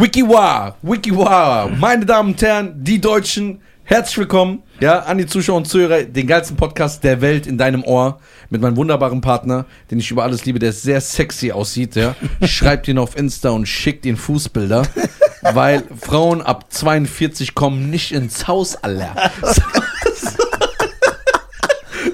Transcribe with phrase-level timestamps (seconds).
[0.00, 5.68] Wikiwa, Wikiwa, meine Damen und Herren, die Deutschen, herzlich willkommen, ja, an die Zuschauer und
[5.68, 8.18] Zuhörer, den geilsten Podcast der Welt in deinem Ohr,
[8.48, 12.16] mit meinem wunderbaren Partner, den ich über alles liebe, der sehr sexy aussieht, ja.
[12.46, 14.86] Schreibt ihn auf Insta und schickt ihn Fußbilder,
[15.52, 19.30] weil Frauen ab 42 kommen nicht ins Haus, Alter.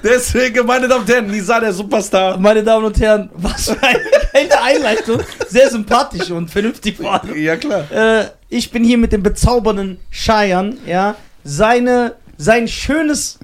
[0.08, 2.38] Deswegen, meine Damen und Herren, Nisa, der Superstar.
[2.38, 5.20] Meine Damen und Herren, was für eine Einleitung.
[5.48, 7.36] Sehr sympathisch und vernünftig vor allem.
[7.36, 7.90] Ja, klar.
[7.90, 11.16] Äh, ich bin hier mit dem bezaubernden Cheyenne, ja.
[11.42, 13.40] Seine, sein schönes,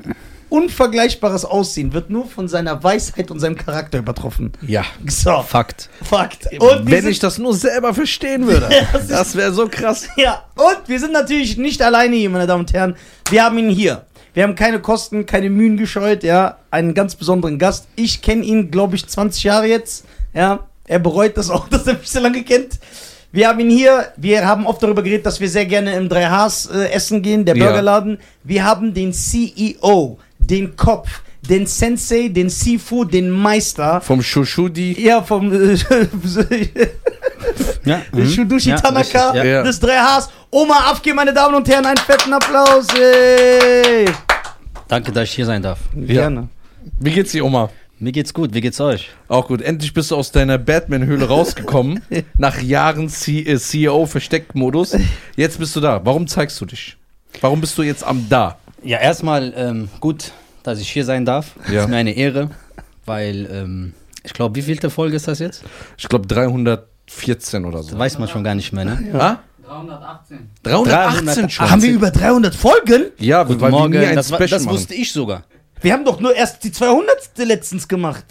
[0.50, 4.52] unvergleichbares Aussehen wird nur von seiner Weisheit und seinem Charakter übertroffen.
[4.64, 4.84] Ja.
[5.06, 5.88] So, Fakt.
[6.04, 6.46] Fakt.
[6.60, 8.68] Und Wenn ich das nur selber verstehen würde,
[9.08, 10.06] das wäre so krass.
[10.16, 12.94] ja, und wir sind natürlich nicht alleine hier, meine Damen und Herren.
[13.30, 14.04] Wir haben ihn hier.
[14.34, 16.56] Wir haben keine Kosten, keine Mühen gescheut, ja.
[16.70, 17.86] Einen ganz besonderen Gast.
[17.96, 20.04] Ich kenne ihn, glaube ich, 20 Jahre jetzt.
[20.34, 22.78] Ja, er bereut das auch, dass er mich so lange kennt.
[23.30, 24.12] Wir haben ihn hier.
[24.16, 27.56] Wir haben oft darüber geredet, dass wir sehr gerne im 3Hs äh, essen gehen, der
[27.56, 27.64] Ja.
[27.66, 28.18] Burgerladen.
[28.44, 34.00] Wir haben den CEO, den Kopf, den Sensei, den Sifu, den Meister.
[34.00, 35.02] Vom Shushudi.
[35.02, 35.76] Ja, vom äh,
[37.84, 38.00] Ja.
[38.24, 39.62] Shudushi Ja, Tanaka richtig, ja.
[39.62, 40.28] Des 3Hs.
[40.50, 42.86] Oma Afke, meine Damen und Herren, einen fetten Applaus.
[42.94, 44.06] Ey.
[44.86, 45.80] Danke, dass ich hier sein darf.
[45.94, 46.48] Gerne.
[47.00, 47.70] Wie geht's dir, Oma?
[47.98, 49.10] Mir geht's gut, wie geht's euch?
[49.28, 49.62] Auch gut.
[49.62, 52.02] Endlich bist du aus deiner Batman-Höhle rausgekommen.
[52.36, 54.96] nach Jahren C äh, CEO-Versteckmodus.
[55.36, 56.00] Jetzt bist du da.
[56.04, 56.96] Warum zeigst du dich?
[57.40, 58.58] Warum bist du jetzt am Da?
[58.82, 60.32] Ja, erstmal ähm, gut,
[60.62, 61.52] dass ich hier sein darf.
[61.70, 61.82] Ja.
[61.82, 62.50] Ist mir eine Ehre,
[63.06, 65.62] weil ähm, ich glaube, wie vielte Folge ist das jetzt?
[65.98, 67.98] Ich glaube 314 oder Das so.
[67.98, 68.98] weiß man schon gar nicht mehr, ne?
[69.14, 69.38] Ah?
[69.66, 70.50] 318.
[70.62, 71.70] 318 schon.
[71.70, 73.06] Haben wir über 300 Folgen?
[73.18, 75.44] ja, Guten weil Morgen, wir nie ein das, war- Special das wusste ich sogar.
[75.80, 77.08] Wir haben doch nur erst die 200.
[77.38, 78.24] letztens gemacht.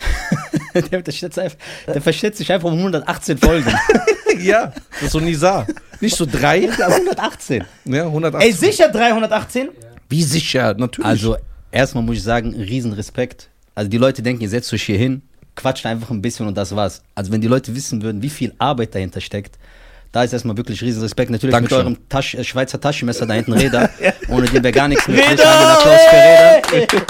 [0.74, 3.72] der, der, schätzt einfach- der verschätzt sich einfach um 118 Folgen.
[4.40, 5.66] ja, das ist so Nisa.
[6.00, 6.60] Nicht so drei.
[6.78, 7.64] Ja, 118.
[7.84, 8.48] Ja, 118.
[8.48, 9.68] Ey, sicher 318?
[10.08, 10.74] Wie sicher?
[10.74, 11.06] Natürlich.
[11.06, 11.36] Also,
[11.70, 13.48] erstmal muss ich sagen, riesen Respekt.
[13.74, 15.22] Also, die Leute denken, ihr setzt euch hier hin,
[15.54, 17.02] quatscht einfach ein bisschen und das war's.
[17.14, 19.56] Also, wenn die Leute wissen würden, wie viel Arbeit dahinter steckt,
[20.12, 21.30] da ist erstmal wirklich riesen Respekt.
[21.30, 21.78] Natürlich Dankeschön.
[21.78, 23.90] mit eurem Tasch, äh, Schweizer Taschenmesser da hinten, Räder,
[24.28, 25.06] ohne den wäre gar nichts!
[25.06, 27.06] Einen Applaus für Räder.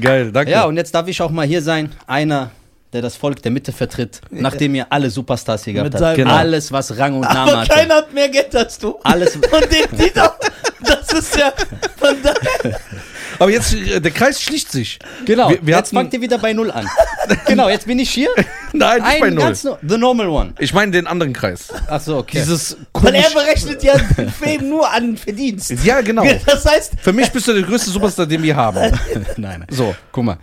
[0.00, 0.50] Geil, danke.
[0.50, 1.92] Ja, und jetzt darf ich auch mal hier sein.
[2.06, 2.50] Einer,
[2.94, 6.16] der das Volk der Mitte vertritt, nachdem ihr alle Superstars hier gehabt habt.
[6.16, 6.34] Genau.
[6.34, 7.74] Alles, was Rang und Name Aber hatte.
[7.74, 8.96] keiner hat mehr Geld als du.
[9.02, 10.34] Alles, Und den Dieter,
[10.80, 11.52] das ist ja
[11.98, 12.80] von daher.
[13.38, 14.98] Aber jetzt, äh, der Kreis schließt sich.
[15.24, 15.50] genau.
[15.50, 16.88] Wir, wir jetzt fangt ihr wieder bei Null an.
[17.46, 18.28] genau, jetzt bin ich hier.
[18.72, 19.44] nein, nicht bei Ein null.
[19.44, 20.54] ganz no the normal one.
[20.58, 21.68] Ich meine den anderen Kreis.
[21.88, 22.38] Ach so, okay.
[22.38, 25.72] Dieses Weil er berechnet ja den Fame nur an Verdienst.
[25.84, 26.24] Ja, genau.
[26.46, 28.78] Das heißt, Für mich bist du der größte Superstar, den wir haben.
[29.36, 29.66] nein, nein.
[29.70, 29.94] So.
[30.12, 30.38] Guck mal.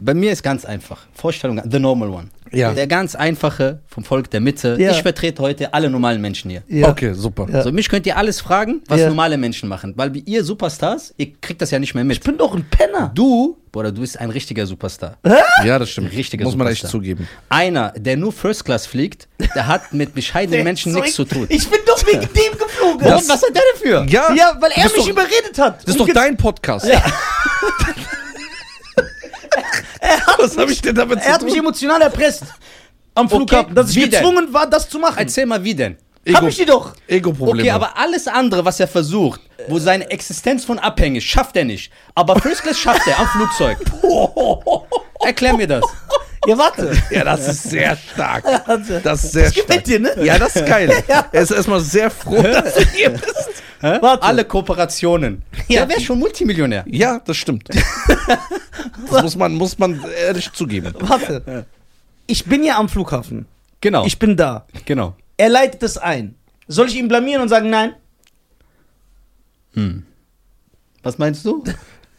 [0.00, 0.98] Bei mir ist ganz einfach.
[1.12, 2.28] Vorstellung, the normal one.
[2.52, 2.72] Ja.
[2.72, 4.76] Der ganz einfache vom Volk der Mitte.
[4.80, 4.90] Ja.
[4.90, 6.62] Ich vertrete heute alle normalen Menschen hier.
[6.68, 6.88] ja.
[6.88, 7.46] Okay, super.
[7.48, 7.58] Ja.
[7.58, 9.08] Also mich könnt ihr alles fragen, was Ja.
[9.08, 9.92] normale Menschen machen.
[9.96, 12.16] Weil wie ihr Superstars, ihr kriegt das ja nicht mehr mit.
[12.16, 13.12] ich bin doch ein Penner.
[13.14, 15.16] Du, Bruder, du bist ein richtiger Superstar.
[15.64, 16.12] Ja, das stimmt.
[16.12, 17.28] Richtiger Muss man echt zugeben.
[17.48, 21.46] Einer, der nur First Class fliegt, der hat mit bescheidenen Menschen So, nichts zu tun.
[21.48, 23.00] Ich bin doch wegen dem geflogen.
[23.06, 23.28] Warum?
[23.28, 24.06] Was hat der dafür?
[24.08, 25.82] Ja, Ja, weil er mich doch, überredet hat.
[25.84, 26.86] Das ist doch dein Podcast.
[26.86, 27.00] Ja.
[30.38, 31.62] Was habe ich denn damit Er hat zu mich tun?
[31.64, 32.44] emotional erpresst.
[33.14, 34.10] Am Flughafen, dass ich wie denn?
[34.10, 35.18] gezwungen war, das zu machen.
[35.18, 35.96] Erzähl mal, wie denn?
[36.32, 36.94] Hab ich die doch.
[37.08, 37.60] Ego-Probleme.
[37.62, 41.90] Okay, aber alles andere, was er versucht, wo seine Existenz von abhängig, schafft er nicht.
[42.14, 43.78] Aber First Class schafft er am Flugzeug.
[45.24, 45.84] Erklär mir das.
[46.46, 46.92] Ja, warte.
[47.10, 48.44] ja, das ist sehr stark.
[49.04, 49.84] Das ist sehr Das stark.
[49.84, 50.24] dir, ne?
[50.24, 50.90] Ja, das ist geil.
[51.32, 53.62] Er ist erstmal sehr froh, dass du hier bist.
[53.80, 54.22] Warte.
[54.22, 55.42] Alle Kooperationen.
[55.68, 55.80] Ja.
[55.80, 56.84] Der wäre schon Multimillionär.
[56.86, 57.68] Ja, das stimmt.
[59.10, 60.94] Das muss man, muss man ehrlich zugeben.
[61.00, 61.66] Warte.
[62.26, 63.46] Ich bin ja am Flughafen.
[63.80, 64.06] Genau.
[64.06, 64.66] Ich bin da.
[64.84, 65.16] genau.
[65.36, 66.34] Er leitet es ein.
[66.68, 67.94] Soll ich ihn blamieren und sagen nein?
[71.02, 71.64] Was meinst du?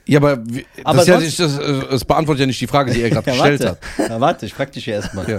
[0.07, 2.67] Ja, aber, wie- das, Aber ist ja nicht, das, äh, das beantwortet ja nicht die
[2.67, 3.79] Frage, die er gerade Ja, gestellt warte.
[4.03, 4.09] hat.
[4.09, 5.29] Ja, warte, ich frag dich ja erstmal.
[5.29, 5.37] Ja.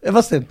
[0.00, 0.46] Äh, was denn?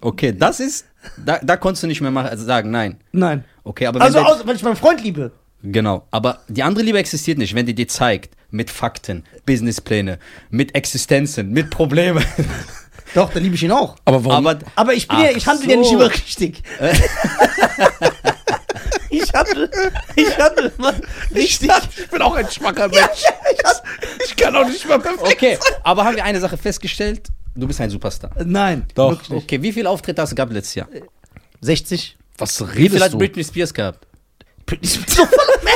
[0.00, 0.84] Okay, das ist.
[1.24, 2.98] Da, da konntest du nicht mehr machen, also sagen, nein.
[3.12, 3.44] Nein.
[3.64, 5.32] Okay, aber Also, aus, weil ich meinen Freund liebe.
[5.62, 10.18] Genau, aber die andere Liebe existiert nicht, wenn die dir zeigt, mit Fakten, Businesspläne,
[10.50, 12.22] mit Existenzen, mit Problemen.
[13.14, 13.96] Doch, dann liebe ich ihn auch.
[14.04, 14.46] Aber warum?
[14.46, 15.70] Aber Aber ich bin ja, ich handle so.
[15.70, 16.62] ja nicht immer richtig.
[19.10, 19.70] ich handle,
[20.16, 20.94] ich handle mal
[21.34, 21.70] richtig.
[21.96, 23.24] ich bin auch ein schwacher Mensch.
[24.26, 27.28] Ich kann auch nicht mal perfekt okay, aber haben wir eine Sache festgestellt?
[27.54, 28.30] Du bist ein Superstar.
[28.44, 29.10] Nein, Doch.
[29.12, 29.42] wirklich.
[29.44, 30.88] Okay, wie viele Auftritte hast du gehabt letztes Jahr?
[31.60, 32.16] 60.
[32.38, 33.18] Was Wie viel redest hat du?
[33.18, 34.06] Britney Spears gehabt?
[34.80, 35.26] Ich voll
[35.62, 35.74] mehr.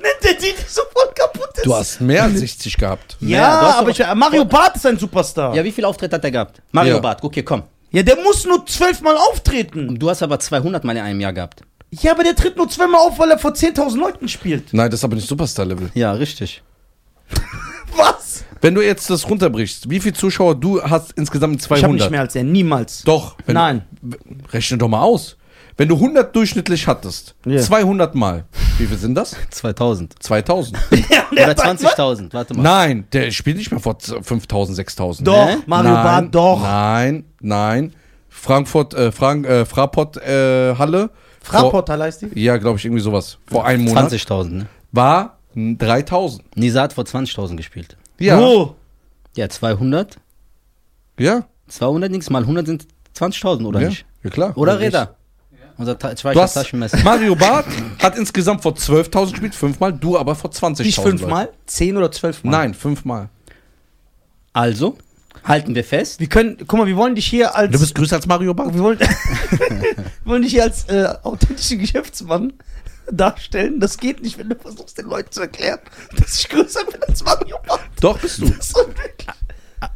[0.00, 1.66] Nennt der die, die so voll kaputt ist?
[1.66, 3.16] Du hast mehr als 60 gehabt.
[3.20, 5.54] ja, du hast aber doch- ich, Mario Barth ist ein Superstar.
[5.54, 6.62] Ja, wie viele Auftritte hat er gehabt?
[6.72, 7.00] Mario Ja.
[7.00, 7.62] Barth, okay, komm.
[7.90, 9.98] Ja, der muss nur zwölfmal auftreten.
[9.98, 11.62] Du hast aber 200 Mal in einem Jahr gehabt.
[11.90, 14.72] Ja, aber der tritt nur zwölfmal auf, weil er vor 10.000 Leuten spielt.
[14.72, 15.90] Nein, das ist aber nicht Superstar-Level.
[15.94, 16.62] Ja, richtig.
[17.96, 18.44] Was?
[18.60, 22.00] Wenn du jetzt das runterbrichst, wie viele Zuschauer du hast insgesamt mit Ich habe 200?
[22.00, 23.02] nicht mehr als er, niemals.
[23.02, 23.36] Doch.
[23.46, 23.82] Wenn Nein.
[24.00, 24.16] Du,
[24.52, 25.36] rechne doch mal aus.
[25.80, 27.58] Wenn du 100 durchschnittlich hattest, Ja.
[27.58, 28.44] 200 Mal,
[28.76, 29.34] wie viel sind das?
[29.50, 30.22] 2000.
[30.22, 30.76] 2000.
[31.10, 32.34] Ja, und der Oder hat 20.000.
[32.34, 32.62] Warte mal.
[32.62, 35.26] Nein, der spielt nicht mehr vor 5000, 6000.
[35.26, 35.62] Doch, Ne?
[35.64, 36.62] Mario nein, Barth, doch.
[36.62, 37.94] Nein, nein.
[38.28, 41.08] Frankfurt, äh, Frank, äh, Fraport äh, Halle.
[41.40, 42.38] Fraport heißt die?
[42.38, 43.38] Ja, glaube ich, irgendwie sowas.
[43.46, 44.12] Vor einem Monat.
[44.12, 44.66] 20.000, ne?
[44.92, 46.58] War 3000.
[46.58, 47.96] Nisa hat vor 20.000 gespielt.
[48.18, 48.38] Ja.
[48.38, 48.74] Wo?
[49.34, 50.18] Ja, 200.
[51.18, 51.46] Ja.
[51.68, 52.86] 200 nix mal 100 sind
[53.16, 53.88] 20.000, oder ja.
[53.88, 54.04] nicht?
[54.22, 54.52] Ja, klar.
[54.58, 55.16] Oder Räder?
[55.80, 56.98] Unser Ta Schweizer hast, Taschenmesser.
[57.04, 57.66] Mario Barth
[57.98, 60.82] hat insgesamt vor 12.000 gespielt, fünfmal, du aber vor 20.000.
[60.82, 61.48] Nicht fünfmal?
[61.64, 62.50] Zehn oder zwölfmal?
[62.50, 63.30] Nein, fünfmal.
[64.52, 64.98] Also,
[65.42, 66.20] halten wir fest.
[66.20, 67.72] Wir können, guck mal, wir wollen dich hier als.
[67.72, 68.74] Du bist größer als Mario Barth?
[68.74, 72.52] wir wollen, wir wollen dich hier als äh, authentischen Geschäftsmann
[73.10, 73.80] darstellen.
[73.80, 75.80] Das geht nicht, wenn du versuchst, den Leuten zu erklären,
[76.14, 77.80] dass ich größer bin als Mario Barth.
[78.02, 78.50] Doch, bist du.
[78.50, 79.26] Das ist unmöglich.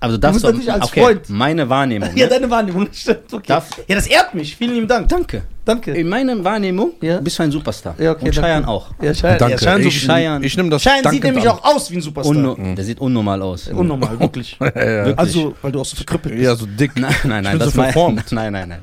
[0.01, 1.29] Also darfst musst du, natürlich als okay, Freund.
[1.29, 2.09] meine Wahrnehmung.
[2.17, 2.31] Ja, Ne?
[2.31, 3.33] deine Wahrnehmung stimmt.
[3.33, 3.45] Okay.
[3.47, 4.57] Darf- ja, das ehrt mich.
[4.57, 5.09] Vielen lieben Dank.
[5.09, 5.43] Danke.
[5.65, 5.93] Danke.
[5.93, 7.21] In meiner Wahrnehmung Ja.
[7.21, 7.95] bist du ein Superstar.
[7.99, 8.69] Ja, okay, Und Cheyenne danke.
[8.69, 8.91] auch.
[9.03, 9.53] Ja, Schein, Danke.
[9.55, 10.45] Ja, Schein, so ich, Cheyenne.
[10.47, 11.57] ich nehme das Schein sieht nämlich an.
[11.59, 12.37] auch aus wie ein Superstar.
[12.37, 13.69] Unno Der sieht unnormal aus.
[13.69, 14.57] Unnormal, wirklich.
[14.61, 14.73] Ja, ja.
[15.07, 15.19] Wirklich.
[15.19, 16.45] Also, weil du auch so verkrüppelt bist.
[16.45, 16.93] ja, so dick.
[16.99, 17.53] Nein, nein, nein.
[17.53, 18.33] bin so das mein- verformt.
[18.33, 18.81] Nein, nein, nein.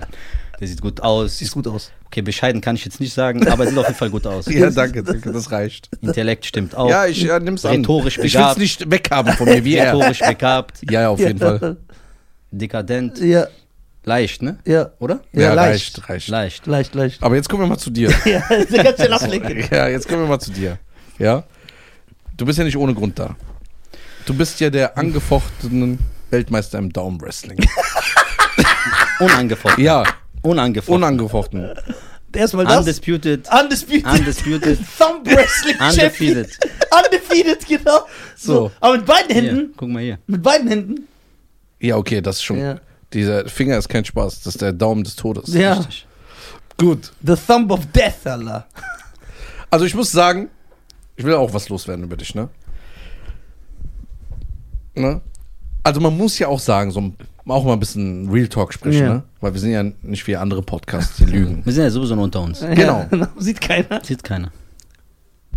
[0.61, 1.39] Der sieht gut aus.
[1.39, 1.91] Siehst gut aus.
[2.05, 4.45] Okay, bescheiden kann ich jetzt nicht sagen, aber er sieht auf jeden Fall gut aus.
[4.49, 5.89] Ja, danke, danke, das reicht.
[6.01, 6.89] Intellekt stimmt auch.
[6.89, 7.77] Ja, ich ja, nimm's an.
[7.77, 8.57] Rhetorisch Ich will's begabt.
[8.59, 9.93] nicht weghaben von mir, wie er.
[9.93, 11.77] Rhetorisch begabt, Ja, ja, auf jeden Fall.
[12.51, 13.47] dekadent, Ja,
[14.03, 14.59] leicht, ne?
[14.65, 14.91] ja.
[14.99, 15.21] Oder?
[15.33, 15.97] Ja, Ja, leicht.
[15.97, 16.27] reicht, reicht.
[16.27, 16.67] Leicht.
[16.67, 17.23] Leicht, leicht.
[17.23, 18.13] Aber jetzt kommen wir mal zu dir.
[18.25, 18.41] Ja,
[18.83, 19.63] ganz schnell ablenken.
[19.71, 20.77] Ja, jetzt kommen wir mal zu dir.
[21.17, 21.43] Ja?
[22.37, 23.35] Du bist ja nicht ohne Grund da.
[24.27, 25.97] Du bist ja der angefochtene
[26.29, 27.57] Weltmeister im Daumenwrestling.
[29.19, 29.83] Unangefochten.
[29.83, 30.03] Ja,
[30.41, 30.95] Unangefochten.
[30.95, 31.69] unangefochten.
[32.33, 32.79] Erstmal das.
[32.79, 33.47] Undisputed.
[33.51, 34.05] Undisputed.
[34.05, 34.79] Undisputed.
[34.97, 35.75] Thumb Wrestling.
[35.79, 36.49] Undefeated.
[37.05, 37.99] Undefeated, genau.
[38.37, 38.53] So.
[38.53, 38.71] So.
[38.79, 39.55] Aber mit beiden Händen.
[39.57, 40.17] Hier, guck mal hier.
[40.27, 41.07] Mit beiden Händen.
[41.79, 42.57] Ja, okay, das ist schon.
[42.59, 42.79] Ja.
[43.13, 45.53] Dieser Finger ist kein Spaß, das ist der Daumen des Todes.
[45.53, 45.73] Ja.
[45.73, 46.07] Richtig.
[46.77, 47.11] Gut.
[47.25, 48.65] The Thumb of Death, Allah.
[49.69, 50.49] Also ich muss sagen,
[51.17, 52.47] ich will auch was loswerden über dich, ne?
[54.95, 55.21] ne?
[55.83, 57.15] Also man muss ja auch sagen, so ein-
[57.47, 59.13] auch mal ein bisschen Real Talk sprechen, Ja.
[59.15, 59.23] ne?
[59.39, 61.65] Weil wir sind ja nicht wie andere Podcasts, die lügen.
[61.65, 62.59] Wir sind ja sowieso nur unter uns.
[62.59, 63.07] Genau.
[63.11, 64.03] Ja, Sieht keiner.
[64.03, 64.51] Sieht keiner.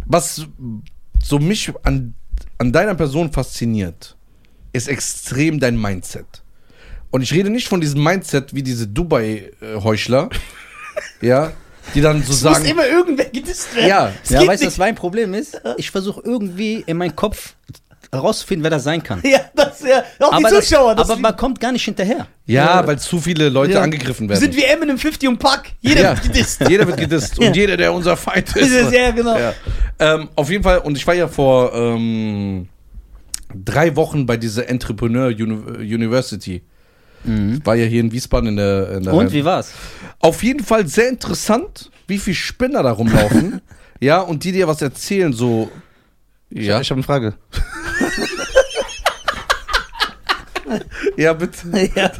[0.06, 0.46] Was
[1.22, 2.14] so mich an,
[2.58, 4.16] an deiner Person fasziniert,
[4.72, 6.26] ist extrem dein Mindset.
[7.10, 10.30] Und ich rede nicht von diesem Mindset wie diese Dubai-Heuchler,
[11.20, 11.52] ja,
[11.94, 13.88] die dann so Es muss sagen, immer irgendwer gedisst werden.
[13.88, 15.60] ja, Es Ja, weißt du, was mein Problem ist?
[15.76, 17.54] Ich versuche irgendwie in meinem Kopf
[18.14, 19.20] herauszufinden, wer das sein kann.
[19.24, 20.02] Ja, das ja.
[20.20, 20.94] Auch aber die Zuschauer.
[20.94, 22.26] das, Das aber man kommt gar nicht hinterher.
[22.46, 22.86] ja, Ja.
[22.86, 23.82] weil zu viele Leute Ja.
[23.82, 24.40] angegriffen wir werden.
[24.40, 25.72] sind wie Eminem 50 und Pack.
[25.80, 26.10] Jeder ja.
[26.12, 26.60] wird gedisst.
[26.68, 27.38] Jeder wird gedisst.
[27.38, 27.52] Und Ja.
[27.52, 28.92] jeder, der unser Feind ist ist.
[28.92, 29.36] ja, genau.
[29.38, 29.52] Ja.
[29.98, 32.68] Ähm, auf jeden Fall, und ich war ja vor ähm,
[33.54, 36.62] drei Wochen bei dieser Entrepreneur Uni University.
[37.26, 38.90] Ich war ja hier in Wiesbaden in der.
[38.98, 39.72] In der Und wie war's?
[40.20, 43.62] Auf jeden Fall sehr interessant, wie viele Spinner da rumlaufen.
[43.98, 45.70] ja, und die dir was erzählen, so.
[46.54, 47.34] Ja, Ich habe eine Frage.
[51.16, 51.58] ja, bitte.
[51.94, 52.10] Ja.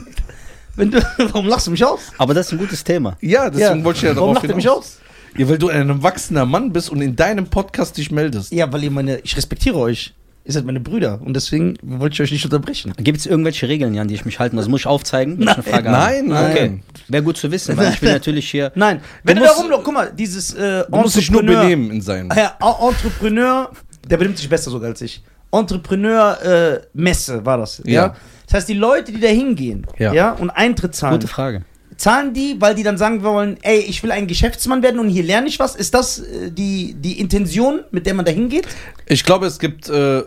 [0.77, 2.01] Wenn du, warum lachst du mich aus?
[2.19, 3.17] Aber das ist ein gutes Thema.
[3.21, 4.99] Ja, deswegen wollte ich ja Warum darauf lacht er mich aus?
[5.37, 8.53] Ja, weil du ein erwachsener Mann bist und in deinem Podcast dich meldest.
[8.53, 10.15] Ja, weil ihr meine, ich respektiere euch.
[10.45, 12.93] Ihr seid meine Brüder und deswegen wollte ich euch nicht unterbrechen.
[12.99, 14.67] Gibt es irgendwelche Regeln, an die ich mich halten muss?
[14.69, 15.39] Muss ich aufzeigen?
[15.39, 16.13] wenn ich eine Frage habe?
[16.13, 16.51] Nein, nein.
[16.51, 16.81] Okay.
[17.09, 18.73] Wäre gut zu wissen, weil ich bin natürlich hier.
[18.75, 21.93] Nein, wenn du, musst- da rumläufst, guck mal, dieses äh, Du musst dich nur benehmen
[21.93, 22.33] in seinen.
[22.33, 23.71] Ah Ja, A- Entrepreneur,
[24.09, 25.23] der benimmt sich besser sogar als ich.
[25.53, 27.81] Entrepreneur äh, Messe war das.
[27.85, 27.93] Ja.
[27.93, 28.17] Ja.
[28.47, 30.13] Das heißt, die Leute, die da hingehen Ja.
[30.13, 30.33] ja.
[30.33, 31.63] und Eintritt zahlen, Gute Frage.
[31.97, 35.23] zahlen die, weil die dann sagen wollen, ey, ich will ein Geschäftsmann werden und hier
[35.23, 35.77] lerne ich was.
[35.77, 38.67] Ist das äh, die, die Intention, mit der man da hingeht?
[39.07, 40.23] Ich glaube, es gibt äh,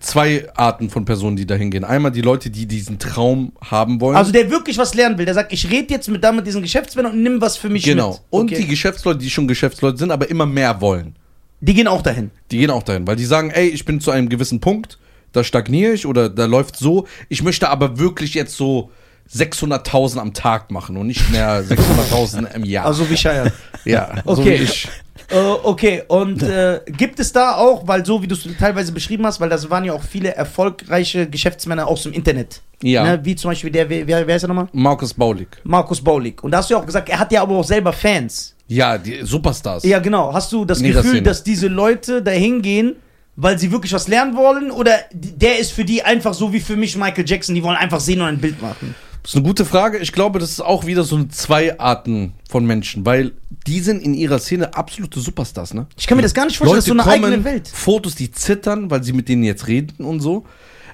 [0.00, 1.84] zwei Arten von Personen, die da hingehen.
[1.84, 4.16] Einmal die Leute, die diesen Traum haben wollen.
[4.16, 5.24] Also der wirklich was lernen will.
[5.24, 7.84] Der sagt, ich rede jetzt mit, da mit diesen Geschäftsmännern und nimm was für mich
[7.84, 8.10] genau.
[8.10, 8.20] mit.
[8.30, 8.62] Und Okay.
[8.62, 11.14] die Geschäftsleute, die schon Geschäftsleute sind, aber immer mehr wollen.
[11.60, 12.30] Die gehen auch dahin.
[12.50, 14.98] Die gehen auch dahin, weil die sagen, ey, ich bin zu einem gewissen Punkt,
[15.32, 17.06] da stagniere ich oder da läuft so.
[17.28, 18.90] Ich möchte aber wirklich jetzt so
[19.34, 22.86] 600.000 am Tag machen und nicht mehr 600.000 im Jahr.
[22.86, 23.52] Also wie Scheier.
[23.84, 24.60] ja, so Okay.
[24.60, 24.88] wie ich.
[25.30, 29.26] Äh, okay, und äh, gibt es da auch, weil so wie du es teilweise beschrieben
[29.26, 32.62] hast, weil das waren ja auch viele erfolgreiche Geschäftsmänner aus dem Internet.
[32.82, 33.04] Ja.
[33.04, 34.68] Ne, wie zum Beispiel der, wer, wer ist er nochmal?
[34.72, 35.48] Markus Baulig.
[35.64, 36.42] Markus Baulig.
[36.42, 38.54] Und da hast du ja auch gesagt, er hat ja aber auch selber Fans.
[38.68, 39.82] Ja, die Superstars.
[39.84, 40.32] Ja, genau.
[40.32, 41.22] Hast du das In ihrer Gefühl, Szene.
[41.22, 42.96] dass diese Leute da hingehen,
[43.34, 44.70] weil sie wirklich was lernen wollen?
[44.70, 48.00] Oder der ist für die einfach so wie für mich Michael Jackson, die wollen einfach
[48.00, 48.94] sehen und ein Bild machen?
[49.22, 49.98] Das ist eine gute Frage.
[49.98, 53.32] Ich glaube, das ist auch wieder so eine zwei Arten von Menschen, weil
[53.66, 55.86] die sind in ihrer Szene absolute Superstars, ne?
[55.98, 57.68] Ich kann mir das gar nicht vorstellen, das ist so eine eigene Welt.
[57.68, 60.44] Fotos, die zittern, weil sie mit denen jetzt reden und so.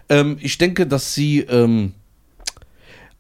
[0.09, 1.93] Ähm, ich denke, dass sie, ähm,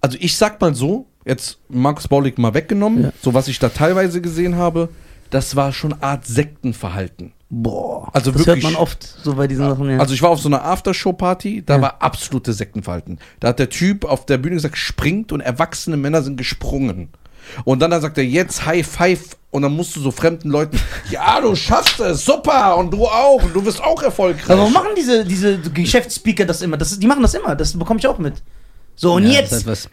[0.00, 3.12] also ich sag mal so, jetzt Markus Baulig mal weggenommen, Ja.
[3.22, 4.88] so was ich da teilweise gesehen habe,
[5.30, 7.32] das war schon Art Sektenverhalten.
[7.50, 9.88] Boah, Also das wirklich- hört man oft so bei diesen Sachen.
[9.90, 9.98] Ja.
[9.98, 11.82] Also ich war auf so einer Aftershow-Party, da Ja.
[11.82, 13.18] war absolute Sektenverhalten.
[13.40, 17.08] Da hat der Typ auf der Bühne gesagt, springt und erwachsene Männer sind gesprungen.
[17.64, 19.36] Und dann, dann sagt er, jetzt High Five.
[19.50, 20.78] Und dann musst du so fremden Leuten,
[21.10, 24.50] ja, du schaffst es, super, und du auch, und du wirst auch erfolgreich.
[24.50, 26.76] Aber warum machen diese, diese Geschäftsspeaker das immer?
[26.76, 28.34] Das ist, die machen das immer, das bekomme ich auch mit.
[28.96, 29.88] So, und Ja, das jetzt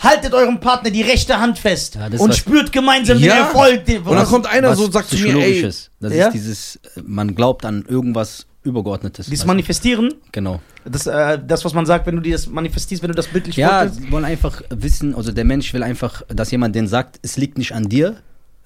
[0.00, 3.36] haltet eurem Partner die rechte Hand fest Ja, das und spürt gemeinsam den Ja.
[3.38, 3.84] Erfolg.
[3.84, 5.62] Den, Und dann kommt einer so und sagt zu mir, ey.
[5.62, 6.26] Das Ja?
[6.26, 9.26] ist dieses, man glaubt an irgendwas Übergeordnetes.
[9.26, 9.46] dieses du?
[9.46, 10.60] Manifestieren, Genau.
[10.84, 13.56] das, äh, das, was man sagt, wenn du dir das manifestierst, wenn du das bildlich
[13.56, 14.00] Ja, vorstellst.
[14.00, 17.56] die wollen einfach wissen, also der Mensch will einfach, dass jemand den sagt, es liegt
[17.58, 18.16] nicht an dir,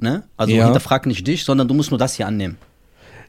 [0.01, 0.25] ne?
[0.37, 0.65] Also Ja.
[0.65, 2.57] hinterfrag nicht dich, sondern du musst nur das hier annehmen.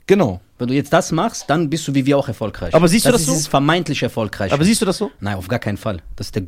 [0.08, 0.40] Genau.
[0.58, 2.74] Wenn du jetzt das machst, dann bist du wie wir auch erfolgreich.
[2.74, 3.50] Aber siehst du das ist so?
[3.50, 4.52] vermeintlich erfolgreich.
[4.54, 5.12] Aber siehst du das so?
[5.20, 6.02] Nein, auf gar keinen Fall.
[6.16, 6.44] Das ist der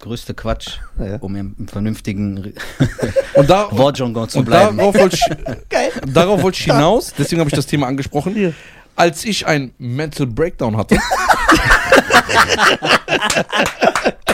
[0.00, 1.16] größte Quatsch, Ja.
[1.20, 2.52] um im vernünftigen
[3.34, 4.76] Und, da, Wortjargon zu und bleiben.
[4.76, 5.24] darauf wollte ich,
[6.12, 8.36] darauf wollte ich hinaus, deswegen habe ich das Thema angesprochen.
[8.36, 8.50] Ja.
[8.96, 10.96] Als ich ein Mental Breakdown hatte,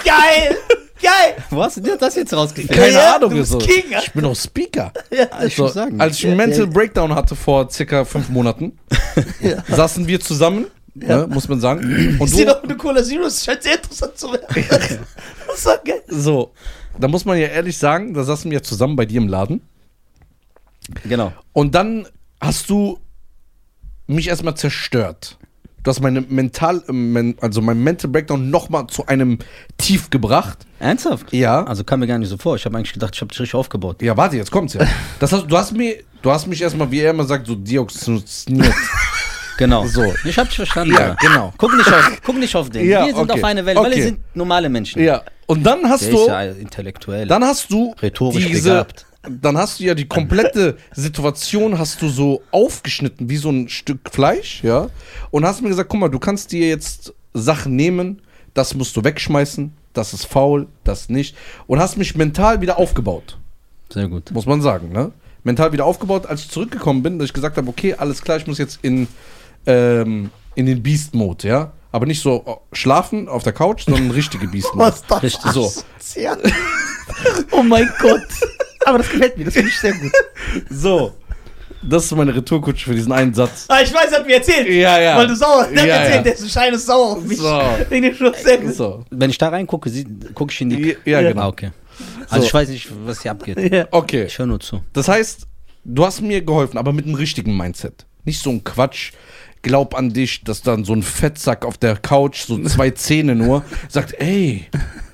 [0.05, 0.57] Geil!
[1.03, 1.37] Geil!
[1.49, 2.75] Wo hast du dir das jetzt rausgekriegt?
[2.75, 3.59] keine Ja, Ahnung, du bist so.
[3.59, 3.85] King.
[4.03, 4.93] ich bin auch Speaker.
[5.11, 5.99] Ja, ich So, muss sagen.
[6.01, 8.79] als ich einen Mental Breakdown hatte vor circa fünf Monaten,
[9.41, 9.65] Ja.
[9.69, 11.81] saßen wir zusammen, ne, muss man sagen.
[12.19, 14.47] Und ich sehe du, doch eine Cola Zero, das scheint sehr interessant zu werden.
[15.47, 16.03] Das ist doch geil.
[16.07, 16.53] so,
[16.99, 19.63] da muss man ja ehrlich sagen, da saßen wir zusammen bei dir im Laden.
[21.05, 21.33] Genau.
[21.53, 22.07] Und dann
[22.41, 22.99] hast du
[24.07, 25.39] mich erstmal zerstört.
[25.83, 29.39] Du hast meine mental, men, also mein Mental Breakdown nochmal zu einem
[29.79, 30.67] Tief gebracht.
[30.79, 31.33] Ernsthaft?
[31.33, 31.65] Ja.
[31.65, 32.57] Also kam mir gar nicht so vor.
[32.57, 34.03] Ich habe eigentlich gedacht, ich habe dich richtig aufgebaut.
[34.03, 34.87] Ja, warte, jetzt kommt's ja.
[35.21, 38.75] Das hast, du hast mir, du hast mich erstmal, wie er immer sagt, so dioxiniert.
[39.61, 39.87] Genau.
[39.87, 40.03] So.
[40.25, 40.95] Ich habe dich verstanden.
[40.95, 41.53] Ja, genau.
[41.59, 42.87] Guck nicht auf, guck nicht auf den.
[42.89, 43.39] Ja, wir sind okay.
[43.41, 43.97] auf eine Welt, weil Okay.
[43.97, 45.03] wir sind normale Menschen.
[45.03, 45.23] ja.
[45.47, 47.27] Und dann hast Der du, ist ja intellektuell.
[47.27, 49.05] dann hast du Rhetorisch diese, begabt.
[49.29, 54.11] dann hast du ja die komplette Situation hast du so aufgeschnitten wie so ein Stück
[54.13, 54.89] Fleisch, ja.
[55.33, 58.23] Und hast mir gesagt, guck mal, du kannst dir jetzt Sachen nehmen,
[58.55, 61.37] das musst du wegschmeißen, das ist faul, das nicht.
[61.67, 63.37] Und hast mich mental wieder aufgebaut,
[63.93, 64.31] Sehr gut.
[64.31, 65.11] muss man sagen, ne?
[65.43, 68.47] Mental wieder aufgebaut, als ich zurückgekommen bin, dass ich gesagt habe, okay, alles klar, ich
[68.47, 69.09] muss jetzt in,
[69.67, 71.73] ähm, in den Beast-Mode, ja.
[71.93, 74.79] Aber nicht so oh, schlafen auf der Couch, sondern richtige Beast-Mode.
[74.87, 75.23] Was das?
[75.23, 75.53] Richtig.
[75.53, 75.73] So.
[76.17, 76.37] Ja.
[77.51, 78.23] Oh mein Gott.
[78.87, 80.13] Aber das gefällt mir, das finde ich sehr gut.
[80.71, 81.13] So.
[81.83, 83.65] Das ist meine Retourkutsche für diesen einen Satz.
[83.69, 84.69] Ah, ich weiß, er hat mir erzählt.
[84.69, 85.17] Ja, ja.
[85.17, 86.23] Weil du sauer, hat Ja, mir erzählt, ja.
[86.23, 87.39] der ist ein Schein ist sauer auf mich.
[87.39, 87.61] So.
[87.89, 88.75] Wegen dem Schluss, sehr gut.
[88.75, 89.05] So.
[89.11, 89.91] Wenn ich da reingucke,
[90.35, 90.97] gucke ich in die.
[91.05, 91.29] Ja, Ja.
[91.29, 91.49] Ah, genau.
[91.49, 91.71] okay.
[92.29, 92.47] Also So.
[92.47, 93.59] ich weiß nicht, was hier abgeht.
[93.73, 93.89] Ja.
[93.91, 94.25] Okay.
[94.25, 94.83] Ich höre nur zu.
[94.93, 95.47] Das heißt,
[95.85, 98.07] du hast mir geholfen, aber mit einem richtigen Mindset.
[98.25, 99.13] Nicht so ein Quatsch.
[99.63, 103.65] Glaub an dich, dass dann so ein Fettsack auf der Couch, so zwei Zähne nur,
[103.89, 104.67] sagt, ey,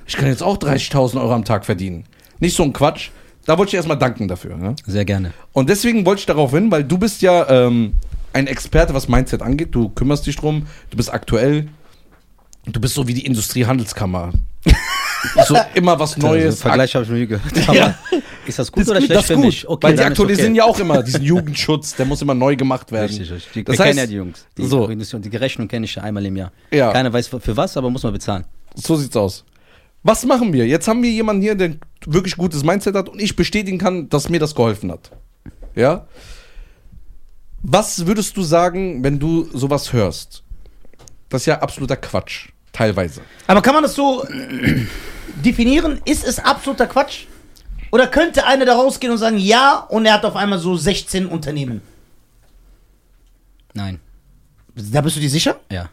[0.07, 2.05] ich kann jetzt auch 30.000 Euro am Tag verdienen.
[2.39, 3.11] Nicht so ein Quatsch.
[3.45, 4.57] Da wollte ich erstmal danken dafür.
[4.57, 4.75] Ne?
[4.87, 5.33] Sehr gerne.
[5.53, 7.95] Und deswegen wollte ich darauf hin, weil du bist ja ähm,
[8.33, 9.69] ein Experte, was Mindset angeht.
[9.73, 11.69] Du kümmerst dich drum, du bist aktuell.
[12.67, 14.33] Du bist so wie die Industriehandelskammer.
[15.47, 16.61] so immer was Also, Neues.
[16.63, 17.69] Vergleich habe ich noch nie gehört.
[17.69, 17.95] Aber Ja.
[18.47, 19.67] Ist das gut Das oder schlecht das für gut, mich?
[19.69, 20.59] weil die dann ist aktualisieren okay.
[20.59, 23.09] ja auch immer diesen Jugendschutz, der muss immer neu gemacht werden.
[23.09, 23.53] Richtig, richtig.
[23.53, 24.47] Die, Das wir kennen heißt- ja die Jungs.
[24.57, 24.87] Die, so.
[24.89, 26.53] die Rechnung kenne ich ja einmal im Jahr.
[26.71, 26.93] Ja.
[26.93, 28.45] Keiner weiß für was, aber muss man bezahlen.
[28.75, 29.45] So sieht's aus.
[30.05, 30.67] Was machen wir?
[30.69, 31.75] Jetzt haben wir jemanden hier, der
[32.07, 35.11] wirklich gutes Mindset hat und ich bestätigen kann, dass mir das geholfen hat.
[35.75, 36.07] Ja?
[37.63, 40.45] Was würdest du sagen, wenn du sowas hörst?
[41.29, 43.23] Das ist ja absoluter Quatsch, teilweise.
[43.47, 44.25] Aber kann man das so
[45.45, 46.01] definieren?
[46.05, 47.25] Ist es absoluter Quatsch?
[47.91, 51.27] Oder könnte einer da rausgehen und sagen, ja, und er hat auf einmal so 16
[51.27, 51.81] Unternehmen?
[53.75, 54.01] Nein.
[54.75, 55.57] Da bist du dir sicher?
[55.71, 55.89] Ja.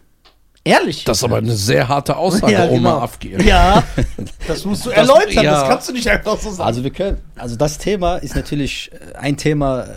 [0.65, 1.03] Ehrlich?
[1.03, 2.99] Das ist aber eine sehr harte Aussage, Ja, Oma genau.
[2.99, 3.41] Afgir.
[3.41, 3.83] Ja,
[4.47, 5.51] das musst du erläutern, ja.
[5.51, 6.67] das kannst du nicht einfach so sagen.
[6.67, 9.87] Also wir können, also das Thema ist natürlich äh, ein Thema, äh,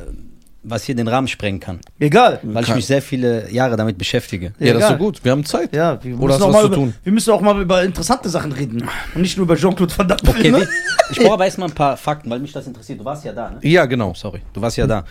[0.68, 2.40] was hier den Rahmen sprengen kann, Egal.
[2.42, 4.52] weil ich mich sehr viele Jahre damit beschäftige.
[4.58, 4.98] Ja, das ist so Egal.
[4.98, 5.24] gut.
[5.24, 5.74] Wir haben Zeit.
[5.74, 6.94] Ja, wir Oder hast müssen, auch du was mal zu über, tun?
[7.04, 8.88] wir müssen auch mal über interessante Sachen reden.
[9.14, 10.20] Und nicht nur über Jean-Claude Van Damme.
[10.26, 10.68] Okay, ne?
[11.10, 13.00] ich brauche aber erstmal ein paar Fakten, weil mich das interessiert.
[13.00, 13.58] Du warst ja da, ne?
[13.62, 14.12] Ja, genau.
[14.14, 15.04] Sorry, du warst ja da.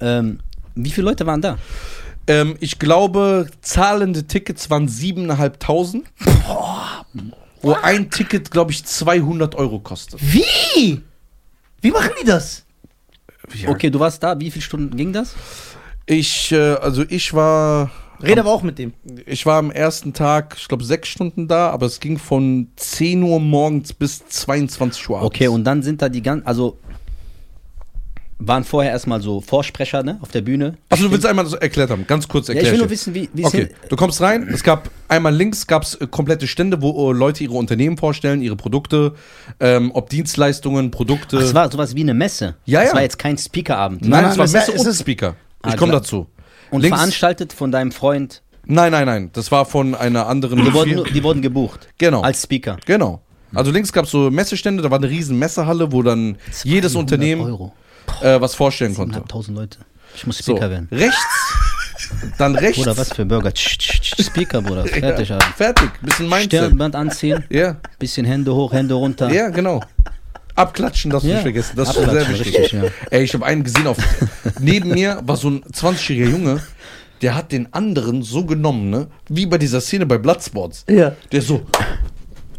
[0.00, 0.40] Ähm,
[0.74, 1.58] wie viele Leute waren da?
[2.26, 6.02] Ähm, ich glaube, zahlende Tickets waren 7.500.
[7.62, 10.20] Wo ein Ticket, glaube ich, 200 Euro kostet.
[10.22, 11.02] Wie?
[11.80, 12.65] Wie machen die das?
[13.54, 13.70] Ja.
[13.70, 14.38] Okay, du warst da.
[14.38, 15.34] Wie viele Stunden ging das?
[16.06, 17.90] Ich, äh, also ich war
[18.22, 18.94] Red aber auch mit dem.
[19.26, 23.22] Ich war am ersten Tag, ich glaube, sechs Stunden da, aber es ging von 10
[23.22, 25.26] Uhr morgens bis 22 Uhr abends.
[25.26, 26.78] Okay, und dann sind da die ganzen, also
[28.38, 30.74] waren vorher erstmal so Vorsprecher ne, auf der Bühne.
[30.90, 32.74] Also du willst einmal das erklärt haben, ganz kurz Ja, erklären.
[32.74, 35.66] ich will nur wissen, wie, wie es Okay, du kommst rein, es gab einmal links
[35.66, 39.14] gab's äh, komplette Stände, wo äh, Leute ihre Unternehmen vorstellen, ihre Produkte,
[39.58, 41.38] ähm, ob Dienstleistungen, Produkte.
[41.38, 42.56] Ach, es war sowas wie eine Messe.
[42.66, 42.94] Ja, Es ja.
[42.94, 44.02] war jetzt kein Speakerabend.
[44.02, 45.34] Nein, Nein, es war es- Messe es und ist- Speaker.
[45.62, 46.02] Ah, Ich komme klar.
[46.02, 46.26] dazu.
[46.70, 48.42] Und Links- veranstaltet von deinem Freund.
[48.66, 50.62] Nein, nein, nein, das war von einer anderen.
[50.62, 51.88] Die wurden, die wurden gebucht.
[51.98, 52.20] Genau.
[52.22, 52.76] Als Speaker.
[52.84, 53.22] Genau.
[53.54, 56.96] Also links gab es so Messestände, da war eine riesen Messehalle, wo dann jedes 200
[57.12, 57.72] Unternehmen Euro.
[58.22, 59.20] Äh, was vorstellen konnte.
[59.20, 59.78] 7.500 Leute.
[60.14, 60.88] Ich muss So, Speaker werden.
[60.90, 61.18] rechts,
[62.38, 62.78] dann rechts.
[62.78, 63.52] Bruder, was für Burger?
[63.52, 64.84] Tsch, tsch, Speaker, Bruder.
[64.86, 65.52] Fertig, ja, Alter.
[65.56, 66.60] fertig, bisschen Mindset.
[66.64, 69.30] Stirnband anziehen, Ja, bisschen Hände hoch, Hände runter.
[69.30, 69.82] ja, genau.
[70.54, 71.76] Abklatschen, das du Ja, nicht vergessen.
[71.76, 72.46] Das ist schon sehr wichtig.
[72.58, 72.84] richtig, ja.
[73.10, 73.98] Ey, ich habe einen gesehen auf.
[74.58, 76.62] neben mir war so ein 20-jähriger Junge,
[77.20, 79.08] der hat den anderen so genommen, ne?
[79.28, 80.84] Wie bei dieser Szene bei Bloodsports.
[80.88, 81.12] Ja.
[81.30, 81.60] Der so.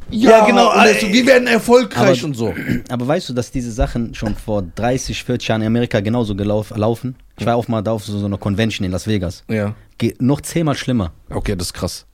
[0.09, 2.53] Ja, genau, Und der so, wir werden erfolgreich Aber- und so.
[2.89, 7.15] Aber weißt du, dass diese Sachen schon vor 30, 40 Jahren in Amerika genauso laufen?
[7.37, 9.43] Ich war auch mal da auf so, so einer Convention in Las Vegas.
[9.49, 9.75] Ja.
[9.97, 11.11] Ge noch zehnmal schlimmer.
[11.29, 12.05] Okay, das ist krass.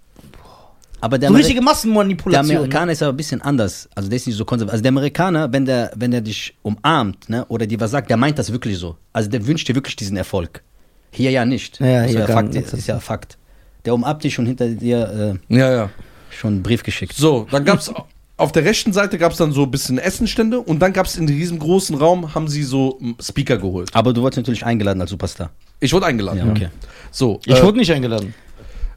[1.01, 2.47] Aber der, So Ameri- richtige der Massenmanipulation.
[2.47, 2.55] ne?
[2.59, 3.89] Amerikaner ist aber ein bisschen anders.
[3.93, 4.71] Also der ist nicht so konservativ.
[4.73, 8.15] Also der Amerikaner, wenn der, wenn der dich umarmt, ne, oder dir was sagt, der
[8.17, 8.95] meint das wirklich so.
[9.11, 10.63] Also der wünscht dir wirklich diesen Erfolg.
[11.11, 11.79] Hier ja nicht.
[11.79, 12.73] Ja, Das ist hier ja gar Fakt, nicht.
[12.73, 13.37] ist ja Fakt.
[13.85, 15.89] Der umarmt dich und hinter dir Ja, ja.
[16.37, 17.13] Schon einen Brief geschickt.
[17.15, 17.91] So, dann gab's
[18.35, 21.59] auf der rechten Seite gab's dann so ein bisschen Essenstände und dann gab's in diesem
[21.59, 23.89] großen Raum haben sie so m, Speaker geholt.
[23.93, 25.51] Aber du wurdest natürlich eingeladen als Superstar.
[25.79, 26.39] Ich wurde eingeladen.
[26.39, 26.69] Ja, okay.
[27.11, 28.33] So, Ich äh, wurde nicht eingeladen.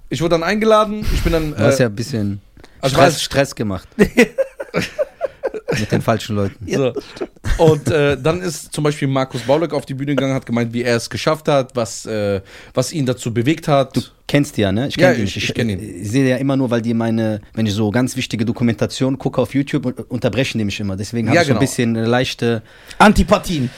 [0.08, 1.04] ich wurde dann eingeladen.
[1.14, 1.50] Ich bin dann.
[1.54, 2.40] Du hast Äh, ja ein bisschen
[2.80, 3.86] also Stress, Stress gemacht.
[5.80, 6.66] Mit den falschen Leuten.
[6.66, 6.92] so.
[7.58, 10.82] Und äh, dann ist zum Beispiel Markus Bauleck auf die Bühne gegangen, hat gemeint, wie
[10.82, 12.40] er es geschafft hat, was, äh,
[12.74, 14.12] was ihn dazu bewegt hat.
[14.28, 14.88] Kennst du ja, ne?
[14.88, 16.02] Ich Ja, kenn ihn ich- ich kenn ihn.
[16.02, 19.40] Ich sehe ja immer nur, weil die meine, wenn ich so ganz wichtige Dokumentation gucke
[19.40, 20.96] auf YouTube, un- unterbrechen die mich immer.
[20.96, 21.60] Deswegen habe Ja, ich so ein genau.
[21.66, 22.62] bisschen eine leichte.
[22.98, 23.70] Antipathien.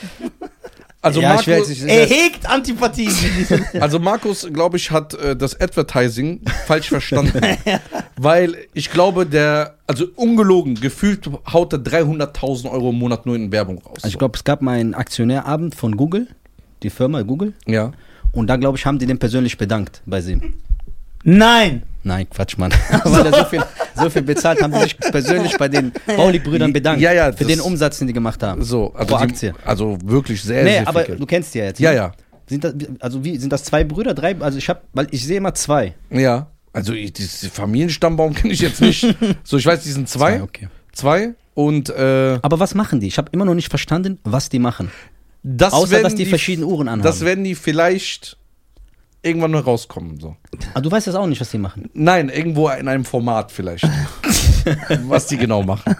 [1.08, 3.12] Also ja, Markus, nicht, Er hegt Antipathien.
[3.80, 7.40] also Markus, glaube ich, hat äh, das Advertising falsch verstanden.
[8.16, 13.50] Weil ich glaube, der, also ungelogen, gefühlt haut er 300.000 Euro im Monat nur in
[13.50, 13.98] Werbung raus.
[14.02, 16.28] Also ich glaube, es gab mal einen Aktionärabend von Google,
[16.82, 17.92] die Firma Google, ja.
[18.32, 20.54] und da glaube ich, haben die den persönlich bedankt bei ihm.
[21.24, 21.82] Nein.
[22.04, 22.72] Nein, Quatsch, Mann.
[23.04, 23.62] Weil er so viel,
[23.94, 27.00] so viel bezahlt, haben die sich persönlich bei den Pauli-Brüdern bedankt.
[27.02, 28.62] Ja, ja, Für das- den Umsatz, den die gemacht haben.
[28.62, 29.54] So, also, Pro die, Aktie.
[29.64, 31.28] also wirklich sehr, nee, sehr aber viel du Geld.
[31.28, 31.80] kennst die ja jetzt.
[31.80, 31.96] Ja, ne?
[31.96, 32.12] ja.
[32.46, 34.34] Sind das, also wie, sind das zwei Brüder, drei?
[34.40, 35.94] Also ich habe, weil ich sehe immer zwei.
[36.08, 36.46] Ja.
[36.72, 39.06] Also ich, diesen Familienstammbaum kenne ich jetzt nicht.
[39.44, 40.40] so, ich weiß, die sind zwei.
[40.42, 40.68] okay.
[40.92, 41.34] Zwei.
[41.52, 43.08] Und äh, Aber was machen die?
[43.08, 44.90] Ich habe immer noch nicht verstanden, was die machen.
[45.42, 47.02] das Außer, werden dass die, verschiedene Uhren anhaben.
[47.02, 48.37] Das werden die vielleicht
[49.22, 50.18] irgendwann noch rauskommen.
[50.20, 50.36] So.
[50.74, 51.90] Aber du weißt das auch nicht, was die machen.
[51.94, 53.86] Nein, irgendwo in einem Format vielleicht.
[55.06, 55.96] was die genau machen.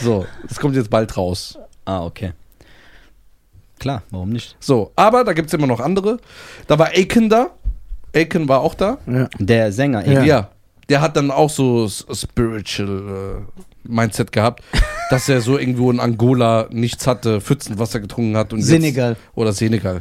[0.00, 1.58] So, das kommt jetzt bald raus.
[1.84, 2.32] Ah, okay.
[3.78, 4.56] Klar, warum nicht?
[4.60, 6.18] So, aber da gibt es immer noch andere.
[6.66, 7.50] Da war Aiken da.
[8.14, 8.98] Aiken war auch da.
[9.06, 9.28] Ja.
[9.38, 10.22] Der Sänger, Ja.
[10.22, 10.50] Ja.
[10.88, 14.62] Der hat dann auch so spiritual äh, Mindset gehabt,
[15.10, 19.10] dass er so irgendwo in Angola nichts hatte, Pfützenwasser getrunken hat und Senegal.
[19.10, 20.00] Jetzt, oder Senegal.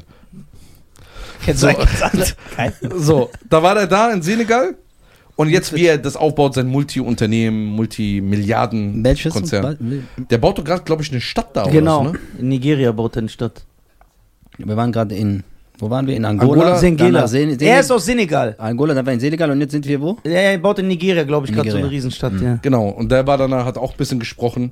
[1.45, 2.97] Kennst So.
[2.97, 4.76] So, da war er da in Senegal
[5.36, 9.34] und jetzt wie er das aufbaut, sein Multi-Unternehmen, Multimilliarden Welches?
[9.34, 10.06] Konzern.
[10.30, 12.02] Der baut doch gerade, glaube ich, eine Stadt da Genau.
[12.02, 12.19] oder so, ne?
[12.39, 13.63] In Nigeria baut er eine Stadt.
[14.58, 15.43] Wir waren gerade in,
[15.78, 16.15] wo waren wir?
[16.15, 16.78] In Angola.
[16.80, 18.56] Angola, Sen Er ist aus Senegal.
[18.58, 20.17] Angola, dann war in Senegal und jetzt sind wir wo?
[20.23, 22.34] Er baut in Nigeria, glaube ich, gerade so eine Riesenstadt.
[22.41, 22.58] Ja.
[22.62, 24.71] Genau, und der war danach, hat auch ein bisschen gesprochen.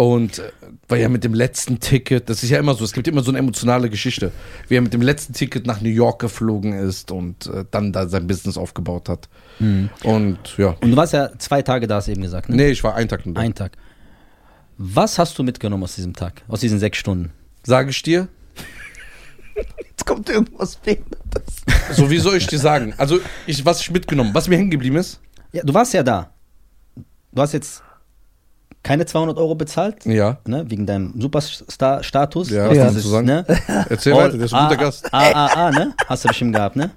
[0.00, 0.50] Und äh,
[0.88, 3.30] war ja mit dem letzten Ticket, das ist ja immer so, es gibt immer so
[3.30, 4.32] eine emotionale Geschichte,
[4.66, 8.08] wie er mit dem letzten Ticket nach New York geflogen ist und äh, dann da
[8.08, 9.28] sein Business aufgebaut hat.
[9.58, 12.48] Und ja, Und du warst ja zwei Tage da, hast du eben gesagt.
[12.48, 12.56] Ne?
[12.56, 13.42] nee, ich war einen Tag nur da.
[13.42, 13.72] Ein Tag.
[14.78, 16.44] Was hast du mitgenommen aus diesem Tag?
[16.48, 17.30] Aus diesen sechs Stunden?
[17.62, 18.28] Sage ich dir,
[19.86, 21.56] Jetzt kommt irgendwas Behindertes.
[21.92, 22.94] so wie soll ich dir sagen?
[22.96, 25.20] Also, ich, was ich mitgenommen, was mir hängen geblieben ist,
[25.52, 26.30] Ja, du warst ja da.
[27.32, 27.82] Du hast jetzt
[28.82, 32.50] keine 200 Euro bezahlt, ja, ne, wegen deinem Superstar-Status.
[32.50, 32.88] Ja, ja.
[32.90, 33.10] dieses.
[33.22, 33.44] Ne?
[33.88, 35.12] erzähl weiter, der ist ein guter Gast.
[35.12, 35.94] AAA, ne?
[36.06, 36.90] Hast du bestimmt gehabt, ne?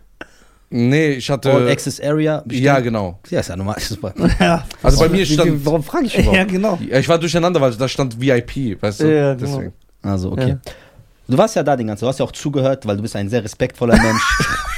[0.75, 2.41] Nee, ich All hatte, Access Area.
[2.43, 2.65] bestimmt.
[2.65, 3.19] ja, genau.
[3.29, 3.75] Ja, ist ja normal.
[3.77, 4.11] ist Super.
[4.39, 4.65] Ja.
[4.81, 6.47] Also bei mir wie- stand, Warum frage ich ja, überhaupt?
[6.49, 6.79] genau.
[6.89, 9.45] ja, ich war durcheinander, weil da stand VIP, weißt du, Ja, genau.
[9.57, 9.73] deswegen.
[10.01, 10.49] Also, okay.
[10.49, 10.57] Ja.
[11.27, 13.29] Du warst ja da den ganzen, du hast ja auch zugehört, weil du bist ein
[13.29, 14.21] sehr respektvoller Mensch.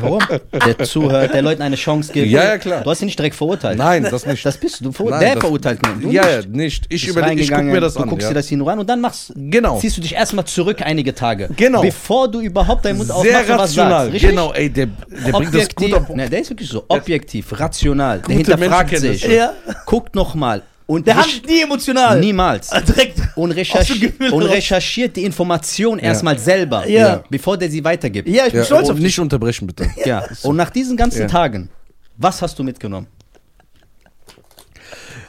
[0.00, 0.20] Warum?
[0.52, 2.26] Der zuhört, der Leuten eine Chance gibt.
[2.28, 2.82] Ja, ja, klar.
[2.82, 3.78] Du hast ihn nicht direkt verurteilt.
[3.78, 4.44] Nein, das nicht.
[4.44, 4.84] Das bist du.
[4.84, 5.80] du verur- Nein, der verurteilt.
[6.00, 6.86] Du ja, ja, nicht.
[6.88, 8.08] Ich, Bist überleg, ich guck reingegangen, mir das du an.
[8.08, 8.28] guckst ja.
[8.30, 9.78] dir das hier nur an und dann machst, Genau.
[9.78, 11.48] ziehst du dich erstmal zurück einige Tage.
[11.56, 11.82] Genau.
[11.82, 14.06] Bevor du überhaupt deinen Mund Sehr aufmachst was rational.
[14.10, 14.20] sagst.
[14.20, 16.08] Genau, ey, der, der bringt das gut auf.
[16.10, 19.52] ne, der ist wirklich so objektiv, rational, der hinterfragt sich, Ja.
[19.84, 22.20] guckt nochmal und Der recherch- handelt nie emotional.
[22.20, 23.20] niemals Direkt.
[23.36, 27.24] und, recherchi und recherchiert die Information erstmal selber, Ja.
[27.28, 28.28] bevor der sie weitergibt.
[28.28, 29.04] Ja, ich bin Ja, stolz auf und dich.
[29.06, 29.90] nicht unterbrechen, bitte.
[30.04, 30.24] Ja.
[30.42, 31.26] Und nach diesen ganzen Ja.
[31.26, 31.68] Tagen,
[32.16, 33.08] was hast du mitgenommen?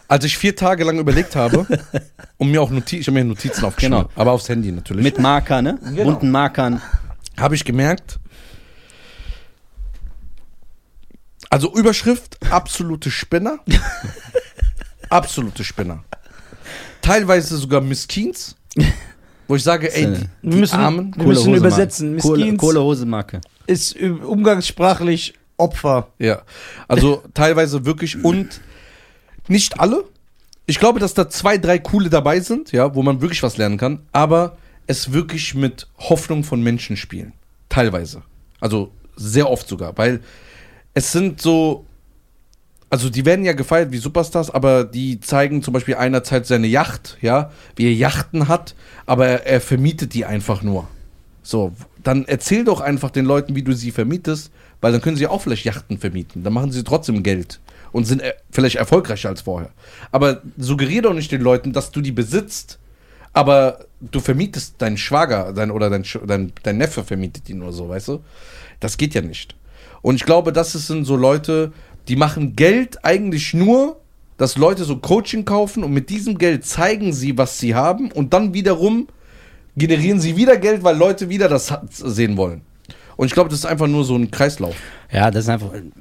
[0.10, 1.66] Als ich vier Tage lang überlegt habe
[2.38, 4.10] und mir auch Notizen, ich habe mir Notizen aufgeschrieben, Genau.
[4.16, 5.78] aber aufs Handy natürlich, Mit Marker, ne?
[6.02, 6.82] Bunten Markern.
[7.38, 8.18] habe ich gemerkt,
[11.50, 13.60] also Überschrift, absolute Spinner.
[15.10, 16.04] Absolute Spinner.
[17.02, 18.56] Teilweise sogar Miskins,
[19.48, 22.16] wo ich sage, ey, die, die Wir müssen, Armen, wir müssen Hose übersetzen.
[22.16, 23.42] Miskins Kohle Hose Marke.
[23.66, 26.10] ist umgangssprachlich Opfer.
[26.20, 26.44] Ja,
[26.88, 28.62] also teilweise wirklich und
[29.48, 30.04] nicht alle.
[30.66, 33.78] Ich glaube, dass da zwei, drei coole dabei sind, ja, wo man wirklich was lernen
[33.78, 37.34] kann, aber es wirklich mit Hoffnung von Menschen spielen.
[37.70, 38.24] Teilweise.
[38.60, 40.22] Also sehr oft sogar, weil
[40.94, 41.86] es sind so,
[42.90, 46.68] also die werden ja gefeiert wie Superstars, aber die zeigen zum Beispiel einer zeigt seine
[46.68, 50.88] Yacht, ja, wie er Yachten hat, aber er, er vermietet die einfach nur.
[51.44, 51.74] So,
[52.04, 55.42] dann erzähl doch einfach den Leuten, wie du sie vermietest, weil dann können sie auch
[55.42, 56.44] vielleicht Yachten vermieten.
[56.44, 57.60] Dann machen sie trotzdem Geld
[57.92, 59.72] und sind äh, vielleicht erfolgreicher als vorher.
[60.12, 62.80] Aber suggerier doch nicht den Leuten, dass du die besitzt,
[63.34, 67.90] aber du vermietest deinen Schwager dein, oder dein, dein, dein Neffe vermietet die nur so,
[67.90, 68.24] weißt du?
[68.80, 69.56] Das geht ja nicht.
[70.02, 71.72] Und ich glaube, das sind so Leute,
[72.08, 74.00] die machen Geld eigentlich nur,
[74.38, 78.34] dass Leute so Coaching kaufen und mit diesem Geld zeigen sie, was sie haben und
[78.34, 79.08] dann wiederum
[79.76, 82.62] generieren sie wieder Geld, weil Leute wieder das sehen wollen.
[83.16, 84.76] Und ich glaube, das ist einfach nur so ein Kreislauf.
[85.12, 85.92] Ja, das ist einfach ein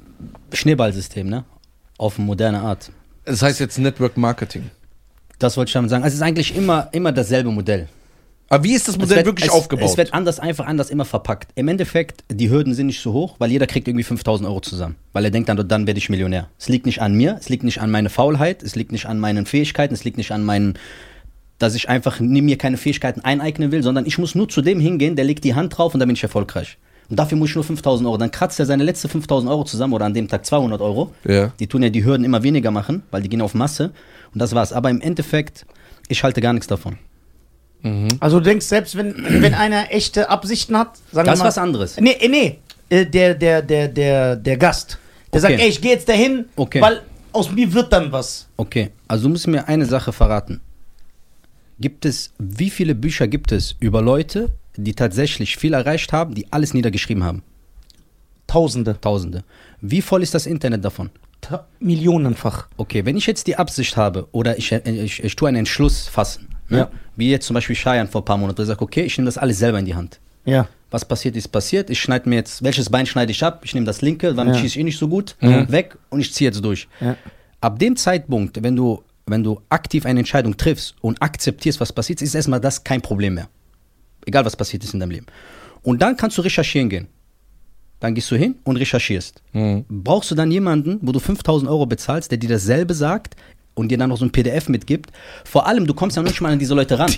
[0.53, 1.45] Schneeballsystem, ne?
[1.97, 2.91] Auf moderne Art.
[3.25, 4.69] Das heißt jetzt Network Marketing.
[5.39, 6.03] Das wollte ich damit sagen.
[6.03, 7.87] Also es ist eigentlich immer, immer dasselbe Modell.
[8.49, 9.89] Aber wie ist das Modell wird- wirklich es, aufgebaut?
[9.89, 11.51] Es wird anders, einfach anders immer verpackt.
[11.55, 14.95] Im Endeffekt, die Hürden sind nicht so hoch, weil jeder kriegt irgendwie 5000 Euro zusammen.
[15.13, 16.47] Weil er denkt dann, dann werde ich Millionär.
[16.57, 19.19] Es liegt nicht an mir, es liegt nicht an meiner Faulheit, es liegt nicht an
[19.19, 20.77] meinen Fähigkeiten, es liegt nicht an meinen,
[21.59, 25.15] dass ich einfach mir keine Fähigkeiten eineignen will, sondern ich muss nur zu dem hingehen,
[25.15, 26.77] der legt die Hand drauf und dann bin ich erfolgreich.
[27.09, 28.17] Und dafür muss ich nur 5000 Euro.
[28.17, 31.13] Dann kratzt er seine letzte 5000 Euro zusammen oder an dem Tag 200 Euro.
[31.25, 31.53] ja.
[31.59, 33.91] Die tun ja die Hürden immer weniger machen, weil die gehen auf Masse.
[34.33, 34.73] Und das war's.
[34.73, 35.65] Aber im Endeffekt,
[36.09, 36.97] ich halte gar nichts davon.
[38.19, 41.45] Also du denkst, selbst wenn, wenn einer echte Absichten hat, sagen Das wir ist mal.
[41.47, 41.97] was anderes.
[41.99, 42.59] Nee, äh, nee,
[42.89, 44.97] äh, der, der, der, der, der Gast.
[45.31, 45.51] Der Okay.
[45.53, 46.81] sagt, ey, ich gehe jetzt dahin, Okay.
[46.81, 48.47] weil aus mir wird dann was.
[48.57, 50.59] Okay, also du musst mir eine Sache verraten.
[51.79, 56.51] Gibt es, wie viele Bücher gibt es über Leute, die tatsächlich viel erreicht haben, die
[56.51, 57.43] alles niedergeschrieben haben?
[58.47, 58.99] Tausende.
[58.99, 59.43] Tausende.
[59.81, 61.09] Wie voll ist das Internet davon?
[61.41, 62.67] Ta millionenfach.
[62.77, 66.46] Okay, wenn ich jetzt die Absicht habe oder ich, ich, ich tue einen Entschluss fassen,
[66.69, 66.77] ne?
[66.79, 66.89] Ja.
[67.15, 69.37] wie jetzt zum Beispiel Cheyenne vor ein paar Monaten, der sagt, okay, ich nehme das
[69.37, 70.19] alles selber in die Hand.
[70.45, 70.67] Ja.
[70.91, 71.89] Was passiert ist passiert.
[71.89, 73.61] Ich schneide mir jetzt, welches Bein schneide ich ab?
[73.65, 74.61] Ich nehme das linke, damit Ja.
[74.61, 75.69] schieße ich eh nicht so gut, Mhm.
[75.71, 76.87] weg und ich ziehe jetzt durch.
[77.01, 77.17] Ja.
[77.59, 82.21] Ab dem Zeitpunkt, wenn du, wenn du aktiv eine Entscheidung triffst und akzeptierst, was passiert,
[82.21, 83.49] ist erstmal das kein Problem mehr.
[84.25, 85.25] Egal, was passiert ist in deinem Leben.
[85.83, 87.07] Und dann kannst du recherchieren gehen.
[87.99, 89.41] Dann gehst du hin und recherchierst.
[89.53, 89.83] Mhm.
[89.89, 93.35] Brauchst du dann jemanden, wo du 5000 Euro bezahlst, der dir dasselbe sagt
[93.77, 95.11] und dir dann noch so ein PDF mitgibt?
[95.45, 97.13] Vor allem, du kommst ja noch nicht mal an diese Leute ran.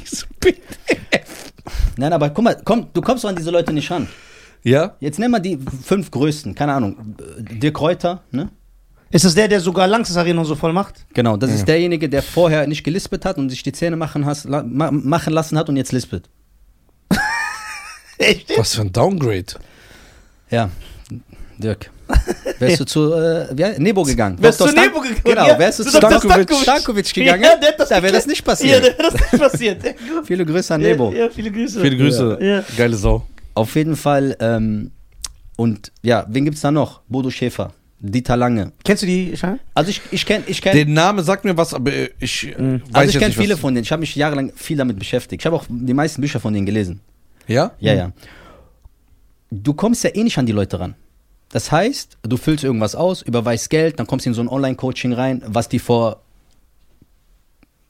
[1.97, 4.07] Nein, aber guck mal, komm, du kommst doch an diese Leute nicht ran.
[4.63, 4.95] Ja?
[4.99, 7.15] Jetzt nimm mal die fünf größten, keine Ahnung.
[7.39, 8.49] Dirk Reuter, ne?
[9.11, 11.05] Ist das der, der sogar Langsys Arena und so voll macht?
[11.13, 14.43] Genau, das ist derjenige, der vorher nicht gelispelt hat und sich die Zähne machen, has,
[14.43, 16.29] la, ma, machen lassen hat und jetzt lispelt.
[18.19, 18.55] Echt?
[18.55, 19.55] Was für ein Downgrade.
[20.51, 20.69] Ja,
[21.57, 21.89] Dirk.
[22.59, 24.37] Wärst du zu äh, Nebo gegangen?
[24.41, 25.21] Wärst du zu Nebo gegangen?
[25.23, 25.89] Genau, Ja, wärst du zu.
[25.97, 27.13] Stankovic, Stankovic.
[27.13, 28.83] Gegangen, Ja, der hat das da wäre das nicht Ja, passiert.
[28.83, 29.83] der hat das nicht passiert.
[30.25, 31.11] Viele Grüße an Nebo.
[31.11, 31.79] Ja, ja, viele Grüße.
[31.81, 32.37] Viele Grüße.
[32.41, 32.63] Ja.
[32.75, 33.25] Geile Sau.
[33.53, 34.91] Auf jeden Fall, ähm,
[35.57, 37.01] und ja, wen gibt's da noch?
[37.07, 38.71] Bodo Schäfer, Dieter Lange.
[38.83, 39.59] Kennst du die Schein?
[39.73, 42.81] Also ich, ich kenne ich kenn, Der Name sagt mir was, aber ich äh, weiß
[42.93, 43.83] also ich jetzt kenn nicht, viele was- von denen.
[43.83, 45.41] Ich habe mich jahrelang viel damit beschäftigt.
[45.41, 47.01] Ich habe auch die meisten Bücher von denen gelesen.
[47.47, 47.71] Ja?
[47.79, 48.11] Ja, ja.
[49.51, 50.95] Du kommst ja eh nicht an die Leute ran.
[51.51, 55.13] Das heißt, du füllst irgendwas aus, überweist Geld, dann kommst du in so ein Online-Coaching
[55.13, 56.21] rein, was die vor,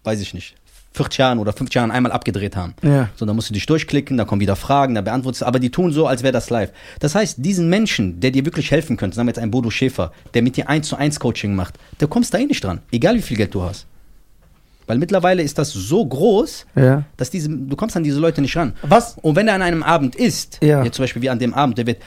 [0.04, 0.56] weiß ich nicht,
[0.94, 2.74] 40 Jahren oder 50 Jahren einmal abgedreht haben.
[2.82, 3.10] Ja.
[3.16, 5.70] So, dann musst du dich durchklicken, dann kommen wieder Fragen, dann beantwortest du, aber die
[5.70, 6.72] tun so, als wäre das live.
[7.00, 10.12] Das heißt, diesen Menschen, der dir wirklich helfen könnte, sagen wir jetzt ein Bodo Schäfer,
[10.34, 13.16] der mit dir 1 zu 1 Coaching macht, der kommst da eh nicht dran, egal
[13.16, 13.86] wie viel Geld du hast.
[14.88, 17.04] Weil mittlerweile ist das so groß, Ja.
[17.18, 18.74] dass diese, du kommst an diese Leute nicht ran.
[18.82, 19.16] Was?
[19.22, 20.84] Und wenn er an einem Abend ist, Ja.
[20.84, 22.02] jetzt zum Beispiel wie an dem Abend, der wird,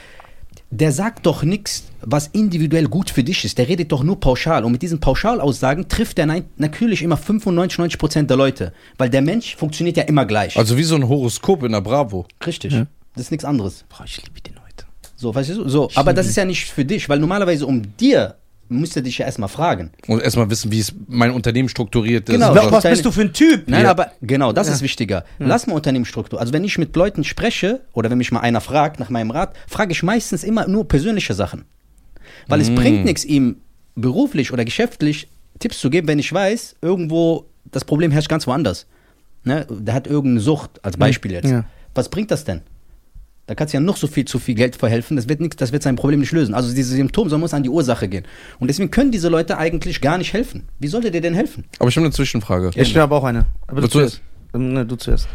[0.79, 3.57] der sagt doch nichts, was individuell gut für dich ist.
[3.57, 4.65] Der redet doch nur pauschal.
[4.65, 6.25] Und mit diesen Pauschalaussagen trifft er
[6.57, 8.73] natürlich immer 95, 90 Prozent der Leute.
[8.97, 10.57] Weil der Mensch funktioniert ja immer gleich.
[10.57, 12.25] Also wie so ein Horoskop in der Bravo.
[12.45, 12.73] Richtig.
[13.15, 13.85] Das ist nichts anderes.
[13.89, 14.85] Boah, ich liebe den heute.
[15.15, 15.69] So, weißt du?
[15.69, 18.35] So, aber das ist ja nicht für dich, weil normalerweise um dir
[18.79, 19.91] müsste dich ja erstmal fragen.
[20.07, 22.33] Und erstmal wissen, wie es mein Unternehmen strukturiert ist.
[22.35, 22.53] Genau.
[22.71, 23.67] Was, bist du für ein Typ?
[23.67, 23.91] Nein, Ja.
[23.91, 25.23] aber genau, das ist wichtiger.
[25.39, 26.39] Lass mal Unternehmensstruktur.
[26.39, 29.55] Also wenn ich mit Leuten spreche oder wenn mich mal einer fragt nach meinem Rat,
[29.67, 31.65] frage ich meistens immer nur persönliche Sachen.
[32.47, 33.57] Weil es bringt nichts, ihm
[33.95, 38.87] beruflich oder geschäftlich Tipps zu geben, wenn ich weiß, irgendwo das Problem herrscht ganz woanders.
[39.43, 39.67] Ne?
[39.69, 41.49] Der hat irgendeine Sucht, als Beispiel jetzt.
[41.49, 41.65] Ja.
[41.95, 42.61] Was bringt das denn?
[43.45, 45.73] Da kannst du ja noch so viel zu viel Geld verhelfen, das wird, nix, das
[45.73, 46.53] wird sein Problem nicht lösen.
[46.55, 48.23] Also dieses Symptom, sondern muss an die Ursache gehen.
[48.59, 50.67] Und deswegen können diese Leute eigentlich gar nicht helfen.
[50.79, 51.65] Wie sollte der denn helfen?
[51.79, 52.71] Aber ich habe eine Zwischenfrage.
[52.73, 53.45] Ja, ich habe auch eine.
[53.67, 54.21] Aber du du zuerst.
[54.53, 55.27] Ähm, Ne, du zuerst.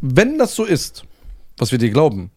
[0.00, 1.04] Wenn das so ist,
[1.58, 2.30] was wir dir glauben.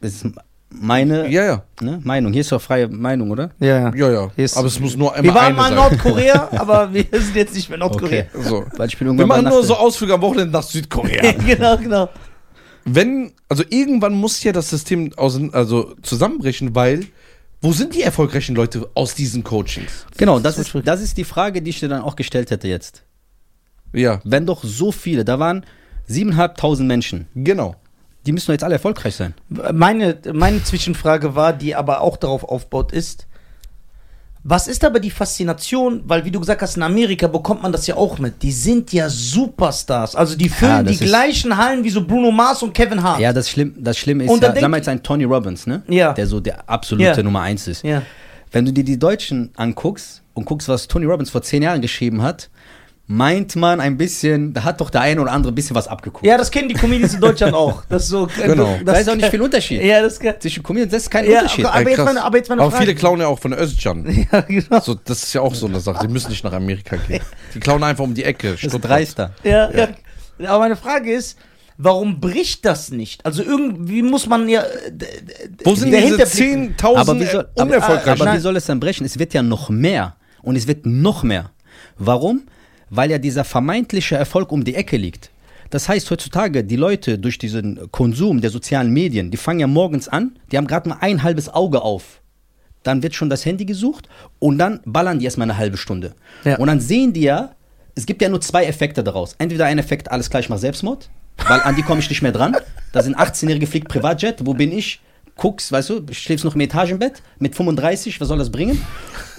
[0.00, 0.26] Das ist
[0.70, 1.62] meine Ja, ja.
[1.80, 2.32] ne, Meinung.
[2.32, 3.50] Hier ist doch freie Meinung, oder?
[3.60, 3.94] Ja, ja.
[3.94, 4.30] Ja, ja.
[4.36, 5.76] Hier ist- Aber es muss nur immer Wir waren eine mal sein.
[5.76, 8.24] Nordkorea, aber wir sind jetzt nicht mehr Nordkorea.
[8.42, 8.64] So.
[8.76, 11.32] Weil ich bin Wir machen nur nach so Ausflüge am Wochenende nach Südkorea.
[11.46, 12.08] genau, genau.
[12.86, 17.06] Wenn, also irgendwann muss ja das System aus, also zusammenbrechen, weil
[17.60, 20.06] wo sind die erfolgreichen Leute aus diesen Coachings?
[20.16, 23.02] Genau, das ist, das ist die Frage, die ich dir dann auch gestellt hätte jetzt.
[23.92, 25.64] Ja, Wenn doch so viele, da waren
[26.08, 27.74] 7.500 Menschen, genau.
[28.24, 29.34] die müssen doch jetzt alle erfolgreich sein.
[29.48, 33.26] Meine, meine Zwischenfrage war, die aber auch darauf aufbaut, ist,
[34.48, 37.88] was ist aber die Faszination, weil wie du gesagt hast, in Amerika bekommt man das
[37.88, 38.40] ja auch mit.
[38.44, 40.14] Die sind ja Superstars.
[40.14, 43.18] Also die füllen das die gleichen Hallen wie so Bruno Mars und Kevin Hart.
[43.18, 45.82] Ja, das, Schlimm, das Schlimme ist Und ja, damals ein Tony Robbins, ne?
[45.88, 46.12] Ja.
[46.12, 47.22] Der so der absolute Ja.
[47.24, 47.82] Nummer eins ist.
[47.82, 48.02] Ja.
[48.52, 52.22] Wenn du dir die Deutschen anguckst und guckst, was Tony Robbins vor zehn Jahren geschrieben
[52.22, 52.48] hat,
[53.08, 56.26] meint man ein bisschen, da hat doch der eine oder andere ein bisschen was abgeguckt.
[56.26, 57.84] Ja, das kennen die Comedians in Deutschland auch.
[57.88, 58.28] Das ist so.
[58.44, 58.78] Genau.
[58.84, 59.80] Da ist auch nicht viel Unterschied.
[59.82, 60.34] Ja, das kann.
[60.40, 61.66] Zwischen Comedians, das ist kein Ja, Unterschied.
[61.66, 62.84] aber, jetzt meine, aber jetzt meine Aber Frage.
[62.84, 64.26] viele klauen ja auch von Özcan.
[64.32, 64.80] Ja, genau.
[64.80, 66.06] So, das ist ja auch so eine Sache.
[66.06, 67.22] Die müssen nicht nach Amerika gehen.
[67.54, 68.52] Die klauen einfach um die Ecke.
[68.60, 69.32] Das ist dreister.
[69.44, 69.88] Ja, ja.
[70.48, 71.38] Aber meine Frage ist,
[71.78, 73.24] warum bricht das nicht?
[73.24, 74.62] Also irgendwie muss man ja.
[74.62, 74.92] äh,
[75.64, 78.22] Wo sind diese Hinterblick- 10.000 Aber, wie soll, aber, unerfolgreichen?
[78.22, 79.04] aber wie soll es dann brechen?
[79.06, 80.16] Es wird ja noch mehr.
[80.42, 81.50] Und es wird noch mehr.
[81.98, 82.42] Warum?
[82.90, 85.30] Weil ja dieser vermeintliche Erfolg um die Ecke liegt.
[85.70, 90.08] Das heißt, heutzutage, die Leute durch diesen Konsum der sozialen Medien, die fangen ja morgens
[90.08, 92.20] an, die haben gerade mal ein halbes Auge auf.
[92.82, 96.14] Dann wird schon das Handy gesucht und dann ballern die erstmal eine halbe Stunde.
[96.44, 96.58] Ja.
[96.58, 97.56] Und dann sehen die ja,
[97.96, 99.34] es gibt ja nur zwei Effekte daraus.
[99.38, 101.10] Entweder ein Effekt, alles gleich mach Selbstmord,
[101.48, 102.56] weil an die komme ich nicht mehr dran.
[102.92, 105.00] Da sind 18-Jährige fliegt Privatjet, wo bin ich?
[105.36, 108.80] Guckst, weißt du, schläfst noch im Etagenbett mit 35, was soll das bringen?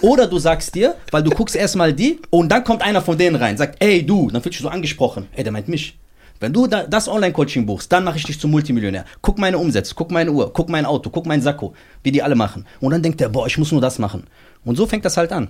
[0.00, 3.34] Oder du sagst dir, weil du guckst erstmal die und dann kommt einer von denen
[3.34, 5.26] rein, sagt, ey du, dann fühlst du so angesprochen.
[5.34, 5.98] Ey, der meint mich.
[6.40, 9.04] Wenn du da, das Online-Coaching buchst, dann mache ich dich zum Multimillionär.
[9.22, 12.36] Guck meine Umsätze, guck meine Uhr, guck mein Auto, guck mein Sakko, wie die alle
[12.36, 12.64] machen.
[12.80, 14.24] Und dann denkt er, boah, ich muss nur das machen.
[14.64, 15.48] Und so fängt das halt an.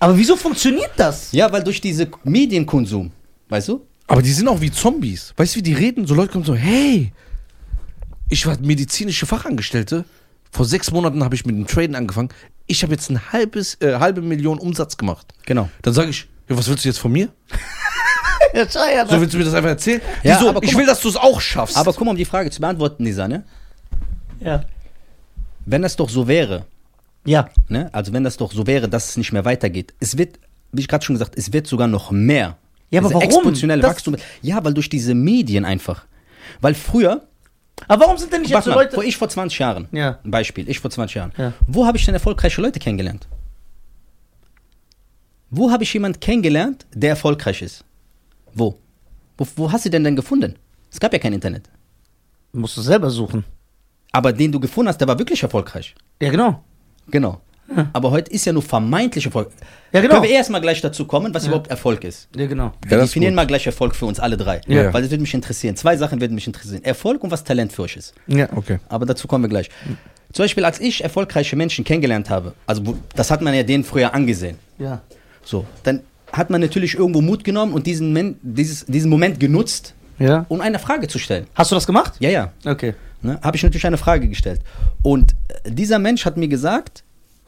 [0.00, 1.30] Aber wieso funktioniert das?
[1.32, 3.10] Ja, weil durch diese Medienkonsum,
[3.50, 3.82] weißt du?
[4.06, 5.34] Aber die sind auch wie Zombies.
[5.36, 6.06] Weißt du, wie die reden?
[6.06, 7.12] So Leute kommen so, hey,
[8.28, 10.04] ich war medizinische Fachangestellte.
[10.50, 12.28] Vor sechs Monaten habe ich mit dem Traden angefangen.
[12.66, 15.26] Ich habe jetzt ein halbes, äh, halbe Million Umsatz gemacht.
[15.46, 15.68] Genau.
[15.82, 17.28] Dann sage ich, ja, was willst du jetzt von mir?
[18.52, 20.00] Ja, schau ja, So willst du mir das einfach erzählen?
[20.22, 20.62] Ja, Wieso?
[20.62, 21.76] Ich will, dass du es auch schaffst.
[21.76, 23.42] Aber guck mal, um die Frage zu beantworten, Lisa, ne?
[24.38, 24.64] ja.
[25.66, 26.64] Wenn das doch so wäre,
[27.24, 27.48] ja.
[27.68, 27.88] ne?
[27.92, 29.94] Also wenn das doch so wäre, dass es nicht mehr weitergeht.
[29.98, 30.38] Es wird,
[30.70, 32.58] wie ich gerade schon gesagt, es wird sogar noch mehr.
[32.90, 33.22] Ja, aber warum?
[33.22, 34.16] Exponentielle Das- Wachstum.
[34.42, 36.04] Ja, weil durch diese Medien einfach.
[36.60, 37.26] Weil früher,
[37.88, 38.94] Aber warum sind denn nicht jetzt so Leute.
[38.94, 40.18] vor ich vor 20 Jahren, Ja.
[40.24, 41.52] ein Beispiel, ich vor 20 Jahren, Ja.
[41.66, 43.26] wo habe ich denn erfolgreiche Leute kennengelernt?
[45.50, 47.84] Wo habe ich jemanden kennengelernt, der erfolgreich ist?
[48.52, 48.78] Wo?
[49.38, 49.46] wo?
[49.56, 50.56] Wo hast du den denn gefunden?
[50.90, 51.68] Es gab ja kein Internet.
[52.52, 53.44] Musst du selber suchen.
[54.12, 55.94] Aber den du gefunden hast, der war wirklich erfolgreich.
[56.22, 56.62] Ja, genau.
[57.08, 57.40] Genau.
[57.92, 59.50] Aber heute ist ja nur vermeintlich Erfolg.
[59.92, 60.14] Ja, genau.
[60.14, 62.28] Können wir erstmal gleich dazu kommen, was überhaupt Erfolg ist?
[62.36, 62.72] Ja, genau.
[62.86, 64.60] Wir Ja, definieren mal gleich Erfolg für uns alle drei.
[64.66, 64.92] Ja.
[64.92, 65.76] Weil das würde mich interessieren.
[65.76, 66.82] Zwei Sachen würden mich interessieren.
[66.84, 68.14] Erfolg und was Talent für euch ist.
[68.26, 68.48] Ja.
[68.56, 68.78] okay.
[68.88, 69.70] Aber dazu kommen wir gleich.
[70.32, 74.12] Zum Beispiel, als ich erfolgreiche Menschen kennengelernt habe, also das hat man ja denen früher
[74.14, 74.58] angesehen.
[74.78, 75.00] Ja.
[75.44, 76.00] So, dann
[76.32, 80.44] hat man natürlich irgendwo Mut genommen und diesen, Men dieses, diesen Moment genutzt, Ja.
[80.48, 81.46] um eine Frage zu stellen.
[81.54, 82.14] Hast du das gemacht?
[82.18, 82.52] Ja, ja.
[82.66, 82.94] Okay.
[83.22, 84.60] Ne, habe ich natürlich eine Frage gestellt.
[85.02, 85.32] Und
[85.64, 87.04] äh, dieser Mensch hat mir gesagt,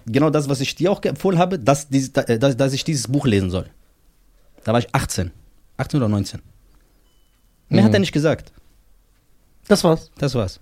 [0.06, 3.08] genau das, was ich dir auch empfohlen habe, dass, dieses, äh, dass, dass ich dieses
[3.08, 3.66] Buch lesen soll.
[4.64, 5.30] Da war ich 18.
[5.76, 6.40] 18 oder 19.
[7.68, 8.52] Mehr hat er nicht gesagt.
[9.68, 10.10] Das war's.
[10.18, 10.60] Das war's.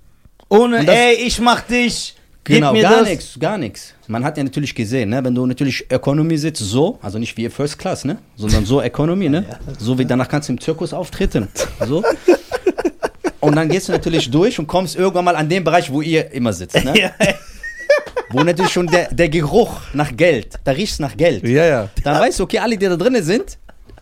[0.49, 2.17] Ohne, das- ey, ich mach dich.
[2.47, 3.95] Genau, gar nichts, gar nichts.
[4.07, 7.49] Man hat ja natürlich gesehen, ne, wenn du natürlich Economy sitzt, so, also nicht wie
[7.49, 9.47] First Class, ne, sondern so Economy, ne,
[9.79, 11.49] so wie danach kannst du im Zirkus auftreten,
[11.87, 12.05] so.
[13.41, 16.31] Und dann gehst du natürlich durch und kommst irgendwann mal an den Bereich, wo ihr
[16.33, 16.85] immer sitzt.
[16.85, 16.93] Ne?
[16.99, 17.13] Ja.
[18.31, 21.47] Wo natürlich schon der, der Geruch nach Geld, da riecht's nach Geld.
[21.47, 21.89] Ja, ja.
[22.03, 23.59] Dann weißt du, okay, alle, die da drinnen sind,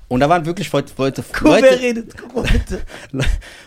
[0.09, 2.05] und da waren wirklich Leute, Leute, Guck, wer Leute.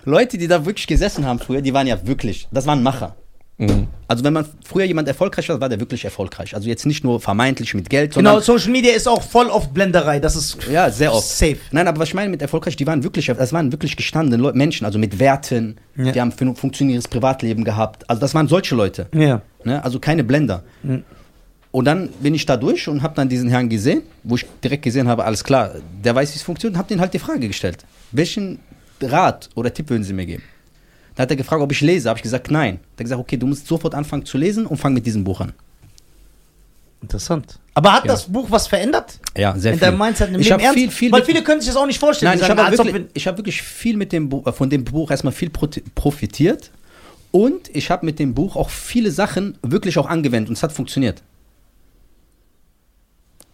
[0.06, 3.16] Leute, die da wirklich gesessen haben früher, die waren ja wirklich, das waren Macher.
[3.58, 3.88] Mhm.
[4.08, 6.54] Also wenn man früher jemand erfolgreich war, war der wirklich erfolgreich.
[6.56, 9.74] Also jetzt nicht nur vermeintlich mit Geld, Genau, sondern Social Media ist auch voll oft
[9.74, 10.20] Blenderei.
[10.20, 11.26] Das ist ja, sehr oft.
[11.28, 11.58] safe.
[11.72, 14.52] Nein, aber was ich meine mit erfolgreich, die waren wirklich, das waren wirklich gestandene Leu
[14.54, 16.12] Menschen, also mit Werten, Ja.
[16.12, 18.08] die haben ein funktionierendes Privatleben gehabt.
[18.10, 19.42] Also das waren solche Leute, Ja.
[19.64, 19.84] ne?
[19.84, 20.64] also keine Blender.
[20.84, 21.04] Mhm.
[21.72, 24.84] Und dann bin ich da durch und habe dann diesen Herrn gesehen, wo ich direkt
[24.84, 25.72] gesehen habe, alles klar,
[26.04, 27.86] der weiß, wie es funktioniert, und habe den halt die Frage gestellt.
[28.12, 28.60] Welchen
[29.02, 30.44] Rat oder Tipp würden Sie mir geben?
[31.16, 32.10] Da hat er gefragt, ob ich lese.
[32.10, 32.76] Habe ich gesagt, nein.
[32.76, 35.24] Da hat er gesagt, okay, du musst sofort anfangen zu lesen und fang mit diesem
[35.24, 35.54] Buch an.
[37.02, 37.60] Interessant.
[37.74, 38.14] Aber hat Ja.
[38.14, 39.20] das Buch was verändert?
[39.38, 39.88] Ja, sehr in viel.
[39.88, 42.32] deinem Mindset im ich Leben viel, viel Weil viele können sich das auch nicht vorstellen.
[42.32, 44.84] Nein, ich habe wirklich, wir- ich hab wirklich viel mit dem Buch, äh, von dem
[44.84, 46.72] Buch erstmal viel profitiert
[47.32, 50.72] und ich habe mit dem Buch auch viele Sachen wirklich auch angewendet und es hat
[50.72, 51.22] funktioniert.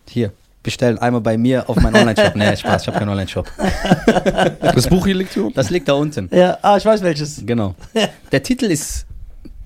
[0.07, 0.31] Hier,
[0.63, 2.35] bestellen einmal bei mir auf meinen Online-Shop.
[2.35, 3.47] nee, Spaß, ich habe keinen Online-Shop.
[4.61, 5.55] Das Buch hier liegt hier unten.
[5.55, 6.29] Das liegt da unten.
[6.31, 7.43] Ja, ah, ich weiß welches.
[7.45, 7.75] Genau.
[8.31, 9.05] Der Titel ist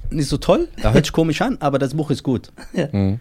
[0.09, 2.51] nicht so toll, da hört sich komisch an, aber das Buch ist gut.
[2.91, 3.19] Mhm.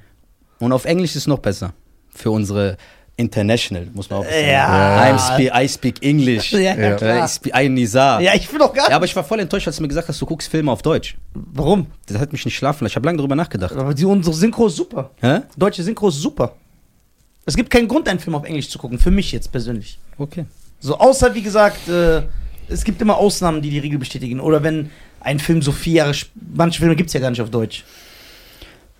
[0.60, 1.72] Und auf Englisch ist es noch besser.
[2.14, 2.76] Für unsere
[3.16, 4.48] International, muss man auch sagen.
[4.48, 5.04] Ja.
[5.04, 6.52] I'm spe I speak English.
[6.52, 6.94] Ja, Ja.
[6.96, 7.24] klar.
[7.24, 8.20] I speak I Nizar.
[8.20, 10.08] Ja, ich will doch gar Ja, aber ich war voll enttäuscht, als du mir gesagt
[10.08, 11.16] hast, du guckst Filme auf Deutsch.
[11.34, 11.86] Warum?
[12.06, 12.92] Das hat mich nicht schlafen lassen.
[12.92, 13.74] Ich habe lange darüber nachgedacht.
[13.76, 15.10] Aber die, unsere Synchro ist super.
[15.20, 15.40] Hä?
[15.56, 16.54] Deutsche Synchro ist super.
[17.46, 18.98] Es gibt keinen Grund, einen Film auf Englisch zu gucken.
[18.98, 19.98] Für mich jetzt persönlich.
[20.18, 20.46] Okay.
[20.80, 22.22] So, außer, wie gesagt, äh,
[22.68, 24.40] es gibt immer Ausnahmen, die die Regel bestätigen.
[24.40, 26.10] Oder wenn ein Film so vier Jahre.
[26.16, 27.84] sp- Manche Filme gibt es ja gar nicht auf Deutsch.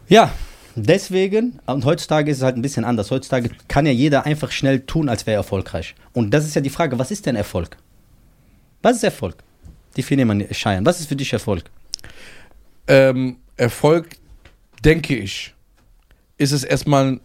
[0.09, 0.31] Ja,
[0.75, 3.11] deswegen, und heutzutage ist es halt ein bisschen anders.
[3.11, 5.95] Heutzutage kann ja jeder einfach schnell tun, als wäre er erfolgreich.
[6.13, 7.77] Und das ist ja die Frage, was ist denn Erfolg?
[8.83, 9.37] Was ist Erfolg?
[9.97, 10.85] Definier mal, Cheyenne.
[10.85, 11.65] Was ist für dich Erfolg?
[12.87, 14.17] Ähm, Erfolg,
[14.85, 15.55] denke ich,
[16.37, 17.21] ist es erstmal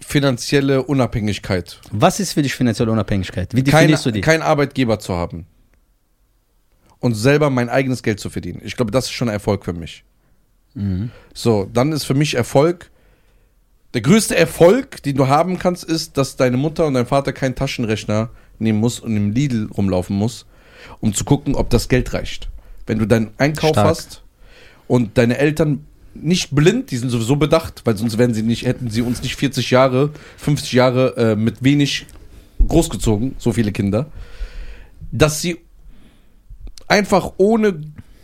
[0.00, 1.80] finanzielle Unabhängigkeit.
[1.90, 3.54] Was ist für dich finanzielle Unabhängigkeit?
[3.54, 4.20] Wie definierst du die?
[4.20, 5.46] kein Arbeitgeber zu haben.
[6.98, 8.60] Und selber mein eigenes Geld zu verdienen.
[8.62, 10.04] Ich glaube, das ist schon Erfolg für mich.
[10.74, 11.10] Mhm.
[11.32, 12.90] So, dann ist für mich Erfolg.
[13.94, 17.54] Der größte Erfolg, den du haben kannst, ist, dass deine Mutter und dein Vater keinen
[17.54, 20.46] Taschenrechner nehmen muss und im Lidl rumlaufen muss,
[21.00, 22.50] um zu gucken, ob das Geld reicht.
[22.86, 23.88] Wenn du deinen Einkauf Stark.
[23.88, 24.22] hast
[24.86, 28.90] und deine Eltern nicht blind, die sind sowieso bedacht, weil sonst wären sie nicht, hätten
[28.90, 32.06] sie uns nicht 40 Jahre, 50 Jahre äh, mit wenig
[32.66, 34.06] großgezogen, so viele Kinder,
[35.12, 35.58] dass sie
[36.88, 37.80] einfach ohne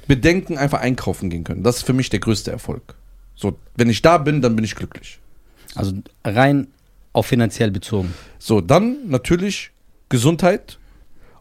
[0.08, 1.62] Bedenken einfach einkaufen gehen können.
[1.62, 2.94] Das ist für mich der größte Erfolg.
[3.34, 5.18] So, wenn ich da bin, dann bin ich glücklich.
[5.74, 5.92] Also
[6.24, 6.68] rein
[7.12, 8.14] auf finanziell bezogen.
[8.38, 9.70] So, dann natürlich
[10.08, 10.78] Gesundheit.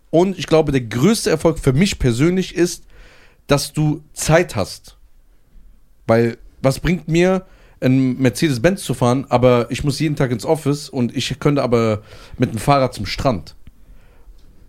[0.10, 2.84] Und ich glaube, der größte Erfolg für mich persönlich ist,
[3.48, 4.95] dass du Zeit hast.
[6.08, 7.46] Weil, was bringt mir,
[7.82, 12.02] ein Mercedes-Benz zu fahren, aber ich muss jeden Tag ins Office und ich könnte aber
[12.38, 13.56] mit dem Fahrrad zum Strand.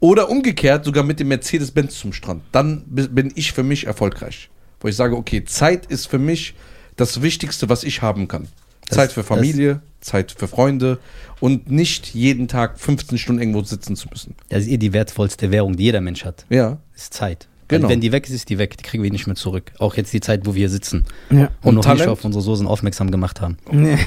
[0.01, 2.42] Oder umgekehrt sogar mit dem Mercedes-Benz zum Strand.
[2.53, 4.51] Dann bi- bin ich für mich erfolgreich.
[4.81, 6.55] Wo ich sage, okay, Zeit ist für mich
[6.96, 8.49] das Wichtigste, was ich haben kann.
[8.88, 10.99] Das- Zeit für Familie, Zeit für Freunde
[11.40, 14.35] und nicht jeden Tag 15 Stunden irgendwo sitzen zu müssen.
[14.49, 16.44] Das ist eh die wertvollste Währung, die jeder Mensch hat.
[16.51, 16.79] Ja.
[16.94, 17.49] Ist Zeit.
[17.68, 17.85] Genau.
[17.85, 18.76] Weil wenn die weg ist, ist die weg.
[18.76, 19.72] Die kriegen wir nicht mehr zurück.
[19.79, 21.46] Auch jetzt die Zeit, wo wir hier sitzen Ja.
[21.62, 22.00] und, Und noch Talent?
[22.00, 23.57] nicht auf unsere Soßen aufmerksam gemacht haben.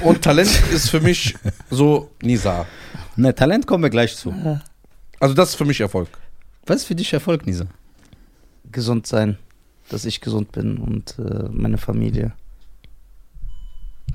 [0.02, 1.34] Und Talent ist für mich
[1.70, 2.66] so Nisa.
[3.16, 4.32] Ne, Talent kommen wir gleich zu.
[5.18, 6.08] Also das ist für mich Erfolg.
[6.66, 7.66] Was ist für dich Erfolg, Nisa?
[8.72, 9.36] Gesund sein.
[9.90, 12.32] Dass ich gesund bin und äh, meine Familie.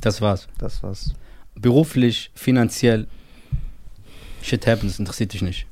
[0.01, 0.47] Das war's.
[0.57, 1.13] Das war's.
[1.55, 3.07] Beruflich, finanziell,
[4.41, 5.67] shit happens, interessiert dich nicht.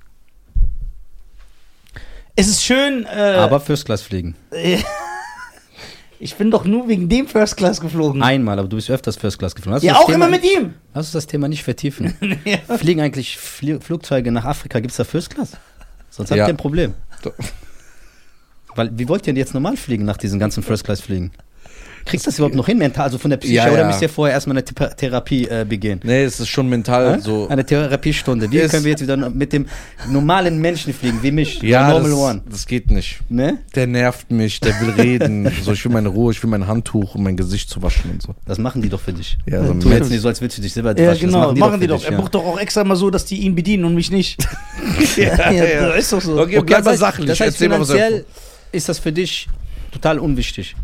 [2.35, 3.05] Es ist schön.
[3.05, 4.35] Äh, Aber First Class fliegen.
[6.19, 8.23] ich bin doch nur wegen dem First Class geflogen.
[8.23, 9.75] Einmal, aber du bist öfters First Class geflogen.
[9.75, 10.73] Lass ja, auch Thema, immer mit ihm.
[10.93, 12.15] Lass uns das Thema nicht vertiefen.
[12.45, 12.57] ja.
[12.77, 14.79] Fliegen eigentlich Flie Flugzeuge nach Afrika?
[14.79, 15.51] Gibt es da First Class?
[16.09, 16.45] Sonst habt Ja.
[16.45, 16.93] ihr ein Problem.
[18.75, 21.31] Weil, wie wollt ihr denn jetzt normal fliegen nach diesen ganzen First Class Fliegen?
[22.05, 23.87] Kriegst du das überhaupt noch hin, mental, also von der Psyche, Ja, oder ja.
[23.87, 26.01] müsst ihr vorher erstmal eine Thera- Therapie äh, begehen?
[26.03, 27.19] Nee, es ist schon mental Hä?
[27.21, 27.47] so.
[27.47, 28.51] Eine Therapiestunde.
[28.51, 29.67] Wie können wir jetzt wieder mit dem
[30.09, 32.41] normalen Menschen fliegen, wie mich, Ja, Normal das, One?
[32.49, 33.19] das geht nicht.
[33.29, 33.59] Ne?
[33.75, 35.49] Der nervt mich, der will reden.
[35.63, 38.21] so, ich will meine Ruhe, ich will mein Handtuch, um mein Gesicht zu waschen und
[38.21, 38.35] so.
[38.45, 39.37] Das machen die doch für dich.
[39.45, 41.27] Ja, so Tu jetzt nicht so, als würdest du dich selber Ja, waschen.
[41.27, 41.51] genau.
[41.51, 41.97] Das machen die, für doch.
[41.99, 42.19] dich, Er ja.
[42.19, 44.43] bucht doch auch extra mal so, dass die ihn bedienen und mich nicht.
[45.15, 46.33] ja, ja, das ist doch so.
[46.41, 47.27] Okay, Okay, bleib das mal heißt, sachlich.
[47.27, 48.25] Das heißt, finanziell
[48.73, 49.47] ist das für dich
[49.91, 50.75] total unwichtig.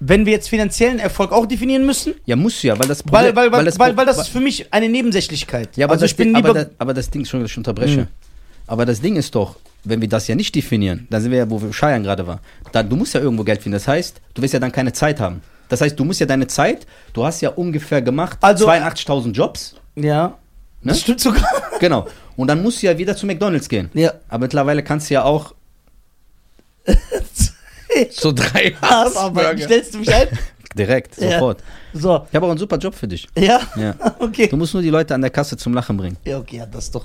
[0.00, 3.50] Wenn wir jetzt finanziellen Erfolg auch definieren müssen, Ja, muss ja, weil das weil, weil,
[3.52, 5.76] weil, das weil, weil das ist für mich eine Nebensächlichkeit.
[5.76, 6.50] Ja, aber, also das, ich bin Ding- lieber.
[6.50, 8.00] aber, das, aber das Ding, Entschuldigung, dass ich unterbreche.
[8.02, 8.06] Mhm.
[8.66, 11.50] Aber das Ding ist doch, wenn wir das ja nicht definieren, dann sind wir ja,
[11.50, 12.40] wo wir Scheiern gerade war.
[12.72, 13.74] Da, du musst ja irgendwo Geld finden.
[13.74, 15.42] Das heißt, du wirst ja dann keine Zeit haben.
[15.68, 19.74] Das heißt, du musst ja deine Zeit, du hast ja ungefähr gemacht Also- 82.000 Jobs.
[19.96, 20.28] Ja.
[20.82, 20.92] Ne?
[20.92, 21.44] Das stimmt sogar.
[21.80, 22.06] Genau.
[22.36, 23.90] Und dann musst du ja wieder zu McDonalds gehen.
[23.94, 24.12] Ja.
[24.28, 25.54] Aber mittlerweile kannst du ja auch
[28.10, 29.58] So drei aber Hassburger.
[29.58, 30.28] stellst du mich ein?
[30.76, 31.32] direkt, Ja.
[31.32, 31.62] sofort.
[31.92, 32.26] So.
[32.28, 33.28] Ich habe auch einen super Job für dich.
[33.38, 33.60] Ja?
[33.76, 33.94] Ja.
[34.18, 34.48] Okay.
[34.48, 36.16] Du musst nur die Leute an der Kasse zum Lachen bringen.
[36.24, 37.04] Ja, okay, ja, das ist doch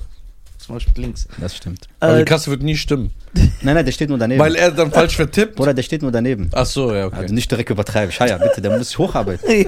[0.57, 1.27] zum Beispiel links.
[1.39, 1.87] Das stimmt.
[1.99, 3.11] Aber die Äh, Kasse wird nie stimmen.
[3.61, 4.39] Nein, nein, der steht nur daneben.
[4.39, 5.55] Weil er dann falsch vertippt.
[5.55, 6.49] Bruder, der steht nur daneben.
[6.53, 7.15] Ach so, ja, okay.
[7.17, 8.11] Also nicht direkt übertreiben.
[8.11, 9.67] Scheier, bitte, der muss sich hocharbeiten.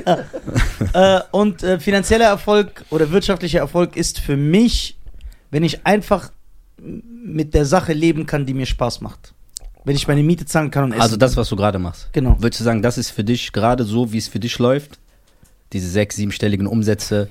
[0.94, 1.18] ja.
[1.18, 4.98] äh, und äh, finanzieller Erfolg oder wirtschaftlicher Erfolg ist für mich,
[5.52, 6.32] wenn ich einfach
[6.78, 9.34] mit der Sache leben kann, die mir Spaß macht.
[9.84, 12.10] Wenn ich meine Miete zahlen kann und essen Also das, was du gerade machst.
[12.14, 12.36] Genau.
[12.40, 15.00] Würdest du sagen, das ist für dich gerade so, wie es für dich läuft?
[15.74, 17.30] Diese sechs, siebenstelligen Umsätze.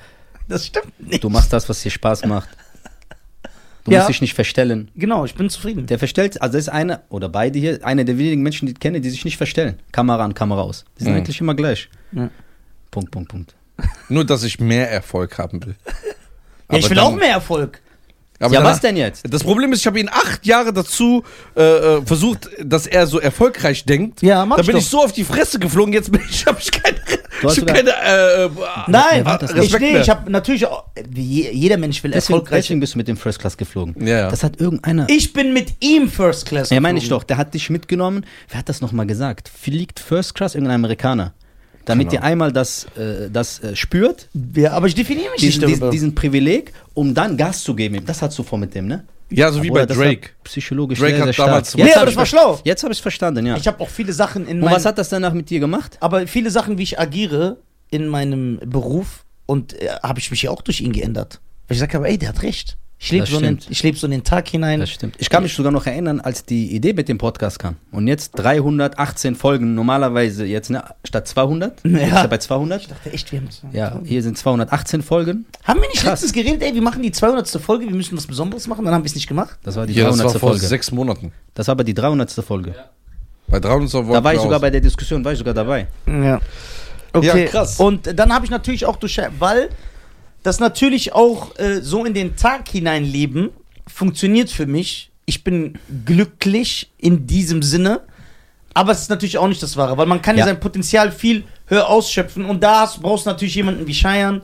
[0.48, 1.22] Das stimmt nicht.
[1.22, 2.48] Du machst das, was dir Spaß macht.
[3.84, 4.00] Du Ja.
[4.00, 4.90] musst dich nicht verstellen.
[4.94, 5.86] Genau, ich bin zufrieden.
[5.86, 8.78] Der verstellt, also das ist einer, oder beide hier, einer der wenigen Menschen, die ich
[8.78, 9.78] kenne, die sich nicht verstellen.
[9.90, 10.84] Kamera an, Kamera aus.
[10.98, 11.18] Die sind Mhm.
[11.20, 11.88] eigentlich immer gleich.
[12.12, 12.28] Ja.
[12.90, 13.54] Punkt, Punkt, Punkt.
[14.10, 15.76] Nur, dass ich mehr Erfolg haben will.
[16.70, 17.80] Ja, ich will dann- auch mehr Erfolg.
[18.42, 19.22] Aber ja, dann- was denn jetzt?
[19.32, 21.22] Das Problem ist, ich habe ihn acht Jahre dazu
[21.56, 24.22] äh, äh, versucht, dass er so erfolgreich denkt.
[24.22, 24.82] Ja, mach Da ich bin doch.
[24.82, 26.96] ich so auf die Fresse geflogen, jetzt bin ich, habe ich keine,
[27.42, 28.50] ich hab keine äh, äh,
[28.88, 29.52] Nein, das?
[29.54, 30.00] ich, nee, mehr.
[30.00, 30.84] ich habe natürlich auch,
[31.14, 32.62] jeder Mensch will Deswegen, erfolgreich.
[32.64, 34.06] deswegen bist du mit dem First Class geflogen.
[34.06, 34.30] Ja.
[34.30, 35.06] Das hat irgendeiner.
[35.10, 36.70] Ich bin mit ihm First Class.
[36.70, 37.20] Ja, meine ich geflogen.
[37.20, 37.26] doch.
[37.26, 38.24] Der hat dich mitgenommen.
[38.48, 39.50] Wer hat das nochmal gesagt?
[39.50, 41.34] Fliegt First Class irgendein Amerikaner.
[41.84, 42.20] Damit Genau.
[42.20, 45.90] ihr einmal das, äh, das äh, spürt, Ja, aber ich definiere mich diesen, nicht darüber.
[45.90, 48.04] diesen Privileg, um dann Gas zu geben.
[48.04, 49.04] Das hast du vor mit dem, ne?
[49.30, 50.30] ja, so wie Bruder, bei Drake.
[50.44, 51.84] Psychologisch Drake sehr, hat sehr damals- stark.
[51.84, 52.60] Nee, aber das ich war schlau.
[52.64, 53.56] Jetzt habe ich es verstanden, ja.
[53.56, 55.96] ich habe auch viele Sachen in Und meinem, was hat das danach mit dir gemacht?
[56.00, 57.56] aber viele Sachen, wie ich agiere
[57.90, 61.40] in meinem Beruf und äh, habe ich mich ja auch durch ihn geändert.
[61.68, 62.76] Weil ich sage aber, ey, der hat recht.
[63.02, 64.78] Ich lebe Das so, ich leb so in den Tag hinein.
[64.80, 65.14] Das stimmt.
[65.18, 67.76] Ich kann mich sogar noch erinnern, als die Idee mit dem Podcast kam.
[67.92, 71.80] Und jetzt 318 Folgen, normalerweise jetzt ne, statt 200.
[71.84, 71.98] Ja.
[71.98, 72.82] Ist ja bei 200.
[72.82, 73.62] Ich dachte echt, wir haben das.
[73.72, 75.46] Ja, hier sind 218 Folgen.
[75.64, 76.20] Haben wir nicht Krass.
[76.20, 77.48] letztens geredet, ey, wir machen die 200.
[77.48, 79.58] Folge, wir müssen was Besonderes machen, dann haben wir es nicht gemacht.
[79.62, 80.34] Das war die Ja, das 300.
[80.34, 80.66] war vor Folge.
[80.66, 81.32] sechs Monaten.
[81.54, 82.30] Das war aber die 300.
[82.32, 82.74] Folge.
[83.48, 84.60] Bei 300 wollten Da war ich sogar aus.
[84.60, 85.86] bei der Diskussion, war ich sogar dabei.
[86.06, 86.38] Ja.
[87.14, 87.44] Okay.
[87.44, 87.80] Ja, krass.
[87.80, 89.70] Und dann habe ich natürlich auch durch, weil
[90.42, 93.50] das natürlich auch äh, so in den Tag hineinleben
[93.86, 95.10] funktioniert für mich.
[95.26, 98.00] Ich bin glücklich in diesem Sinne,
[98.74, 100.46] aber es ist natürlich auch nicht das Wahre, weil man kann ja, Ja.
[100.46, 104.42] sein Potenzial viel höher ausschöpfen und da hast, brauchst du natürlich jemanden wie Scheiern,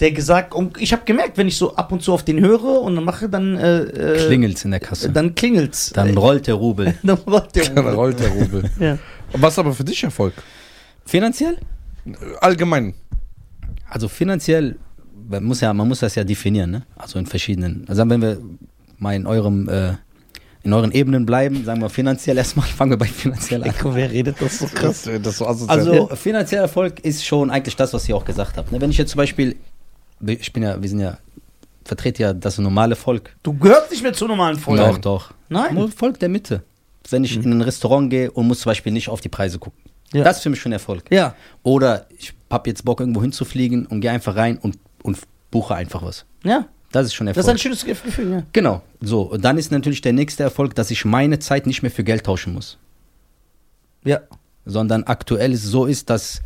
[0.00, 2.82] der gesagt, und ich habe gemerkt, wenn ich so ab und zu auf den höre
[2.82, 5.10] und dann mache, dann äh, äh, Klingelt's in der Kasse.
[5.10, 5.90] dann klingelt's.
[5.90, 6.94] Dann rollt der Rubel.
[7.02, 8.70] dann rollt der Dann rollt der Rubel.
[8.78, 8.98] ja.
[9.32, 10.34] Was aber für dich Erfolg?
[11.04, 11.58] Finanziell?
[12.40, 12.94] Allgemein.
[13.88, 14.76] Also finanziell,
[15.28, 16.86] man muss ja, man muss das ja definieren, ne?
[16.96, 17.84] Also in verschiedenen.
[17.88, 18.38] Also wenn wir
[18.98, 19.92] mal in eurem, äh,
[20.62, 23.70] in euren Ebenen bleiben, sagen wir finanziell erstmal, fangen wir bei finanziell an.
[23.70, 25.08] Eko, wer redet das so krass?
[25.22, 25.46] Das, so.
[25.46, 28.72] Also finanzieller Erfolg ist schon eigentlich das, was ihr auch gesagt habt.
[28.72, 28.80] Ne?
[28.80, 29.56] Wenn ich jetzt zum Beispiel,
[30.26, 31.18] ich bin ja, wir sind ja,
[31.84, 33.36] vertrete ja das normale Volk.
[33.42, 34.82] Du gehörst nicht mehr zur normalen Folge.
[34.82, 35.34] Doch, doch.
[35.48, 35.74] Nein.
[35.74, 36.62] Nur Volk der Mitte.
[37.10, 39.80] Wenn ich in ein Restaurant gehe und muss zum Beispiel nicht auf die Preise gucken.
[40.12, 40.24] Ja.
[40.24, 41.04] Das ist für mich schon Erfolg.
[41.10, 41.34] Ja.
[41.62, 45.18] Oder ich habe jetzt Bock, irgendwo hinzufliegen und gehe einfach rein und, und
[45.50, 46.24] buche einfach was.
[46.44, 46.66] Ja.
[46.92, 47.44] Das ist schon Das Erfolg.
[47.56, 48.42] ist ein schönes Gefühl, ja.
[48.52, 48.80] genau.
[49.00, 52.02] So, und dann ist natürlich der nächste Erfolg, dass ich meine Zeit nicht mehr für
[52.04, 52.78] Geld tauschen muss.
[54.04, 54.20] Ja.
[54.64, 56.40] Sondern aktuell es so ist, dass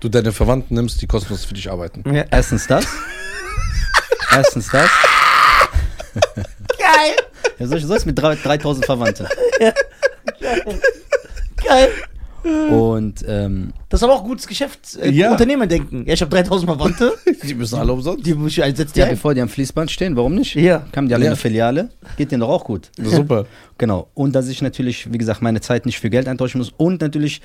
[0.00, 2.02] du deine Verwandten nimmst, die kostenlos für dich arbeiten.
[2.14, 2.24] ja.
[2.30, 2.86] erstens das.
[4.32, 4.90] erstens das.
[6.78, 7.16] Geil.
[7.58, 9.26] Ja, soll ich soll ich mit drei- 3000 Verwandten.
[11.66, 11.92] Geil.
[12.44, 14.96] Und ähm, Das ist aber auch gutes Geschäft.
[15.02, 15.30] Äh, Ja.
[15.32, 16.04] Unternehmer denken.
[16.06, 17.14] Ja, ich habe 3000 Verwandte.
[17.42, 18.24] Die müssen alle umsonst.
[18.26, 18.92] Die muss ich einsetzen.
[18.94, 19.12] Die ja, ein.
[19.12, 20.54] bevor die am Fließband stehen, warum nicht?
[20.54, 20.84] Ja.
[20.92, 21.28] Kamen die alle Ja.
[21.30, 22.90] in eine Filiale, geht denen doch auch gut.
[22.98, 23.46] Super.
[23.78, 24.08] Genau.
[24.14, 26.72] Und dass ich natürlich, wie gesagt, meine Zeit nicht für Geld eintauschen muss.
[26.76, 27.40] Und natürlich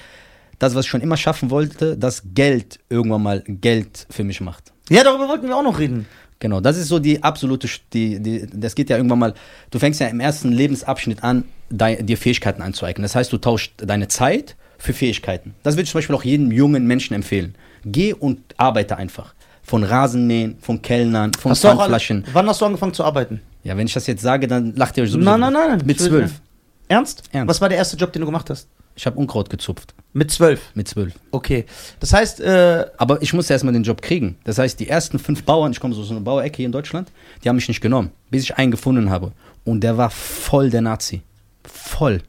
[0.60, 4.72] das, was ich schon immer schaffen wollte, dass Geld irgendwann mal Geld für mich macht.
[4.90, 6.06] Ja, darüber wollten wir auch noch reden.
[6.40, 9.34] Genau, das ist so die absolute, die, die, das geht ja irgendwann mal,
[9.72, 13.04] du fängst ja im ersten Lebensabschnitt an, dei- dir Fähigkeiten anzueignen.
[13.04, 15.56] Das heißt, du tauschst deine Zeit für Fähigkeiten.
[15.64, 17.56] Das würde ich zum Beispiel auch jedem jungen Menschen empfehlen.
[17.86, 19.34] Geh und arbeite einfach.
[19.64, 22.26] Von Rasenmähen, von Kellnern, von Hast Pfandflaschen.
[22.34, 23.40] wann hast du angefangen zu arbeiten?
[23.64, 25.30] Ja, wenn ich das jetzt sage, dann lacht ihr euch sowieso.
[25.30, 25.82] Nein, nein, nein, nein.
[25.86, 26.42] Mit zwölf.
[26.90, 27.24] Ernst?
[27.32, 27.50] Ernst.
[27.50, 28.68] Was war der erste Job, den du gemacht hast?
[28.96, 29.96] Ich habe Unkraut gezupft.
[30.12, 30.62] Mit zwölf.
[30.76, 31.14] Mit zwölf.
[31.32, 31.66] Okay.
[32.02, 34.38] Das heißt, äh, Aber ich musste erstmal den Job kriegen.
[34.44, 37.10] Das heißt, die ersten fünf Bauern, ich komme so aus einer Bauerecke hier in Deutschland,
[37.42, 39.32] die haben mich nicht genommen, bis ich einen gefunden habe.
[39.64, 41.22] Und der war voll der Nazi.
[41.64, 42.22] Voll.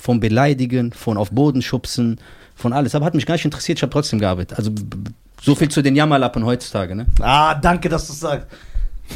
[0.00, 2.20] Von Beleidigen, von auf Boden schubsen,
[2.54, 2.94] von alles.
[2.94, 4.56] Aber hat mich gar nicht interessiert, ich habe trotzdem gearbeitet.
[4.56, 4.70] Also
[5.42, 7.06] so viel zu den Jammerlappen heutzutage, ne?
[7.20, 8.46] ah, danke, dass du es sagst.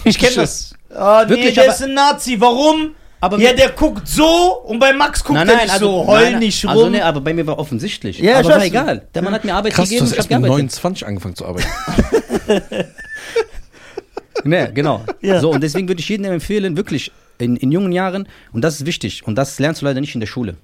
[0.05, 0.75] Ich kenne das.
[0.95, 2.41] Ah, nee, Wirklich, der aber- ist ein Nazi.
[2.41, 2.93] Warum?
[3.21, 4.25] Aber Ja, der guckt so
[4.67, 6.71] und bei Max guckt nein, er nein, nicht also, so, heul nein, nicht rum.
[6.73, 8.19] Also, nee, aber bei mir war offensichtlich.
[8.19, 9.07] Ja, aber war egal.
[9.15, 10.73] Der Mann hat mir Arbeit Krass, du gegeben, hast ich erst habe mit gearbeitet.
[10.83, 11.69] 29 angefangen zu arbeiten.
[14.45, 15.05] Nee, genau.
[15.21, 15.41] Ja.
[15.41, 18.87] So, und deswegen würde ich jedem empfehlen, wirklich in, in jungen Jahren, und das ist
[18.87, 20.57] wichtig, und das lernst du leider nicht in der Schule.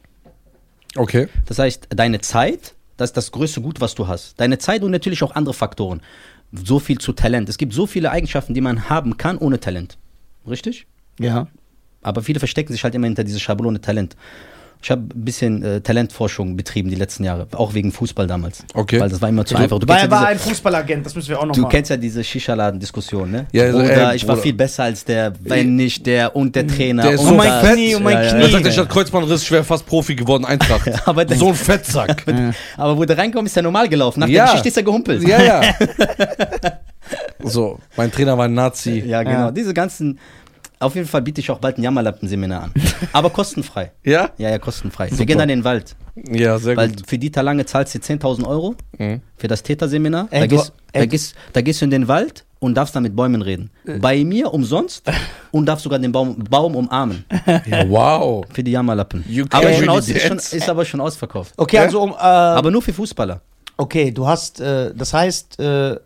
[0.96, 1.28] Okay.
[1.46, 4.40] Das heißt, deine Zeit, das ist das größte Gut, was du hast.
[4.40, 6.00] Deine Zeit und natürlich auch andere Faktoren.
[6.52, 7.48] So viel zu Talent.
[7.48, 9.98] Es gibt so viele Eigenschaften, die man haben kann ohne Talent.
[10.46, 10.86] Richtig?
[11.18, 11.48] ja.
[12.00, 14.16] Aber viele verstecken sich halt immer hinter dieser Schablone Talent.
[14.80, 18.62] Ich habe ein bisschen äh, Talentforschung betrieben die letzten Jahre, auch wegen Fußball damals.
[18.74, 19.00] Okay.
[19.00, 19.78] Weil das war immer zu Du- einfach.
[19.80, 21.68] Du Weil er ja war diese, ein Fußballagent, das müssen wir auch noch Du mal.
[21.68, 23.46] kennst ja diese Shisha-Laden-Diskussion, ne?
[23.50, 24.42] Ja, also, Bruder, ey, ich war Bruder.
[24.44, 27.02] viel besser als der, wenn nicht der und der Trainer.
[27.02, 27.72] Der ist und so mein das.
[27.72, 28.40] Knie, um mein ja, ja, Knie.
[28.40, 28.52] Er ja.
[28.52, 30.88] sagt, ich hatte Kreuzbandriss, ich wäre fast Profi geworden, Eintracht.
[31.08, 32.24] Aber der- so ein Fettsack.
[32.76, 34.20] Aber wo der reinkommt, ist er normal gelaufen.
[34.20, 34.44] Nach Ja.
[34.44, 35.26] der Geschichte ist er gehumpelt.
[35.26, 35.60] ja, ja.
[37.42, 39.02] So, mein Trainer war ein Nazi.
[39.06, 39.38] Ja, genau.
[39.46, 39.50] Ja.
[39.50, 40.18] Diese ganzen.
[40.80, 42.72] Auf jeden Fall biete ich auch bald ein Jammerlappenseminar an.
[43.12, 43.92] Aber kostenfrei.
[44.04, 44.30] Ja?
[44.38, 45.06] Ja, ja, kostenfrei.
[45.08, 45.18] Super.
[45.18, 45.96] Wir gehen dann in den Wald.
[46.30, 47.02] Ja, sehr Weil gut.
[47.06, 49.20] für Dieter Lange zahlst du 10.000 Euro Mhm.
[49.36, 50.28] für das Täterseminar.
[50.30, 51.06] Ey, Da du- gehst, da, ey.
[51.08, 53.70] gehst, da gehst du in den Wald und darfst dann mit Bäumen reden.
[54.00, 55.02] Bei mir umsonst
[55.52, 57.24] und darfst sogar den Baum, Baum umarmen.
[57.66, 58.44] Ja, wow.
[58.52, 59.24] Für die Jammerlappen.
[59.50, 61.54] Aber schon aus, ist, schon, ist aber schon ausverkauft.
[61.56, 61.82] Okay, Ja?
[61.82, 63.40] also um, äh, Aber nur für Fußballer.
[63.76, 65.96] okay, du hast, äh, das heißt, äh,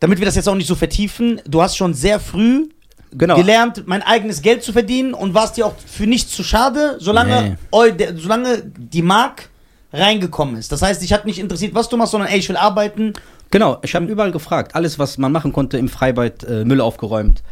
[0.00, 2.68] damit wir das jetzt auch nicht so vertiefen, du hast schon sehr früh
[3.12, 3.36] Genau.
[3.36, 7.56] gelernt, mein eigenes Geld zu verdienen und warst dir auch für nichts zu schade, solange,
[7.72, 9.48] eu, solange die Mark
[9.92, 10.70] reingekommen ist.
[10.72, 13.14] Das heißt, dich hat nicht interessiert, was du machst, sondern ey, ich will arbeiten.
[13.50, 14.74] Genau, ich habe überall gefragt.
[14.74, 17.42] Alles, was man machen konnte im Freibad, äh, Müll aufgeräumt.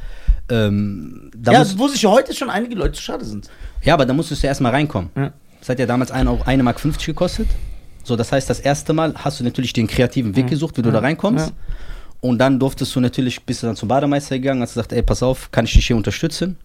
[0.50, 3.48] Ähm, ja, wo sich heute schon einige Leute zu schade sind.
[3.82, 5.10] ja, aber da musstest du erstmal reinkommen.
[5.16, 5.32] Ja.
[5.58, 7.48] Das hat ja damals 1 Euro- 1 Mark 50 gekostet.
[8.04, 10.92] So, das heißt, das erste Mal hast du natürlich den kreativen Weg gesucht, wie du
[10.92, 11.48] da reinkommst.
[11.48, 11.52] Ja.
[12.28, 15.22] Und dann durftest du natürlich, bist du dann zum Bademeister gegangen, hast gesagt, ey, pass
[15.22, 16.56] auf, kann ich dich hier unterstützen?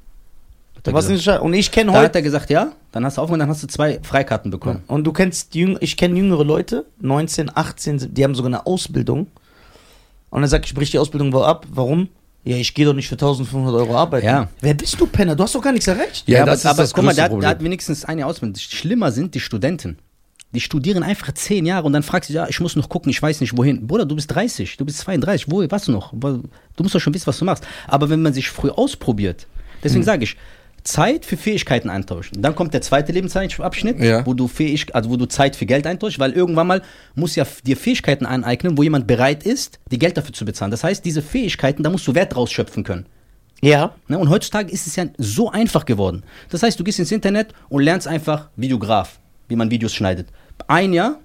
[0.75, 1.41] Hat er nicht schade.
[1.41, 2.19] Und ich kenne Da hat heute.
[2.19, 2.71] er gesagt, ja.
[2.91, 4.83] Dann hast du aufgehört, dann hast du zwei Freikarten bekommen.
[4.87, 9.27] Und du kennst, ich kenne jüngere Leute, 19, 18, die haben sogar eine Ausbildung.
[10.31, 11.67] Und dann sag ich, brich die Ausbildung wohl ab.
[11.71, 12.09] Warum?
[12.43, 14.25] Ja, ich gehe doch nicht für 1500 Euro arbeiten.
[14.25, 14.47] Ja.
[14.61, 15.35] Wer bist du, Penner?
[15.35, 16.27] Du hast doch gar nichts erreicht.
[16.27, 18.55] Ja, aber, das ist aber das guck mal, der hat, der hat wenigstens eine Ausbildung.
[18.57, 19.99] Schlimmer sind die Studenten.
[20.53, 23.21] Die studieren einfach zehn Jahre und dann fragst du, ja, ich muss noch gucken, ich
[23.21, 23.87] weiß nicht wohin.
[23.87, 26.13] Bruder, du bist 30, du bist 32, wo, was noch?
[26.13, 26.43] Du
[26.79, 27.65] musst doch schon wissen, was du machst.
[27.87, 29.47] Aber wenn man sich früh ausprobiert,
[29.83, 30.35] deswegen sage ich,
[30.83, 32.41] Zeit für Fähigkeiten eintauschen.
[32.41, 34.25] Dann kommt der zweite Lebensabschnitt, Ja.
[34.25, 36.81] wo du fähig, also wo du Zeit für Geld eintauschst, weil irgendwann mal
[37.13, 40.71] muss ja dir Fähigkeiten aneignen, wo jemand bereit ist, die Geld dafür zu bezahlen.
[40.71, 43.05] Das heißt, diese Fähigkeiten, da musst du Wert draus schöpfen können.
[43.61, 43.93] Ja.
[44.07, 44.17] Ne?
[44.17, 46.23] Und heutzutage ist es ja so einfach geworden.
[46.49, 50.29] Das heißt, du gehst ins Internet und lernst einfach Videograf, wie man Videos schneidet.
[50.67, 51.19] Ein Jahr,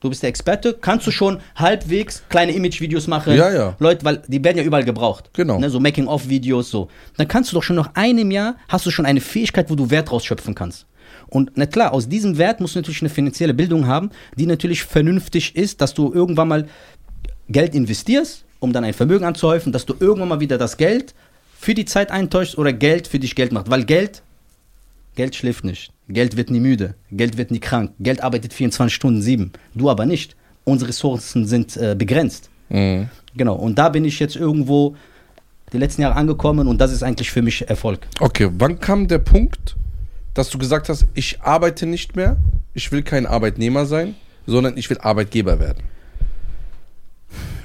[0.00, 3.36] du bist der Experte, kannst du schon halbwegs kleine Image-Videos machen.
[3.36, 3.76] Ja, ja.
[3.78, 5.30] Leute, weil die werden ja überall gebraucht.
[5.32, 5.58] Genau.
[5.58, 5.70] Ne?
[5.70, 6.88] So Making-of-Videos, so.
[7.16, 9.90] Dann kannst du doch schon nach einem Jahr, hast du schon eine Fähigkeit, wo du
[9.90, 10.86] Wert rausschöpfen kannst.
[11.28, 14.82] Und na klar, aus diesem Wert musst du natürlich eine finanzielle Bildung haben, die natürlich
[14.82, 16.68] vernünftig ist, dass du irgendwann mal
[17.48, 21.14] Geld investierst, um dann ein Vermögen anzuhäufen, dass du irgendwann mal wieder das Geld
[21.58, 23.70] für die Zeit eintäuschst oder Geld für dich Geld macht.
[23.70, 24.22] Weil Geld,
[25.14, 25.91] Geld schläft nicht.
[26.08, 26.94] Geld wird nie müde.
[27.10, 27.92] Geld wird nie krank.
[28.00, 29.52] Geld arbeitet 24 Stunden, sieben.
[29.74, 30.36] Du aber nicht.
[30.64, 32.50] Unsere Ressourcen sind äh, begrenzt.
[32.68, 33.08] Mhm.
[33.36, 33.54] Genau.
[33.54, 34.96] Und da bin ich jetzt irgendwo
[35.72, 38.06] die letzten Jahre angekommen und das ist eigentlich für mich Erfolg.
[38.20, 39.76] Okay, wann kam der Punkt,
[40.34, 42.36] dass du gesagt hast, ich arbeite nicht mehr,
[42.74, 44.14] ich will kein Arbeitnehmer sein,
[44.46, 45.82] sondern ich will Arbeitgeber werden?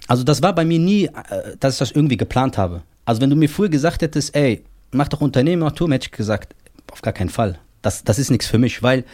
[0.07, 2.83] Also das war bei mir nie, äh, dass ich das irgendwie geplant habe.
[3.03, 6.55] Also wenn du mir früher gesagt hättest, ey, mach doch Unternehmertum, hätte ich gesagt,
[6.91, 7.59] auf gar keinen Fall.
[7.87, 9.05] Das, das ist nichts für mich, weil,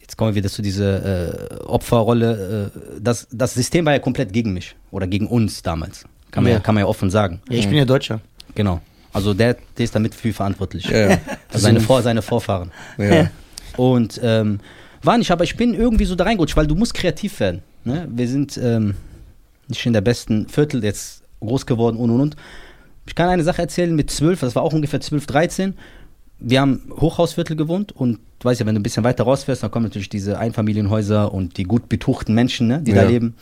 [0.00, 4.32] jetzt kommen wir wieder zu dieser äh, Opferrolle, äh, das, das System war ja komplett
[4.32, 6.04] gegen mich oder gegen uns damals.
[6.30, 6.62] Kann man ja, Ja.
[6.62, 7.40] kann man ja offen sagen.
[7.50, 8.20] Ja, ich bin ja Deutscher.
[8.54, 8.80] Genau.
[9.12, 10.84] Also der, der ist damit für verantwortlich.
[10.84, 11.18] Ja, ja.
[11.52, 12.70] Also seine, Vor, seine Vorfahren.
[12.98, 13.28] ja.
[13.76, 14.60] Und ähm,
[15.02, 17.62] war nicht, aber ich bin irgendwie so da reingerutscht, weil du musst kreativ werden.
[17.84, 18.06] Ne?
[18.08, 18.94] Wir sind ähm,
[19.66, 22.36] nicht in der besten Viertel jetzt groß geworden und und und.
[23.06, 25.74] Ich kann eine Sache erzählen mit zwölf, das war auch ungefähr zwölf, dreizehn.
[26.38, 29.70] Wir haben Hochhausviertel gewohnt und du weißt ja, wenn du ein bisschen weiter rausfährst, dann
[29.70, 33.08] kommen natürlich diese Einfamilienhäuser und die gut betuchten Menschen, ne, die da Ja.
[33.08, 33.34] leben.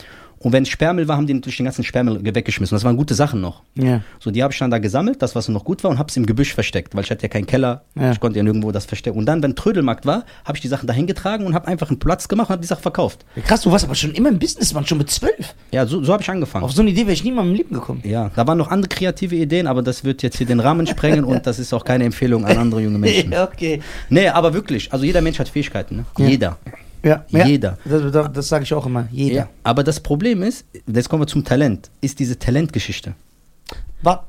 [0.44, 2.76] Und wenn Sperrmüll war, haben die natürlich den ganzen Sperrmüll weggeschmissen.
[2.76, 3.62] Das waren gute Sachen noch.
[3.76, 4.02] Ja.
[4.20, 6.16] So, die habe ich dann da gesammelt, das, was noch gut war, und habe es
[6.18, 7.84] im Gebüsch versteckt, weil ich hatte ja keinen Keller.
[7.94, 8.12] Ja.
[8.12, 9.16] Ich konnte ja nirgendwo das verstecken.
[9.18, 11.98] Und dann, wenn Trödelmarkt war, habe ich die Sachen dahin getragen und habe einfach einen
[11.98, 13.24] Platz gemacht und habe die Sachen verkauft.
[13.46, 15.54] Krass, du warst aber schon immer im Businessman, schon mit zwölf.
[15.72, 16.62] Ja, so, so habe ich angefangen.
[16.62, 18.02] Auf so eine Idee wäre ich nie mal im Leben gekommen.
[18.04, 21.24] Ja, da waren noch andere kreative Ideen, aber das wird jetzt hier den Rahmen sprengen
[21.24, 23.32] und das ist auch keine Empfehlung an andere junge Menschen.
[23.32, 23.80] Okay.
[24.10, 26.04] Nee, aber wirklich, also jeder Mensch hat Fähigkeiten, ne?
[26.18, 26.26] Ja.
[26.26, 26.58] Jeder.
[27.04, 27.78] Ja, Jeder.
[27.84, 29.08] Das, das, das sage ich auch immer.
[29.12, 29.34] Jeder.
[29.34, 29.48] Ja.
[29.62, 33.14] Aber das Problem ist, jetzt kommen wir zum Talent, ist diese Talentgeschichte.
[34.02, 34.26] War,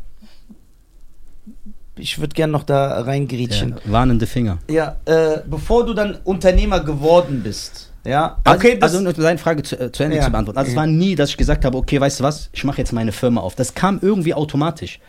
[1.97, 3.75] ich würde gerne noch da reingrätschen.
[3.85, 4.57] Ja, warnende Finger.
[4.69, 9.39] Ja, äh, bevor du dann Unternehmer geworden bist, ja, Also, okay, das, also um deine
[9.39, 10.23] Frage zu, äh, zu Ende Ja.
[10.23, 10.59] zu beantworten.
[10.59, 12.93] Also es war nie, dass ich gesagt habe, okay, weißt du was, ich mache jetzt
[12.93, 13.55] meine Firma auf.
[13.55, 14.99] Das kam irgendwie automatisch.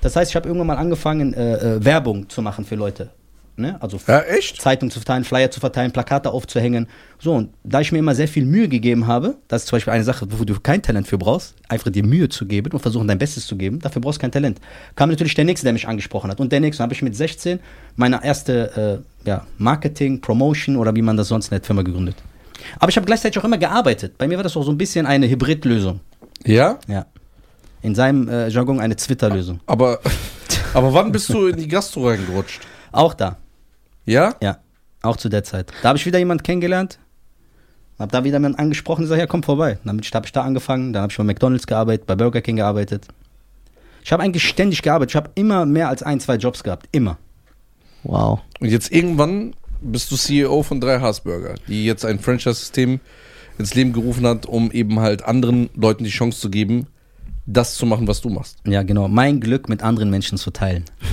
[0.00, 3.10] Das heißt, ich habe irgendwann mal angefangen, äh, äh, Werbung zu machen für Leute.
[3.58, 3.80] Ne?
[3.80, 4.60] Also Ja, echt?
[4.60, 6.86] Zeitung zu verteilen, Flyer zu verteilen, Plakate aufzuhängen.
[7.18, 9.94] So, und da ich mir immer sehr viel Mühe gegeben habe, das ist zum Beispiel
[9.94, 13.08] eine Sache, wo du kein Talent für brauchst, einfach dir Mühe zu geben und versuchen,
[13.08, 14.60] dein Bestes zu geben, dafür brauchst du kein Talent.
[14.94, 16.38] Kam natürlich der Nächste, der mich angesprochen hat.
[16.38, 17.58] Und der Nächste, habe ich mit 16
[17.96, 22.16] meine erste äh, ja, Marketing, Promotion oder wie man das sonst nennt, Firma gegründet.
[22.78, 24.18] Aber ich habe gleichzeitig auch immer gearbeitet.
[24.18, 26.00] Bei mir war das auch so ein bisschen eine Hybridlösung.
[26.44, 26.78] Ja?
[26.88, 27.06] Ja.
[27.80, 29.60] In seinem äh, Jargon eine Twitter-Lösung.
[29.66, 30.00] Aber,
[30.74, 32.60] aber wann bist du in die Gastro reingerutscht?
[32.92, 33.36] Auch da.
[34.06, 34.34] Ja?
[34.42, 34.58] Ja,
[35.02, 35.72] auch zu der Zeit.
[35.82, 36.98] Da habe ich wieder jemanden kennengelernt,
[37.98, 39.78] habe da wieder jemanden angesprochen, der sagt, ja, komm vorbei.
[39.84, 43.06] Dann habe ich da angefangen, dann habe ich bei McDonalds gearbeitet, bei Burger King gearbeitet.
[44.02, 45.12] Ich habe eigentlich ständig gearbeitet.
[45.12, 46.88] Ich habe immer mehr als ein, zwei Jobs gehabt.
[46.92, 47.18] Immer.
[48.04, 48.40] wow.
[48.60, 53.00] Und jetzt irgendwann bist du CEO von 3 Haasburger, die jetzt ein Franchise-System
[53.58, 56.86] ins Leben gerufen hat, um eben halt anderen Leuten die Chance zu geben,
[57.46, 58.58] das zu machen, was du machst.
[58.66, 59.06] Ja, genau.
[59.08, 60.84] Mein Glück mit anderen Menschen zu teilen.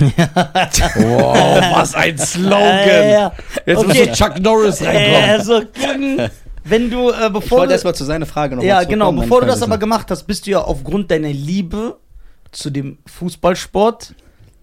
[0.96, 1.34] Wow,
[1.76, 2.60] was ein Slogan!
[2.60, 3.32] Ja, ja.
[3.66, 3.86] Jetzt Okay.
[3.86, 5.40] muss so Chuck Norris reinkommen.
[5.40, 5.62] Äh, so,
[6.64, 9.12] wenn du, äh, Ich bevor wollte du, erstmal zu seiner Frage noch ja, mal genau,
[9.12, 11.98] bevor du das aber gemacht hast, bist du ja aufgrund deiner Liebe
[12.52, 14.14] zu dem Fußballsport,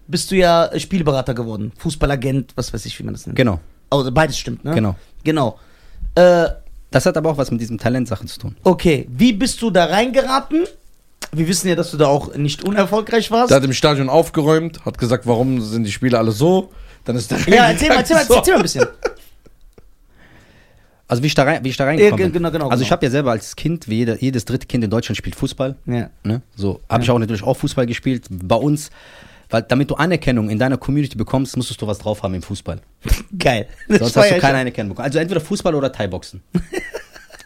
[0.08, 3.36] bist du ja Spielberater geworden, Fußballagent, was weiß ich, wie man das nennt.
[3.36, 3.60] Genau,
[3.90, 4.74] Also beides stimmt, ne?
[4.74, 4.96] genau.
[5.24, 5.58] Genau.
[6.14, 6.46] Äh,
[6.90, 8.56] Das hat aber auch was mit diesem Talentsachen zu tun.
[8.64, 10.64] okay, wie bist du da reingeraten?
[11.34, 13.50] Wir wissen ja, dass du da auch nicht unerfolgreich warst.
[13.50, 16.70] Der hat im Stadion aufgeräumt, hat gesagt, warum sind die Spieler alle so?
[17.04, 18.34] Dann ist der ja, erzähl mal, erzähl mal, so.
[18.34, 18.86] erzähl mal ein bisschen.
[21.08, 22.32] Also wie ich da, rein, wie ich da Ja, reingekommen ge- bin.
[22.34, 22.86] genau, genau, Also genau.
[22.86, 25.76] ich habe ja selber als Kind, wie jeder, jedes dritte Kind in Deutschland spielt Fußball.
[25.86, 26.10] Ja.
[26.24, 26.42] Ne?
[26.54, 28.26] So habe ich auch natürlich auch Fußball gespielt.
[28.30, 28.90] Bei uns,
[29.50, 32.80] weil damit du Anerkennung in deiner Community bekommst, musstest du was drauf haben im Fußball.
[33.38, 33.68] Geil.
[33.88, 35.04] Sonst hast du keine Anerkennung bekommen.
[35.06, 36.42] Also entweder Fußball oder Thai-Boxen.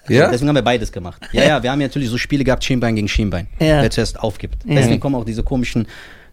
[0.09, 0.31] Ja?
[0.31, 1.21] Deswegen haben wir beides gemacht.
[1.33, 3.47] Ja, ja, wir haben ja natürlich so Spiele gehabt, Schienbein gegen Schienbein.
[3.59, 3.83] Ja.
[3.83, 4.65] Wer zuerst aufgibt.
[4.65, 4.75] Ja.
[4.77, 5.87] Deswegen kommen auch diese komischen,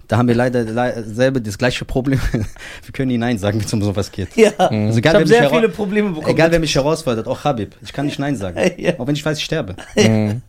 [0.07, 2.19] da haben wir leider, le selber das gleiche Problem.
[2.31, 4.35] wir können nie Nein sagen, wenn es um sowas geht.
[4.35, 4.51] Ja.
[4.57, 6.27] Also Ich egal, habe wer, sehr mich viele Probleme bekommen.
[6.27, 7.75] egal wer mich herausfordert, auch Habib.
[7.81, 8.59] Ich kann nicht Nein sagen.
[8.77, 8.93] Ja.
[8.99, 9.75] Auch wenn ich weiß, ich sterbe.
[9.95, 10.41] Mhm.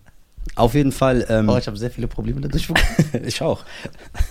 [0.56, 2.86] Auf jeden Fall, ähm, Oh, ich habe sehr viele Probleme dadurch bekommen.
[3.26, 3.64] ich auch.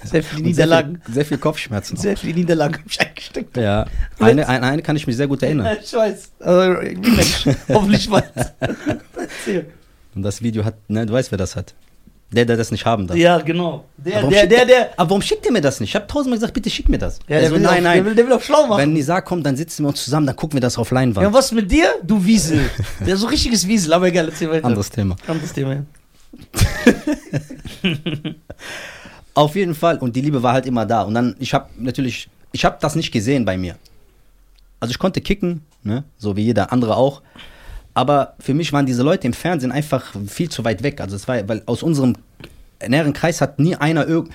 [0.05, 0.93] Sehr viele Niederlagen.
[0.95, 1.97] Sehr viel, sehr viel Kopfschmerzen.
[1.97, 2.01] auch.
[2.01, 3.57] Sehr viele Niederlagen habe ich eingesteckt.
[3.57, 3.85] Ja,
[4.19, 5.75] eine, eine, eine kann ich mich sehr gut erinnern.
[5.83, 6.31] Ich weiß.
[6.39, 7.45] Also, Mensch.
[7.69, 8.23] Hoffentlich mal.
[9.15, 9.65] Erzähl.
[10.15, 11.73] Und das Video hat, ne, du weißt, wer das hat.
[12.31, 13.15] Der, der das nicht haben darf.
[13.15, 13.85] Ja, genau.
[13.97, 14.89] Der, der, der, der.
[14.97, 15.89] Aber warum schickt ihr mir das nicht?
[15.91, 17.19] Ich habe tausendmal gesagt, bitte schick mir das.
[17.27, 17.95] Ja, Er der so, will nein, auch, nein.
[17.97, 18.79] Der will, der will auch schlau machen.
[18.81, 21.27] Wenn Nisa kommt, dann sitzen wir uns zusammen, dann gucken wir das auf Leinwand.
[21.27, 21.93] ja, was mit dir?
[22.01, 22.61] Du Wiesel.
[23.05, 24.65] Der ist so richtiges Wiesel, aber egal, erzähl weiter.
[24.65, 25.15] Anderes Thema.
[25.27, 25.83] Anderes Thema, ja.
[29.33, 29.97] Auf jeden Fall.
[29.97, 31.03] Und die Liebe war halt immer da.
[31.03, 33.75] Und dann, ich habe natürlich, ich habe das nicht gesehen bei mir.
[34.79, 36.03] Also ich konnte kicken, ne?
[36.17, 37.21] so wie jeder andere auch.
[37.93, 41.01] Aber für mich waren diese Leute im Fernsehen einfach viel zu weit weg.
[41.01, 42.15] Also es war, weil aus unserem
[42.85, 44.33] näheren Kreis hat nie einer irgend,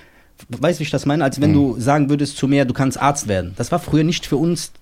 [0.49, 3.01] weißt du, wie ich das meine, als wenn du sagen würdest zu mir, du kannst
[3.01, 3.55] Arzt werden.
[3.57, 4.73] Das war früher nicht für uns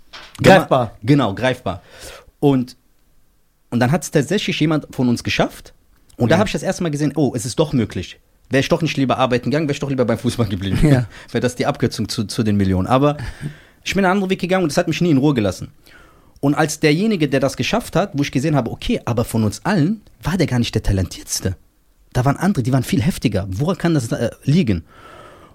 [0.43, 0.97] Greifbar.
[1.03, 1.83] Genau, greifbar.
[2.41, 2.77] Und,
[3.71, 5.73] und dann hat es tatsächlich jemand von uns geschafft.
[6.17, 8.19] Und da habe ich das erste Mal gesehen, oh, es ist doch möglich.
[8.49, 10.79] Wäre ich doch nicht lieber arbeiten gegangen, wäre ich doch lieber beim Fußball geblieben.
[10.83, 11.07] Ja.
[11.31, 12.87] wäre das die Abkürzung zu, zu den Millionen.
[12.87, 13.17] Aber
[13.85, 15.69] ich bin einen anderen Weg gegangen und das hat mich nie in Ruhe gelassen.
[16.41, 19.65] Und als derjenige, der das geschafft hat, wo ich gesehen habe, okay, aber von uns
[19.65, 21.57] allen war der gar nicht der Talentiertste.
[22.13, 23.47] Da waren andere, die waren viel heftiger.
[23.51, 24.85] Woran kann das äh, liegen?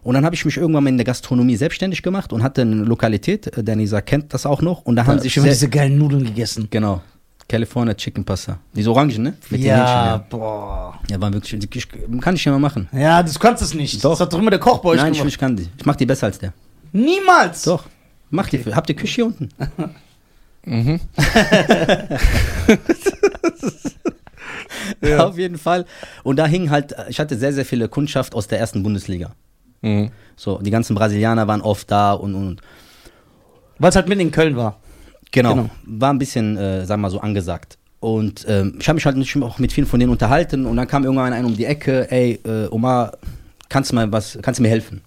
[0.03, 2.75] Und dann habe ich mich irgendwann mal in der Gastronomie selbstständig gemacht und hatte eine
[2.83, 4.81] Lokalität, äh, der Nisa kennt das auch noch.
[4.81, 6.67] Und da haben sich diese geilen Nudeln gegessen.
[6.69, 7.01] Genau.
[7.47, 8.57] California Chicken Pasta.
[8.73, 9.33] Diese Orangen, ne?
[9.49, 10.99] Mit den Ja, boah.
[11.09, 11.19] ja.
[11.19, 11.87] Waren wirklich, die- ich-
[12.21, 12.87] kann ich ja mal machen.
[12.93, 14.03] Ja, das kannst es nicht.
[14.03, 14.11] Doch.
[14.11, 15.33] Das hat doch immer der Koch bei euch Nein, ich, gemacht.
[15.33, 15.67] ich kann die.
[15.77, 16.53] Ich mach die besser als der.
[16.93, 17.63] Niemals.
[17.63, 17.85] Doch.
[18.29, 18.59] Mach die.
[18.73, 19.49] Habt ihr Küche hier unten?
[25.01, 25.25] Ja.
[25.25, 25.85] Auf jeden Fall.
[26.23, 29.31] Und da hing halt, ich hatte sehr, sehr viele Kundschaft aus der ersten Bundesliga.
[29.81, 30.11] Mhm.
[30.35, 32.61] So, die ganzen Brasilianer waren oft da und, und
[33.79, 34.79] Weil es halt mitten in Köln war.
[35.31, 35.53] Genau.
[35.55, 35.69] Genau.
[35.85, 37.77] War ein bisschen, äh, sagen wir mal so, angesagt.
[37.99, 40.87] Und ähm, ich habe mich halt natürlich auch mit vielen von denen unterhalten und dann
[40.87, 43.13] kam irgendwann einer um die Ecke, ey, äh, Omar,
[43.69, 45.01] kannst du mal was, kannst du mir helfen?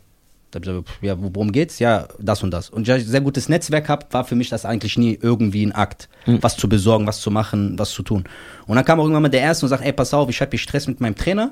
[0.53, 1.81] Da hab ich gesagt, ja, wo- worum geht's?
[1.81, 2.71] Ja, das und das.
[2.71, 5.67] Und da ich ein sehr gutes Netzwerk habe, war für mich das eigentlich nie irgendwie
[5.67, 8.23] ein Akt, was zu besorgen, was zu machen, was zu tun.
[8.69, 10.51] Und dann kam auch irgendwann mal der Erste und sagt, ey, pass auf, ich habe
[10.51, 11.51] hier Stress mit meinem Trainer,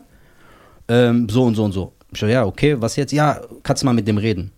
[0.88, 1.92] ähm, so und so und so.
[2.12, 3.12] Ich so, ja, okay, was jetzt?
[3.12, 4.52] Ja, kannst du mal mit dem reden?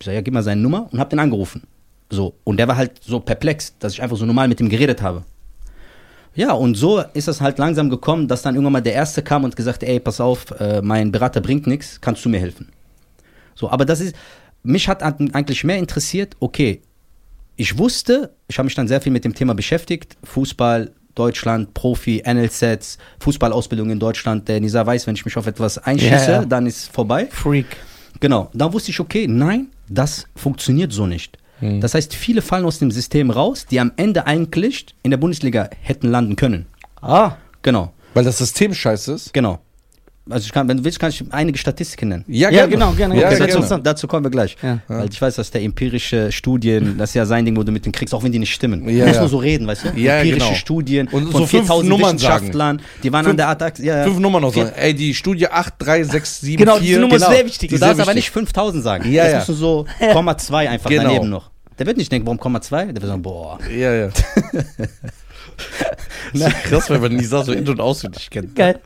[0.00, 1.62] Ich sag, ja, gib mal seine Nummer und hab den angerufen.
[2.10, 2.34] So.
[2.44, 5.24] Und der war halt so perplex, dass ich einfach so normal mit ihm geredet habe.
[6.34, 9.44] Ja, und so ist es halt langsam gekommen, dass dann irgendwann mal der Erste kam
[9.44, 12.70] und gesagt, ey, pass auf, äh, mein Berater bringt nichts, kannst du mir helfen?
[13.54, 14.16] So, aber das ist,
[14.64, 16.82] mich hat eigentlich mehr interessiert, okay,
[17.56, 22.22] ich wusste, ich habe mich dann sehr viel mit dem Thema beschäftigt, Fußball, Deutschland, Profi,
[22.26, 24.48] NLZs, Fußballausbildung in Deutschland.
[24.48, 26.44] Der Nisa weiß, wenn ich mich auf etwas einschieße, ja.
[26.44, 27.28] dann ist vorbei.
[27.30, 27.76] Freak.
[28.18, 31.38] Genau, dann wusste ich, okay, nein, das funktioniert so nicht.
[31.60, 31.80] Hm.
[31.80, 35.68] Das heißt, viele fallen aus dem System raus, die am Ende eigentlich in der Bundesliga
[35.80, 36.66] hätten landen können.
[37.00, 37.36] Ah.
[37.62, 39.32] Genau, Weil das System scheiße ist.
[39.32, 39.58] genau.
[40.30, 42.24] Also ich kann, wenn du willst, kann ich einige Statistiken nennen.
[42.28, 42.70] Ja, gerne.
[42.70, 43.20] genau, gerne.
[43.20, 43.52] Ja, Okay, gerne.
[43.60, 44.56] dazu- Dazu kommen wir gleich.
[44.62, 44.78] Ja.
[44.88, 47.84] Weil ich weiß, dass der empirische Studien, das ist ja sein Ding, wo du mit
[47.84, 48.88] denen kriegst, auch wenn die nicht stimmen.
[48.88, 49.20] Ja, du musst ja.
[49.20, 49.88] nur so reden, weißt du?
[50.00, 50.54] Ja, empirische genau.
[50.58, 52.34] Studien Und von so fünf 4000 Nummern sagen.
[52.36, 53.78] Wissenschaftlern, die waren Fünf- an der Attack.
[53.80, 54.04] Ja, ja.
[54.04, 54.72] Fünf Nummern noch sagen.
[54.76, 56.56] Ey, die Studie 836774.
[56.56, 57.68] Genau, diese Nummer ist sehr wichtig.
[57.68, 59.12] Du Die darfst aber nicht 5000 sagen.
[59.12, 59.44] Ja, das ja.
[59.44, 61.02] du so Komma 2 einfach Genau.
[61.02, 61.50] daneben noch.
[61.78, 62.86] Der wird nicht denken, warum Komma 2?
[62.86, 63.58] Der wird sagen, boah.
[63.70, 64.08] Ja, ja.
[66.32, 68.56] das ist krass, wenn man Nisa so in- und auswendig kennt.
[68.56, 68.80] Geil.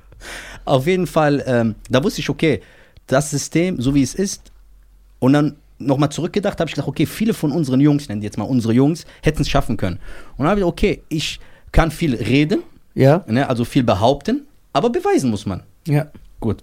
[0.69, 2.61] Auf jeden Fall, ähm, da wusste ich, okay,
[3.07, 4.53] das System, so wie es ist,
[5.19, 8.27] und dann nochmal zurückgedacht, habe ich gedacht, okay, viele von unseren Jungs, ich nenne die
[8.27, 9.97] jetzt mal unsere Jungs, hätten es schaffen können.
[10.37, 11.41] Und dann habe ich gedacht, okay, ich
[11.73, 12.63] kann viel reden,
[12.95, 13.25] Ja.
[13.27, 15.63] ne, also viel behaupten, aber beweisen muss man.
[15.87, 16.09] Ja.
[16.41, 16.63] Gut.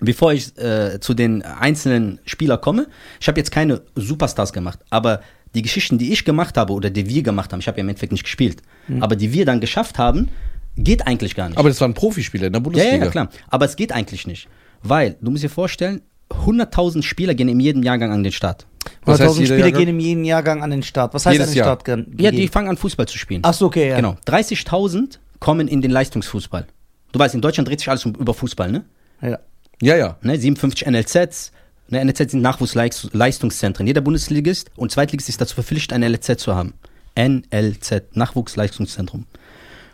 [0.00, 2.88] Bevor ich äh, zu den einzelnen Spielern komme,
[3.20, 5.20] ich habe jetzt keine Superstars gemacht, aber
[5.54, 7.88] die Geschichten, die ich gemacht habe oder die wir gemacht haben, ich habe ja im
[7.88, 8.60] Endeffekt nicht gespielt,
[9.00, 10.30] aber die wir dann geschafft haben,
[10.76, 11.58] geht eigentlich gar nicht.
[11.58, 12.96] Aber das waren Profispieler in der Bundesliga.
[12.96, 13.28] ja, ja, klar.
[13.48, 14.48] Aber es geht eigentlich nicht.
[14.82, 18.66] Weil, du musst dir vorstellen, 100.000 Spieler gehen in jedem Jahrgang an den Start.
[19.04, 19.78] Was heißt 100.000 jeder Spieler Jahrgang?
[19.80, 21.14] gehen in jedem Jahrgang an den Start.
[21.14, 21.66] Was heißt Jedes an den Jahr.
[21.66, 21.84] Start?
[21.84, 22.16] gehen?
[22.18, 23.40] Ja, die fangen an, Fußball zu spielen.
[23.44, 23.96] Ach so, okay, ja.
[23.96, 24.16] Genau.
[24.26, 26.66] 30.000 kommen in den Leistungsfußball.
[27.12, 28.84] Du weißt, in Deutschland dreht sich alles um, über Fußball, ne?
[29.22, 29.38] Ja.
[29.80, 30.16] Ja, ja.
[30.22, 30.38] ne?
[30.38, 31.52] 57 NLZs.
[31.88, 33.86] Ne, NLZ sind Nachwuchsleistungszentren.
[33.86, 36.74] Jeder Bundesligist und Zweitligist ist dazu verpflichtet, ein NLZ zu haben.
[37.18, 39.26] NLZ, Nachwuchsleistungszentrum.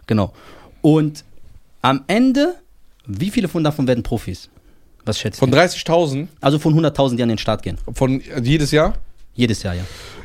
[0.06, 0.32] Genau.
[0.82, 1.24] Und
[1.82, 2.56] am Ende,
[3.06, 4.48] wie viele von davon werden Profis?
[5.04, 5.56] Was schätzt Von du?
[5.56, 7.78] 30.000 Also von 100.000, die an den Start gehen.
[7.92, 8.94] von äh, jedes Jahr.
[9.34, 9.84] Jedes Jahr, ja.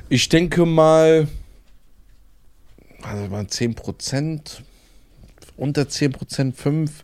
[0.09, 1.27] Ich denke mal,
[3.01, 4.63] also mal 10 Prozent,
[5.57, 7.03] unter 10 Prozent, 5,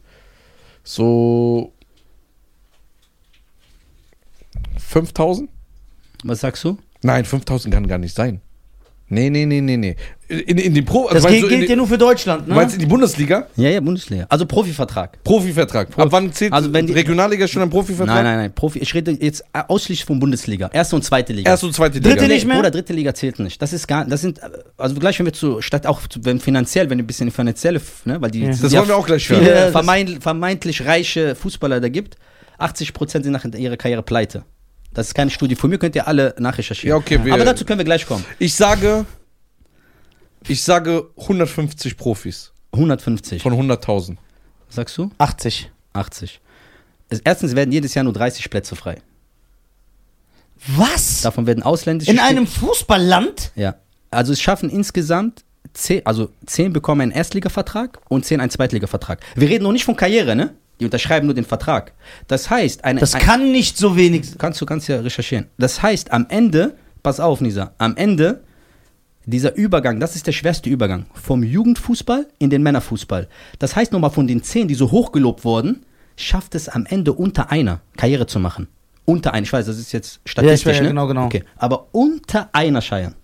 [0.84, 1.72] so
[4.78, 5.49] 5000?
[6.24, 6.78] Was sagst du?
[7.02, 8.41] Nein, 5000 kann gar nicht sein.
[9.08, 9.95] Nee, nee, nee, nee, nee.
[10.32, 12.56] In, in den Pro, Das also meinst gilt, den- ja nur für Deutschland, ne?
[12.56, 13.48] Meinst du in die Bundesliga?
[13.58, 14.26] Ja, ja, Bundesliga.
[14.30, 15.22] Also Profivertrag.
[15.24, 15.90] Profivertrag.
[15.98, 18.16] Ab wann zählt Also wenn die- Regionalliga schon ein Profivertrag?
[18.16, 18.54] Nein, nein, nein.
[18.56, 18.80] Profi.
[18.80, 20.70] Ich rede jetzt ausschließlich von Bundesliga.
[20.72, 21.50] Erste und zweite Liga.
[21.52, 22.10] Erste und zweite Liga.
[22.12, 22.60] Dritte nicht mehr?
[22.60, 23.62] Oder dritte Liga zählt nicht.
[23.62, 24.40] Das ist gar, das sind,
[24.78, 27.82] also gleich wenn wir zu, statt auch zu, wenn finanziell, wenn ein bisschen in finanzielle,
[28.06, 28.50] ne, weil die, Ja.
[28.52, 29.44] Das wollen wir auch gleich hören.
[29.46, 32.16] Das- vermeint, vermeintlich reiche Fußballer da gibt,
[32.60, 34.44] 80% sind nach ihrer Karriere pleite.
[34.94, 36.90] Das ist keine Studie von mir, könnt ihr alle nachrecherchieren.
[36.98, 38.26] Ja, okay, wir- Aber dazu können wir gleich kommen.
[38.40, 39.06] Ich sage,
[40.48, 43.42] ich sage 150 Profis 150.
[43.42, 44.18] von 100.000.
[44.70, 45.12] Sagst du?
[45.18, 45.70] 80.
[45.94, 46.39] 80.
[47.10, 48.98] Es- Erstens werden jedes Jahr nur 30 Plätze frei.
[50.68, 51.22] Was?
[51.22, 53.52] Davon werden ausländische In Spieler- einem Fußballland?
[53.56, 53.76] Ja.
[54.12, 59.20] Also es schaffen insgesamt zehn, also zehn bekommen einen Erstligavertrag und zehn einen Zweitligavertrag.
[59.36, 60.54] Wir reden noch nicht von Karriere, ne?
[60.80, 61.94] Die unterschreiben nur den Vertrag.
[62.28, 64.38] Das heißt, eine, Das ein, kann nicht so wenig sein.
[64.38, 65.48] kannst du kannst ja recherchieren.
[65.58, 68.44] Das heißt, am Ende, pass auf, Nisa, am Ende
[69.32, 73.28] dieser Übergang, das ist der schwerste Übergang vom Jugendfußball in den Männerfußball.
[73.60, 77.52] Das heißt nochmal von den zehn, die so hochgelobt wurden, schafft es am Ende unter
[77.52, 78.68] einer Karriere zu machen.
[79.06, 80.90] Unter einer, ich weiß, das ist jetzt statistisch, Ja, ich weiß, ja, ne?
[80.90, 81.26] genau, genau.
[81.26, 83.16] Okay, aber unter einer Scheiern.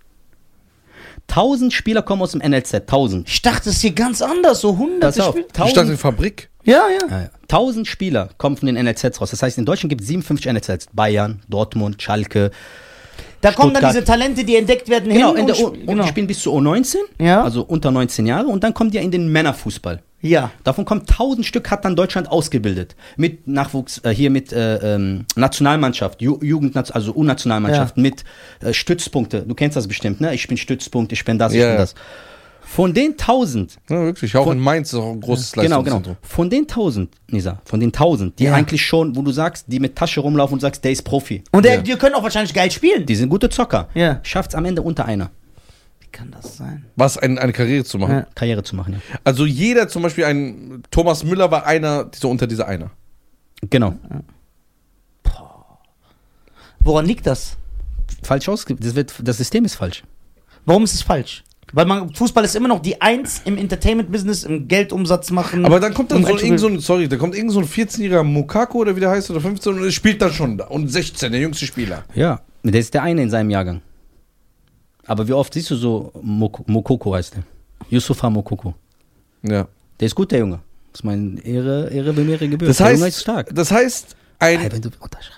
[1.30, 3.30] 1000 Spieler kommen aus dem NLZ, 1000.
[3.30, 5.48] Ich dachte, es ist hier ganz anders, so hunderte Pass auf, Spiele.
[5.48, 6.50] Ich dachte, 1000, Fabrik.
[6.64, 7.08] Ja, ja.
[7.10, 7.30] Ja, ja.
[7.44, 9.32] 1000 Spieler kommen von den NLZs raus.
[9.32, 10.88] Das heißt, in Deutschland gibt es 57 NLZs.
[10.94, 12.52] Bayern, Dortmund, Schalke.
[13.42, 15.80] Da kommen dann diese Talente, die entdeckt werden, Genau, hin in der und, U sp-
[15.82, 16.04] und genau.
[16.04, 17.44] die spielen bis zu U19, Ja.
[17.44, 18.48] also unter 19 Jahre.
[18.48, 20.02] Und dann kommen die ja in den Männerfußball.
[20.22, 20.50] Ja.
[20.64, 22.96] Davon kommen 1000 Stück, hat dann Deutschland ausgebildet.
[23.18, 28.24] Mit Nachwuchs, äh, hier mit äh, ähm, Nationalmannschaft, Ju Jugend, also U-Nationalmannschaft, mit
[28.64, 29.44] äh, Stützpunkte.
[29.48, 30.34] Du kennst das bestimmt, ne?
[30.34, 31.80] Ich bin Stützpunkt, ich bin das, ich Ja, bin ja.
[31.82, 31.94] das.
[32.70, 34.36] Von den 1000 Ja, wirklich.
[34.36, 35.78] Auch Von- in Mainz ist auch ein großes Genau, genau.
[35.98, 36.18] Leistungszentrum.
[36.22, 38.54] Von den 1000, Nisa, von den 1000, die Ja.
[38.56, 41.44] eigentlich schon, wo du sagst, die mit Tasche rumlaufen und sagst, der ist Profi.
[41.52, 41.82] Und der, Ja.
[41.82, 43.06] die können auch wahrscheinlich geil spielen.
[43.06, 43.88] Die sind gute Zocker.
[43.96, 44.20] Ja.
[44.24, 45.32] Schafft's am Ende unter einer
[46.02, 46.86] Wie kann das sein?
[46.98, 48.14] Was, ein, eine Karriere zu machen.
[48.16, 48.28] Ja.
[48.36, 48.94] Karriere zu machen.
[48.94, 49.20] Ja.
[49.24, 52.92] Also jeder, zum Beispiel ein Thomas Müller war einer, so unter dieser einer.
[53.70, 53.94] Genau.
[56.80, 57.58] Woran liegt das?
[58.24, 58.76] Falsch ausge...
[58.76, 60.04] Das, wird, das System ist falsch.
[60.66, 61.44] Warum ist es falsch?
[61.74, 65.66] Weil man, Fußball ist immer noch die Eins im Entertainment-Business, im Geldumsatz machen.
[65.66, 68.24] Aber dann kommt dann so, irgend so ein, sorry, da kommt irgend so ein 14-jähriger
[68.24, 70.66] Mukako oder wie der heißt, oder 15 und spielt dann schon da.
[70.66, 72.06] Und 16, der jüngste Spieler.
[72.16, 72.42] Ja.
[72.64, 73.82] Der ist der eine in seinem Jahrgang.
[75.06, 77.44] Aber wie oft siehst du so Mok Mokoko heißt der?
[77.90, 78.74] Yusufa Mokoko.
[79.44, 79.68] Ja.
[80.00, 80.60] Der ist gut, der Junge.
[80.92, 82.70] Das ist meine Ehre, Ehre, Ehre gebührt.
[82.70, 83.50] Das der Junge heißt, ist stark.
[83.54, 85.37] das heißt, Ey, ein, wenn du unterschreibst.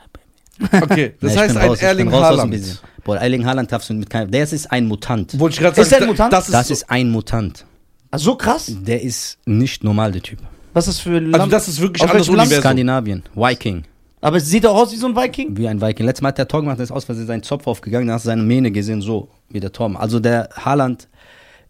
[0.82, 2.82] Okay, das Ja, heißt ein raus, Erling Haaland.
[3.04, 4.30] Boah, Erling Haaland darfst du mit keinem.
[4.32, 5.40] Der ist ein Mutant.
[5.40, 6.34] Wollte ich gerade Ist sagen, der ein Mutant?
[6.34, 7.66] das ist, Das so- ist ein Mutant.
[8.12, 8.72] Ah, so krass?
[8.82, 10.40] Der ist nicht normal, der Typ.
[10.74, 11.36] Was ist das für ein Land?
[11.36, 12.30] also das ist wirklich Aus anderes?
[12.30, 12.60] Universum.
[12.60, 13.84] Skandinavien, Viking.
[14.22, 15.56] Aber es sieht doch aus wie so ein Viking.
[15.58, 16.06] Wie ein Viking.
[16.06, 18.26] Letztes Mal hat der Tor gemacht, da ist aus Versehen sein Zopf aufgegangen, da hast
[18.26, 19.96] du seine Mähne gesehen, so wie der Tom.
[19.96, 21.08] Also der Haaland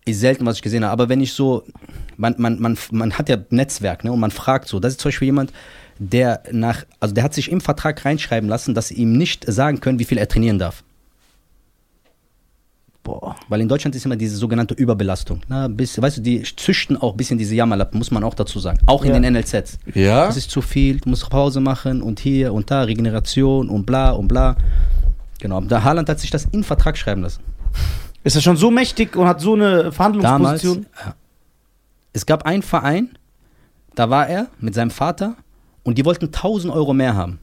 [0.05, 0.91] ist selten, was ich gesehen habe.
[0.93, 1.63] Aber wenn ich so,
[2.17, 5.09] man, man, man, man hat ja Netzwerk, ne, und man fragt so, das ist zum
[5.09, 5.51] Beispiel jemand,
[5.99, 9.79] der nach, also der hat sich im Vertrag reinschreiben lassen, dass sie ihm nicht sagen
[9.81, 10.83] können, wie viel er trainieren darf.
[13.03, 13.35] Boah.
[13.47, 15.41] Weil in Deutschland ist immer diese sogenannte Überbelastung.
[15.47, 18.59] Na, bis, weißt du, die züchten auch ein bisschen diese Jammerlappen, muss man auch dazu
[18.59, 18.79] sagen.
[18.85, 19.19] Auch in Ja.
[19.19, 19.79] den NLZs.
[19.93, 20.27] Ja?
[20.27, 24.11] Das ist zu viel, du musst Pause machen und hier und da, Regeneration und bla
[24.11, 24.57] und bla.
[25.39, 27.41] Genau, der Haaland hat sich das in Vertrag schreiben lassen.
[28.23, 30.85] Ist er schon so mächtig und hat so eine Damals, Verhandlungsposition?
[31.05, 31.15] ja.
[32.11, 33.17] es gab einen Verein,
[33.95, 35.35] da war er mit seinem Vater
[35.83, 37.39] und die wollten 1000 Euro mehr haben.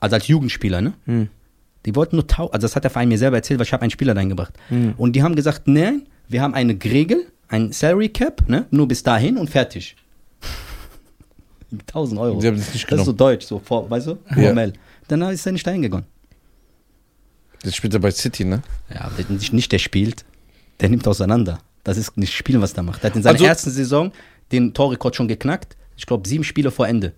[0.00, 0.92] Also als Jugendspieler, ne?
[1.06, 1.28] Hm.
[1.86, 3.82] Die wollten nur 1000, also das hat der Verein mir selber erzählt, weil ich habe
[3.82, 4.54] einen Spieler reingebracht.
[4.68, 4.94] Hm.
[4.96, 8.66] Und die haben gesagt, nein, wir haben eine Regel, ein Salary Cap, ne?
[8.70, 9.96] Nur bis dahin und fertig.
[11.88, 12.40] 1000 Euro.
[12.40, 13.16] Sie haben das nicht Das ist so genommen.
[13.36, 14.18] deutsch, so, vor, weißt du?
[14.30, 14.42] Ja.
[14.48, 14.72] Formell.
[15.08, 16.06] Dann ist er nicht dahin gegangen.
[17.64, 18.62] Jetzt spielt er bei City, ne?
[18.92, 20.24] Ja, aber der, nicht, der spielt,
[20.80, 21.58] der nimmt auseinander.
[21.84, 23.02] Das ist nicht Spielen, was der macht.
[23.02, 24.12] Der hat in seiner Also- ersten Saison
[24.50, 25.76] den Torrekord schon geknackt.
[25.96, 27.12] Ich glaube, sieben Spiele vor Ende.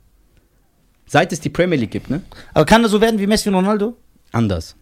[1.14, 2.22] Seit es die Premier League gibt, ne?
[2.54, 3.96] Aber kann er so werden wie Messi und Ronaldo?
[4.32, 4.74] Anders.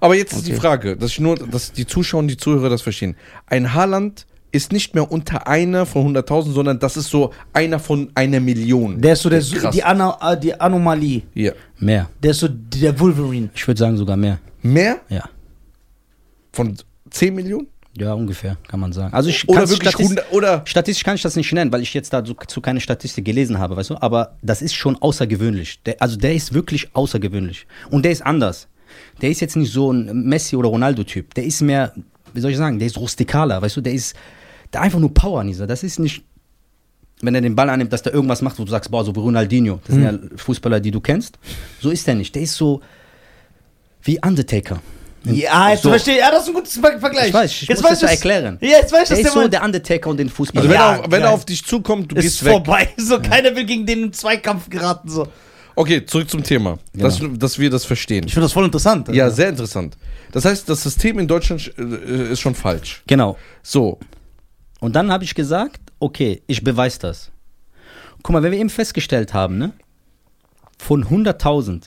[0.00, 0.54] Aber jetzt ist die.
[0.54, 3.16] Frage, dass ich nur, dass die Zuschauer und die Zuhörer das verstehen.
[3.44, 8.10] Ein Haaland ist nicht mehr unter einer von 100.000, sondern das ist so einer von
[8.14, 8.98] einer Million.
[9.02, 9.74] Der ist so der, Krass.
[9.74, 11.20] die, Ana, äh, die Anomalie.
[11.34, 11.54] Hier.
[11.78, 12.08] Mehr.
[12.22, 13.50] Der ist so der Wolverine.
[13.54, 14.38] Ich würde sagen sogar mehr.
[14.62, 15.24] Mehr Ja.
[16.54, 16.76] von
[17.10, 17.66] 10 Millionen?
[17.96, 19.12] Ja, ungefähr, kann man sagen.
[19.12, 21.92] Also ich Oder wirklich statistisch- 100, oder Statistisch kann ich das nicht nennen, weil ich
[21.92, 23.96] jetzt dazu zu keine Statistik gelesen habe, weißt du?
[24.00, 25.82] Aber das ist schon außergewöhnlich.
[25.84, 27.66] Der, also der ist wirklich außergewöhnlich.
[27.90, 28.68] Und der ist anders.
[29.20, 31.34] Der ist jetzt nicht so ein Messi- oder Ronaldo-Typ.
[31.34, 31.92] Der ist mehr,
[32.32, 33.80] wie soll ich sagen, der ist rustikaler, weißt du?
[33.82, 34.16] Der ist
[34.72, 35.66] der einfach nur Power, Nisa.
[35.66, 36.22] Das ist nicht,
[37.20, 39.20] wenn er den Ball annimmt, dass der irgendwas macht, wo du sagst, boah, so wie
[39.20, 39.80] Ronaldinho.
[39.86, 41.38] Das sind ja Fußballer, die du kennst.
[41.80, 42.34] So ist der nicht.
[42.34, 42.80] Der ist so
[44.02, 44.80] wie Undertaker.
[45.24, 45.90] Ja, jetzt So.
[45.90, 46.20] verstehe ich.
[46.20, 47.28] Ja, das ist ein gutes Ver- Vergleich.
[47.28, 48.58] Ich weiß, ich jetzt muss das ich erklären.
[48.60, 50.62] Ja, jetzt weiß ich, Der ist der so der Undertaker und den Fußballer.
[50.64, 52.52] also wenn, Ja, er, auf, wenn er auf dich zukommt, du ist gehst weg.
[52.52, 52.88] vorbei.
[52.96, 55.08] So, keiner will gegen den in Zweikampf geraten.
[55.08, 55.28] So.
[55.74, 56.78] Okay, zurück zum Thema.
[56.92, 57.04] Genau.
[57.04, 58.24] Dass, dass wir das verstehen.
[58.26, 59.08] Ich finde das voll interessant.
[59.08, 59.96] Ja, sehr interessant.
[60.32, 63.02] Das heißt, das System in Deutschland äh, ist schon falsch.
[63.06, 63.38] Genau.
[63.62, 63.98] So,
[64.80, 67.30] Und dann habe ich gesagt, okay, ich beweise das.
[68.22, 69.72] Guck mal, wenn wir eben festgestellt haben, ne,
[70.78, 71.84] von 100.000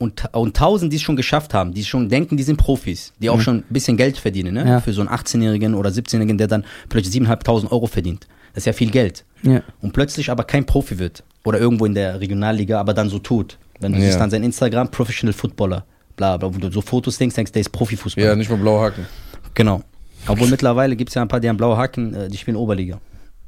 [0.00, 3.30] und, und 1.000, die es schon geschafft haben, die schon denken, die sind Profis, die
[3.30, 4.80] auch schon ein bisschen Geld verdienen, ne, Ja.
[4.80, 8.26] für so einen 18-Jährigen oder 17-Jährigen, der dann plötzlich 7.500 Euro verdient.
[8.54, 9.24] Das ist ja viel Geld.
[9.42, 9.62] Ja.
[9.80, 11.22] Und plötzlich aber kein Profi wird.
[11.44, 13.56] Oder irgendwo in der Regionalliga, aber dann so tut.
[13.78, 14.06] Wenn du Ja.
[14.06, 15.84] siehst dann sein Instagram, Professional Footballer,
[16.16, 18.26] bla, bla, wo du so Fotos denkst, denkst, der ist Profifußballer.
[18.28, 19.06] ja, nicht mal blaue Haken.
[19.54, 19.82] Genau.
[20.26, 22.98] Obwohl mittlerweile gibt es ja ein paar, die haben blaue Haken, äh, die spielen Oberliga.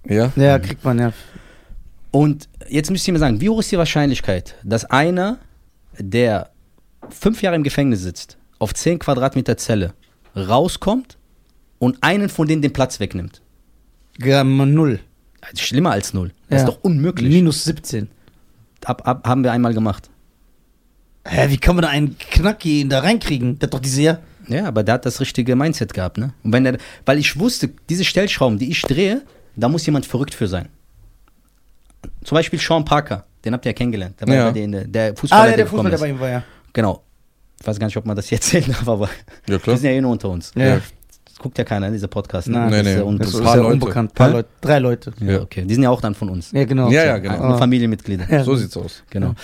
[0.08, 0.32] Ja?
[0.36, 1.12] Ja, kriegt man, ja.
[2.10, 5.38] Und jetzt müsst ihr mir sagen, wie hoch ist die Wahrscheinlichkeit, dass einer,
[5.98, 6.50] der
[7.10, 9.94] fünf Jahre im Gefängnis sitzt, auf 10 Quadratmeter Zelle,
[10.36, 11.18] rauskommt
[11.78, 13.42] und einen von denen den Platz wegnimmt?
[14.18, 15.00] Gramm null.
[15.56, 16.32] Schlimmer als null.
[16.48, 16.68] Das Ja.
[16.68, 17.28] ist doch unmöglich.
[17.32, 18.08] Minus 17.
[18.84, 20.08] Ab, ab, haben wir einmal gemacht.
[21.26, 23.58] Hä, wie kann man da einen Knacki da reinkriegen?
[23.58, 24.18] Der hat doch diese ja.
[24.48, 26.34] Ja, aber der hat das richtige Mindset gehabt, ne?
[26.42, 29.22] Und wenn der, weil ich wusste, diese Stellschrauben, die ich drehe,
[29.54, 30.68] da muss jemand verrückt für sein.
[32.24, 34.20] Zum Beispiel Sean Parker, den habt ihr ja kennengelernt.
[34.20, 34.44] Der, war Ja.
[34.46, 36.42] bei denen, der- der Fußballer, Ah, der gekommen Fußball, der bei ihm war, ja.
[36.72, 37.02] Genau.
[37.60, 39.08] Ich weiß gar nicht, ob man das hier erzählen darf, aber
[39.48, 40.52] Ja, wir sind ja eh nur unter uns.
[40.56, 40.80] Ja.
[41.24, 42.48] Das guckt ja keiner in dieser Podcast.
[42.48, 42.70] Nein.
[42.70, 43.72] Das Nee, ist ja unter Das ist Paar ja Leute.
[43.74, 44.14] unbekannt.
[44.14, 44.30] Paar?
[44.30, 44.48] Leute.
[44.60, 45.12] Drei Leute.
[45.20, 45.64] Ja, okay.
[45.64, 46.50] Die sind ja auch dann von uns.
[46.52, 46.90] Ja, genau.
[46.90, 47.56] Ja, ja, genau.
[47.58, 48.26] Familienmitglieder.
[48.30, 48.44] Ja.
[48.44, 49.02] So sieht's aus.
[49.10, 49.34] Genau.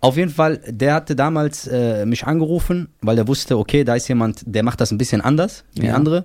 [0.00, 4.06] Auf jeden Fall, der hatte damals äh, mich angerufen, weil er wusste, okay, da ist
[4.06, 5.94] jemand, der macht das ein bisschen anders wie Ja.
[5.94, 6.24] andere.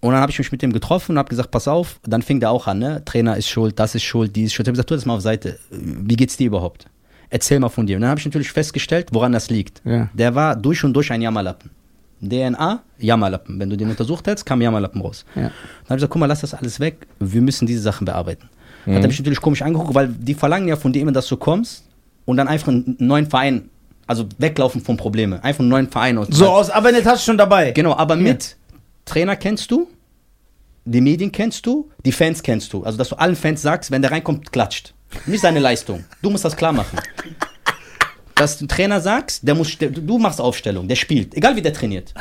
[0.00, 1.98] Und dann habe ich mich mit dem getroffen und habe gesagt, pass auf.
[2.04, 3.02] Dann fing der auch an, ne?
[3.04, 4.66] Trainer ist schuld, das ist schuld, die ist schuld.
[4.66, 5.58] Ich habe gesagt, tu das mal auf Seite.
[5.70, 6.86] Wie geht's dir überhaupt?
[7.30, 7.96] Erzähl mal von dir.
[7.96, 9.82] Und dann habe ich natürlich festgestellt, woran das liegt.
[9.84, 10.08] Ja.
[10.12, 11.70] Der war durch und durch ein Jammerlappen.
[12.20, 13.58] DNA, Jammerlappen.
[13.58, 15.24] Wenn du den untersucht hättest, kam Jammerlappen raus.
[15.34, 15.42] Ja.
[15.42, 15.52] Dann habe
[15.90, 17.06] ich gesagt, guck mal, lass das alles weg.
[17.18, 18.48] Wir müssen diese Sachen bearbeiten.
[18.84, 18.94] Mhm.
[18.94, 21.36] Hat er mich natürlich komisch angeguckt, weil die verlangen ja von dir immer, dass du
[21.36, 21.84] kommst
[22.24, 23.68] und dann einfach einen neuen Verein,
[24.06, 25.42] also weglaufen von Probleme.
[25.42, 26.28] Einfach einen neuen Verein aus.
[26.30, 27.72] So aus, aber in der Tasche schon dabei.
[27.72, 28.56] Genau, aber mit
[29.06, 29.88] Trainer kennst du,
[30.84, 32.84] die Medien kennst du, die Fans kennst du.
[32.84, 34.92] Also, dass du allen Fans sagst, wenn der reinkommt, klatscht.
[35.24, 36.04] Nicht seine Leistung.
[36.20, 36.98] Du musst das klar machen.
[38.34, 42.12] Dass du Trainer sagst, der muss, du machst Aufstellung, der spielt, egal wie der trainiert.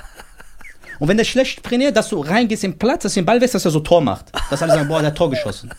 [1.00, 3.54] Und wenn der schlecht trainiert, dass du reingehst im Platz, dass du den Ball wächst,
[3.54, 4.32] dass er so Tor macht.
[4.50, 5.72] Dass alle sagen, boah, der hat Tor geschossen.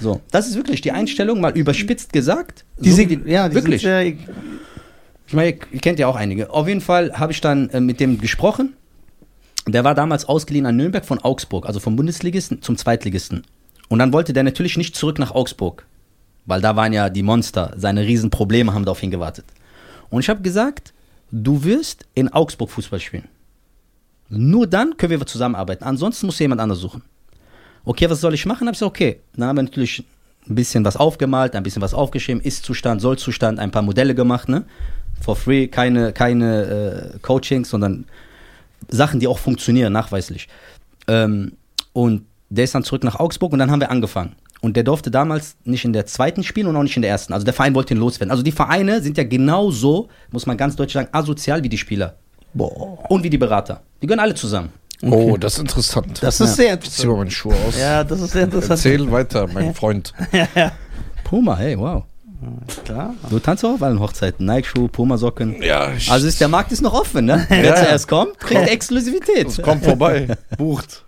[0.00, 2.64] So, das ist wirklich die Einstellung, mal überspitzt gesagt.
[2.78, 3.80] Die so sind, ja, die wirklich.
[3.80, 6.50] sind sehr, Ich meine, ihr kennt ja auch einige.
[6.50, 8.74] Auf jeden Fall habe ich dann äh, mit dem gesprochen.
[9.66, 13.42] Der war damals ausgeliehen an Nürnberg von Augsburg, also vom Bundesligisten zum Zweitligisten.
[13.88, 15.86] Und dann wollte der natürlich nicht zurück nach Augsburg,
[16.46, 19.44] weil da waren ja die Monster, seine Riesenprobleme haben da auf ihn gewartet.
[20.10, 20.92] Und ich habe gesagt,
[21.30, 23.28] du wirst in Augsburg Fußball spielen.
[24.28, 25.84] Nur dann können wir zusammenarbeiten.
[25.84, 27.02] Ansonsten muss jemand anders suchen.
[27.84, 28.66] Okay, was soll ich machen?
[28.66, 29.20] Habe ich gesagt, okay.
[29.36, 30.04] Dann haben wir natürlich
[30.48, 34.64] ein bisschen was aufgemalt, ein bisschen was aufgeschrieben, Ist-Zustand, Soll-Zustand, ein paar Modelle gemacht, ne?
[35.20, 38.06] For free, keine, keine äh, Coachings, sondern
[38.88, 40.48] Sachen, die auch funktionieren, nachweislich.
[41.08, 41.52] Ähm,
[41.92, 44.36] und der ist dann zurück nach Augsburg und dann haben wir angefangen.
[44.60, 47.32] Und der durfte damals nicht in der zweiten spielen und auch nicht in der ersten.
[47.32, 48.30] Also der Verein wollte ihn loswerden.
[48.30, 52.14] Also die Vereine sind ja genauso, muss man ganz deutlich sagen, asozial wie die Spieler.
[52.54, 53.10] Boah.
[53.10, 53.82] Und wie die Berater.
[54.00, 54.70] Die gehören alle zusammen.
[55.02, 56.22] Oh, das ist interessant.
[56.22, 57.76] Das ist sehr ich zieh mal meine Schuhe aus.
[57.76, 58.70] Ja, das ist sehr interessant.
[58.70, 60.12] Erzähl weiter, mein Freund.
[61.24, 62.04] Puma, hey, wow.
[62.84, 63.14] Klar.
[63.30, 64.46] Du tanzt auch auf allen Hochzeiten.
[64.46, 65.62] Nike-Schuhe, Puma-Socken.
[65.62, 67.44] Ja, Also ist, der Markt ist noch offen, ne?
[67.48, 67.76] Wer Ja.
[67.76, 69.62] zuerst kommt, kriegt Exklusivität.
[69.62, 71.04] kommt vorbei, bucht.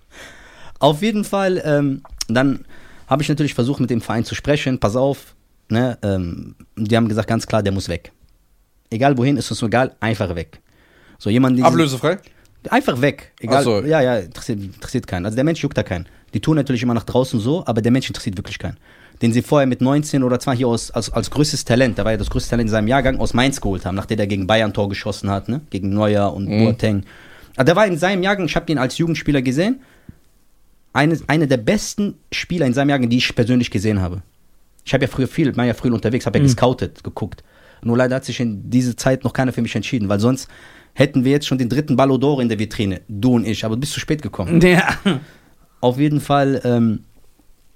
[0.78, 2.64] Auf jeden Fall, ähm, dann
[3.06, 4.78] habe ich natürlich versucht, mit dem Verein zu sprechen.
[4.78, 5.34] Pass auf,
[5.68, 5.98] ne?
[6.02, 8.12] Ähm, die haben gesagt, ganz klar, der muss weg.
[8.90, 10.60] Egal wohin, ist uns egal, einfach weg.
[11.18, 12.18] So jemand, Ablösefrei?
[12.70, 13.32] einfach weg.
[13.40, 13.62] Egal.
[13.64, 13.80] So.
[13.80, 15.24] Ja, ja, interessiert, interessiert keinen.
[15.26, 16.06] Also der Mensch juckt da keinen.
[16.34, 18.76] Die tun natürlich immer nach draußen so, aber der Mensch interessiert wirklich keinen.
[19.22, 22.12] Den sie vorher mit 19 oder zwar hier aus, als, als größtes Talent, da war
[22.12, 24.72] ja das größte Talent in seinem Jahrgang, aus Mainz geholt haben, nachdem der gegen Bayern
[24.72, 25.60] Tor geschossen hat, ne?
[25.70, 27.04] Gegen Neuer und Boateng.
[27.56, 29.80] Aber der war in seinem Jahrgang, ich habe den als Jugendspieler gesehen,
[30.92, 34.22] eine, eine der besten Spieler in seinem Jahrgang, die ich persönlich gesehen habe.
[34.84, 37.42] Ich habe ja früher viel, war ja früher unterwegs, habe ja gescoutet, geguckt.
[37.82, 40.48] Nur leider hat sich in dieser Zeit noch keiner für mich entschieden, weil sonst
[40.94, 43.74] hätten wir jetzt schon den dritten Ballon d'Or in der Vitrine, du und ich, aber
[43.74, 44.60] du bist zu spät gekommen.
[44.60, 44.96] Ja.
[45.80, 47.04] Auf jeden Fall, ähm,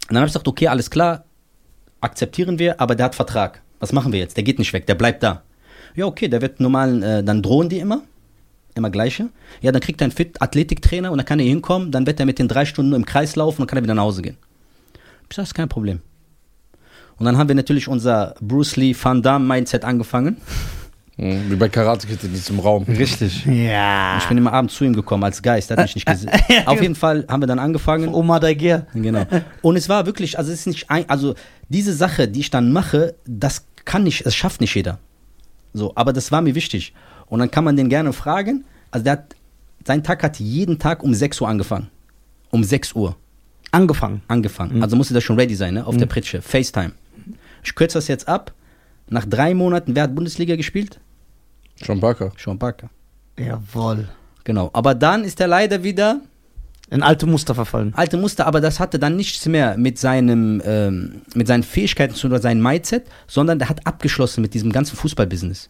[0.09, 1.24] dann habe ich gesagt, okay, alles klar,
[2.01, 3.62] akzeptieren wir, aber der hat Vertrag.
[3.80, 4.36] Was machen wir jetzt?
[4.36, 5.42] Der geht nicht weg, der bleibt da.
[5.94, 8.03] Ja, okay, der wird normal, äh, dann drohen die immer,
[8.74, 9.28] immer gleiche.
[9.61, 12.26] Ja, dann kriegt er einen Fit Athletiktrainer und dann kann er hinkommen, dann wird er
[12.26, 14.36] mit den drei Stunden im Kreis laufen und kann er wieder nach Hause gehen.
[15.28, 16.01] Ich sag, das ist kein Problem.
[17.18, 20.36] Und dann haben wir natürlich unser Bruce Lee Van Damme Mindset angefangen.
[21.19, 22.85] Mhm, Wie bei Karate Kid in diesem Raum.
[22.85, 23.45] Richtig.
[23.45, 24.19] Ja.
[24.19, 26.31] Ich bin immer abends zu ihm gekommen als Geist, der hat mich nicht gesehen.
[26.66, 28.14] Auf jeden Fall haben wir dann angefangen.
[28.14, 28.87] Oma Dagier.
[28.95, 29.27] Genau.
[29.62, 31.35] Und es war wirklich, also es ist nicht ein, also
[31.69, 34.99] diese Sache, die ich dann mache, das kann nicht, das schafft nicht jeder.
[35.75, 36.95] So, aber das war mir wichtig.
[37.27, 38.64] Und dann kann man den gerne fragen.
[38.93, 39.35] Also der hat,
[39.85, 41.89] sein Tag hat jeden Tag um 6 Uhr angefangen.
[42.51, 43.16] Um 6 Uhr
[43.71, 44.23] Angefangen.
[44.29, 44.83] angefangen.
[44.83, 45.87] Also musste das schon ready sein, ne?
[45.87, 46.41] Auf der Pritsche.
[46.41, 46.93] FaceTime.
[47.62, 48.53] Ich kürze das jetzt ab.
[49.11, 51.01] Nach drei Monaten, wer hat Bundesliga gespielt?
[51.85, 52.33] Sean Parker.
[52.37, 52.91] Sean Parker.
[53.39, 54.09] Jawohl.
[54.45, 54.70] Genau.
[54.72, 56.20] Aber dann ist er leider wieder
[56.91, 57.93] In alte Muster verfallen.
[57.95, 62.22] alte Muster, aber das hatte dann nichts mehr mit seinem, ähm, mit seinen Fähigkeiten zu
[62.22, 65.68] tun oder seinem Mindset, sondern der hat abgeschlossen mit diesem ganzen Fußballbusiness.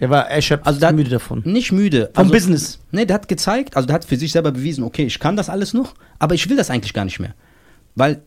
[0.00, 1.42] Der war erschöpft, Also da- müde davon.
[1.44, 2.10] Nicht müde.
[2.14, 2.80] Vom also, Business.
[2.90, 5.48] Nee, der hat gezeigt, also der hat für sich selber bewiesen, okay, ich kann das
[5.48, 7.34] alles noch, aber ich will das eigentlich gar nicht mehr.
[7.94, 8.22] Weil,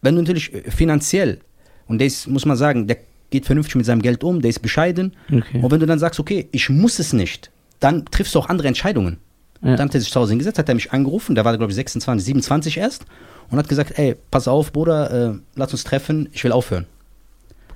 [0.00, 1.40] wenn du natürlich äh, finanziell,
[1.86, 2.96] und ist, muss man sagen, der
[3.32, 5.60] geht vernünftig mit seinem Geld um, der ist bescheiden, Okay.
[5.60, 8.68] und wenn du dann sagst, okay, ich muss es nicht, dann triffst du auch andere
[8.68, 9.18] Entscheidungen.
[9.60, 9.76] Ja.
[9.76, 11.76] Dann hat er sich zu Hause hingesetzt, hat er mich angerufen, der war, glaube ich,
[11.76, 13.04] 26, 27 erst,
[13.50, 16.86] und hat gesagt, ey, pass auf, Bruder, äh, lass uns treffen, ich will aufhören.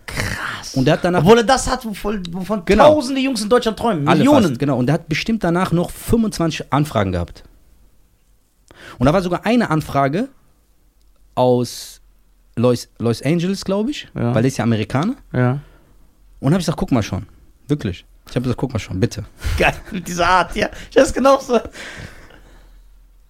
[0.06, 0.74] Krass.
[0.74, 1.20] Und der hat danach...
[1.22, 2.94] Obwohl er das hat, wovon, wovon Genau.
[2.94, 4.04] tausende Jungs in Deutschland träumen.
[4.04, 4.46] Millionen.
[4.48, 4.78] Fast, genau.
[4.78, 7.42] Und der hat bestimmt danach noch 25 Anfragen gehabt.
[8.98, 10.28] Und da war sogar eine Anfrage
[11.34, 11.95] aus
[12.58, 14.34] Los, Los Angeles, glaube ich, Ja.
[14.34, 15.14] weil der ist ja Amerikaner.
[15.32, 15.60] Ja.
[16.40, 17.26] Und habe ich gesagt, guck mal schon.
[17.68, 18.04] Wirklich.
[18.28, 19.24] Ich habe gesagt, guck mal schon, bitte.
[19.58, 20.68] Geil, mit dieser Art, ja.
[20.94, 21.60] Das ist genauso.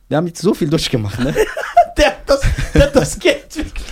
[0.09, 1.35] Wir haben jetzt so viel durchgemacht, ne?
[1.99, 2.41] Der hat das,
[2.75, 3.87] der hat das Geld wirklich.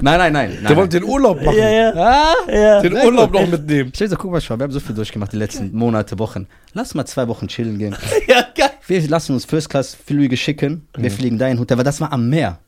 [0.00, 0.50] nein, nein, nein.
[0.54, 1.56] nein Der wollte den Urlaub machen.
[1.56, 1.92] Ja, ja.
[1.94, 2.80] Ah, ja.
[2.82, 3.42] Den Urlaub gut.
[3.42, 3.90] noch mitnehmen.
[3.94, 6.48] Ich hab gesagt, guck mal schon, wir haben so viel durchgemacht die letzten Monate, Wochen.
[6.72, 7.94] Lass mal zwei Wochen chillen gehen.
[8.26, 8.70] ja, geil.
[8.88, 10.88] Wir lassen uns First Class Flüge schicken.
[10.96, 12.58] Wir fliegen dahin, Hotel, weil das war am Meer.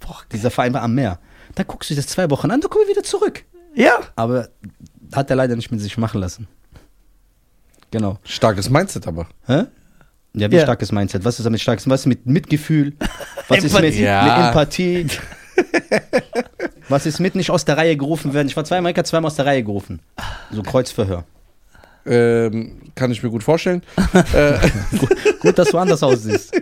[0.00, 1.18] Boah, dieser Verein war am Meer.
[1.54, 3.44] Da guckst du dir das zwei Wochen an, dann kommen wir wieder zurück.
[3.74, 4.00] Ja.
[4.16, 4.48] Aber
[5.12, 6.48] hat er leider nicht mit sich machen lassen.
[7.90, 8.18] Genau.
[8.24, 9.26] Starkes Mindset aber.
[9.46, 9.64] Hä?
[10.34, 10.62] Ja, wie Ja.
[10.62, 11.24] starkes Mindset?
[11.24, 11.88] Was ist damit starkes?
[11.88, 12.94] Was ist mit Mitgefühl?
[13.48, 14.02] Was ist mit, Empathie.
[14.02, 14.22] Ja.
[14.24, 15.06] mit Empathie?
[16.88, 18.48] Was ist mit nicht aus der Reihe gerufen werden?
[18.48, 20.00] Ich war zweimal, ich zweimal aus der Reihe gerufen.
[20.50, 21.24] So Kreuzverhör.
[22.06, 23.82] Ähm, kann ich mir gut vorstellen.
[24.32, 24.58] äh,
[25.40, 26.52] Gut, dass du anders aussiehst.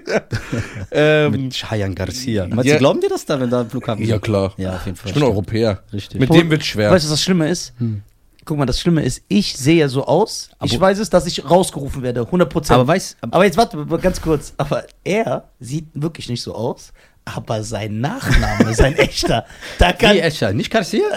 [0.91, 2.47] ähm, mit Cheyenne Garcia.
[2.47, 2.75] Meinst Ja.
[2.75, 4.23] du, glauben dir das da, wenn da ein Flughafen ja, ist?
[4.23, 4.53] klar.
[4.57, 5.09] Ja, auf jeden Fall.
[5.09, 5.83] Ich bin Europäer.
[5.93, 6.21] Richtig.
[6.21, 6.91] Mit dem wird schwer.
[6.91, 7.73] Weißt du, was das Schlimme ist?
[7.79, 8.03] Hm.
[8.45, 10.49] Guck mal, das Schlimme ist, ich sehe ja so aus.
[10.65, 12.21] ich Aber- weiß es, dass ich rausgerufen werde.
[12.23, 14.55] 100 aber weißt Aber jetzt warte, ganz kurz.
[14.57, 16.93] Aber er sieht wirklich nicht so aus,
[17.35, 19.45] Aber sein Nachname, sein echter,
[19.79, 21.05] da kann Wie Escher, nicht Garcia?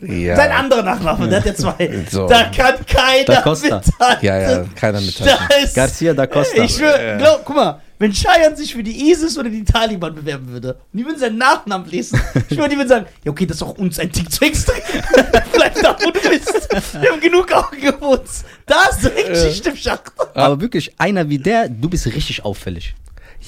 [0.00, 0.34] Ja.
[0.34, 2.04] sein anderer Nachname, der hat ja zwei.
[2.10, 2.26] So.
[2.26, 3.82] Da kann keiner Da Costa.
[3.84, 4.24] mithalten.
[4.26, 5.36] Ja, ja, keiner mithalten.
[5.74, 6.62] Garcia da Costa.
[6.62, 10.48] Ich schwör, glaub, guck mal, wenn Cheyenne sich für die ISIS oder die Taliban bewerben
[10.48, 13.58] würde und die würden seinen Nachnamen lesen, ich würde, die würden sagen, ja okay, das
[13.58, 14.76] ist auch uns ein Tick zu extrem.
[15.52, 16.68] Bleib da, wo du bist.
[17.02, 18.22] Wir haben genug Augen gewohnt.
[18.64, 20.12] Da ist direkt Schicht im Schacht.
[20.32, 22.94] Aber wirklich, einer wie der, du bist richtig auffällig.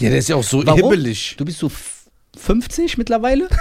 [0.00, 0.80] Ja, der ist ja auch so Warum?
[0.80, 1.34] hibbelig.
[1.38, 2.06] Du bist so f-
[2.38, 3.48] 50 mittlerweile.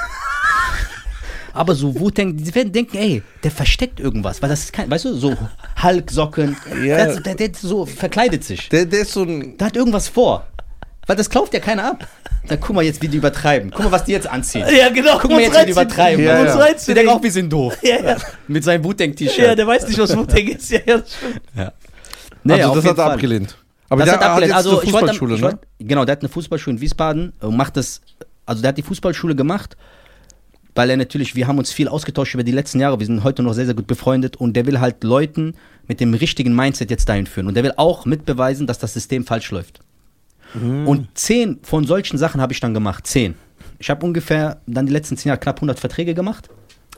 [1.53, 5.05] Aber so Wu-Tang, die werden denken, ey, der versteckt irgendwas, weil das ist kein, weißt
[5.05, 5.35] du, so
[5.81, 6.97] Hulk-Socken, Ja.
[7.05, 8.69] der, der, der so verkleidet sich.
[8.69, 9.57] Der, der ist so ein.
[9.57, 10.45] Der hat irgendwas vor.
[11.07, 12.07] Weil das kauft ja keiner ab.
[12.47, 13.71] Dann guck mal jetzt, wie die übertreiben.
[13.71, 14.63] Guck mal, was die jetzt anziehen.
[14.71, 15.17] Ja, genau.
[15.19, 16.23] Guck mal jetzt, wie die übertreiben.
[16.23, 16.73] Ja, ja.
[16.87, 17.75] Die denken auch, wir sind doof.
[17.83, 18.17] Ja, ja.
[18.47, 19.37] Mit seinem Wu-Tang-T-Shirt.
[19.39, 20.69] ja, der weiß nicht, was Wu-Tang ist.
[20.69, 21.41] Ja, ja, das stimmt.
[22.43, 23.13] Nee, also, auf das jeden hat er Fall.
[23.13, 23.57] abgelehnt.
[23.89, 24.53] Aber das der hat abgelehnt.
[24.53, 25.47] hat jetzt Also eine ich wollte, Fußballschule, ich ne?
[25.47, 28.01] wollte, genau, der hat eine Fußballschule in Wiesbaden und macht das,
[28.45, 29.77] also der hat die Fußballschule gemacht,
[30.75, 33.43] weil er natürlich, wir haben uns viel ausgetauscht über die letzten Jahre, wir sind heute
[33.43, 35.55] noch sehr, sehr gut befreundet und der will halt Leuten
[35.87, 39.25] mit dem richtigen Mindset jetzt dahin führen und der will auch mitbeweisen, dass das System
[39.25, 39.81] falsch läuft.
[40.53, 43.35] Und zehn von solchen Sachen habe ich dann gemacht, zehn.
[43.77, 46.49] Ich habe ungefähr dann die letzten zehn Jahre knapp 100 Verträge gemacht.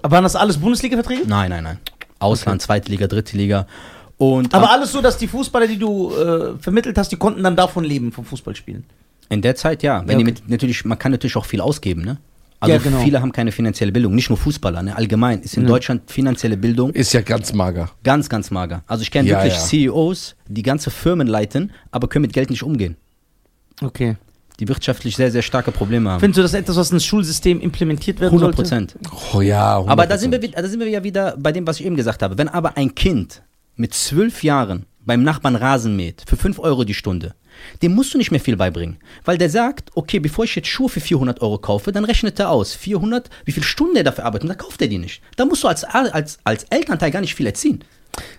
[0.01, 1.23] Aber waren das alles Bundesliga-Verträge?
[1.27, 1.79] Nein, nein, nein.
[2.19, 3.67] Ausland, zweite Liga, dritte Liga.
[4.21, 7.55] Und Aber alles so, dass die Fußballer, die du äh, vermittelt hast, die konnten dann
[7.55, 8.83] davon leben, vom Fußballspielen.
[9.29, 10.01] In der Zeit ja.
[10.05, 10.41] Wenn Ja, die okay.
[10.43, 12.17] mit, natürlich, man kann natürlich auch viel ausgeben, ne?
[12.59, 12.99] Also Ja, genau.
[12.99, 14.95] viele haben keine finanzielle Bildung, nicht nur Fußballer, ne?
[14.95, 15.69] Allgemein ist in Ja.
[15.69, 17.89] Deutschland finanzielle Bildung Ist ja ganz mager.
[18.03, 18.83] ganz, ganz mager.
[18.85, 19.59] Also ich kenne Ja, wirklich ja.
[19.59, 22.97] CEOs, die ganze Firmen leiten, aber können mit Geld nicht umgehen.
[23.81, 24.17] Okay.
[24.59, 26.19] Die wirtschaftlich sehr, sehr starke Probleme haben.
[26.19, 28.55] Findest du das etwas, was ins Schulsystem implementiert werden 100 sollte?
[28.61, 28.95] Prozent.
[29.33, 29.87] Oh ja, 100%.
[29.87, 31.95] Aber da sind, wir, wi- da sind wir ja wieder bei dem, was ich eben
[31.95, 32.37] gesagt habe.
[32.37, 33.41] Wenn aber ein Kind
[33.75, 37.33] mit zwölf Jahren beim Nachbarn Rasen mäht, für 5 Euro die Stunde,
[37.81, 38.97] dem musst du nicht mehr viel beibringen.
[39.25, 42.49] Weil der sagt, okay, bevor ich jetzt Schuhe für 400 Euro kaufe, dann rechnet er
[42.49, 45.21] aus, 400, wie viel Stunden er dafür arbeitet, und dann kauft er die nicht.
[45.35, 47.83] Da musst du als, als, als Elternteil gar nicht viel erziehen.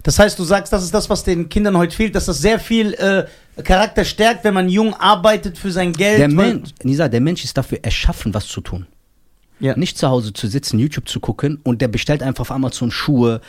[0.03, 2.59] Das heißt, du sagst, das ist das, was den Kindern heute fehlt, dass das sehr
[2.59, 3.25] viel äh,
[3.63, 6.19] Charakter stärkt, wenn man jung arbeitet für sein Geld.
[6.19, 8.87] Der Mensch, Nisa, der Mensch ist dafür erschaffen, was zu tun.
[9.61, 9.77] Ja.
[9.77, 13.41] Nicht zu Hause zu sitzen, YouTube zu gucken und der bestellt einfach auf Amazon Schuhe.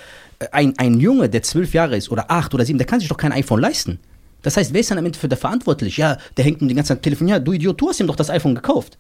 [0.52, 3.18] Ein, ein Junge, der zwölf Jahre ist oder acht oder sieben, der kann sich doch
[3.18, 4.00] kein iPhone leisten.
[4.42, 5.98] Das heißt, wer ist dann am Ende für der verantwortlich?
[5.98, 7.28] Ja, der hängt ihm die ganze Zeit am Telefon.
[7.28, 8.98] Ja, du Idiot, du hast ihm doch das iPhone gekauft.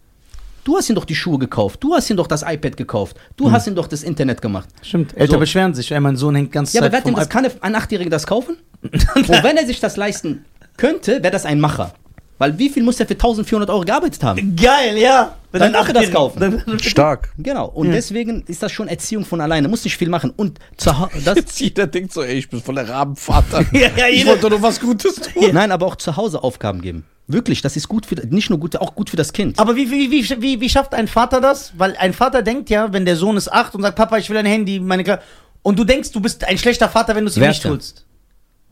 [0.63, 1.83] Du hast ihm doch die Schuhe gekauft.
[1.83, 3.17] Du hast ihm doch das iPad gekauft.
[3.35, 4.69] Du hast ihm doch das Internet gemacht.
[4.81, 5.11] Stimmt.
[5.17, 5.39] Eltern So.
[5.39, 7.75] beschweren sich, ey, mein Sohn hängt ganz Ja, aber wer hat denn das, kann ein
[7.75, 8.55] Achtjähriger das kaufen?
[8.81, 10.45] Und wenn er sich das leisten
[10.77, 11.93] könnte, wäre das ein Macher.
[12.39, 14.55] Weil wie viel muss er für 1400 Euro gearbeitet haben?
[14.55, 15.35] Geil, ja.
[15.51, 16.39] Wenn Dann darf er das kaufen.
[16.39, 17.31] Dann- Stark.
[17.37, 17.93] Genau, und Ja.
[17.93, 19.67] deswegen ist das schon Erziehung von alleine.
[19.67, 20.33] Muss nicht viel machen.
[20.35, 23.63] Und zu Hau- das, Jetzt jeder denkt so, ey, ich bin voll der Rabenvater.
[23.71, 25.51] Ja, ja, ich wollte doch nur was Gutes tun.
[25.53, 27.05] Nein, aber auch zu Hause Aufgaben geben.
[27.27, 29.57] Wirklich, das ist gut für nicht nur gut, auch gut für das Kind.
[29.59, 31.71] Aber wie, wie, wie, wie, wie schafft ein Vater das?
[31.77, 34.37] Weil ein Vater denkt ja, wenn der Sohn ist acht und sagt, Papa, ich will
[34.37, 35.19] ein Handy, meine Kla
[35.61, 38.05] Und du denkst, du bist ein schlechter Vater, wenn du es ihm nicht holst.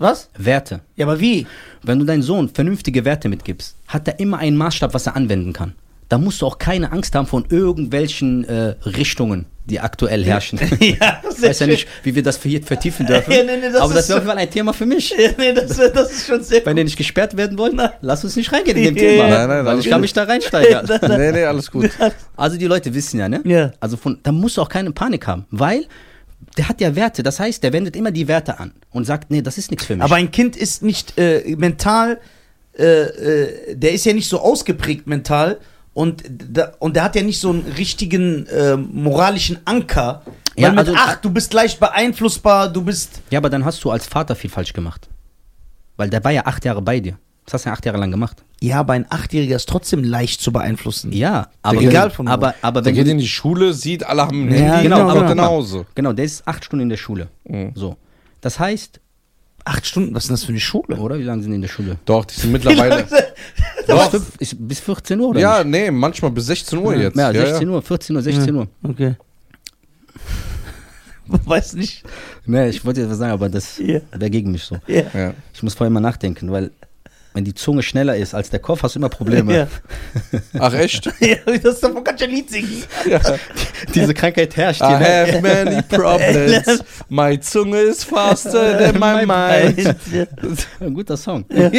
[0.01, 0.29] Was?
[0.37, 0.81] Werte.
[0.95, 1.45] Ja, aber wie?
[1.83, 5.53] Wenn du deinem Sohn vernünftige Werte mitgibst, hat er immer einen Maßstab, was er anwenden
[5.53, 5.73] kann.
[6.09, 10.59] Da musst du auch keine Angst haben von irgendwelchen äh, Richtungen, die aktuell herrschen.
[10.79, 13.31] ja, Ich weiß ja nicht, wie wir das hier vertiefen dürfen.
[13.31, 15.11] Ja, nee, nee, das aber das ist- wäre auf jeden Fall ein Thema für mich.
[15.17, 18.35] Ja, nee, das, das ist schon sehr Wenn die nicht gesperrt werden wollen, lass uns
[18.35, 19.29] nicht reingehen in dem Ja, Thema.
[19.29, 20.01] Nein, nein, weil ich kann gut.
[20.01, 20.85] mich da reinsteigern.
[21.17, 21.91] Nee, nee, alles gut.
[22.35, 23.39] Also die Leute wissen ja, ne?
[23.45, 23.71] Ja.
[23.79, 25.85] Also von, da musst du auch keine Panik haben, weil
[26.57, 27.23] der hat ja Werte.
[27.23, 29.95] Das heißt, der wendet immer die Werte an und sagt, nee, das ist nichts für
[29.95, 30.03] mich.
[30.03, 32.19] Aber ein Kind ist nicht äh, mental,
[32.77, 35.59] äh, äh, der ist ja nicht so ausgeprägt mental
[35.93, 40.23] und, da, und der hat ja nicht so einen richtigen äh, moralischen Anker.
[40.55, 43.21] Weil Ja, mit also- acht, du bist leicht beeinflussbar, du bist.
[43.29, 45.07] ja, aber dann hast du als Vater viel falsch gemacht.
[45.97, 47.17] Weil der war ja acht Jahre bei dir.
[47.45, 48.43] Das hast du ja acht Jahre lang gemacht.
[48.63, 51.11] Ja, aber ein Achtjähriger ist trotzdem leicht zu beeinflussen.
[51.11, 52.31] Ja, aber Egal wenn, von wo.
[52.31, 54.83] aber, aber Der wenn geht du, in die Schule, sieht, alle haben ein Ja, Handy,
[54.83, 55.33] genau, kommt genau.
[55.35, 55.85] nach Hause.
[55.95, 57.27] genau, der ist acht Stunden in der Schule.
[57.45, 57.71] Mhm.
[57.75, 57.97] So.
[58.41, 58.99] Das heißt,
[59.63, 60.95] Acht Stunden, was ist denn das für eine Schule?
[60.97, 61.95] oder wie lange sind die in der Schule?
[62.05, 63.03] Doch, die sind mittlerweile.
[63.03, 63.11] Bis,
[63.87, 64.09] Doch.
[64.09, 65.67] fünf, ist, bis 14 Uhr oder Ja, nicht?
[65.83, 67.15] nee, manchmal bis 16 Uhr jetzt.
[67.15, 68.67] Ja, 16 Uhr, 14 Uhr, 16 Uhr.
[68.83, 69.15] Okay.
[71.27, 72.03] Weiß nicht.
[72.47, 73.99] Nee, ich wollte jetzt was sagen, aber das Ja.
[74.11, 74.77] wäre gegen mich so.
[74.87, 75.03] Ja.
[75.13, 75.33] Ja.
[75.53, 76.71] Ich muss vorher mal nachdenken, weil
[77.33, 79.55] wenn die Zunge schneller ist als der Kopf, hast du immer Probleme.
[79.55, 79.67] Ja.
[80.59, 81.05] Ach, echt?
[81.19, 82.83] ja, das davon kannst du ein Lied singen.
[83.93, 84.99] Diese Krankheit herrscht I hier.
[84.99, 85.05] ne?
[85.05, 86.83] have many problems.
[87.09, 89.95] My Zunge is faster than my mind.
[90.79, 91.45] Ein guter Song.
[91.49, 91.71] Ja.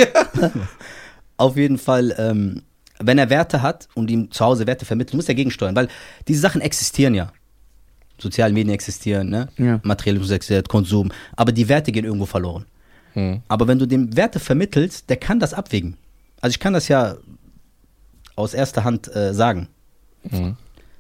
[1.37, 2.63] Auf jeden Fall, ähm,
[2.99, 5.89] wenn er Werte hat und ihm zu Hause Werte vermittelt, muss er gegensteuern, weil
[6.29, 7.33] diese Sachen existieren ja.
[8.19, 9.49] Soziale Medien existieren, ne?
[9.59, 9.81] Ja.
[9.83, 12.67] Materialismus existiert, Konsum, aber die Werte gehen irgendwo verloren.
[13.15, 13.43] Hm.
[13.49, 15.97] Aber wenn du dem Werte vermittelst, der kann das abwägen.
[16.41, 17.17] Also ich kann das ja
[18.37, 19.69] aus erster Hand äh, sagen.
[20.25, 20.57] Mhm.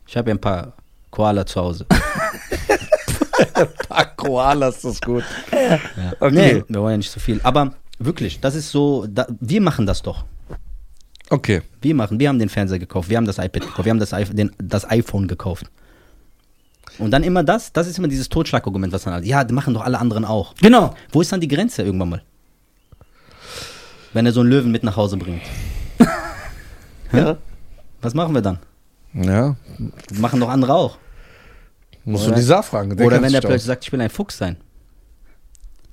[0.06, 0.72] Ich habe ja ein paar
[1.10, 1.86] Koala zu Hause.
[3.88, 5.24] Ah, Koalas, das ist gut.
[5.52, 5.80] Ja.
[6.20, 6.30] Okay.
[6.58, 7.40] Nee, wir wollen ja nicht so viel.
[7.42, 10.24] Aber wirklich, das ist so, da, wir machen das doch.
[11.30, 11.62] Okay.
[11.80, 14.12] Wir machen, wir haben den Fernseher gekauft, wir haben das iPad gekauft, wir haben das,
[14.12, 15.66] iPhone- den, das iPhone gekauft.
[16.98, 19.82] Und dann immer das, das ist immer dieses Totschlagargument, was dann halt, ja, machen doch
[19.82, 20.54] alle anderen auch.
[20.60, 20.94] Genau.
[21.10, 22.22] Wo ist dann die Grenze irgendwann mal?
[24.12, 25.42] Wenn er so einen Löwen mit nach Hause bringt.
[27.12, 27.36] Ja.
[28.00, 28.58] Was machen wir dann?
[29.12, 29.54] Ja.
[30.14, 30.96] Machen doch andere auch.
[32.06, 32.96] Musst Oder- du Nizar fragen.
[32.96, 34.56] der Oder wenn da plötzlich sagt, ich will ein Fuchs sein.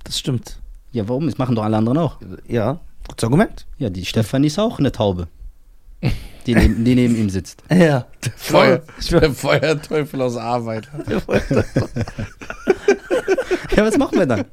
[0.05, 0.59] Das stimmt.
[0.93, 1.25] Ja, warum?
[1.27, 2.19] Das machen doch alle anderen auch.
[2.47, 2.79] Ja.
[3.07, 3.67] Gutes Argument.
[3.77, 5.27] Ja, die Stefanie ist auch eine Taube.
[6.45, 7.61] Die neben, die neben ihm sitzt.
[7.73, 8.07] Ja.
[8.21, 8.33] aus.
[8.37, 8.81] Feuer,
[9.11, 10.87] der Feuerteufel aus Arbeit.
[13.75, 14.45] Ja, was machen wir dann?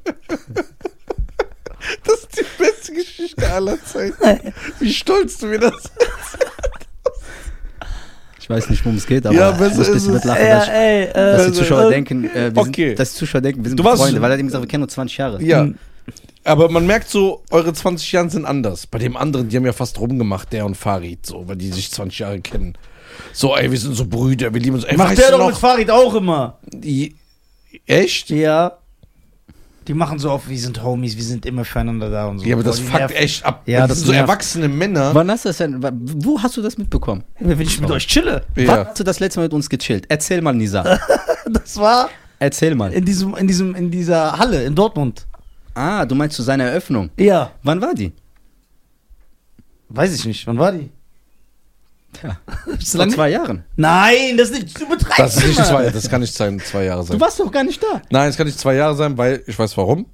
[2.05, 4.53] Das ist die beste Geschichte aller Zeiten.
[4.79, 5.73] Wie stolz du mir das
[8.39, 10.69] Ich weiß nicht, worum es geht, aber Ja, ich muss ein bisschen mitlachen, Ja, dass,
[10.69, 12.87] ey, äh, dass die Zuschauer äh, denken, äh, wir okay.
[12.89, 14.69] sind, dass die Zuschauer denken, wir sind Du Freunde, weil er hat ihm gesagt, wir
[14.69, 15.43] kennen uns 20 Jahre.
[15.43, 15.67] Ja.
[16.47, 18.87] Aber man merkt so, eure 20 Jahre sind anders.
[18.87, 21.91] Bei dem anderen, die haben ja fast rumgemacht, der und Farid, so, weil die sich
[21.91, 22.73] 20 Jahre kennen.
[23.33, 24.85] So, ey, wir sind so Brüder, wir lieben uns.
[24.85, 26.57] Ey, macht der doch mit Farid auch immer.
[26.71, 27.15] Die,
[27.85, 28.29] echt?
[28.29, 28.77] Ja.
[29.87, 32.45] Die machen so auf, wir sind Homies, wir sind immer füreinander da und so.
[32.45, 33.63] Ja, aber das fuckt echt ab.
[33.65, 34.29] Ja, das das sind so nervt.
[34.29, 35.11] erwachsene Männer.
[35.15, 37.23] Wann hast du das denn, wo hast du das mitbekommen?
[37.39, 38.43] Wenn ich mit euch chille.
[38.55, 38.85] Wann Ja.
[38.87, 40.05] hast du das letzte Mal mit uns gechillt?
[40.09, 40.99] Erzähl mal, Nisa.
[41.49, 42.09] Das war
[42.39, 42.91] Erzähl mal.
[42.91, 45.25] in diesem, in diesem, in dieser Halle in Dortmund.
[45.77, 47.09] Ah, du meinst zu seiner Eröffnung.
[47.17, 47.51] Ja.
[47.63, 48.11] Wann war die?
[49.89, 50.45] Weiß ich nicht.
[50.47, 50.89] Wann war die?
[52.23, 52.37] Ja,
[52.79, 53.63] Ist vor zwei Jahren.
[53.75, 55.67] Nein, das ist nicht, du betreibst Das ist nicht immer.
[55.67, 57.17] zwei, das kann nicht sein, zwei Jahre sein.
[57.17, 58.01] Du warst doch gar nicht da.
[58.09, 60.07] Nein, es kann nicht zwei Jahre sein, weil, ich weiß warum.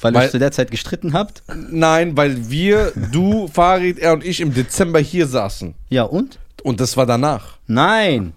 [0.00, 1.42] Weil, Weil- ihr zu der Zeit gestritten habt.
[1.70, 5.74] Nein, weil wir, du, Farid, er und ich im Dezember hier saßen.
[5.88, 6.38] Ja, und?
[6.62, 7.58] Und das war danach.
[7.66, 8.34] Nein.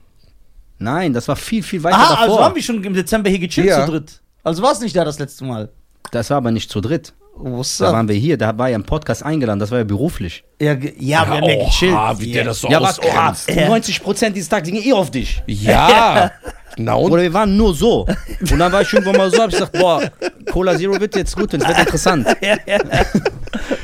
[0.80, 2.22] Nein, das war viel, viel weiter Aha, davor.
[2.24, 3.86] also haben wir schon im Dezember hier gechillt Ja.
[3.86, 4.20] zu dritt.
[4.44, 5.70] Also war es nicht da das letzte Mal.
[6.11, 7.14] Das war aber nicht zu dritt.
[7.36, 7.94] What's Da up?
[7.94, 10.44] waren wir hier, da war ja ein Podcast eingeladen, das war ja beruflich.
[10.61, 12.19] Ja, ja, wir haben ja gechillt.
[12.19, 12.99] Wie der das so ja, was?
[12.99, 13.49] Oha, ausgrenzt.
[13.49, 13.69] Ja.
[13.69, 15.41] 90% dieses Tages gingen eh auf dich.
[15.48, 16.32] Ja.
[16.78, 17.11] Na und?
[17.11, 18.06] Oder wir waren nur so.
[18.40, 20.10] Und dann war ich irgendwann mal so, hab ich gesagt, boah,
[20.52, 22.28] Cola Zero wird jetzt gut und es wird interessant.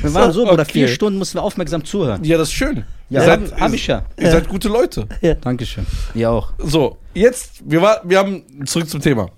[0.00, 0.72] Wir waren so, oder okay.
[0.72, 2.24] vier Stunden mussten wir aufmerksam zuhören.
[2.24, 2.84] Ja, das ist schön.
[3.10, 4.02] Ja, ihr seid, hab, hab ich ja.
[4.16, 5.06] Ihr seid gute Leute.
[5.42, 5.86] Dankeschön.
[6.14, 6.52] Ihr auch.
[6.58, 9.28] So, jetzt, wir, war, wir haben, zurück zum Thema.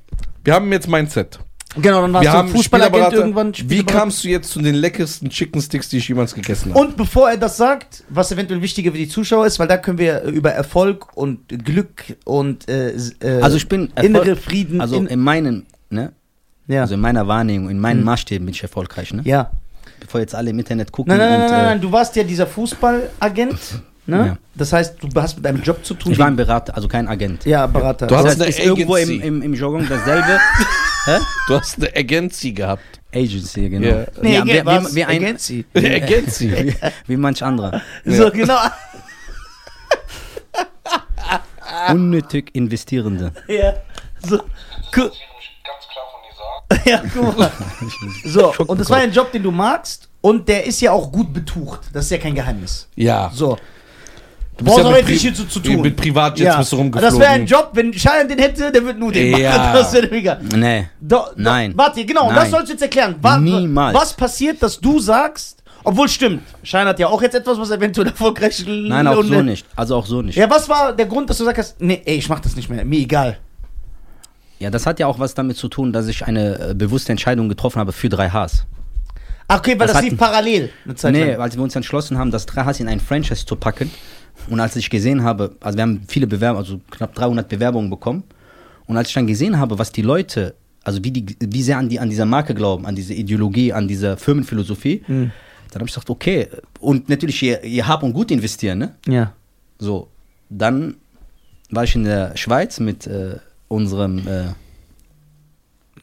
[0.44, 1.40] Wir haben jetzt Mindset.
[1.76, 3.52] Genau, dann warst Wir du haben Fußballagent irgendwann.
[3.66, 6.80] Wie kamst du jetzt zu den leckersten Chicken Sticks, die ich jemals gegessen habe?
[6.80, 9.98] Und bevor er das sagt, was eventuell wichtiger für die Zuschauer ist, weil da können
[9.98, 12.90] wir über Erfolg und Glück und äh,
[13.20, 14.80] äh, Also ich bin innere Erfolg- Frieden.
[14.80, 16.12] Also in, in meinen, ne?
[16.66, 16.80] ja.
[16.82, 18.06] Also in meiner Wahrnehmung, in meinen Mhm.
[18.06, 19.22] Maßstäben bin ich erfolgreich, ne?
[19.24, 19.50] ja.
[20.00, 22.16] Bevor jetzt alle im Internet gucken Nein, nein, nein, und nein, äh, nein, du warst
[22.16, 23.58] ja dieser Fußballagent.
[24.10, 24.26] Ne?
[24.26, 24.36] Ja.
[24.54, 26.12] Das heißt, du hast mit deinem Job zu tun.
[26.12, 27.44] ich war ein Berater, also kein Agent.
[27.46, 28.06] ja, Berater.
[28.06, 29.26] Du hast Das heißt, eine ist irgendwo im, Agency.
[29.26, 30.38] im, im Jargon dasselbe.
[31.06, 31.18] Hä?
[31.48, 32.82] Du hast eine Agency gehabt.
[33.14, 33.86] Agency, genau.
[33.88, 34.06] Ja.
[34.20, 34.94] nee, Ja, wie, wie- was?
[34.94, 35.64] wie- ein- Agency.
[35.74, 36.50] Agency.
[36.52, 36.74] Wie,
[37.06, 37.80] wie manch anderer.
[38.04, 38.58] So, genau.
[41.90, 43.32] Unnötig Investierende.
[43.48, 43.74] ja.
[44.22, 44.36] So.
[44.92, 46.82] Gu ganz klar von dir sagen.
[46.84, 47.50] ja, guck mal.
[48.24, 50.08] So, und das war ein Job, den du magst.
[50.20, 51.80] Und der ist ja auch gut betucht.
[51.94, 52.86] Das ist ja kein Geheimnis.
[52.96, 53.30] Ja.
[53.32, 53.56] So.
[54.60, 55.80] Du Brauchst ja auch Pri- hier zu, zu tun.
[55.80, 56.58] Mit Privatjets ja.
[56.58, 57.10] bist du rumgeflogen.
[57.18, 59.50] Das wäre ein Job, wenn Schein den hätte, der würde nur den Ja.
[59.56, 59.70] machen.
[59.74, 60.38] Das wäre mega.
[60.54, 60.88] Nee.
[61.00, 61.72] Do, do, Nein.
[61.76, 62.34] Warte, genau, Nein.
[62.36, 63.14] das sollst du jetzt erklären.
[63.22, 63.96] Wa Niemals.
[63.98, 68.08] Was passiert, dass du sagst, obwohl stimmt, Schein hat ja auch jetzt etwas, was eventuell
[68.08, 69.66] erfolgreich Nein, auch so nicht.
[69.74, 70.36] Also auch so nicht.
[70.36, 72.84] Ja, was war der Grund, dass du sagst, nee, ey, ich mach das nicht mehr,
[72.84, 73.38] mir egal.
[74.58, 77.48] Ja, das hat ja auch was damit zu tun, dass ich eine äh, bewusste Entscheidung
[77.48, 78.64] getroffen habe für 3Hs.
[79.48, 81.40] Ach, okay, weil Das das, lief parallel eine Zeit Nee, lang.
[81.40, 83.90] als wir uns entschlossen haben, das 3Hs in ein Franchise zu packen
[84.48, 88.24] und als ich gesehen habe, also wir haben viele Bewerbungen, also knapp 300 Bewerbungen bekommen
[88.86, 90.54] und als ich dann gesehen habe, was die Leute,
[90.84, 93.86] also wie, die, wie sehr an, die, an dieser Marke glauben, an diese Ideologie, an
[93.86, 95.30] diese Firmenphilosophie, Hm.
[95.70, 96.48] dann habe ich gesagt, okay,
[96.80, 98.94] und natürlich ihr, ihr Hab und Gut investieren, ne?
[99.06, 99.32] Ja.
[99.78, 100.08] So,
[100.48, 100.96] dann
[101.70, 103.36] war ich in der Schweiz mit äh,
[103.68, 104.44] unserem äh,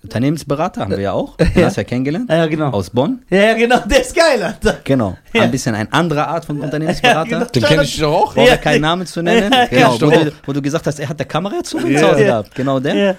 [0.04, 1.66] Unternehmensberater, haben wir ja auch, den Ja.
[1.66, 2.70] hast du ja kennengelernt, Ja, genau.
[2.72, 3.24] aus Bonn.
[3.30, 4.80] Ja, ja, genau, der ist geil, Alter.
[4.84, 5.44] Genau, Ja.
[5.44, 7.30] ein bisschen eine andere Art von Unternehmensberater.
[7.32, 7.52] Ja, genau.
[7.52, 8.34] Den kenne ich doch auch.
[8.34, 8.58] Brauchen Ja.
[8.58, 9.52] keinen Namen zu nennen.
[9.54, 10.16] Ja, genau, wo, stimmt.
[10.28, 11.84] du, wo du gesagt hast, er hat der Kamera zu Ja.
[12.12, 12.28] Hause Ja.
[12.28, 12.56] gehabt.
[12.56, 12.96] Genau der.
[12.96, 13.16] Ja.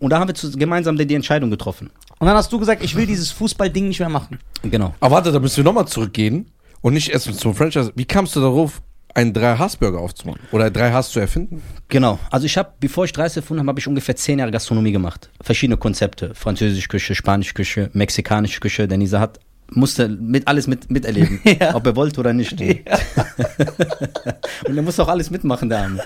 [0.00, 1.90] Und da haben wir zu, gemeinsam die, die Entscheidung getroffen.
[2.20, 4.38] Und dann hast du gesagt, ich will dieses Fußballding nicht mehr machen.
[4.62, 4.94] Genau.
[5.00, 6.46] Aber warte, da müssen wir nochmal zurückgehen
[6.82, 7.92] und nicht erst zum Franchise.
[7.96, 8.80] Wie kamst du darauf,
[9.18, 10.40] einen 3-Hass-Burger aufzumachen?
[10.52, 11.62] Oder 3-Hass zu erfinden?
[11.88, 12.18] Genau.
[12.30, 15.30] Also ich habe, bevor ich 30 erfunden habe, habe ich ungefähr 10 Jahre Gastronomie gemacht.
[15.40, 16.34] Verschiedene Konzepte.
[16.34, 18.88] Französische Küche, spanische Küche, mexikanische Küche.
[18.88, 19.40] Denn dieser hat
[19.70, 21.74] musste mit, alles mit, miterleben, Ja.
[21.74, 22.58] ob er wollte oder nicht.
[24.66, 26.02] Und er muss auch alles mitmachen, der Arme.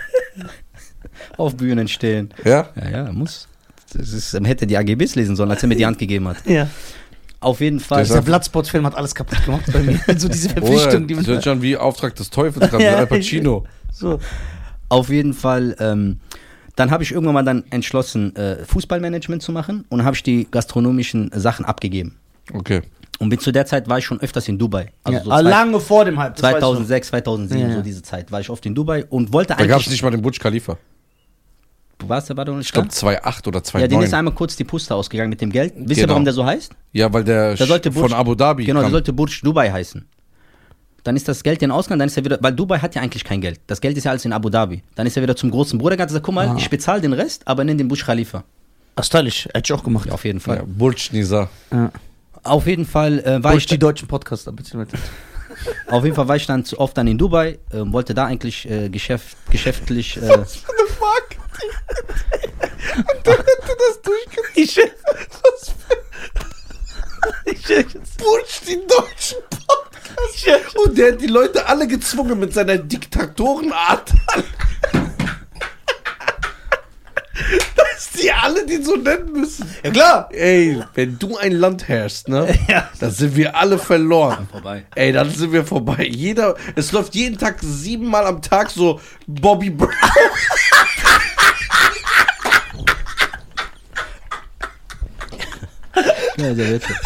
[1.36, 2.32] Auf Bühnen stehen.
[2.44, 2.68] Ja?
[2.74, 3.48] Ja, ja, er muss.
[3.92, 6.38] Das ist, er hätte die AGBs lesen sollen, als er mir die Hand gegeben hat.
[6.46, 6.68] Ja.
[7.42, 8.04] Auf jeden Fall.
[8.04, 10.00] Dieser Bloodsport-Film hat alles kaputt gemacht bei mir.
[10.06, 11.42] Also diese Verpflichtung, die Oh, das wird man.
[11.42, 12.96] schon wie Auftrag des Teufels dran, Ja.
[12.96, 13.64] Al Pacino.
[13.92, 14.18] So.
[14.88, 15.76] Auf jeden Fall.
[15.80, 16.20] Ähm,
[16.76, 20.48] dann habe ich irgendwann mal dann entschlossen, äh, Fußballmanagement zu machen und habe ich die
[20.50, 22.16] gastronomischen Sachen abgegeben.
[22.54, 22.80] Okay.
[23.18, 24.90] Und bin zu der Zeit war ich schon öfters in Dubai.
[25.04, 26.36] Also ja, so zwei- lange vor dem das noch.
[26.36, 27.76] 2006, 2007, Ja.
[27.76, 29.88] so diese Zeit, war ich oft in Dubai und wollte Da gab es eigentlich.
[29.90, 30.76] nicht mal den Burj Khalifa.
[31.98, 32.94] Du warst da, war du nicht Ich glaube da?
[32.94, 33.80] 2,8 oder 2,9.
[33.80, 35.72] Ja, den ist einmal kurz die Puste ausgegangen mit dem Geld.
[35.76, 36.14] Wisst ihr, Genau.
[36.14, 36.72] warum der so heißt?
[36.92, 38.92] Ja, weil der, Der sollte von Burj- Abu Dhabi Genau, der kam.
[38.92, 40.04] sollte Burj Dubai heißen.
[41.04, 43.24] Dann ist das Geld in Ausgang, dann ist er wieder, weil Dubai hat ja eigentlich
[43.24, 43.60] kein Geld.
[43.66, 44.82] Das Geld ist ja alles in Abu Dhabi.
[44.94, 46.54] Dann ist er wieder zum großen Bruder gegangen und gesagt, guck mal, Ah.
[46.58, 48.44] ich bezahle den Rest, aber nenn den Burj Khalifa.
[49.00, 49.46] Stylisch.
[49.46, 50.06] Hätte ich auch gemacht.
[50.06, 50.58] Ja, auf jeden Fall.
[50.58, 51.48] ja, Burj Nizar.
[51.72, 51.90] Ja.
[52.44, 54.86] Auf jeden Fall äh, war Durch ich, die deutschen Podcaster, bitte.
[55.88, 58.68] auf jeden Fall war ich dann zu oft dann in Dubai, äh, wollte da eigentlich
[58.68, 61.41] äh, Geschäft, geschäftlich, äh, What the fuck?
[62.96, 64.50] Und der hätte das durchgezogen.
[67.44, 67.86] Ich, ich,
[68.18, 70.76] Burj, die deutschen Podcast.
[70.76, 74.12] Und der hat die Leute alle gezwungen mit seiner Diktatorenart.
[77.76, 79.68] Dass die alle die so nennen müssen.
[79.82, 80.28] ja klar.
[80.32, 82.58] Ey, wenn du ein Land herrschst, ne?
[82.68, 82.88] Ja.
[83.00, 84.48] Dann sind wir alle verloren.
[84.50, 84.84] vorbei.
[84.94, 86.06] Ey, dann sind wir vorbei.
[86.10, 89.92] Jeder, es läuft jeden Tag siebenmal am Tag so Bobby Brown.
[96.36, 96.96] Ja, sehr witzig.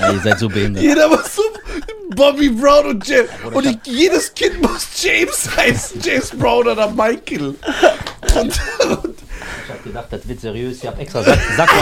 [0.00, 0.82] Ja, ihr seid so behindert.
[0.82, 1.42] Jeder muss so
[2.14, 3.28] Bobby Brown und James.
[3.52, 6.00] Und ich, jedes Kind muss James heißen.
[6.02, 7.54] James Brown oder Michael.
[8.34, 10.78] Und, und Ich hab gedacht, das wird seriös.
[10.78, 11.74] Ich hab extra Sakko,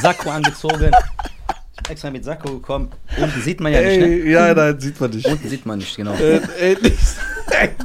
[0.00, 0.90] Sakko angezogen.
[0.90, 2.90] Ich hab extra mit Sakko gekommen.
[3.16, 4.30] Unten sieht man ja nicht, ne?
[4.30, 5.26] ja, nein, sieht man nicht.
[5.26, 6.14] Unten sieht man nicht, genau.
[6.14, 6.98] Äh, ey, nicht.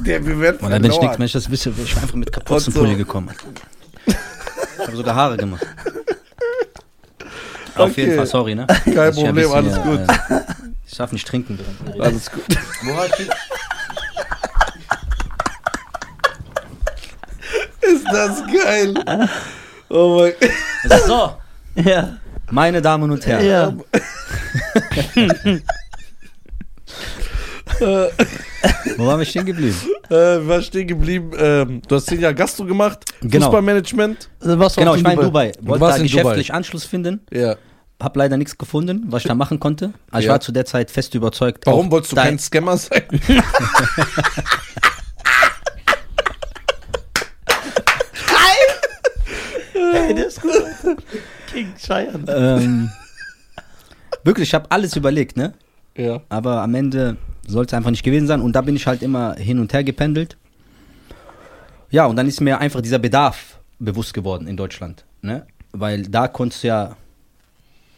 [0.04, 1.66] Der, wir werden Und dann bin ich nichts, wenn ich das ich
[1.96, 2.98] einfach mit Kapuzenpulli so.
[2.98, 3.30] gekommen.
[4.06, 5.64] Ich habe sogar Haare gemacht.
[7.74, 8.02] Auf Okay.
[8.02, 8.66] jeden Fall, sorry, ne?
[8.84, 10.00] Kein ein Problem, alles hier, gut.
[10.00, 10.40] Äh,
[10.86, 11.58] ich darf nicht trinken.
[11.58, 12.00] während.
[12.00, 12.44] Alles gut.
[17.80, 18.94] Ist das geil.
[19.88, 21.32] Oh mein So,
[21.74, 22.16] Ja.
[22.50, 23.46] meine Damen und Herren.
[23.46, 23.72] Ja.
[27.80, 29.76] Wo waren wir stehen geblieben?
[30.08, 31.30] äh, wir waren stehen geblieben.
[31.38, 33.04] Ähm, du hast zehn Jahre Gastro gemacht.
[33.20, 33.46] Genau.
[33.46, 34.28] Fußballmanagement.
[34.40, 35.52] Also warst du Genau, ich war in Dubai.
[35.60, 37.20] Du Wollte warst da in geschäftlich Anschluss finden.
[37.32, 37.56] Ja.
[38.02, 39.92] Hab leider nichts gefunden, was ich da machen konnte.
[40.10, 40.32] Aber ich Ja.
[40.32, 41.66] war zu der Zeit fest überzeugt.
[41.66, 43.02] Warum wolltest du kein Scammer sein?
[49.74, 50.52] Hey, der ist gut.
[51.52, 52.24] King Cheyenne.
[52.28, 52.90] Ähm,
[54.24, 55.52] wirklich, ich habe alles überlegt, ne?
[55.96, 56.20] ja.
[56.28, 57.16] Aber am Ende
[57.46, 58.40] soll es einfach nicht gewesen sein.
[58.40, 60.36] Und da bin ich halt immer hin und her gependelt.
[61.90, 65.04] Ja, und dann ist mir einfach dieser Bedarf bewusst geworden in Deutschland.
[65.20, 65.46] Ne?
[65.72, 66.96] Weil da konntest du ja,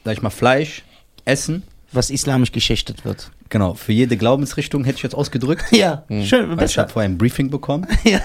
[0.05, 0.83] sag ich mal, Fleisch
[1.25, 1.63] essen.
[1.93, 3.31] Was islamisch geschichtet wird.
[3.51, 5.67] Genau, für jede Glaubensrichtung hätte ich jetzt ausgedrückt.
[5.71, 6.83] Ja, schön, Weil ich besser.
[6.83, 8.21] habe vorher ein Briefing bekommen, Ja.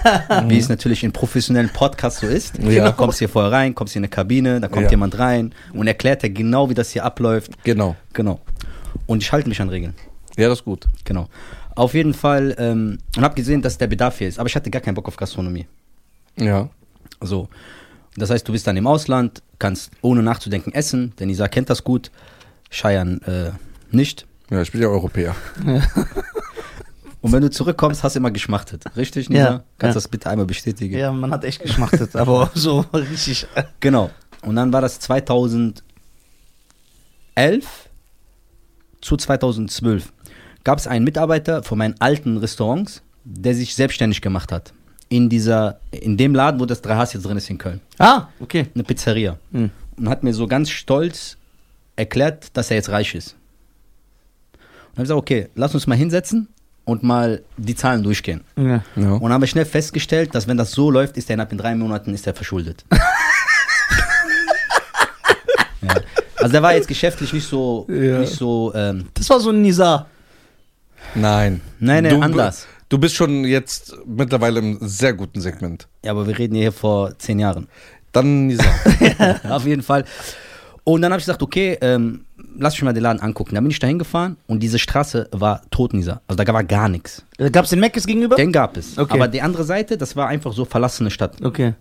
[0.48, 2.58] wie es natürlich in professionellen Podcasts so ist.
[2.58, 2.86] Ja.
[2.90, 4.90] Du kommst hier vorher rein, kommst hier in eine Kabine, da kommt Ja.
[4.90, 7.52] jemand rein und erklärt dir genau, wie das hier abläuft.
[7.62, 7.94] Genau.
[8.12, 8.40] Genau.
[9.06, 9.94] Und ich halte mich an Regeln.
[10.40, 10.86] Ja, das ist gut.
[11.04, 11.28] Genau.
[11.74, 14.38] Auf jeden Fall, ähm, und habe gesehen, dass der Bedarf hier ist.
[14.38, 15.66] Aber ich hatte gar keinen Bock auf Gastronomie.
[16.36, 16.68] Ja.
[17.20, 17.48] So.
[18.16, 21.84] Das heißt, du bist dann im Ausland, kannst ohne nachzudenken essen, denn Isa kennt das
[21.84, 22.10] gut,
[22.70, 23.50] Scheiern äh,
[23.90, 24.26] nicht.
[24.50, 25.36] Ja, ich bin ja Europäer.
[27.22, 28.84] Und wenn du zurückkommst, hast du immer geschmachtet.
[28.96, 29.42] Richtig, Nisa?
[29.42, 30.00] Ja, Kannst ja.
[30.00, 30.98] das bitte einmal bestätigen?
[30.98, 33.46] Ja, man hat echt geschmachtet, aber so richtig.
[33.80, 34.10] Genau.
[34.42, 35.82] Und dann war das 2011
[39.02, 40.12] zu 2012.
[40.64, 44.72] Gab es einen Mitarbeiter von meinen alten Restaurants, der sich selbstständig gemacht hat.
[45.08, 47.80] In dieser, in dem Laden, wo das 3Hs jetzt drin ist in Köln.
[47.98, 48.66] Ah, okay.
[48.74, 49.38] Eine Pizzeria.
[49.52, 49.70] Hm.
[49.96, 51.36] Und hat mir so ganz stolz
[51.96, 53.34] erklärt, dass er jetzt reich ist.
[54.52, 54.58] Und
[54.92, 56.48] habe ich gesagt, okay, lass uns mal hinsetzen
[56.84, 58.42] und mal die Zahlen durchgehen.
[58.56, 58.82] Ja.
[58.96, 59.12] Ja.
[59.12, 62.14] Und habe schnell festgestellt, dass wenn das so läuft, ist er innerhalb in drei Monaten
[62.14, 62.84] ist er verschuldet.
[65.82, 65.94] ja.
[66.36, 68.18] Also der war jetzt geschäftlich nicht so, Ja.
[68.20, 70.06] nicht so, ähm, Das war so ein Nisa.
[71.14, 71.60] Nein.
[71.78, 72.66] Nein, nein, du, anders.
[72.88, 75.88] Du bist schon jetzt mittlerweile im sehr guten Segment.
[76.04, 77.68] ja, aber wir reden hier vor zehn Jahren.
[78.12, 78.64] Dann Nisa.
[79.48, 80.04] Auf jeden Fall.
[80.84, 82.24] Und dann habe ich gesagt, okay, ähm,
[82.58, 83.54] lass mich mal den Laden angucken.
[83.54, 86.20] Dann bin ich da hingefahren und diese Straße war tot, Nisa.
[86.26, 87.24] Also da war gar nichts.
[87.52, 88.36] Gab es den Meckes gegenüber?
[88.36, 88.98] Den gab es.
[88.98, 89.12] Okay.
[89.12, 91.36] Aber die andere Seite, das war einfach so verlassene Stadt.
[91.44, 91.74] Okay.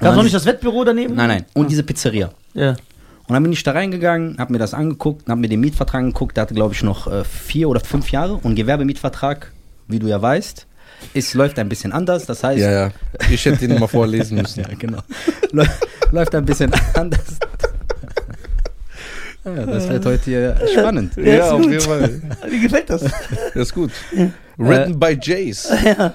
[0.00, 1.14] Gab noch nicht das Wettbüro daneben?
[1.14, 1.44] Nein, nein.
[1.54, 2.30] Und diese Pizzeria.
[2.54, 2.76] Ja.
[3.28, 6.36] Und dann bin ich da reingegangen, habe mir das angeguckt, habe mir den Mietvertrag angeguckt.
[6.36, 8.34] Der hatte, glaube ich, noch äh, vier oder fünf Jahre.
[8.34, 9.50] Und Gewerbemietvertrag,
[9.88, 10.66] wie du ja weißt,
[11.12, 12.26] ist, läuft ein bisschen anders.
[12.26, 12.90] Das heißt, Ja, ja.
[13.30, 14.60] Ich hätte den mal vorlesen müssen.
[14.60, 15.00] ja, genau.
[15.52, 15.66] Läu-
[16.12, 17.20] läuft ein bisschen anders.
[19.44, 21.16] Ja, das wird heute hier spannend.
[21.16, 22.20] Ja, ist auf jeden Fall.
[22.48, 23.02] Wie gefällt das?
[23.02, 23.12] Das
[23.54, 23.92] ist gut.
[24.56, 25.70] Written by Jace.
[25.84, 26.14] ja.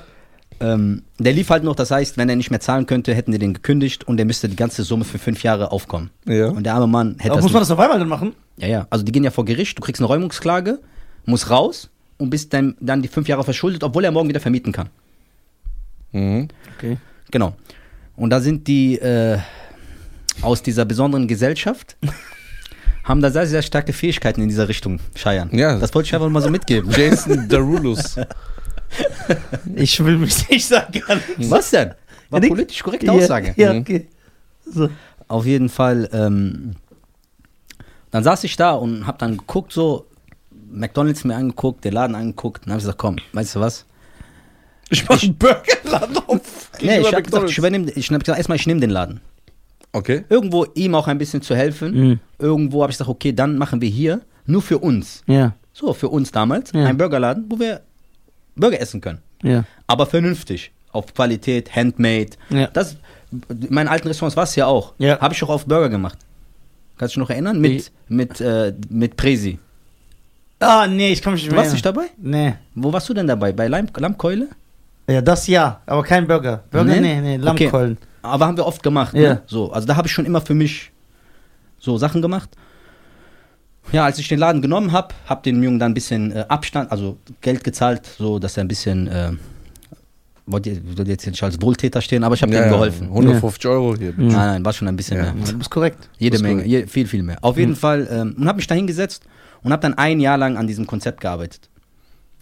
[0.61, 3.39] Ähm, der lief halt noch, das heißt, wenn er nicht mehr zahlen könnte, hätten die
[3.39, 6.11] den gekündigt und der müsste die ganze Summe für fünf Jahre aufkommen.
[6.25, 6.47] Ja.
[6.49, 8.33] Und der arme Mann hätte Aber das muss man nicht- das noch einmal dann machen?
[8.57, 8.87] Ja, ja.
[8.89, 10.79] Also die gehen ja vor Gericht, du kriegst eine Räumungsklage,
[11.25, 14.71] musst raus und bist dann, dann die fünf Jahre verschuldet, obwohl er morgen wieder vermieten
[14.71, 14.89] kann.
[16.11, 16.47] Mhm.
[16.77, 16.97] Okay.
[17.31, 17.55] Genau.
[18.15, 19.39] Und da sind die äh,
[20.41, 21.97] aus dieser besonderen Gesellschaft,
[23.03, 25.49] haben da sehr, sehr starke Fähigkeiten in dieser Richtung, Scheiern.
[25.53, 25.79] Ja.
[25.79, 26.91] Das wollte ich einfach mal so mitgeben.
[26.91, 28.15] Jason Darulus.
[29.75, 31.01] Ich will mich nicht sagen.
[31.37, 31.91] Was denn?
[32.29, 33.53] War Ja, die- politisch korrekte Ja, Aussage.
[33.57, 33.79] Ja, Mhm.
[33.81, 34.07] okay.
[34.65, 34.89] So.
[35.27, 36.73] Auf jeden Fall, ähm,
[38.11, 40.05] dann saß ich da und hab dann geguckt, so,
[40.69, 43.85] McDonalds mir angeguckt, den Laden angeguckt, und hab ich gesagt, komm, weißt du was?
[44.89, 46.69] Ich mach einen Burgerladen auf.
[46.81, 49.21] Nee, ich hab gesagt, ich übernehme, ich hab gesagt, erstmal, ich nehme den Laden.
[49.93, 50.23] Okay.
[50.29, 51.93] Irgendwo ihm auch ein bisschen zu helfen.
[52.09, 52.19] Mhm.
[52.39, 55.23] Irgendwo habe ich gesagt, okay, dann machen wir hier nur für uns.
[55.27, 56.85] Ja, So, für uns damals, Ja.
[56.85, 57.81] ein Burgerladen, wo wir
[58.55, 59.19] Burger essen können.
[59.43, 59.63] ja.
[59.87, 60.71] Aber vernünftig.
[60.93, 62.31] Auf Qualität, Handmade.
[62.49, 62.67] Ja.
[62.67, 62.97] Das,
[63.31, 64.93] in meinen alten Restaurants war es ja auch.
[64.97, 65.19] Ja.
[65.19, 66.17] Habe ich auch auf Burger gemacht.
[66.97, 67.59] Kannst du dich noch erinnern?
[67.61, 69.57] Mit, mit, äh, mit Presi.
[70.59, 71.59] Ah, nee, ich mich nicht Du mehr.
[71.61, 72.07] warst nicht dabei?
[72.17, 72.53] Nee.
[72.75, 73.51] Wo warst du denn dabei?
[73.53, 74.49] Bei Lamm, Lammkeule?
[75.07, 76.63] Ja, das ja, aber kein Burger.
[76.69, 77.63] Burger, nee, nee, Okay.
[77.63, 77.97] Lammkeulen.
[78.21, 79.13] Aber haben wir oft gemacht.
[79.15, 79.21] Ja.
[79.35, 79.41] Ne?
[79.47, 80.91] So, also da habe ich schon immer für mich
[81.79, 82.49] so Sachen gemacht.
[83.91, 86.91] Ja, als ich den Laden genommen habe, habe dem Jungen dann ein bisschen äh, Abstand,
[86.91, 89.31] also Geld gezahlt, so dass er ein bisschen, äh,
[90.45, 90.69] wollte
[91.05, 93.07] jetzt nicht als Wohltäter stehen, aber ich habe Ja, ihm ja, geholfen.
[93.07, 94.13] 150 Euro hier.
[94.13, 94.27] Mhm.
[94.27, 95.43] Nein, nein, war schon ein bisschen Ja, mehr.
[95.45, 96.09] du bist korrekt.
[96.17, 96.71] Jede Das ist Menge, korrekt.
[96.71, 97.37] je, viel, viel mehr.
[97.41, 99.23] Auf jeden Fall, ähm, und habe mich da hingesetzt
[99.63, 101.69] und habe dann ein Jahr lang an diesem Konzept gearbeitet.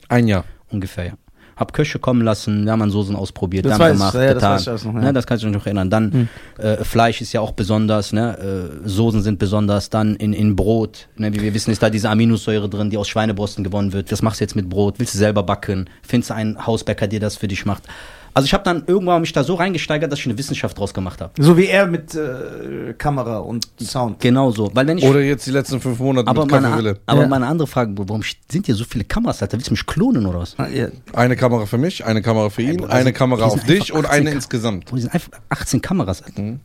[0.08, 0.46] Ein Jahr.
[0.70, 1.14] Ungefähr, ja.
[1.60, 4.52] Hab Köche kommen lassen, wir haben an Soßen ausprobiert, Das ich, gemacht, ja, das getan.
[4.54, 5.00] weiß ich noch, ja.
[5.02, 5.90] ne, das kannst du dich noch erinnern.
[5.90, 8.38] Dann äh, Fleisch ist ja auch besonders, ne?
[8.86, 9.90] äh, Soßen sind besonders.
[9.90, 11.34] Dann in, in Brot, ne?
[11.34, 14.10] wie wir wissen, ist da diese Aminosäure drin, die aus Schweineborsten gewonnen wird.
[14.12, 15.00] Was machst du jetzt mit Brot?
[15.00, 15.90] Willst du selber backen?
[16.02, 17.84] Findest du einen Hausbäcker, der das für dich macht?
[18.34, 21.20] Also ich habe dann irgendwann mich da so reingesteigert, dass ich eine Wissenschaft draus gemacht
[21.22, 21.32] habe.
[21.42, 24.20] So wie er mit äh, Kamera und Sound.
[24.20, 27.00] Genau so, weil wenn ich Oder jetzt die letzten fünf Monate aber mit meine, Kaffeewille.
[27.06, 27.28] aber Ja.
[27.28, 29.58] meine andere Frage, warum sind hier so viele Kameras, Alter?
[29.58, 30.56] Willst du mich klonen oder was?
[30.58, 30.68] Ah.
[31.14, 34.06] Eine Kamera für mich, eine Kamera für ihn, Bruder, eine sind- Kamera auf dich und
[34.06, 34.86] 18 eine Ka- insgesamt.
[34.86, 36.42] Bro, die sind einfach 18 Kameras, Alter.
[36.42, 36.60] Mhm.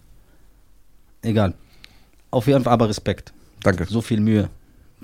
[1.22, 1.54] Egal.
[2.30, 3.32] Auf jeden Fall aber Respekt.
[3.62, 3.86] Danke.
[3.88, 4.50] So viel Mühe.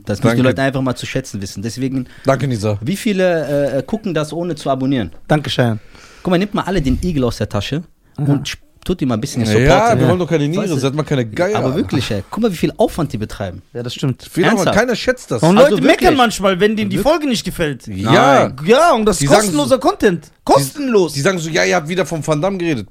[0.04, 0.36] Das müssen Danke.
[0.36, 1.62] die Leute einfach mal zu schätzen wissen.
[1.62, 2.78] Deswegen, Danke, Nisa.
[2.82, 5.12] wie viele äh, gucken das ohne zu abonnieren?
[5.28, 5.78] Danke, Cheyenne.
[6.22, 7.82] Guck mal, nimmt mal alle den Igel aus der Tasche
[8.16, 9.52] und sp- tut die mal ein bisschen in Ja,
[9.86, 10.00] Support.
[10.00, 11.56] wir wollen doch keine Niere, Weißt du- seid mal keine Geier.
[11.58, 12.22] Aber wirklich, ey.
[12.30, 13.62] Guck mal, wie viel Aufwand die betreiben.
[13.74, 14.28] Ja, das stimmt.
[14.36, 14.76] Ernsthaft?
[14.78, 15.42] keiner schätzt das.
[15.42, 16.00] Und Also Leute wirklich?
[16.00, 17.86] meckern manchmal, wenn denen die Folge nicht gefällt.
[17.86, 18.10] Ja.
[18.48, 18.56] Nein.
[18.64, 20.30] Ja, und das Die ist kostenloser Content.
[20.44, 21.12] Kostenlos.
[21.12, 22.88] Die sagen so, ja, ihr habt wieder vom Van Damme geredet.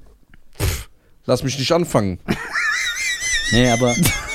[0.60, 0.90] Pff,
[1.26, 2.20] lass mich nicht anfangen.
[3.52, 3.96] Nee, aber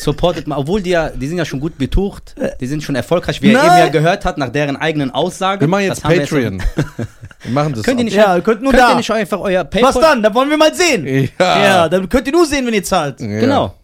[0.00, 3.42] supportet mal, obwohl die ja, die sind ja schon gut betucht, die sind schon erfolgreich,
[3.42, 3.66] wie er Nein.
[3.66, 5.60] eben ja gehört hat, nach deren eigenen Aussagen.
[5.60, 6.62] Wir machen jetzt Das haben wir Patreon.
[7.42, 7.84] Wir machen das.
[7.84, 8.90] Könnt ihr nicht, Ja, ihr könnt nur könnt da.
[8.90, 9.94] ihr nicht einfach euer PayPal...
[9.94, 10.22] Was dann?
[10.24, 11.06] Da wollen wir mal sehen.
[11.38, 11.62] Ja.
[11.64, 13.20] Ja, dann könnt ihr nur sehen, wenn ihr zahlt.
[13.20, 13.26] Ja.
[13.40, 13.74] Genau.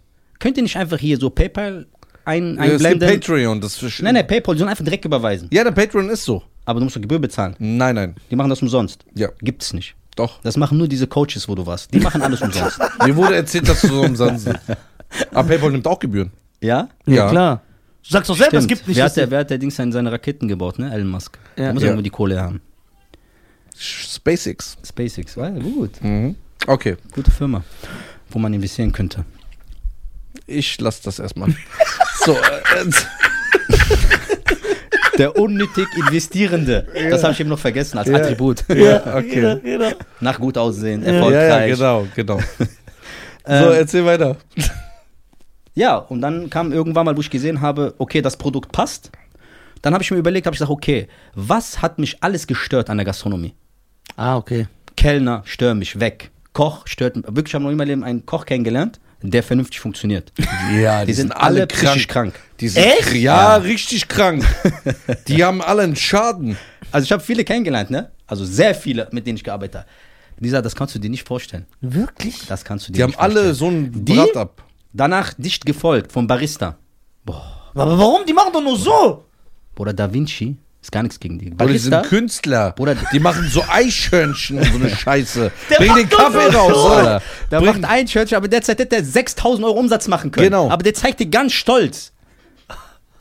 [0.40, 1.86] Könnt ihr nicht einfach hier so PayPal
[2.24, 3.20] ein, Ja, es gibt einblenden?
[3.20, 3.60] Patreon.
[3.60, 5.48] Das ist nein, nein, PayPal, die sollen einfach direkt überweisen.
[5.52, 6.42] Ja, der Patreon ist so.
[6.64, 7.54] Aber du musst doch Gebühr bezahlen.
[7.58, 8.14] Nein, nein.
[8.30, 9.04] Die machen das umsonst.
[9.14, 9.94] Ja, Gibt es nicht.
[10.16, 10.40] doch.
[10.42, 11.94] Das machen nur diese Coaches, wo du warst.
[11.94, 12.78] Die machen alles umsonst.
[13.04, 14.58] Mir wurde erzählt, dass du so umsonst sind.
[15.32, 16.30] Aber PayPal nimmt auch Gebühren.
[16.60, 16.88] Ja?
[17.06, 17.28] Ja.
[17.30, 17.62] klar.
[18.06, 18.96] Du sagst doch selber, es gibt nicht.
[18.96, 20.92] wer, das- hat der, wer hat der Dings in seine Raketen gebaut, ne?
[20.92, 21.38] Elon Musk.
[21.56, 21.66] Ja.
[21.68, 21.88] Da muss Ja.
[21.88, 22.60] irgendwo die Kohle haben.
[23.78, 24.76] SpaceX.
[24.86, 26.02] SpaceX, war ja gut.
[26.02, 26.36] Mhm.
[26.66, 27.62] Okay, Gute Firma,
[28.30, 29.24] wo man investieren könnte.
[30.46, 31.50] ich lasse das erstmal.
[32.24, 32.38] so, äh,
[35.18, 36.86] Der unnötig Investierende.
[37.10, 38.16] Das habe ich eben noch vergessen als Ja.
[38.16, 38.64] Attribut.
[38.68, 39.28] ja, okay.
[39.34, 39.92] Jeder, jeder.
[40.20, 41.08] Nach gut aussehen, Ja.
[41.10, 41.70] Ja, erfolgreich.
[41.70, 42.38] ja, genau, genau.
[42.58, 42.64] so,
[43.46, 44.36] Ähm, erzähl weiter.
[45.74, 49.10] Ja, und dann kam irgendwann mal, wo ich gesehen habe, okay, das Produkt passt.
[49.82, 52.96] Dann habe ich mir überlegt, habe ich gesagt, okay, was hat mich alles gestört an
[52.96, 53.54] der Gastronomie?
[54.16, 54.66] Ah, okay.
[54.96, 56.30] Kellner stören mich weg.
[56.52, 57.24] Koch stört mich.
[57.26, 60.32] Wirklich, ich habe noch in meinem Leben einen Koch kennengelernt, der vernünftig funktioniert.
[60.80, 62.34] Ja, Die, sind, alle psychisch krank.
[62.60, 63.14] Die sind Echt?
[63.14, 64.44] Ja, richtig krank.
[65.28, 66.56] Die haben alle einen Schaden.
[66.92, 68.10] Also ich habe viele kennengelernt, ne?
[68.26, 69.86] Also sehr viele, mit denen ich gearbeitet habe.
[70.40, 71.66] Lisa, das kannst du dir nicht vorstellen.
[71.80, 72.46] Wirklich?
[72.46, 73.44] Das kannst du dir Die haben nicht vorstellen.
[73.46, 74.12] alle so ein Die?
[74.14, 74.62] Blatt ab.
[74.94, 76.78] Danach dicht gefolgt vom Barista.
[77.26, 78.24] Aber warum?
[78.26, 79.24] Die machen doch nur so.
[79.76, 81.52] Oder Da Vinci, Ist gar nichts gegen die.
[81.52, 82.70] Oder die sind Künstler.
[82.72, 85.50] Bruder, die machen so Eichhörnchen und so eine Scheiße.
[85.70, 86.58] Der Bring macht den Kaffee so.
[86.58, 87.22] raus, Alter.
[87.50, 90.44] der Bring- macht ein Church, aber derzeit hätte der 6000 Euro Umsatz machen können.
[90.46, 90.70] Genau.
[90.70, 92.12] Aber der zeigt dir ganz stolz.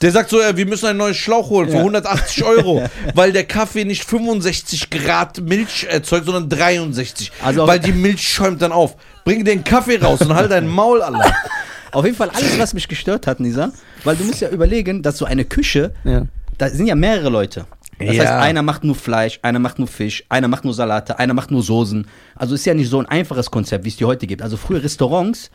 [0.03, 1.79] Der sagt so, äh, wir müssen einen neuen Schlauch holen für Ja.
[1.79, 2.83] 180 Euro,
[3.15, 7.31] weil der Kaffee nicht 65 Grad Milch erzeugt, sondern 63.
[7.41, 8.95] Also- weil die Milch schäumt dann auf.
[9.23, 11.33] Bring den Kaffee raus und halt dein Maul, Alter.
[11.93, 13.71] Auf jeden Fall alles, was mich gestört hat, Nisa,
[14.03, 16.23] weil du musst ja überlegen, dass so eine Küche, Ja.
[16.57, 17.65] da sind ja mehrere Leute.
[17.99, 18.23] Das Ja.
[18.23, 21.51] heißt, einer macht nur Fleisch, einer macht nur Fisch, einer macht nur Salate, einer macht
[21.51, 22.07] nur Soßen.
[22.35, 24.41] Also ist ja nicht so ein einfaches Konzept, wie es die heute gibt.
[24.41, 25.51] Also früher Restaurants,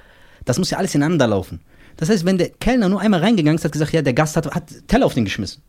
[0.47, 1.61] das muss ja alles ineinander laufen.
[1.99, 4.53] Das heißt, wenn der Kellner nur einmal reingegangen ist, hat gesagt, ja, der Gast hat,
[4.55, 5.63] hat Teller auf den geschmissen.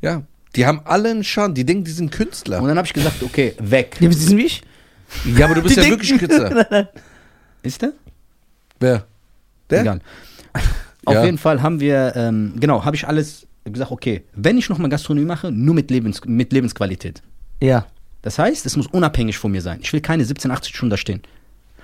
[0.00, 0.22] Ja,
[0.54, 1.54] die haben alle einen Schaden.
[1.54, 2.60] Die denken, die sind Künstler.
[2.62, 3.96] Und dann habe ich gesagt, okay, weg.
[4.00, 4.62] Ja, wie sind wie ich?
[5.36, 6.88] Ja, aber du bist Die ja denken- wirklich Künstler.
[7.62, 7.92] Ist der?
[8.80, 9.06] Wer?
[9.70, 9.80] Der?
[9.80, 10.00] Egal.
[11.04, 11.24] Auf Ja.
[11.24, 15.24] jeden Fall haben wir, ähm, genau, habe ich alles gesagt, okay, wenn ich nochmal Gastronomie
[15.26, 17.22] mache, nur mit, Lebens, mit Lebensqualität.
[17.62, 17.86] Ja.
[18.22, 19.78] Das heißt, es muss unabhängig von mir sein.
[19.82, 21.22] Ich will keine 17, 80 Stunden da stehen.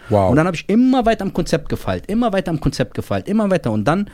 [0.09, 0.31] Wow.
[0.31, 3.51] Und dann habe ich immer weiter am Konzept gefeilt, immer weiter am Konzept gefeilt, immer
[3.51, 3.71] weiter.
[3.71, 4.11] Und dann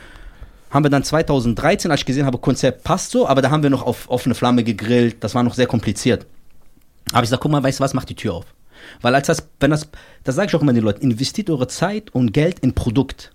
[0.69, 3.69] haben wir dann 2013, als ich gesehen habe, Konzept passt so, aber da haben wir
[3.69, 5.17] noch auf offene Flamme gegrillt.
[5.23, 6.25] Das war noch sehr kompliziert.
[7.13, 8.45] Aber ich sag, guck mal, weißt du was, mach die Tür auf.
[9.01, 9.87] Weil als das, wenn das,
[10.23, 13.31] das sage ich auch immer den Leuten, investiert eure Zeit und Geld in Produkt,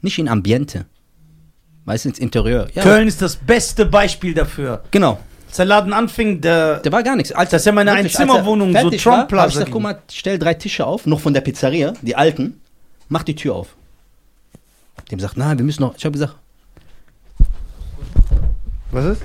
[0.00, 0.86] nicht in Ambiente.
[1.84, 2.68] Weißt du, ins Interieur.
[2.74, 4.82] Ja, Köln ist das beste Beispiel dafür.
[4.90, 5.18] Genau.
[5.56, 7.32] Als der Laden anfing, der, Der war gar nichts.
[7.32, 9.70] Als Das ist ja meine wirklich, Einzimmerwohnung, er so Trump war, Plaza hab ich gesagt,
[9.70, 12.60] guck mal, stell drei Tische auf, noch von der Pizzeria, die alten,
[13.08, 13.68] mach die Tür auf.
[15.10, 15.94] Dem sagt, na, wir müssen noch.
[15.96, 16.34] Ich habe gesagt,
[18.90, 19.22] Was ist?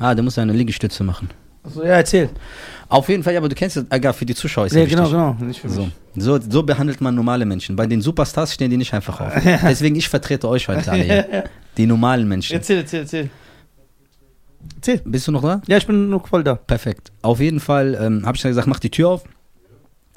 [0.00, 1.28] ah, der muss eine Liegestütze machen.
[1.64, 2.28] Achso, ja, erzähl.
[2.88, 4.86] Auf jeden Fall, ja, aber du kennst das, egal, für die Zuschauer ist Ja, ja,
[4.86, 5.12] genau, wichtig.
[5.16, 5.36] genau.
[5.48, 5.82] Nicht für So.
[5.82, 5.92] mich.
[6.16, 7.74] So, so behandelt man normale Menschen.
[7.74, 9.32] Bei den Superstars stehen die nicht einfach auf.
[9.44, 11.44] Deswegen, ich vertrete euch heute alle hier.
[11.76, 12.52] Die normalen Menschen.
[12.54, 13.30] Erzähl, erzähl, erzähl.
[14.76, 15.00] Erzähl.
[15.04, 15.60] Bist du noch da?
[15.66, 16.54] Ja, ich bin noch voll da.
[16.54, 17.12] Perfekt.
[17.22, 19.24] Auf jeden Fall ähm, habe ich dann gesagt, mach die Tür auf.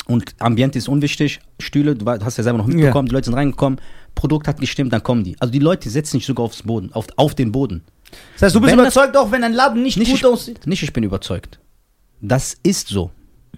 [0.06, 1.40] Und Ambiente ist unwichtig.
[1.60, 3.80] Stühle, du hast ja selber noch mitbekommen, die Leute sind reingekommen.
[4.16, 5.36] Produkt hat gestimmt, dann kommen die.
[5.40, 7.84] Also die Leute setzen sich sogar aufs Boden, auf, auf den Boden.
[8.34, 10.26] Das heißt, du bist Wenn das- überzeugt, auch wenn ein Laden nicht, Nicht gut ich,
[10.26, 10.66] aussieht.
[10.66, 11.60] nicht, ich bin überzeugt.
[12.22, 13.12] Das ist so.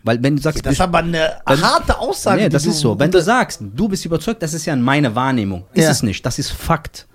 [0.03, 2.41] Weil wenn du sagst, Das ist aber eine harte Aussage.
[2.43, 2.97] nee, das du- ist so.
[2.97, 5.65] Wenn du sagst, du bist überzeugt, das ist ja meine Wahrnehmung.
[5.73, 5.91] Ist Ja.
[5.91, 6.25] es nicht.
[6.25, 7.05] Das ist Fakt.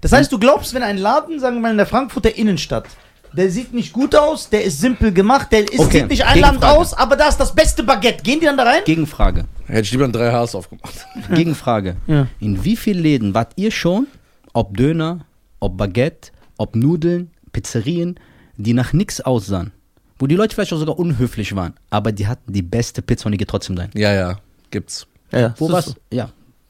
[0.00, 2.86] Das heißt, du glaubst, wenn ein Laden, sagen wir mal in der Frankfurter Innenstadt,
[3.34, 6.60] der sieht nicht gut aus, der ist simpel gemacht, der ist, Okay, sieht nicht einladend
[6.60, 6.78] Gegenfrage.
[6.80, 8.22] aus, aber da ist das beste Baguette.
[8.22, 8.82] Gehen die dann da rein?
[8.84, 9.46] Gegenfrage.
[9.66, 11.06] Hätte ich lieber ein 3Hs aufgemacht.
[11.34, 11.96] Gegenfrage.
[12.06, 12.26] Ja.
[12.40, 14.06] In wie vielen Läden wart ihr schon,
[14.52, 15.24] ob Döner,
[15.60, 18.20] ob Baguette, ob Nudeln, Pizzerien,
[18.58, 19.72] die nach nichts aussahen?
[20.18, 23.32] Wo die Leute vielleicht auch sogar unhöflich waren, aber die hatten die beste Pizza und
[23.32, 23.90] die geht trotzdem rein.
[23.94, 24.38] Ja, ja,
[24.70, 25.06] gibt's.
[25.32, 25.94] Ja, Wo so.
[26.12, 26.28] Ja.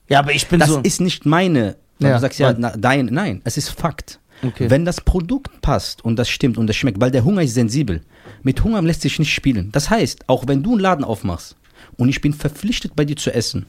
[0.08, 0.78] Ja, aber ich bin Das so.
[0.80, 1.76] ist nicht meine.
[2.02, 3.06] Weil Ja, du sagst ja, na, dein.
[3.06, 4.18] Nein, es ist Fakt.
[4.44, 4.68] Okay.
[4.68, 8.02] Wenn das Produkt passt und das stimmt und das schmeckt, weil der Hunger ist sensibel.
[8.42, 9.70] Mit Hunger lässt sich nicht spielen.
[9.72, 11.54] Das heißt, auch wenn du einen Laden aufmachst
[11.96, 13.66] und ich bin verpflichtet bei dir zu essen,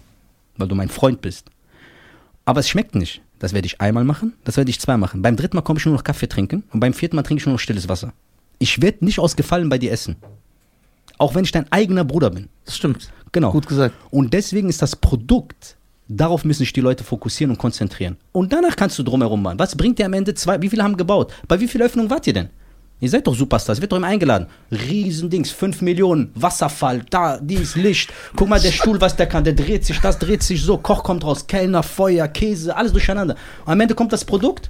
[0.57, 1.45] weil du mein Freund bist,
[2.45, 5.21] aber es schmeckt nicht, das werde ich einmal machen, das werde ich zweimal machen.
[5.21, 7.45] Beim dritten Mal komme ich nur noch Kaffee trinken und beim vierten Mal trinke ich
[7.45, 8.13] nur noch stilles Wasser.
[8.57, 10.15] Ich werde nicht aus Gefallen bei dir essen.
[11.19, 12.49] Auch wenn ich dein eigener Bruder bin.
[12.65, 13.11] das stimmt.
[13.31, 13.51] Genau.
[13.51, 13.95] Gut gesagt.
[14.09, 15.75] Und deswegen ist das Produkt,
[16.07, 18.17] darauf müssen sich die Leute fokussieren und konzentrieren.
[18.31, 19.59] Und danach kannst du drumherum machen.
[19.59, 20.61] Was bringt dir am Ende zwei?
[20.61, 21.33] Wie viele haben gebaut?
[21.47, 22.49] Bei wie vielen Öffnungen wart ihr denn?
[22.99, 24.47] Ihr seid doch Superstars, wird doch immer eingeladen.
[24.71, 28.13] Riesendings, 5 Millionen, Wasserfall, da, dies, Licht.
[28.35, 31.03] Guck mal, der Stuhl, was der kann, der dreht sich, das dreht sich so, Koch
[31.03, 33.35] kommt raus, Kellner, Feuer, Käse, alles durcheinander.
[33.65, 34.69] Und am Ende kommt das Produkt.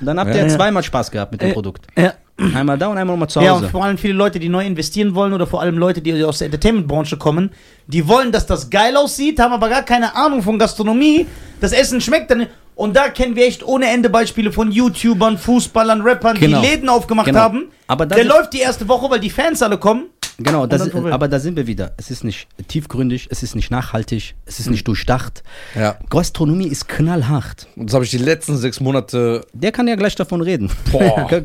[0.00, 0.48] Und dann habt ihr Ja.
[0.48, 1.86] zweimal Spaß gehabt mit dem Äh, Produkt.
[1.96, 2.14] Ja.
[2.54, 3.66] Einmal da und einmal nochmal zu Ja, Hause.
[3.66, 6.38] und vor allem viele Leute, die neu investieren wollen oder vor allem Leute, die aus
[6.38, 7.50] der Entertainment-Branche kommen,
[7.86, 11.26] die wollen, dass das geil aussieht, haben aber gar keine Ahnung von Gastronomie.
[11.60, 12.46] Das Essen schmeckt dann.
[12.74, 16.62] Und da kennen wir echt ohne Ende Beispiele von YouTubern, Fußballern, Rappern, Genau.
[16.62, 17.40] die Läden aufgemacht Genau.
[17.40, 17.64] haben.
[17.86, 20.04] Aber Der läuft die erste Woche, weil die Fans alle kommen.
[20.42, 21.92] Genau, das ist, aber da sind wir wieder.
[21.96, 25.42] Es ist nicht tiefgründig, es ist nicht nachhaltig, es ist nicht durchdacht.
[25.74, 25.98] Ja.
[26.08, 27.66] Gastronomie ist knallhart.
[27.76, 29.46] Und das habe ich die letzten sechs Monate.
[29.52, 30.70] Der kann ja gleich davon reden.
[30.90, 31.28] Boah.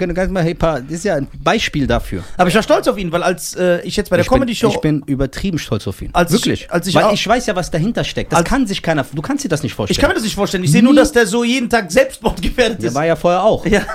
[0.55, 2.23] Das ist ja ein Beispiel dafür.
[2.37, 4.39] Aber ich war stolz auf ihn, weil als äh, ich jetzt bei der ich, bin,
[4.39, 4.69] Comedy-Show.
[4.69, 6.09] ich bin übertrieben stolz auf ihn.
[6.13, 6.71] Als ich- Wirklich.
[6.71, 8.33] als ich Weil ich weiß ja, was dahinter steckt.
[8.33, 9.95] Das kann sich keiner, du kannst dir das nicht vorstellen.
[9.95, 10.63] Ich kann mir das nicht vorstellen.
[10.63, 12.95] Ich sehe nur, dass der so jeden Tag Selbstmord gefährdet der ist.
[12.95, 13.65] war ja vorher auch.
[13.65, 13.81] Ja,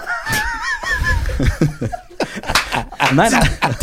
[3.14, 3.32] Nein,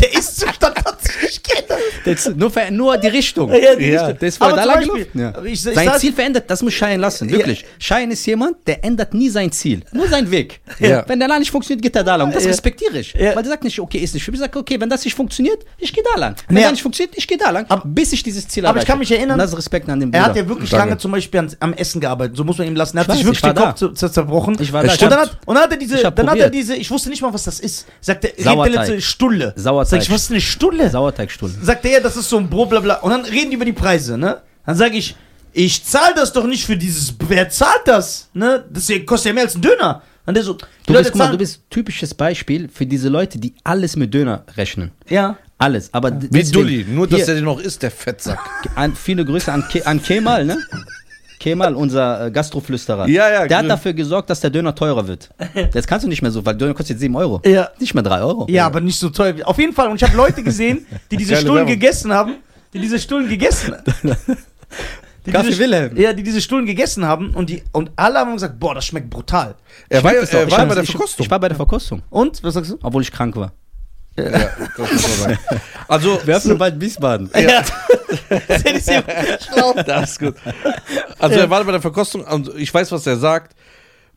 [0.00, 1.66] der ist Zustand hat sich ich kenne
[2.04, 2.30] das.
[2.34, 3.50] Nur, ver- nur die Richtung.
[3.52, 4.18] Ja, die Ja, Richtung.
[4.28, 5.06] Das war Aber da lang gelaufen.
[5.14, 5.32] Ja.
[5.44, 7.64] ich- ich sein sag- Ziel verändert, das muss Schein lassen, wirklich.
[7.78, 10.60] Schein ist jemand, der ändert nie sein Ziel, nur seinen Weg.
[10.78, 11.04] Ja.
[11.06, 12.32] Wenn der da nicht funktioniert, geht er da lang.
[12.32, 12.50] Das Ja.
[12.50, 13.12] respektiere ich.
[13.14, 13.34] Ja.
[13.36, 14.26] Weil der sagt nicht, okay, ist nicht.
[14.28, 16.34] Ich sage, okay, wenn das nicht funktioniert, ich gehe da lang.
[16.48, 16.62] Wenn Ja.
[16.64, 18.90] das nicht funktioniert, ich gehe da lang, Aber- bis ich dieses Ziel aber ich erreiche.
[18.92, 20.30] kann mich erinnern, Und das ist Respekt an den Er Bruder.
[20.30, 20.86] hat ja wirklich Danke.
[20.88, 22.36] lange zum Beispiel an, am Essen gearbeitet.
[22.36, 22.96] So muss man ihm lassen.
[22.96, 23.76] Er hat Ich sich weiß, wirklich ich den Kopf da.
[23.76, 24.56] zu, zu, zerbrochen.
[24.60, 24.92] Ich war da.
[24.92, 27.08] Und dann, hat, und dann hat er diese, Ich dann hat er diese, ich wusste
[27.10, 27.86] nicht mal, was das ist.
[28.00, 29.02] Sagt er, Sauerteig.
[29.02, 29.52] Stulle.
[29.56, 29.90] Sauerteig.
[29.90, 30.90] Sag ich, was ist eine Stulle?
[30.90, 31.50] Sauerteigstuhl.
[31.62, 32.94] Sagt er, ja, das ist so ein Brot, bla bla.
[32.96, 34.42] Und dann reden die über die Preise, ne?
[34.66, 35.14] Dann sage ich,
[35.52, 38.28] ich zahle das doch nicht für dieses, wer zahlt das?
[38.34, 38.64] Ne?
[38.70, 40.02] Das kostet ja mehr als ein Döner.
[40.26, 40.54] Und der so,
[40.86, 44.12] Du Leute bist, guck mal, du bist typisches Beispiel für diese Leute, die alles mit
[44.12, 44.90] Döner rechnen.
[45.08, 45.38] Ja.
[45.56, 45.88] Alles.
[45.92, 48.38] Aber Wie deswegen- Dulli, nur dass Hier, der den noch ist, der Fettsack.
[48.74, 50.58] an, viele Grüße an, Ke an Kemal, ne?
[51.38, 53.08] Kemal, unser äh, Gastroflüsterer.
[53.08, 53.76] Ja, ja, Der hat klar.
[53.76, 55.30] dafür gesorgt, dass der Döner teurer wird.
[55.54, 57.40] Jetzt kannst du nicht mehr so, weil Döner kostet jetzt 7 Euro.
[57.44, 57.70] Ja.
[57.78, 58.46] Nicht mehr 3 Euro.
[58.48, 59.34] Ja, aber nicht so teuer.
[59.44, 59.88] Auf jeden Fall.
[59.88, 61.72] Und ich habe Leute gesehen, die diese Geile Stullen Werbung.
[61.72, 62.34] gegessen haben,
[62.72, 63.74] die diese Stullen gegessen
[65.26, 65.96] die Kaffee diese, Wilhelm.
[65.96, 69.10] Ja, die diese Stullen gegessen haben und, die, und alle haben gesagt, boah, das schmeckt
[69.10, 69.54] brutal.
[69.88, 71.24] Er war, er bei der ich, Verkostung.
[71.24, 72.78] Ich war bei der Verkostung, Und, was sagst du?
[72.82, 73.52] obwohl ich krank war.
[74.18, 74.30] Ja,
[74.76, 75.38] das man sagen.
[75.88, 77.30] Also, Wir haben bald Wiesbaden.
[77.34, 77.62] Ja.
[78.48, 79.02] das ist ja
[79.40, 79.74] schlau.
[79.74, 80.34] das ist gut.
[81.18, 83.54] Also, er war bei der Verkostung und ich weiß, was er sagt.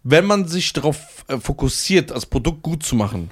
[0.03, 0.97] Wenn man sich darauf
[1.27, 3.29] äh, fokussiert, das Produkt gut zu machen,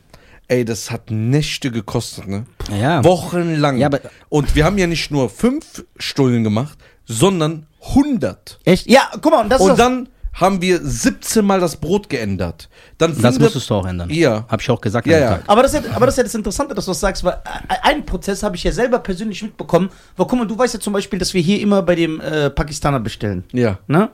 [0.48, 2.46] ey, das hat Nächte gekostet, ne?
[2.80, 3.04] Ja.
[3.04, 3.78] Wochenlang.
[3.78, 7.66] Ja, aber- und wir haben ja nicht nur fünf Stullen gemacht, sondern
[7.96, 8.60] 100.
[8.66, 8.88] Echt?
[8.88, 12.10] Ja, guck mal, und das ist Und das- dann haben wir 17 Mal das Brot
[12.10, 12.70] geändert.
[12.98, 14.10] Dann Das findet- musstest du auch ändern.
[14.10, 14.46] Ja.
[14.48, 15.30] Hab ich auch gesagt Ja, ja.
[15.38, 15.44] Tag.
[15.48, 17.34] Aber das, ist ja, aber das ist ja das Interessante, dass du das sagst, weil
[17.68, 19.90] äh, einen Prozess habe ich ja selber persönlich mitbekommen.
[20.16, 22.50] Weil guck mal, du weißt ja zum Beispiel, dass wir hier immer bei dem äh,
[22.50, 23.44] Pakistaner bestellen.
[23.52, 23.80] Ja.
[23.88, 24.10] Ne?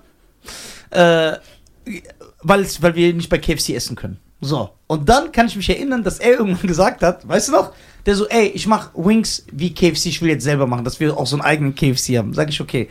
[0.91, 1.33] Äh,
[2.41, 4.17] weil, weil wir nicht bei KFC essen können.
[4.41, 4.69] So.
[4.87, 7.73] Und dann kann ich mich erinnern, dass er irgendwann gesagt hat, weißt du noch?
[8.05, 11.17] Der so, ey, ich mach Wings wie KFC, ich will jetzt selber machen, dass wir
[11.17, 12.33] auch so einen eigenen KFC haben.
[12.35, 12.87] Sag ich, okay.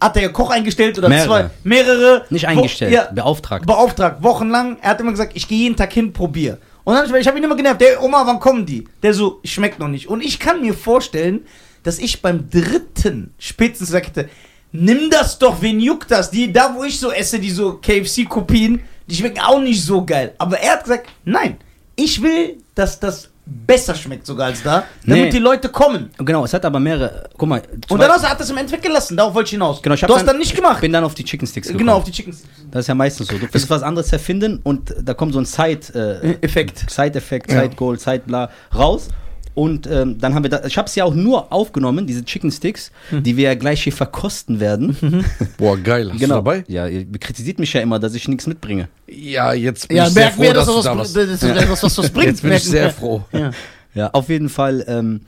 [0.00, 1.26] Hat der Koch eingestellt oder Mehrere.
[1.26, 1.50] zwei?
[1.64, 2.24] Mehrere.
[2.30, 3.66] Nicht Wo- eingestellt, ja, beauftragt.
[3.66, 4.76] beauftragt, wochenlang.
[4.82, 6.58] Er hat immer gesagt, ich gehe jeden Tag hin, probier.
[6.84, 8.86] Und dann, ich habe ihn immer genervt, der Oma, wann kommen die?
[9.02, 10.06] Der so, schmeckt noch nicht.
[10.08, 11.46] Und ich kann mir vorstellen,
[11.82, 14.28] dass ich beim dritten spätestens hätte,
[14.72, 16.30] nimm das doch, wen juckt das?
[16.30, 20.34] Die, da wo ich so esse, die so KFC-Kopien, die schmecken auch nicht so geil.
[20.38, 21.56] Aber er hat gesagt, nein,
[21.96, 25.30] ich will, dass das besser schmeckt sogar als da, damit Nee.
[25.30, 26.10] die Leute kommen.
[26.18, 27.30] Genau, es hat aber mehrere.
[27.38, 27.62] Guck mal.
[27.88, 29.80] Und dann hast, hat er es im Endeffekt gelassen, darauf wollte ich hinaus.
[29.80, 30.80] Genau, ich du hast dann nicht gemacht.
[30.80, 31.78] bin dann auf die Chicken Sticks gekommen.
[31.86, 32.36] Genau, auf die Chicken
[32.72, 33.38] Das ist ja meistens so.
[33.38, 35.46] Du willst was anderes erfinden und da kommt so ein
[35.94, 36.90] äh, Effekt.
[36.90, 37.62] Side-Effekt, Ja.
[37.62, 39.08] Side-Goal, Side-Bla raus.
[39.56, 42.52] Und ähm, dann haben wir da, ich habe es ja auch nur aufgenommen, diese Chicken
[42.52, 43.22] Sticks, Hm.
[43.22, 44.96] die wir ja gleich hier verkosten werden.
[45.56, 46.10] Boah, geil.
[46.12, 46.36] Hast genau.
[46.36, 46.64] du dabei?
[46.68, 48.88] Ja, ihr kritisiert mich ja immer, dass ich nichts mitbringe.
[49.08, 51.12] Ja, jetzt bin Ja, ich sehr merken froh, wir, dass dass du das, da was,
[51.14, 52.26] das ist etwas, was was bringt.
[52.28, 53.24] Jetzt bin ich sehr froh.
[53.32, 53.50] Ja.
[53.94, 54.84] Ja, auf jeden Fall.
[54.86, 55.22] Ähm,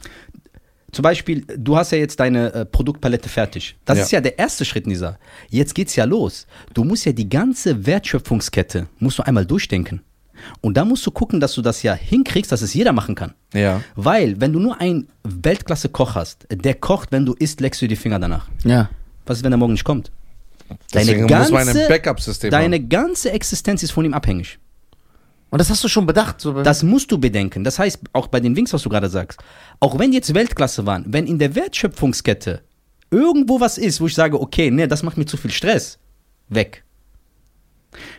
[0.93, 3.77] zum Beispiel, du hast ja jetzt deine äh, Produktpalette fertig.
[3.87, 4.05] Das Ja.
[4.05, 5.19] ist ja der erste Schritt, Nisa.
[5.49, 6.47] Jetzt geht's ja los.
[6.75, 10.03] Du musst ja die ganze Wertschöpfungskette musst du einmal durchdenken.
[10.61, 13.35] Und da musst du gucken, dass du das ja hinkriegst, dass es jeder machen kann.
[13.53, 13.83] Ja.
[13.97, 17.91] Weil, wenn du nur einen Weltklasse-Koch hast, der kocht, wenn du isst, leckst du dir
[17.91, 18.49] die Finger danach.
[18.65, 18.91] ja.
[19.27, 20.11] Was ist, wenn er morgen nicht kommt?
[20.95, 22.89] Deswegen muss man ein Backup-System deine haben.
[22.89, 24.59] ganze Existenz ist von ihm abhängig.
[25.51, 26.41] Und das hast du schon bedacht.
[26.41, 27.65] So Das musst du bedenken.
[27.65, 29.41] Das heißt, auch bei den Wings, was du gerade sagst,
[29.81, 32.63] auch wenn die jetzt Weltklasse waren, wenn in der Wertschöpfungskette
[33.11, 35.99] irgendwo was ist, wo ich sage, okay, nee, das macht mir zu viel Stress,
[36.49, 36.85] weg.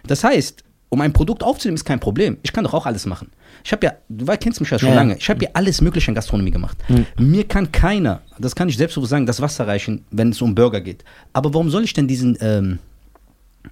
[0.08, 2.38] Das heißt, um ein Produkt aufzunehmen, ist kein Problem.
[2.42, 3.30] Ich kann doch auch alles machen.
[3.64, 4.96] Ich habe ja, du kennst mich ja schon Ja.
[4.96, 6.78] lange, ich habe ja alles Mögliche in Gastronomie gemacht.
[7.18, 10.82] Mir kann keiner, das kann ich selbstbewusst sagen, das Wasser reichen, wenn es um Burger
[10.82, 11.04] geht.
[11.34, 12.80] Aber warum soll ich denn diesen, ähm,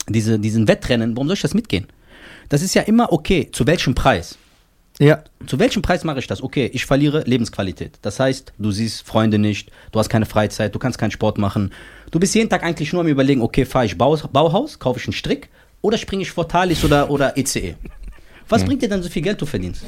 [0.08, 1.88] diese, diesen Wettrennen, warum soll ich das mitgehen?
[2.50, 4.38] Das ist ja immer okay, zu welchem Preis?
[5.00, 5.24] ja.
[5.46, 6.42] Zu welchem Preis mache ich das?
[6.42, 8.00] Okay, ich verliere Lebensqualität.
[8.02, 11.72] Das heißt, du siehst Freunde nicht, du hast keine Freizeit, du kannst keinen Sport machen.
[12.10, 15.06] Du bist jeden Tag eigentlich nur am überlegen, okay, fahre ich Bau, Bauhaus, kaufe ich
[15.06, 15.50] einen Strick
[15.82, 17.76] oder springe ich vor Thalys oder, oder ECE?
[18.50, 19.84] Was bringt dir dann so viel Geld, du verdienst?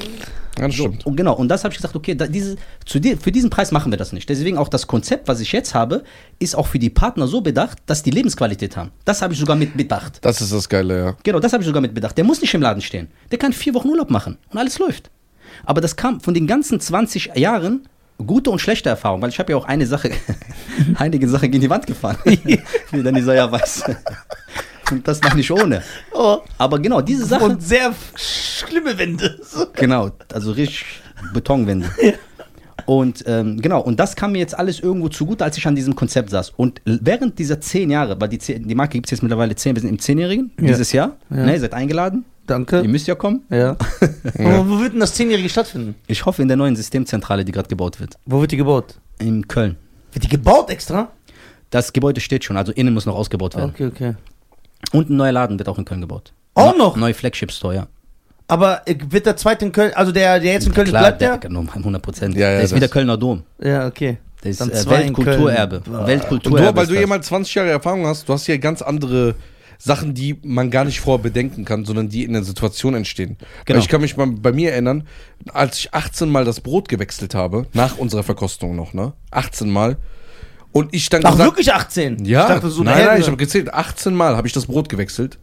[0.56, 1.06] Das So, stimmt.
[1.06, 2.57] und genau, und das habe ich gesagt, okay, da, diese,
[2.95, 4.28] dir, für diesen Preis machen wir das nicht.
[4.28, 6.03] Deswegen auch das Konzept, was ich jetzt habe,
[6.40, 8.91] ist auch für die Partner so bedacht, dass die Lebensqualität haben.
[9.06, 10.18] Das habe ich sogar mit bedacht.
[10.22, 11.18] Das ist das Geile, ja.
[11.24, 12.18] Genau, das habe ich sogar mit bedacht.
[12.18, 13.07] Der muss nicht im Laden stehen.
[13.32, 15.10] Der kann vier Wochen Urlaub machen und alles läuft.
[15.66, 17.88] Aber das kam von den ganzen 20 Jahren
[18.18, 20.11] gute und schlechte Erfahrungen, weil ich habe ja auch eine Sache,
[20.95, 23.84] einige Sachen gegen die Wand gefahren, wie dann dieser ja weiß.
[24.91, 25.82] Und das war nicht ohne.
[26.14, 26.40] Oh.
[26.57, 29.40] Aber genau, diese Sache, Und sehr schlimme Wände.
[29.74, 30.86] Genau, also richtig
[31.34, 31.90] Betonwände.
[32.86, 35.95] Und ähm, genau, und das kam mir jetzt alles irgendwo zugute, als ich an diesem
[35.95, 36.53] Konzept saß.
[36.56, 39.76] Und während dieser zehn Jahre, weil die, zehn, die Marke gibt es jetzt mittlerweile zehn,
[39.76, 40.68] wir sind im Zehnjährigen, Ja.
[40.70, 41.45] dieses Jahr, Ja.
[41.45, 42.82] ne, ihr seid eingeladen, Danke.
[42.82, 43.44] Ihr müsst ja kommen.
[43.52, 43.78] Ja.
[44.40, 45.94] Aber wo wird denn das Zehnjährige stattfinden?
[46.07, 48.16] Ich hoffe in der neuen Systemzentrale, die gerade gebaut wird.
[48.26, 48.95] Wo wird die gebaut?
[49.20, 49.76] In Köln.
[50.14, 51.11] Wird die gebaut extra?
[51.70, 53.70] Das Gebäude steht schon, also innen muss noch ausgebaut werden.
[53.70, 54.16] Okay, okay.
[54.91, 56.34] Und ein neuer Laden wird auch in Köln gebaut.
[56.56, 56.95] Auch noch?
[56.95, 57.88] Neue Flagship Store, ja.
[58.47, 61.22] Aber äh, wird der zweite in Köln, also der, der jetzt in Köln Klar, bleibt
[61.22, 61.38] der?
[61.38, 62.35] der, 100 Prozent.
[62.35, 63.43] Ja, ja, der ist das- wie der Kölner Dom.
[63.64, 64.18] Ja, okay.
[64.43, 65.81] Der ist äh, Weltkulturerbe.
[65.81, 65.95] Köln.
[65.97, 66.72] Und Weltkulturerbe.
[66.72, 67.01] du, weil du das.
[67.01, 69.35] jemand 20 Jahre Erfahrung hast, du hast hier ganz andere
[69.77, 73.38] Sachen, die man gar nicht vorher bedenken kann, sondern die in der Situation entstehen.
[73.65, 73.77] Genau.
[73.77, 75.07] Weil ich kann mich mal bei mir erinnern,
[75.53, 79.14] als ich 18 Mal das Brot gewechselt habe, nach unserer Verkostung noch, ne?
[79.31, 79.97] 18 Mal.
[80.71, 82.25] Und ich dann Ach, gesagt, wirklich 18?
[82.25, 84.87] ja, Ich dachte, so nein, nein, ich habe gezählt, 18 Mal habe ich das Brot
[84.87, 85.39] gewechselt.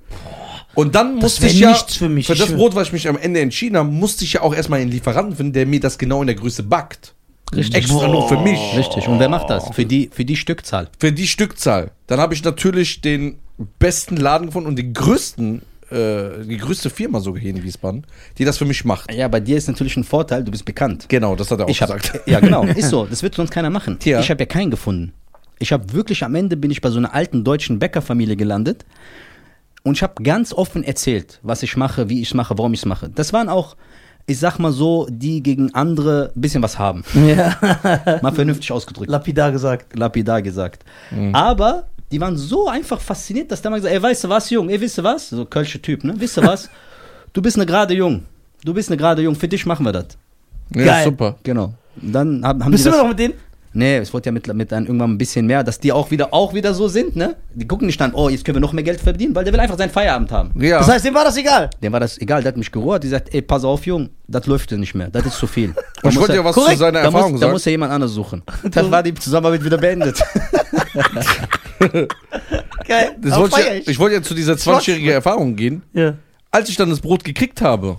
[0.74, 2.52] Und dann musste ich ja, nichts für mich, ich das.
[2.52, 5.34] Brot, was ich mich am Ende entschieden habe, musste ich ja auch erstmal einen Lieferanten
[5.34, 7.14] finden, der mir das genau in der Größe backt.
[7.54, 7.76] Richtig.
[7.76, 8.58] Extra nur für mich.
[8.76, 9.08] Richtig.
[9.08, 9.70] Und wer macht das?
[9.70, 10.88] Für die, für die Stückzahl.
[10.98, 11.92] Für die Stückzahl.
[12.08, 13.38] Dann habe ich natürlich den
[13.78, 18.06] besten Laden gefunden und den größten, äh, die größte Firma sogar hier in Wiesbaden,
[18.38, 19.12] die das für mich macht.
[19.12, 21.06] Ja, bei dir ist natürlich ein Vorteil, du bist bekannt.
[21.08, 22.20] Genau, das hat er auch Ich hab, gesagt.
[22.26, 23.06] ja, genau, ist so.
[23.06, 23.98] Das wird sonst keiner machen.
[23.98, 24.20] Tja.
[24.20, 25.12] Ich habe ja keinen gefunden.
[25.58, 28.84] Ich habe wirklich am Ende bin ich bei so einer alten deutschen Bäckerfamilie gelandet
[29.86, 32.80] und ich habe ganz offen erzählt, was ich mache, wie ich es mache, warum ich
[32.80, 33.08] es mache.
[33.08, 33.76] Das waren auch,
[34.26, 37.04] ich sag mal so, die gegen andere ein bisschen was haben.
[37.14, 37.56] Ja,
[38.22, 39.10] Mal vernünftig ausgedrückt.
[39.10, 39.96] lapidar gesagt.
[39.96, 40.84] lapidar gesagt.
[41.32, 44.68] Aber die waren so einfach fasziniert, dass der mal gesagt ey, weißt du was, Jung,
[44.68, 45.30] ey, wisst ihr was?
[45.30, 46.14] So kölsche Typ, ne?
[46.16, 46.68] Wisst ihr was?
[47.32, 48.22] Du bist eine gerade Jung.
[48.64, 50.06] Du bist eine gerade Jung, für dich machen wir das.
[50.74, 51.04] Ja, Geil.
[51.04, 51.36] super.
[51.42, 51.74] Genau.
[52.00, 53.34] Und dann haben, haben Bist die du das, noch mit denen?
[53.76, 56.32] Nee, es wurde ja mit, mit dann irgendwann ein bisschen mehr, dass die auch wieder,
[56.32, 57.36] auch wieder so sind, ne?
[57.52, 59.60] Die gucken nicht dann, oh, jetzt können wir noch mehr Geld verdienen, weil der will
[59.60, 60.50] einfach seinen Feierabend haben.
[60.58, 60.78] Ja.
[60.78, 61.68] Das heißt, dem war das egal.
[61.82, 64.46] Dem war das egal, der hat mich gerohrt, die sagt, ey, pass auf, Jung, das
[64.46, 65.74] läuft ja nicht mehr, das ist zu viel.
[66.02, 67.52] Da ich wollte ja was zu korrekt, seiner da Erfahrung muss, da sagen.
[67.54, 68.42] muss ja jemand anders suchen.
[68.70, 70.22] Dann war die Zusammenarbeit wieder beendet.
[72.86, 73.16] Geil.
[73.20, 75.82] Das wollte feier ich, ich wollte ja zu dieser 20-jährigen Erfahrung gehen.
[75.92, 76.14] Ja.
[76.50, 77.98] Als ich dann das Brot gekriegt habe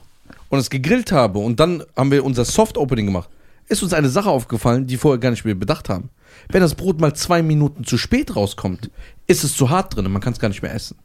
[0.50, 3.30] und es gegrillt habe und dann haben wir unser Soft-Opening gemacht,
[3.68, 6.10] ist uns eine Sache aufgefallen, die vorher gar nicht mehr bedacht haben.
[6.50, 8.90] Wenn das Brot mal zwei Minuten zu spät rauskommt,
[9.28, 10.98] ist es zu hart drin und man kann es gar nicht mehr essen.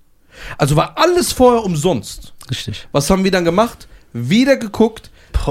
[0.58, 2.32] Also war alles vorher umsonst.
[2.50, 2.88] Richtig.
[2.92, 3.88] Was haben wir dann gemacht?
[4.12, 5.10] Wieder geguckt,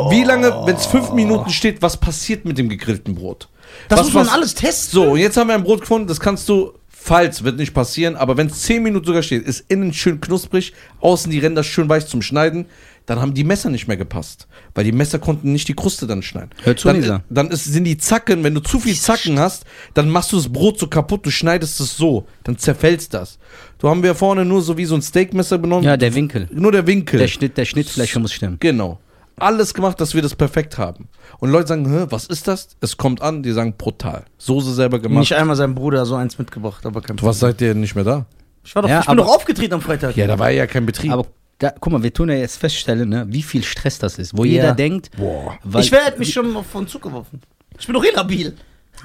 [0.09, 3.49] wie lange, wenn es fünf Minuten steht, was passiert mit dem gegrillten Brot?
[3.89, 4.91] Das was, muss man was- alles testen.
[4.93, 8.15] So, und jetzt haben wir ein Brot gefunden, das kannst du, falls, wird nicht passieren,
[8.15, 11.89] aber wenn es 10 Minuten sogar steht, ist innen schön knusprig, außen die Ränder schön
[11.89, 12.67] weich zum Schneiden,
[13.11, 14.47] dann haben die Messer nicht mehr gepasst.
[14.73, 16.51] Weil die Messer konnten nicht die Kruste dann schneiden.
[16.63, 17.23] Hör zu, dann, Lisa.
[17.29, 20.47] dann ist, sind die Zacken, wenn du zu viel Zacken hast, dann machst du das
[20.47, 23.37] Brot so kaputt, du schneidest es so, dann zerfällst das.
[23.79, 25.83] Du haben wir vorne nur so wie so ein Steakmesser benommen.
[25.83, 26.47] Ja, der Winkel.
[26.53, 27.19] Nur der Winkel.
[27.19, 28.55] Der, Schnitt, der Schnittfläche muss stimmen.
[28.61, 28.97] Genau.
[29.35, 31.09] Alles gemacht, dass wir das perfekt haben.
[31.39, 32.77] Und Leute sagen, Hä, was ist das?
[32.79, 34.23] Es kommt an, die sagen brutal.
[34.37, 35.19] Soße selber gemacht.
[35.19, 38.25] Nicht einmal sein Bruder so eins mitgebracht, aber kein Was seid ihr nicht mehr da?
[38.63, 40.15] Ich, war doch, Ja, ich bin doch aufgetreten am Freitag.
[40.15, 41.11] Ja, da war ja kein Betrieb.
[41.11, 41.25] Aber
[41.61, 44.35] da, guck mal, wir tun ja jetzt feststellen, ne, wie viel Stress das ist.
[44.35, 44.51] Wo Ja.
[44.51, 45.59] jeder denkt, Boah.
[45.63, 47.39] weil, ich werde mich schon von Zug geworfen.
[47.79, 48.55] Ich bin doch eh Nabil.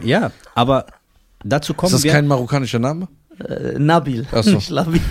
[0.03, 0.87] ja, aber
[1.45, 2.13] dazu kommen ist das wir.
[2.13, 3.09] kein marokkanischer Name?
[3.47, 4.27] Äh, Nabil.
[4.33, 4.51] Ach so.
[4.53, 5.01] Nicht Labil.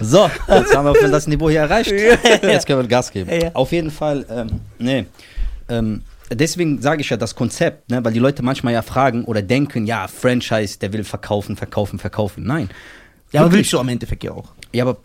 [0.00, 1.92] so, jetzt haben wir das Niveau hier erreicht.
[1.92, 3.30] Jetzt können wir Gas geben.
[3.30, 3.50] Ja.
[3.54, 5.06] Auf jeden Fall, ähm, nee.
[5.68, 6.02] Ähm,
[6.34, 9.86] deswegen sage ich ja das Konzept, ne, weil die Leute manchmal ja fragen oder denken,
[9.86, 12.44] ja, Franchise, der will verkaufen, verkaufen, verkaufen.
[12.44, 12.70] Nein.
[13.32, 14.52] Ja, aber willst du am Endeffekt ja auch.
[14.72, 14.98] Ja, aber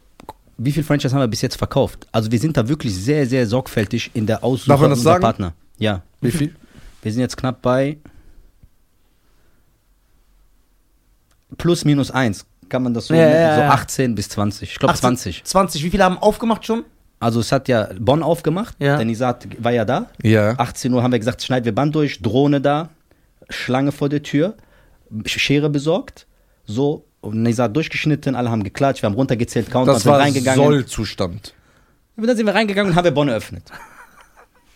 [0.57, 2.07] wie viel Franchise haben wir bis jetzt verkauft?
[2.11, 5.21] Also wir sind da wirklich sehr, sehr sorgfältig in der Aussuche unserer sagen?
[5.21, 5.53] Partner.
[5.77, 6.03] Ja.
[6.21, 6.55] Wie viel?
[7.01, 7.97] Wir sind jetzt knapp bei
[11.57, 12.45] plus minus eins.
[12.69, 13.69] Kann man das so, Ja, ja, so ja.
[13.69, 14.71] 18 bis 20.
[14.71, 15.43] Ich glaube 18, 20.
[15.45, 15.83] 20.
[15.83, 16.83] Wie viele haben aufgemacht schon?
[17.19, 18.75] Also es hat ja Bonn aufgemacht.
[18.79, 18.97] Ja.
[18.97, 20.07] Der Nisat war ja da.
[20.21, 20.53] Ja.
[20.57, 22.89] 18 Uhr haben wir gesagt, schneiden wir Band durch, Drohne da,
[23.49, 24.55] Schlange vor der Tür,
[25.25, 26.27] Schere besorgt.
[26.65, 30.63] So, und Nisat durchgeschnitten, alle haben geklatscht, wir haben runtergezählt, Countdown, Das sind war reingegangen.
[30.63, 31.53] Sollzustand.
[32.15, 33.63] Und dann sind wir reingegangen und haben wir Bonn eröffnet.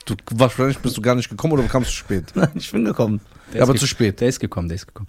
[0.05, 2.25] Du, wahrscheinlich bist du gar nicht gekommen oder kamst du spät.
[2.33, 3.21] Nein, ich bin gekommen.
[3.51, 4.19] Der Ja, aber zu spät.
[4.19, 5.07] Der ist gekommen, der ist gekommen.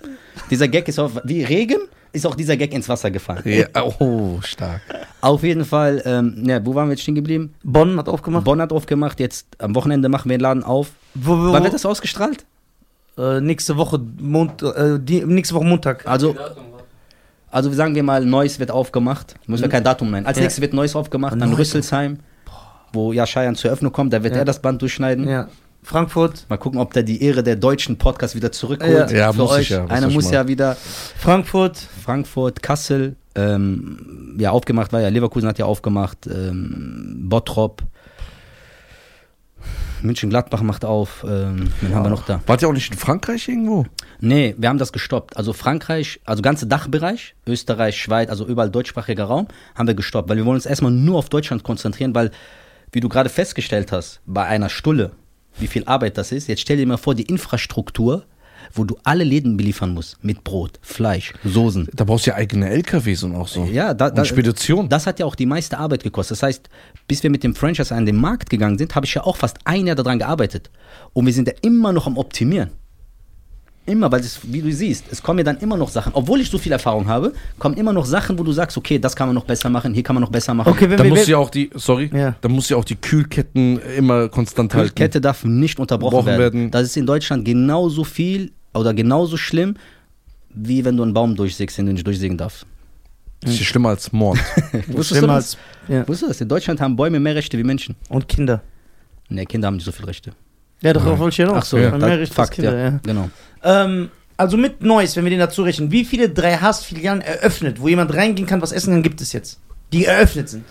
[0.51, 1.81] Dieser Gag ist auch, wie Regen,
[2.13, 3.43] ist auch dieser Gag ins Wasser gefallen.
[3.45, 3.67] Ja,
[3.99, 4.83] oh, stark.
[5.21, 7.55] Auf jeden Fall, ähm, ja, wo waren wir jetzt stehen geblieben?
[7.65, 8.45] Bonn hat aufgemacht.
[8.45, 10.91] Bonn hat aufgemacht, jetzt am Wochenende machen wir den Laden auf.
[11.15, 12.45] Wo, wo, Wann wird das ausgestrahlt?
[13.19, 16.07] äh, nächste Woche Mont, äh, die, nächste Woche Montag.
[16.07, 16.35] Also,
[17.51, 19.35] also sagen wir mal, Neuss wird aufgemacht.
[19.47, 20.27] Muss ja kein Datum nennen.
[20.27, 20.45] Als Ja.
[20.45, 21.53] nächstes wird Neuss aufgemacht, dann.
[21.53, 22.19] Rüsselsheim,
[22.93, 24.41] wo ja Scheiern zur Eröffnung kommt, da wird Ja.
[24.41, 25.29] er das Band durchschneiden.
[25.29, 25.49] Ja.
[25.83, 26.47] Frankfurt.
[26.49, 29.11] Mal gucken, ob der die Ehre der deutschen Podcast wieder zurückholt.
[29.11, 29.17] Ja.
[29.17, 29.71] Ja, für muss euch.
[29.71, 30.35] ja, Einer muss mal.
[30.35, 30.77] ja wieder
[31.19, 31.77] Frankfurt.
[32.05, 37.83] Frankfurt, Kassel, ähm, ja, aufgemacht war ja, Leverkusen hat ja aufgemacht, ähm, Bottrop.
[40.03, 41.25] München-Gladbach macht auf.
[41.29, 42.41] Ähm, wen haben wir noch da?
[42.47, 43.87] Wart ihr auch nicht in Frankreich irgendwo?
[44.21, 45.37] Nee, wir haben das gestoppt.
[45.37, 49.47] Also Frankreich, also ganze Dachbereich, Österreich, Schweiz, also überall deutschsprachiger Raum,
[49.77, 50.29] haben wir gestoppt.
[50.29, 52.33] Weil wir wollen uns erstmal nur auf Deutschland konzentrieren, weil,
[52.91, 55.13] wie du gerade festgestellt hast, bei einer Stulle,
[55.59, 58.25] wie viel Arbeit das ist, jetzt stell dir mal vor, die Infrastruktur,
[58.75, 61.89] wo du alle Läden beliefern musst, mit Brot, Fleisch, Soßen.
[61.93, 63.65] Da brauchst du ja eigene LKWs und auch so.
[63.65, 64.89] Ja, da, da, und Spedition.
[64.89, 66.39] Das hat ja auch die meiste Arbeit gekostet.
[66.39, 66.69] Das heißt,
[67.09, 69.59] bis wir mit dem Franchise an den Markt gegangen sind, habe ich ja auch fast
[69.65, 70.71] ein Jahr daran gearbeitet.
[71.13, 72.71] Und wir sind ja immer noch am Optimieren.
[73.85, 76.13] Immer, weil es, wie du siehst, es kommen ja dann immer noch Sachen.
[76.15, 79.17] Obwohl ich so viel Erfahrung habe, kommen immer noch Sachen, wo du sagst, okay, das
[79.17, 80.69] kann man noch besser machen, hier kann man noch besser machen.
[80.73, 82.37] Okay, wenn da wir, du wir ja auch die, sorry, Ja.
[82.41, 84.95] da musst du ja auch die Kühlketten immer konstant halten.
[84.95, 86.39] Kette darf nicht unterbrochen werden.
[86.39, 86.71] werden.
[86.71, 89.75] Das ist in Deutschland genauso viel oder genauso schlimm,
[90.55, 92.65] wie wenn du einen Baum durchsägst, den du nicht durchsägen darfst.
[93.41, 94.39] Das ist schlimmer als Mord.
[94.87, 95.57] Wusstest du schlimmer das?
[95.57, 96.01] als, ja.
[96.07, 96.41] Wusstest du das?
[96.41, 97.97] In Deutschland haben Bäume mehr Rechte wie Menschen.
[98.09, 98.63] Und Kinder.
[99.29, 100.33] Nee, Kinder haben nicht so viele Rechte.
[100.83, 101.57] Ja, doch, wollte ich ja noch.
[101.57, 101.93] Ach so, Ja.
[101.93, 102.85] als Fakt, Kinder, ja.
[102.91, 103.01] ja.
[103.05, 103.31] Genau.
[103.63, 107.89] Ähm, also mit Neues, wenn wir den dazu rechnen, wie viele 3 Haas-Filialen eröffnet, wo
[107.89, 109.61] jemand reingehen kann, was essen kann, gibt es jetzt?
[109.93, 110.65] Die eröffnet sind.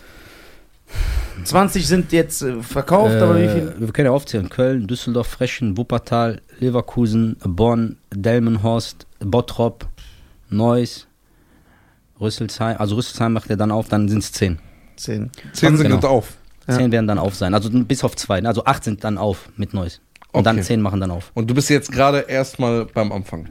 [1.45, 3.73] 20 sind jetzt äh, verkauft, aber wie viel?
[3.77, 4.49] Äh, Wir können ja aufzählen.
[4.49, 9.87] Köln, Düsseldorf, Frechen, Wuppertal, Leverkusen, Bonn, Delmenhorst, Bottrop,
[10.49, 11.07] Neuss,
[12.19, 12.75] Rüsselsheim.
[12.77, 14.59] Also Rüsselsheim macht er dann auf, dann sind es 10.
[14.97, 15.31] 10.
[15.53, 15.95] Zehn sind Genau.
[15.99, 16.33] gerade auf.
[16.71, 16.77] Ja.
[16.77, 17.53] 10 werden dann auf sein.
[17.53, 18.43] Also bis auf 2.
[18.43, 20.01] Also 8 sind dann auf mit Neuss.
[20.31, 20.43] Und Okay.
[20.55, 21.31] dann 10 machen dann auf.
[21.33, 23.49] Und du bist jetzt gerade erstmal beim Anfang.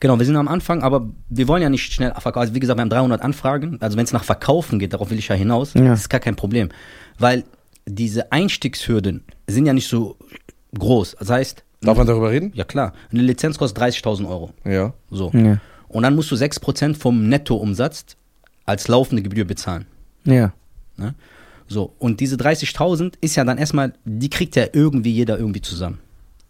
[0.00, 2.38] Genau, wir sind am Anfang, aber wir wollen ja nicht schnell verkaufen.
[2.40, 3.78] Also wie gesagt, wir haben 300 Anfragen.
[3.80, 5.84] Also wenn es nach Verkaufen geht, darauf will ich ja hinaus, Ja.
[5.84, 6.70] das ist gar kein Problem.
[7.18, 7.44] Weil
[7.86, 10.16] diese Einstiegshürden sind ja nicht so
[10.78, 11.16] groß.
[11.18, 12.52] Das heißt, Darf man darüber reden?
[12.54, 14.50] ja klar, eine Lizenz kostet 30.000 Euro.
[14.64, 14.92] Ja.
[15.10, 15.30] So.
[15.34, 15.58] Ja.
[15.88, 18.16] Und dann musst du 6% vom Nettoumsatz
[18.66, 19.86] als laufende Gebühr bezahlen.
[20.24, 20.52] Ja.
[20.96, 21.14] Ne?
[21.72, 21.94] So.
[21.98, 25.98] Und diese 30.000 ist ja dann erstmal, die kriegt ja irgendwie jeder irgendwie zusammen.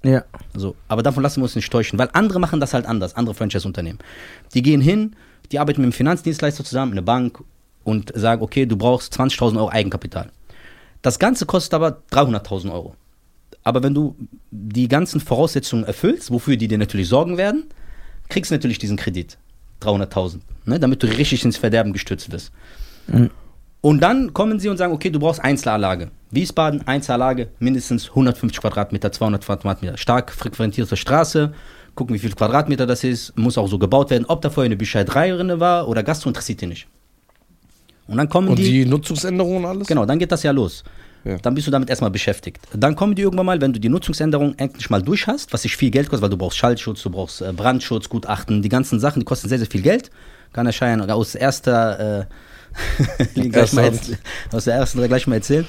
[0.04, 0.24] Ja.
[0.52, 3.36] So, aber davon lassen wir uns nicht täuschen, weil andere machen das halt anders, andere
[3.36, 4.00] Franchise-Unternehmen.
[4.52, 5.14] Die gehen hin,
[5.52, 7.38] die arbeiten mit einem Finanzdienstleister zusammen, eine Bank
[7.84, 10.30] und sagen, okay, du brauchst 20.000 Euro Eigenkapital.
[11.02, 12.96] Das Ganze kostet aber 300.000 Euro.
[13.62, 14.16] Aber wenn du
[14.50, 17.66] die ganzen Voraussetzungen erfüllst, wofür die dir natürlich sorgen werden,
[18.28, 19.38] kriegst du natürlich diesen Kredit.
[19.82, 22.52] 300.000, ne, damit du richtig ins Verderben gestürzt wirst.
[23.06, 23.30] Mhm.
[23.82, 26.10] Und dann kommen sie und sagen, okay, du brauchst Einzelanlage.
[26.30, 29.98] Wiesbaden, Einzelanlage, mindestens 150 Quadratmeter, 200 Quadratmeter.
[29.98, 31.52] Stark frequentierte Straße.
[31.96, 33.36] Gucken, wie viel Quadratmeter das ist.
[33.36, 34.24] Muss auch so gebaut werden.
[34.28, 36.86] Ob da vorher eine Bücherei war oder Gastro, interessiert die nicht.
[38.06, 39.88] Und dann kommen Und die, die Nutzungsänderungen und alles?
[39.88, 40.84] Genau, dann geht das ja los.
[41.24, 41.38] Ja.
[41.38, 42.60] Dann bist du damit erstmal beschäftigt.
[42.74, 45.76] Dann kommen die irgendwann mal, wenn du die Nutzungsänderung endlich mal durch hast, was sich
[45.76, 49.20] viel Geld kostet, weil du brauchst Schallschutz, du brauchst äh, Brandschutz, Gutachten, die ganzen Sachen,
[49.20, 50.10] die kosten sehr, sehr viel Geld.
[50.52, 52.24] Kann erscheinen aus erster, äh,
[53.34, 54.12] gleich mal jetzt,
[54.52, 55.66] aus der ersten gleich mal erzählen.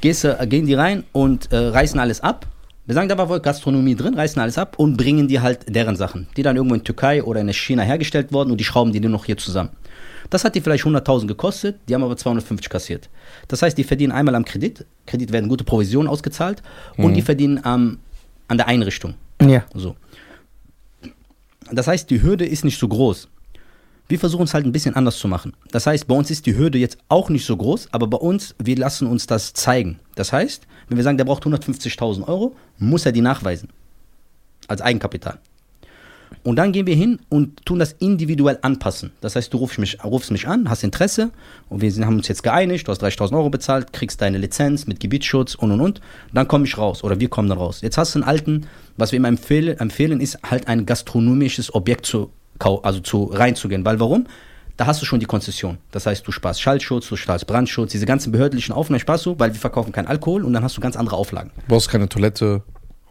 [0.00, 2.46] Gehst, äh, gehen die rein und äh, reißen alles ab.
[2.84, 5.94] Wir sagen, da war wohl Gastronomie drin, reißen alles ab und bringen die halt deren
[5.94, 8.98] Sachen, die dann irgendwo in Türkei oder in China hergestellt wurden und die schrauben die
[8.98, 9.70] nur noch hier zusammen.
[10.30, 13.08] Das hat die vielleicht 100.000 gekostet, die haben aber 250 kassiert.
[13.48, 16.62] Das heißt, die verdienen einmal am Kredit, Kredit werden gute Provisionen ausgezahlt
[16.96, 17.98] und die verdienen am
[18.48, 19.14] an der Einrichtung.
[19.40, 19.64] Ja.
[19.74, 19.96] So.
[21.70, 23.28] Das heißt, die Hürde ist nicht so groß.
[24.08, 25.54] Wir versuchen es halt ein bisschen anders zu machen.
[25.70, 28.54] Das heißt, bei uns ist die Hürde jetzt auch nicht so groß, aber bei uns,
[28.62, 30.00] wir lassen uns das zeigen.
[30.16, 33.68] Das heißt, wenn wir sagen, der braucht 150.000 Euro, muss er die nachweisen.
[34.68, 35.38] Als Eigenkapital.
[36.44, 39.12] Und dann gehen wir hin und tun das individuell anpassen.
[39.20, 41.30] Das heißt, du rufst mich, rufst mich an, hast Interesse
[41.68, 44.98] und wir haben uns jetzt geeinigt, du hast 30.000 Euro bezahlt, kriegst deine Lizenz mit
[44.98, 46.00] Gebietsschutz und und und.
[46.32, 47.80] Dann komme ich raus oder wir kommen dann raus.
[47.80, 48.66] Jetzt hast du einen alten,
[48.96, 52.30] was wir immer empfehlen, empfehlen ist halt ein gastronomisches Objekt zu,
[52.82, 53.84] also zu reinzugehen.
[53.84, 54.26] Weil warum?
[54.76, 55.78] Da hast du schon die Konzession.
[55.90, 59.52] Das heißt, du sparst Schallschutz, du sparst Brandschutz, diese ganzen behördlichen Aufnahmen sparst du, weil
[59.52, 61.50] wir verkaufen keinen Alkohol und dann hast du ganz andere Auflagen.
[61.56, 62.62] Du brauchst keine Toilette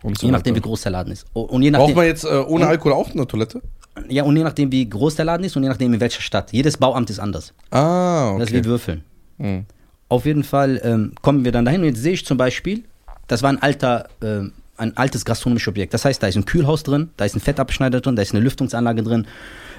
[0.02, 1.28] und so Je nachdem, wie groß der Laden ist.
[1.34, 3.62] Und je Braucht nachdem, man jetzt äh, ohne Alkohol auch eine Toilette?
[4.10, 6.52] ja, und je nachdem, wie groß der Laden ist und je nachdem, in welcher Stadt.
[6.52, 7.54] Jedes Bauamt ist anders.
[7.70, 8.68] Ah, Das ist wie okay.
[8.68, 9.04] Würfeln.
[9.38, 9.66] Hm.
[10.10, 12.84] Auf jeden Fall ähm, kommen wir dann dahin und jetzt sehe ich zum Beispiel,
[13.28, 15.94] das war ein alter, ähm, ein altes gastronomisches Objekt.
[15.94, 18.44] Das heißt, da ist ein Kühlhaus drin, da ist ein Fettabschneider drin, da ist eine
[18.44, 19.28] Lüftungsanlage drin,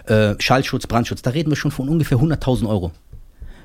[0.06, 1.22] äh, Schallschutz, Brandschutz.
[1.22, 2.92] Da reden wir schon von ungefähr 100.000 Euro.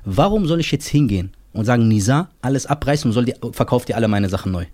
[0.04, 3.96] Warum soll ich jetzt hingehen und sagen, Nisa, alles abreißen und soll die, verkauft ihr
[3.96, 4.66] alle meine Sachen neu?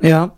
[0.00, 0.32] Ja.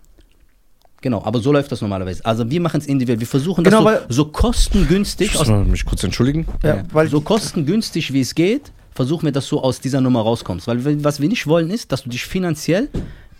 [1.02, 2.24] Genau, aber so läuft das normalerweise.
[2.24, 3.20] Also wir machen es individuell.
[3.20, 6.46] Wir versuchen Genau, das so, so kostengünstig Ich muss mich kurz entschuldigen.
[6.62, 6.84] Ja, Ja.
[6.92, 10.66] weil so kostengünstig wie es geht, versuchen wir, dass du aus dieser Nummer rauskommst.
[10.66, 12.88] Weil was wir nicht wollen, ist, dass du dich finanziell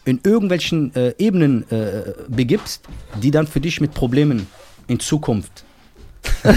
[0.07, 2.85] in irgendwelchen äh, Ebenen äh, begibst,
[3.23, 4.47] die dann für dich mit Problemen
[4.87, 5.65] in Zukunft.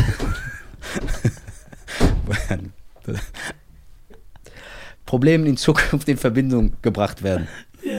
[5.06, 7.48] Problemen in Zukunft in Verbindung gebracht werden.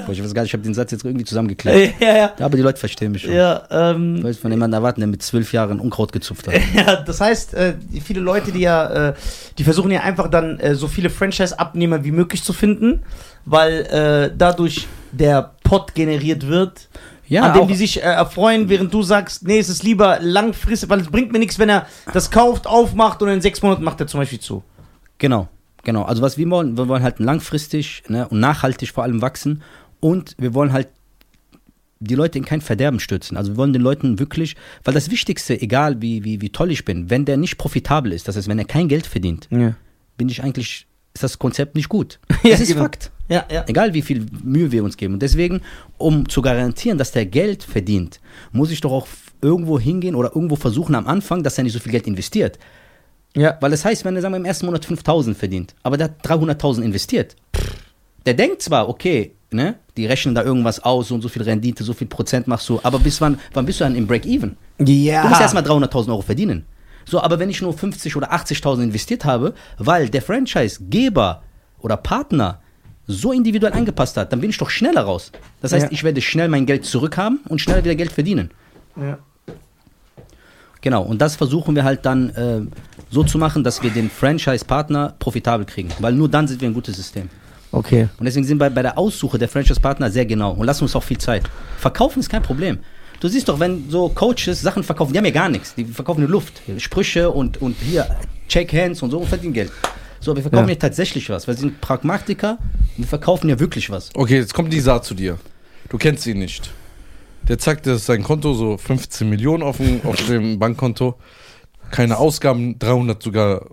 [0.07, 2.01] Boah, ich weiß gar nicht, ich habe den Satz jetzt irgendwie zusammengeklebt.
[2.01, 2.33] Ja, ja.
[2.39, 3.33] Ja, aber die Leute verstehen mich schon.
[3.33, 6.55] Ja, ähm, Ich weiß von jemandem erwarten, der mit zwölf Jahren Unkraut gezupft hat.
[6.75, 7.75] Ja, das heißt, äh,
[8.05, 9.15] viele Leute, die ja, äh,
[9.59, 13.03] die versuchen ja einfach dann äh, so viele Franchise-Abnehmer wie möglich zu finden,
[13.47, 16.89] weil äh, dadurch der Pot generiert wird,
[17.27, 20.89] Ja, an dem die sich äh, erfreuen, während du sagst, nee, es ist lieber langfristig,
[20.89, 24.01] weil es bringt mir nichts, wenn er das kauft, aufmacht und in sechs Monaten macht
[24.01, 24.63] er zum Beispiel zu.
[25.19, 25.49] Genau,
[25.85, 26.03] genau.
[26.03, 29.63] Also was wir wollen, wir wollen halt langfristig ne, und nachhaltig vor allem wachsen
[30.01, 30.89] und wir wollen halt
[32.03, 33.37] die Leute in kein Verderben stürzen.
[33.37, 36.85] Also wir wollen den Leuten wirklich, weil das Wichtigste, egal wie, wie, wie toll ich
[36.87, 39.75] bin, wenn der nicht profitabel ist, das heißt, wenn er kein Geld verdient, Ja,
[40.17, 42.19] bin ich eigentlich, ist das Konzept nicht gut.
[42.43, 42.83] Ja, Das ist genau.
[42.85, 43.11] Fakt.
[43.31, 43.45] Ja.
[43.51, 43.65] ja.
[43.67, 45.15] Egal wie viel Mühe wir uns geben.
[45.15, 45.63] Und deswegen,
[45.97, 48.21] um zu garantieren, dass der Geld verdient,
[48.53, 49.07] muss ich doch auch
[49.41, 52.59] irgendwo hingehen oder irgendwo versuchen am Anfang, dass er nicht so viel Geld investiert.
[53.35, 53.57] ja.
[53.61, 56.27] Weil das heißt, wenn er sagen wir, im ersten Monat 5000 verdient, aber der hat
[56.27, 57.37] 300.000 investiert,
[58.27, 61.85] der denkt zwar, okay, ne, die rechnen da irgendwas aus, so und so viel Rendite,
[61.85, 64.57] so viel Prozent machst du, aber bis wann, wann bist du dann im Break-Even?
[64.79, 65.23] Ja.
[65.23, 66.67] Du musst erstmal 300.000 Euro verdienen.
[67.07, 71.43] So, aber wenn ich nur 50 oder 80.000 investiert habe, weil der Franchise-Geber
[71.81, 72.61] oder Partner
[73.11, 75.33] so individuell angepasst hat, dann bin ich doch schneller raus.
[75.61, 75.93] Das heißt, Ja.
[75.93, 78.51] ich werde schnell mein Geld zurückhaben und schnell wieder Geld verdienen.
[78.97, 79.19] ja.
[80.83, 82.61] Genau, und das versuchen wir halt dann äh,
[83.11, 86.73] so zu machen, dass wir den Franchise-Partner profitabel kriegen, weil nur dann sind wir ein
[86.75, 87.29] gutes System.
[87.71, 88.09] Okay.
[88.19, 91.03] Und deswegen sind wir bei der Aussuche der Franchise-Partner sehr genau und lassen uns auch
[91.03, 91.43] viel Zeit.
[91.77, 92.79] Verkaufen ist kein Problem.
[93.21, 95.75] Du siehst doch, wenn so Coaches Sachen verkaufen, die haben ja gar nichts.
[95.75, 98.07] Die verkaufen nur Luft, Sprüche und, und hier
[98.49, 99.71] Check Hands und so und verdienen Geld.
[100.21, 100.75] So, wir verkaufen Ja.
[100.75, 101.47] ja tatsächlich was.
[101.47, 102.59] Wir sind Pragmatiker
[102.97, 104.11] und wir verkaufen ja wirklich was.
[104.15, 105.39] Okay, jetzt kommt Nisa zu dir.
[105.89, 106.71] Du kennst ihn nicht.
[107.49, 111.15] Der zeigt dir sein Konto, so 15 Millionen auf dem, auf dem Bankkonto.
[111.91, 113.67] Keine Ausgaben, 300 sogar.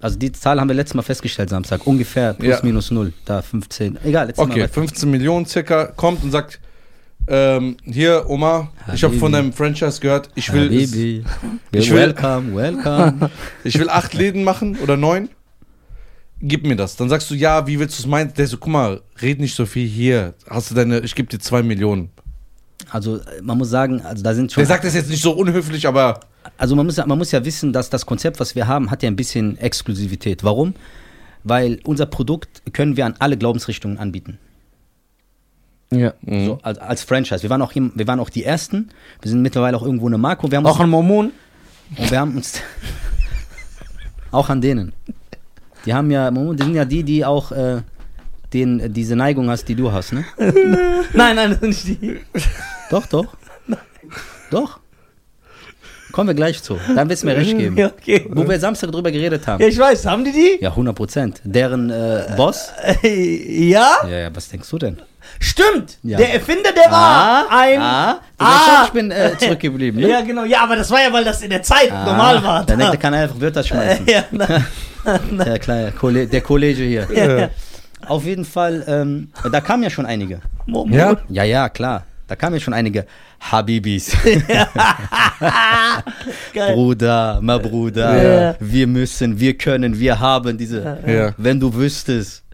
[0.00, 1.84] Also die Zahl haben wir letztes Mal festgestellt, Samstag.
[1.86, 2.60] Ungefähr plus Ja.
[2.62, 3.12] minus null.
[3.24, 3.98] Da 15.
[4.04, 4.52] Egal, letztes Mal.
[4.52, 4.72] Okay, weiter.
[4.72, 5.86] 15 Millionen circa.
[5.86, 6.60] Kommt und sagt,
[7.26, 11.24] ähm, hier, Oma, ich habe von deinem Franchise gehört, ich will, Habibi.
[11.72, 13.30] ich will- welcome, welcome.
[13.64, 15.28] ich will acht Läden machen oder neun.
[16.40, 16.94] Gib mir das.
[16.96, 18.32] Dann sagst du, ja, wie willst du es meinen?
[18.34, 20.34] Der so, guck mal, red nicht so viel hier.
[20.48, 22.10] Hast du deine, ich gebe dir zwei Millionen.
[22.90, 24.60] Also man muss sagen, also da sind schon.
[24.60, 26.20] Der sagt das jetzt nicht so unhöflich, aber
[26.56, 29.02] Also man muss, ja- man muss ja wissen, dass das Konzept, was wir haben, hat
[29.02, 30.44] ja ein bisschen Exklusivität.
[30.44, 30.74] Warum?
[31.44, 34.38] Weil unser Produkt können wir an alle Glaubensrichtungen anbieten.
[35.90, 36.14] Ja.
[36.22, 36.46] Mhm.
[36.46, 37.42] So, als, als Franchise.
[37.42, 38.90] Wir waren, auch, hier- wir waren auch die Ersten.
[39.22, 40.50] Wir sind mittlerweile auch irgendwo eine Marke.
[40.50, 41.32] Wir haben uns, Auch ein Mormon?
[41.96, 42.60] und wir haben uns
[44.30, 44.92] auch an denen.
[45.88, 47.80] Die haben ja, die sind ja die, die auch äh,
[48.52, 50.22] den, diese Neigung hast, die du hast, ne?
[51.14, 52.20] Nein, nein, das ist nicht die.
[52.90, 53.26] Doch, doch.
[54.50, 54.80] Doch.
[56.12, 56.78] Kommen wir gleich zu.
[56.94, 57.74] Dann wird es mir recht geben.
[57.78, 58.26] Ja, okay.
[58.28, 59.62] Wo wir Samstag drüber geredet haben.
[59.62, 60.58] Ja, ich weiß, haben die die?
[60.60, 61.40] Ja, 100 Prozent.
[61.44, 62.70] Deren äh, Boss.
[63.02, 63.92] Äh, ja?
[64.10, 64.98] Ja, ja, was denkst du denn?
[65.40, 65.96] Stimmt.
[66.02, 66.18] Ja.
[66.18, 67.80] Der Erfinder, der war ein.
[67.80, 68.60] Ah, du Ah.
[68.76, 70.08] schon, ich bin äh, zurückgeblieben, ne?
[70.10, 70.44] Ja, genau.
[70.44, 72.66] Ja, aber das war ja, weil das in der Zeit Ah, normal war.
[72.66, 74.06] Dann denkt, der kann einfach Wörter schmeißen.
[74.06, 74.24] ja,
[75.44, 77.06] Der, kleine Kolle der Kollege hier.
[77.12, 77.50] ja.
[78.06, 80.40] Auf jeden Fall, ähm, da kamen ja schon einige.
[80.90, 81.16] Ja.
[81.28, 82.06] Ja, ja, klar.
[82.28, 83.06] Da kamen ja schon einige
[83.40, 84.16] Habibis.
[86.52, 88.22] Bruder, mein Bruder.
[88.50, 88.56] Ja.
[88.60, 90.98] Wir müssen, wir können, wir haben diese.
[91.06, 91.34] Ja.
[91.36, 92.44] Wenn du wüsstest.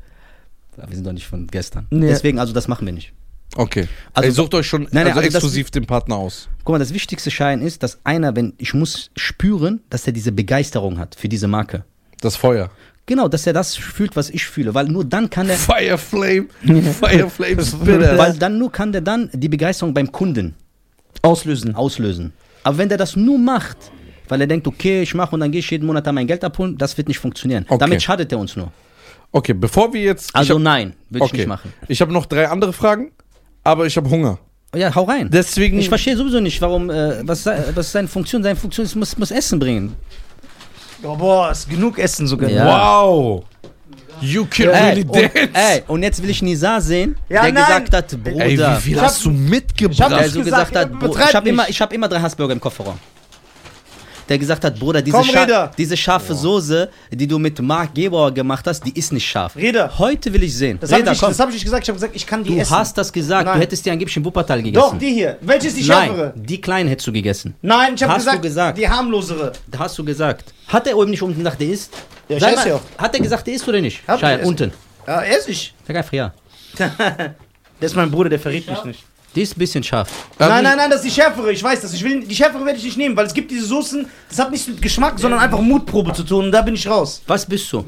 [0.76, 1.86] Wir sind doch nicht von gestern.
[1.90, 3.12] Deswegen, also das machen wir nicht.
[3.56, 3.86] Okay.
[4.12, 6.48] Also- Also, sucht euch schon Nein, nein, also also das- exklusiv den Partner aus.
[6.64, 10.32] Guck mal, das wichtigste Schein ist, dass einer, wenn ich muss spüren, dass er diese
[10.32, 11.85] Begeisterung hat für diese Marke.
[12.24, 12.70] Das Feuer.
[13.06, 16.46] Genau, dass er das fühlt, was ich fühle, weil nur dann kann er, Fire Flame.
[17.01, 18.16] Fire Flame Spitter.
[18.16, 20.55] weil dann nur kann der dann die Begeisterung beim Kunden
[21.22, 21.74] Auslösen.
[21.74, 22.32] auslösen.
[22.62, 23.76] Aber wenn der das nur macht,
[24.28, 26.42] weil er denkt, okay, ich mache und dann gehe ich jeden Monat da mein Geld
[26.44, 27.66] abholen, das wird nicht funktionieren.
[27.68, 27.78] Okay.
[27.78, 28.72] Damit schadet er uns nur.
[29.32, 30.30] Okay, bevor wir jetzt.
[30.30, 31.36] ich Also hab- nein, würde ich okay.
[31.38, 31.72] nicht machen.
[31.88, 33.12] Ich habe noch drei andere Fragen,
[33.64, 34.38] aber ich habe Hunger.
[34.74, 35.28] Ja, hau rein.
[35.30, 35.78] Deswegen.
[35.78, 38.42] ich verstehe sowieso nicht, warum, äh, was, was ist seine Funktion?
[38.42, 39.94] Seine Funktion ist, muss, muss Essen bringen.
[41.05, 42.48] Oh, boah, ist genug Essen sogar.
[42.51, 42.64] Ja.
[42.66, 43.44] Wow.
[44.20, 45.32] You can really und, dance.
[45.52, 47.64] ey, und jetzt will ich Nisa sehen, Ja, der nein.
[47.66, 48.44] gesagt hat, Bruder.
[48.44, 50.10] Ey, wie viel hast hab- du ich hab mitgebracht?
[50.12, 51.52] der so gesagt, gesagt hat, ich habe nicht.
[51.52, 52.98] immer, ich hab immer drei Hassburger im Kofferraum.
[54.28, 58.32] Der gesagt hat, Bruder, diese, Komm, scha diese scharfe Soße, die du mit Mark Gebauer
[58.32, 59.55] gemacht hast, die ist nicht scharf.
[59.55, 59.90] Reda.
[59.98, 60.78] Heute will ich sehen.
[60.80, 61.28] Das habe ich, nicht- komm.
[61.28, 61.82] das hab ich nicht gesagt.
[61.84, 62.74] Ich habe gesagt, ich kann die Du essen.
[62.76, 63.44] hast das gesagt.
[63.46, 63.56] Nein.
[63.56, 64.82] Du hättest die angeblich in Wuppertal gegessen.
[64.92, 65.36] Doch, die hier.
[65.42, 66.32] Welche ist die schärfere?
[66.34, 67.55] Nein, die kleinen hättest du gegessen.
[67.60, 68.78] Nein, ich habe Hast du gesagt, gesagt.
[68.78, 69.52] die harmlosere.
[69.66, 70.55] Da hast du gesagt.
[70.68, 71.92] Hat er oben nicht unten gesagt, der isst?
[72.28, 72.80] Ja, ich Sag esse mal, ja auch.
[72.96, 74.01] Hat er gesagt, der isst oder nicht?
[74.09, 74.72] Hab ich unten.
[75.06, 75.74] Ja, esse ich.
[75.86, 76.32] Sag einfach ja.
[77.80, 79.05] Der ist mein Bruder, der verrät mich nicht.
[79.35, 80.09] Die ist ein bisschen scharf.
[80.39, 81.51] Nein, nein, nein, das ist die schärfere.
[81.52, 81.93] Ich weiß das.
[81.93, 84.51] Ich will, die schärfere werde ich nicht nehmen, weil es gibt diese Soßen, das hat
[84.51, 86.47] nichts mit Geschmack, sondern einfach Mutprobe zu tun.
[86.47, 87.20] Und da bin ich raus.
[87.27, 87.85] Was bist du?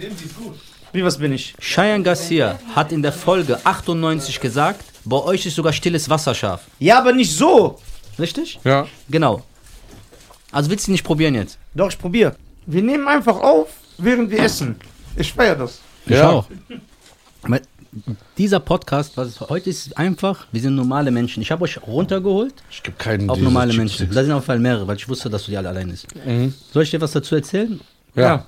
[0.92, 1.54] Wie, was bin ich?
[1.60, 6.62] Cheyenne Garcia hat in der Folge 98 gesagt, Bei euch ist sogar stilles Wasser scharf.
[6.80, 7.78] Ja, aber nicht so.
[8.18, 8.58] Richtig?
[8.64, 8.86] Ja.
[9.08, 9.44] Genau.
[10.50, 11.58] Also willst du nicht probieren jetzt?
[11.74, 12.34] Doch, ich probier.
[12.66, 13.68] Wir nehmen einfach auf,
[13.98, 14.74] während wir essen.
[15.14, 15.80] Ich feier das.
[16.06, 16.30] Ich Ja.
[16.30, 16.46] auch.
[18.36, 21.42] Dieser Podcast, was es heute ist, einfach, wir sind normale Menschen.
[21.42, 24.14] Ich habe euch runtergeholt Ich gebe keinen auf normale Chips Menschen.
[24.14, 26.06] Da sind auf jeden Fall mehrere, weil ich wusste, dass du die alle allein isst.
[26.72, 27.80] Soll ich dir was dazu erzählen?
[28.14, 28.46] Ja.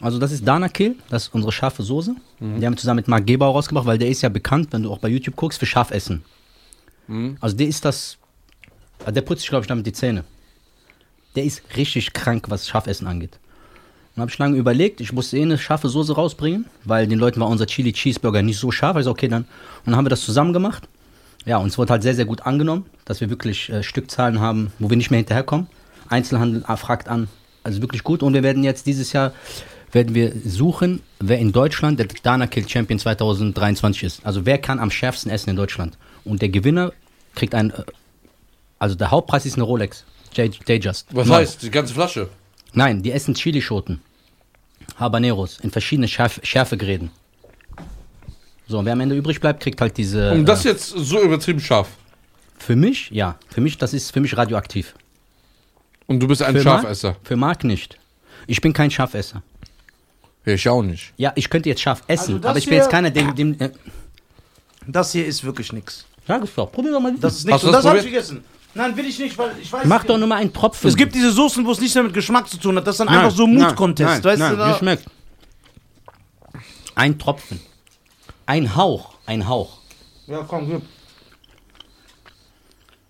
[0.00, 2.16] Also das ist Dana Kill, das ist unsere scharfe Soße.
[2.40, 4.90] Die haben wir zusammen mit Marc Gebauer rausgebracht, weil der ist ja bekannt, wenn du
[4.90, 6.24] auch bei YouTube guckst, für Scharfessen.
[7.40, 8.18] Also der ist das,
[9.06, 10.24] der putzt sich, glaube ich, damit die Zähne.
[11.36, 13.38] Der ist richtig krank, was Scharfessen angeht.
[14.14, 17.40] Dann habe ich lange überlegt, ich musste eh eine scharfe Soße rausbringen, weil den Leuten
[17.40, 18.96] war unser Chili Cheeseburger nicht so scharf.
[18.98, 19.42] Ich so, okay, dann.
[19.42, 19.48] Und
[19.86, 20.86] dann haben wir das zusammen gemacht.
[21.46, 24.72] Ja, und es wurde halt sehr, sehr gut angenommen, dass wir wirklich äh, Stückzahlen haben,
[24.78, 25.66] wo wir nicht mehr hinterherkommen.
[26.08, 27.28] Einzelhandel äh, fragt an,
[27.64, 28.22] also wirklich gut.
[28.22, 29.32] Und wir werden jetzt dieses Jahr,
[29.92, 34.26] werden wir suchen, wer in Deutschland der Dana Kill Champion 2023 ist.
[34.26, 35.96] Also wer kann am schärfsten essen in Deutschland.
[36.24, 36.92] Und der Gewinner
[37.34, 37.82] kriegt ein, äh,
[38.78, 40.04] also der Hauptpreis ist eine Rolex.
[40.34, 41.06] J- Datejust.
[41.12, 41.34] Was Neu.
[41.36, 42.28] heißt, die ganze Flasche?
[42.72, 44.00] Nein, die essen Chilischoten.
[44.96, 47.10] Habaneros in verschiedene Schärf Schärfegraden.
[48.68, 50.32] So, und wer am Ende übrig bleibt, kriegt halt diese.
[50.32, 51.88] Und das äh, jetzt so übertrieben scharf.
[52.58, 53.36] für mich, ja.
[53.48, 54.94] Für mich, das ist für mich radioaktiv.
[56.06, 57.08] Und du bist ein Für Schafesser.
[57.10, 57.98] Marc, für Marc nicht.
[58.46, 59.42] Ich bin kein Schafesser.
[60.44, 61.12] Ich auch nicht.
[61.16, 63.34] Ja, ich könnte jetzt scharf essen, Also aber ich bin jetzt keiner, dem.
[63.34, 63.70] dem äh,
[64.86, 66.04] Das hier ist wirklich nix.
[66.26, 67.14] sag es doch, probier doch mal.
[67.20, 67.62] Das ist nichts.
[67.62, 68.42] das das habe ich gegessen.
[68.74, 69.84] Nein, will ich nicht, weil ich weiß.
[69.86, 70.88] Mach doch nur mal einen Tropfen.
[70.88, 72.86] Es gibt diese Soßen, wo es nichts mehr mit Geschmack zu tun hat.
[72.86, 74.24] Das ist dann Nein, einfach so nein, Mut-Contest.
[74.24, 75.04] Weißt nein, du, da, geschmeckt.
[76.94, 77.60] Ein Tropfen.
[78.46, 79.14] Ein Hauch.
[79.26, 79.78] Ein Hauch.
[80.26, 80.82] Ja, komm, gib.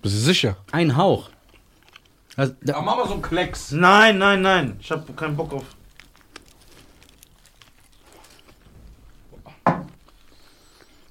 [0.03, 0.57] Bist du sicher?
[0.73, 1.31] Ein Hauch.
[2.37, 3.71] Also, da, mach mal so einen Klecks.
[3.71, 4.77] Nein, nein, nein.
[4.81, 5.65] Ich habe keinen Bock auf.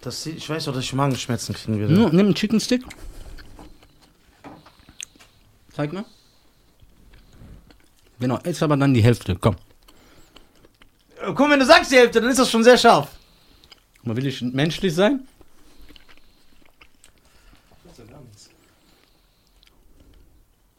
[0.01, 1.93] Das, sieht- ich weiß doch, dass ich Magenschmerzen kriegen werde.
[1.93, 2.83] Nur, nimm einen Chicken Stick.
[5.75, 6.05] Zeig mal.
[8.19, 9.35] Genau, jetzt aber dann die Hälfte.
[9.35, 9.55] Komm.
[11.21, 13.09] Äh, Guck mal, wenn du sagst die Hälfte, dann ist das schon sehr scharf.
[14.03, 15.27] Mal will ich menschlich sein?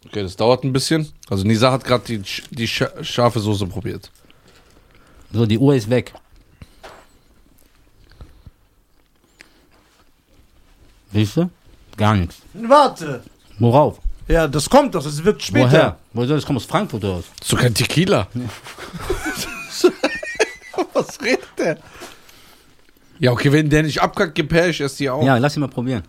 [0.07, 1.09] Okay, das dauert ein bisschen.
[1.31, 2.19] Also Nisa hat gerade die,
[2.51, 4.11] die scha- scharfe Soße probiert.
[5.33, 6.13] So, die Uhr ist weg.
[11.13, 11.51] Siehst du?
[11.97, 12.43] Gar nichts.
[12.55, 13.23] Warte.
[13.59, 14.01] Worauf?
[14.29, 15.71] Ja, das kommt doch, das wirkt später.
[15.71, 15.99] Woher?
[16.13, 16.57] Wo soll das kommen?
[16.59, 17.25] Aus Frankfurt oder was?
[17.43, 18.29] So kein Tequila.
[20.95, 21.79] Was redet der?
[23.19, 25.23] Ja, okay, wenn der nicht abkackt, her, ich esse die auch.
[25.25, 26.03] Ja, lass ihn mal probieren.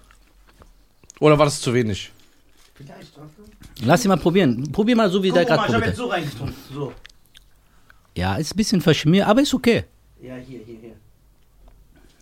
[1.19, 2.11] Oder war das zu wenig?
[3.81, 4.71] Lass ihn mal probieren.
[4.71, 6.55] Probier mal so, wie der Guck mal, gerade ich habe probiert jetzt so reingetunkt.
[6.73, 6.93] So.
[8.15, 9.85] Ja, ist ein bisschen verschmiert, aber ist okay.
[10.21, 10.89] Ja, hier, hier, hier.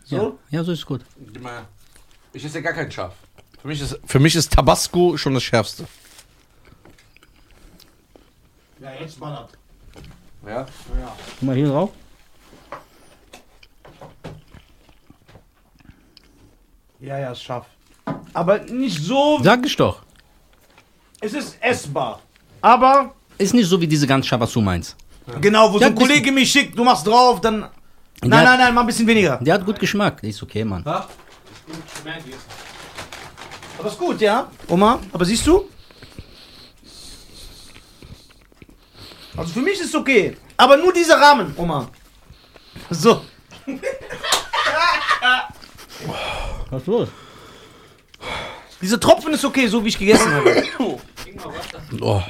[0.07, 0.39] Ja, So?
[0.49, 1.01] ja so ist gut.
[2.34, 3.13] Ich esse ja gar kein Schaf.
[3.61, 5.85] Für mich ist, für mich ist Tabasco schon das Schärfste.
[8.79, 9.51] Ja, jetzt ballert.
[10.45, 10.65] Ja?
[11.39, 11.91] Guck mal hier drauf.
[16.99, 17.65] Ja, ja, ist scharf.
[18.33, 19.39] Aber nicht so.
[19.43, 20.01] Sag ich doch.
[21.19, 22.21] Es ist essbar.
[22.61, 24.95] Aber Ist nicht so wie diese ganz du meinst.
[25.39, 27.61] genau, wo so Ja, ein Kollege mich schickt, du machst drauf, dann.
[28.23, 29.38] Nein, nein, nein, mach ein bisschen weniger.
[29.38, 30.21] Der hat gut Geschmack.
[30.23, 30.83] Ist okay, Mann.
[33.81, 34.47] Aber ist gut, ja?
[34.67, 35.67] Oma, aber siehst du?
[39.35, 40.37] Also für mich ist es okay.
[40.55, 41.89] Aber nur dieser Rahmen, Oma.
[42.91, 43.25] So.
[46.69, 47.09] Was ist los?
[48.79, 50.63] Diese Tropfen ist okay, so wie ich gegessen habe.
[51.99, 52.21] Oh.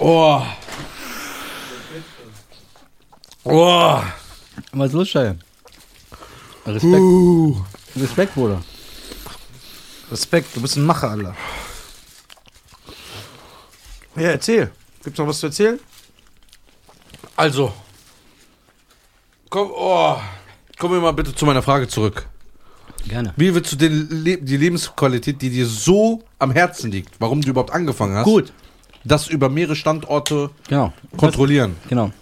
[0.00, 0.42] Oh.
[3.44, 4.02] Oh.
[4.72, 5.38] Was ist los, Scheiße?
[6.66, 7.02] Respekt.
[7.96, 8.60] Respekt, Bruder.
[10.10, 11.36] Respekt, du bist ein Macher, Alter.
[14.16, 14.70] Ja, erzähl.
[15.04, 15.78] Gibt's noch was zu erzählen?
[17.36, 17.72] Also.
[19.48, 20.16] Komm, oh.
[20.78, 22.26] Kommen wir mal bitte zu meiner Frage zurück.
[23.06, 23.32] Gerne.
[23.36, 27.48] Wie willst du den Le die Lebensqualität, die dir so am Herzen liegt, warum du
[27.48, 28.52] überhaupt angefangen hast, Gut.
[29.04, 30.92] das über mehrere Standorte Genau.
[31.16, 31.76] kontrollieren?
[31.88, 32.12] Genau.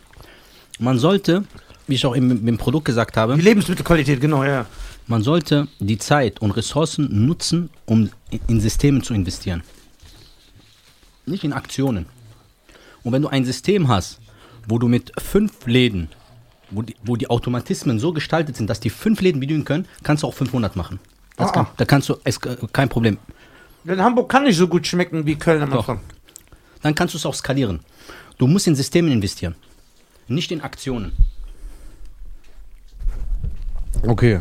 [0.78, 1.44] Man sollte,
[1.88, 4.66] wie ich auch im, im Produkt gesagt habe, Die Lebensmittelqualität, genau, ja.
[5.08, 8.10] Man sollte die Zeit und Ressourcen nutzen, um
[8.46, 9.62] in- Systemen zu investieren.
[11.26, 12.06] Nicht in Aktionen.
[13.02, 14.20] Und wenn du ein System hast,
[14.66, 16.08] wo du mit fünf Läden,
[16.70, 20.22] wo die, wo die Automatismen so gestaltet sind, dass die fünf Läden bedienen können, kannst
[20.22, 20.98] du auch 500 machen.
[21.36, 21.72] Das Ah, kann, ah.
[21.76, 23.16] da kannst du, es, kein Problem.
[23.84, 25.72] Denn Hamburg kann nicht so gut schmecken wie Köln am.
[25.72, 26.00] Anfang.
[26.82, 27.80] Dann kannst du es auch skalieren.
[28.36, 29.54] Du musst in Systemen investieren,
[30.26, 31.12] nicht in Aktionen.
[34.06, 34.40] Okay.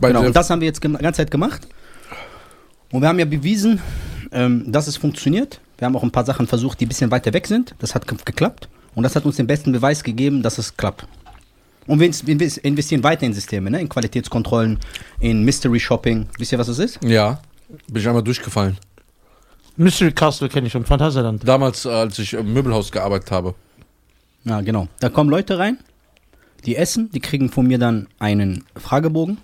[0.00, 1.66] Bei Genau, und das haben wir jetzt die ganze Zeit gemacht.
[2.92, 3.80] Und wir haben ja bewiesen,
[4.32, 5.60] ähm, dass es funktioniert.
[5.78, 7.74] Wir haben auch ein paar Sachen versucht, die ein bisschen weiter weg sind.
[7.78, 8.68] Das hat ge- geklappt.
[8.94, 11.06] Und das hat uns den besten Beweis gegeben, dass es klappt.
[11.86, 12.06] Und wir
[12.62, 13.80] investieren weiter in Systeme, ne?
[13.80, 14.78] in Qualitätskontrollen,
[15.20, 16.26] in Mystery Shopping.
[16.38, 16.98] Wisst ihr, was das ist?
[17.02, 17.40] ja,
[17.86, 18.76] bin ich einmal durchgefallen.
[19.76, 21.46] Mystery Castle kenne ich schon, Phantasialand.
[21.46, 23.54] Damals, äh, als ich im Möbelhaus gearbeitet habe.
[24.44, 24.88] Ja, genau.
[25.00, 25.78] Da kommen Leute rein,
[26.66, 29.38] die essen, die kriegen von mir dann einen Fragebogen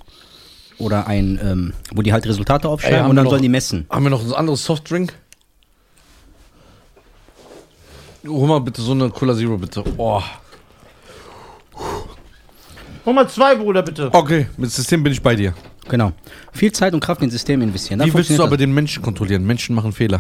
[0.79, 3.87] oder ein, ähm, wo die halt Resultate aufschreiben Ey, und dann noch- sollen die messen.
[3.91, 5.13] Haben wir noch ein anderes Softdrink?
[8.27, 9.85] Hol mal bitte so eine Cola Zero, bitte.
[9.99, 10.23] Oh.
[13.05, 14.09] Hol mal zwei, Bruder, bitte.
[14.13, 15.53] Okay, mit System bin ich bei dir.
[15.89, 16.13] Genau.
[16.53, 17.99] Viel Zeit und Kraft in System investieren.
[17.99, 19.45] Dann Wie willst du aber den Menschen kontrollieren?
[19.45, 20.19] Menschen machen Fehler.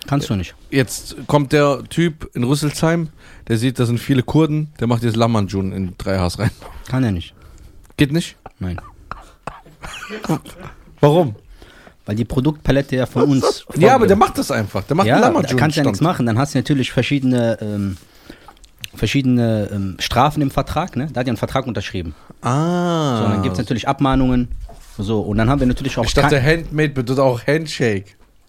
[0.00, 0.08] das.
[0.08, 0.54] Kannst du nicht.
[0.70, 3.10] Jetzt kommt der Typ in Rüsselsheim,
[3.46, 6.50] der sieht, da sind viele Kurden, der macht jetzt Lamanjun in 3Hs rein.
[6.88, 7.34] Kann er nicht.
[7.98, 8.36] Geht nicht?
[8.58, 8.80] Nein.
[11.00, 11.34] Warum?
[12.06, 13.66] Weil die Produktpalette ja von uns.
[13.76, 14.82] Ja, aber der macht das einfach.
[14.84, 15.58] Der macht ja, einen da Lamanjun.
[15.58, 16.24] kannst du ja nichts machen.
[16.24, 17.98] Dann hast du natürlich verschiedene, ähm,
[18.94, 20.96] verschiedene ähm, Strafen im Vertrag.
[20.96, 21.08] Ne?
[21.12, 22.14] Da hat ja einen Vertrag unterschrieben.
[22.40, 23.18] Ah.
[23.18, 24.48] So, dann gibt es natürlich Abmahnungen.
[24.96, 26.04] So, und dann haben wir natürlich auch.
[26.04, 28.06] ich dachte, Handmade bedeutet auch Handshake.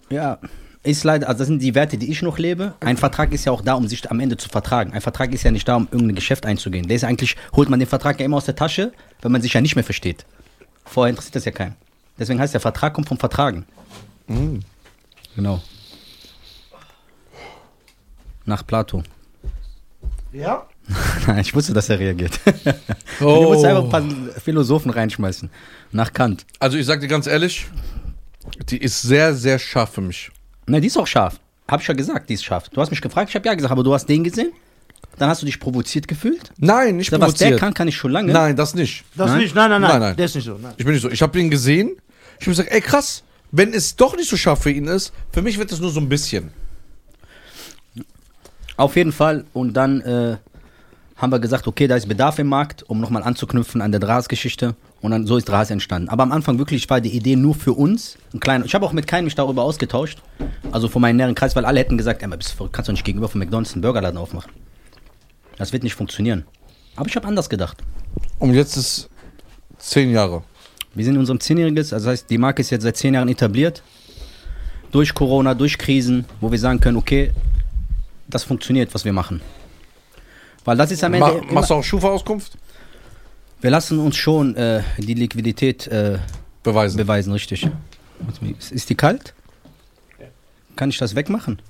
[0.08, 0.38] Ja,
[0.82, 2.72] ist leider, also das sind die Werte, die ich noch lebe.
[2.80, 4.92] Ein Vertrag ist ja auch da, um sich am Ende zu vertragen.
[4.94, 6.88] Ein Vertrag ist ja nicht da, um irgendein Geschäft einzugehen.
[6.88, 9.52] Der ist eigentlich, holt man den Vertrag ja immer aus der Tasche, wenn man sich
[9.52, 10.24] ja nicht mehr versteht.
[10.90, 11.76] Vorher interessiert das ja keinen.
[12.18, 13.64] Deswegen heißt der Vertrag kommt vom Vertragen.
[15.36, 15.62] Genau.
[18.44, 19.04] Nach Plato.
[20.32, 20.66] Ja?
[21.26, 22.38] Nein, ich wusste, dass er reagiert.
[23.22, 23.42] Oh.
[23.42, 25.50] Du musst einfach ein paar Philosophen reinschmeißen.
[25.92, 26.46] Nach Kant.
[26.58, 27.66] Also ich sag dir ganz ehrlich,
[28.70, 30.30] die ist sehr, sehr scharf für mich.
[30.66, 31.38] Ne, die ist auch scharf.
[31.68, 32.70] Hab ich ja gesagt, die ist scharf.
[32.70, 34.52] Du hast mich gefragt, ich habe ja gesagt, aber du hast den gesehen?
[35.18, 36.50] Dann hast du dich provoziert gefühlt?
[36.58, 37.60] Nein, nicht Was der provoziert.
[37.60, 38.32] kann, kann ich schon lange.
[38.32, 39.04] Nein, das nicht.
[39.14, 39.38] Das Nein?
[39.40, 40.16] nicht, nein, nein, nein, Nein, nein.
[40.16, 40.56] Der ist nicht so.
[40.60, 40.72] Nein.
[40.78, 41.10] Ich bin nicht so.
[41.10, 41.96] Ich habe ihn gesehen.
[42.38, 43.22] Ich habe gesagt, ey krass,
[43.52, 46.00] wenn es doch nicht so scharf für ihn ist, für mich wird es nur so
[46.00, 46.50] ein bisschen.
[48.76, 49.44] Auf jeden Fall.
[49.52, 50.36] Und dann äh,
[51.16, 54.74] haben wir gesagt, okay, da ist Bedarf im Markt, um nochmal anzuknüpfen an der Dras-Geschichte.
[55.02, 56.08] Und dann so ist Dras entstanden.
[56.08, 58.16] Aber am Anfang wirklich war die Idee nur für uns.
[58.32, 60.22] Ein kleiner, ich habe auch mit keinem mich darüber ausgetauscht.
[60.72, 62.92] Also von meinem näheren Kreis, weil alle hätten gesagt, ey, bist du verrückt, kannst du
[62.92, 64.50] nicht gegenüber von McDonalds einen Burgerladen aufmachen.
[65.60, 66.44] Das wird nicht funktionieren.
[66.96, 67.76] Aber ich habe anders gedacht.
[68.38, 69.10] Und jetzt ist
[69.76, 70.42] zehn Jahre.
[70.94, 73.28] Wir sind in unserem Zehnjähriges, also das heißt, die Marke ist jetzt seit zehn Jahren
[73.28, 73.82] etabliert.
[74.90, 77.32] Durch Corona, durch Krisen, wo wir sagen können, okay,
[78.26, 79.42] das funktioniert, was wir machen.
[80.64, 81.26] Weil das ist am Ende.
[81.26, 82.56] Ma immer- machst du auch Schufa-Auskunft?
[83.60, 86.18] wir lassen uns schon äh, die Liquidität äh,
[86.62, 86.96] Beweisen.
[86.96, 87.68] beweisen, richtig.
[88.70, 89.34] Ist- die kalt?
[90.74, 91.60] Kann ich das wegmachen?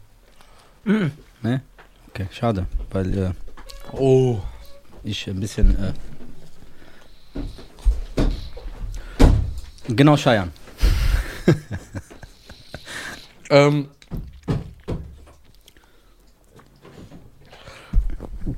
[0.84, 1.60] Ne?
[2.10, 3.30] Okay, schade, weil äh,
[3.92, 4.40] oh.
[5.04, 5.76] ich ein bisschen.
[5.76, 5.92] Äh
[9.88, 10.52] genau, Scheiern.
[13.50, 13.88] Ähm,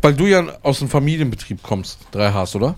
[0.02, 2.76] weil du ja aus einem Familienbetrieb kommst, 3Hs, oder?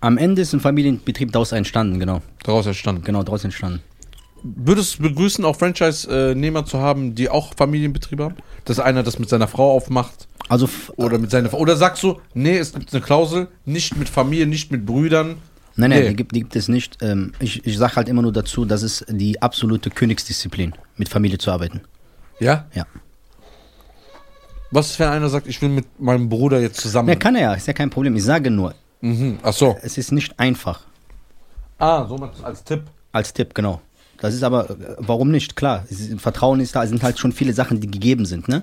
[0.00, 2.22] Am Ende ist ein Familienbetrieb daraus entstanden, genau.
[2.42, 3.04] Daraus entstanden.
[3.04, 3.82] Genau, daraus entstanden.
[4.42, 8.36] Würdest du begrüßen, auch Franchise-Nehmer zu haben, die auch Familienbetriebe haben?
[8.64, 12.58] Dass einer das mit seiner Frau aufmacht Also, oder mit seiner Oder sagst du, nee,
[12.58, 15.36] es gibt eine Klausel, nicht mit Familie, nicht mit Brüdern.
[15.76, 16.08] nein, nein, Nee.
[16.10, 16.98] die, gibt, die gibt es nicht.
[17.02, 21.38] Ähm, ich ich sage halt immer nur dazu, das ist die absolute Königsdisziplin, mit Familie
[21.38, 21.80] zu arbeiten.
[22.40, 22.66] Ja?
[22.74, 22.86] Ja.
[24.70, 27.08] Was ist, wenn einer sagt, ich will mit meinem Bruder jetzt zusammen?
[27.10, 28.16] Ja, kann er ja, ist ja kein Problem.
[28.16, 28.74] Ich sage nur,
[29.04, 29.38] Mhm.
[29.42, 29.76] Ach so.
[29.82, 30.80] es ist nicht einfach.
[31.78, 32.82] Ah, so als Tipp.
[33.10, 33.80] Als Tipp, genau.
[34.22, 35.56] Das ist aber, äh, warum nicht?
[35.56, 38.62] Klar, ist, Vertrauen ist da, es sind halt schon viele Sachen, die gegeben sind, ne?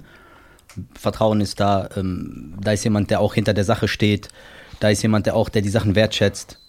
[0.93, 4.29] Vertrauen ist da, ähm, da ist jemand, der auch hinter der Sache steht,
[4.79, 6.59] da ist jemand, der auch, der die Sachen wertschätzt,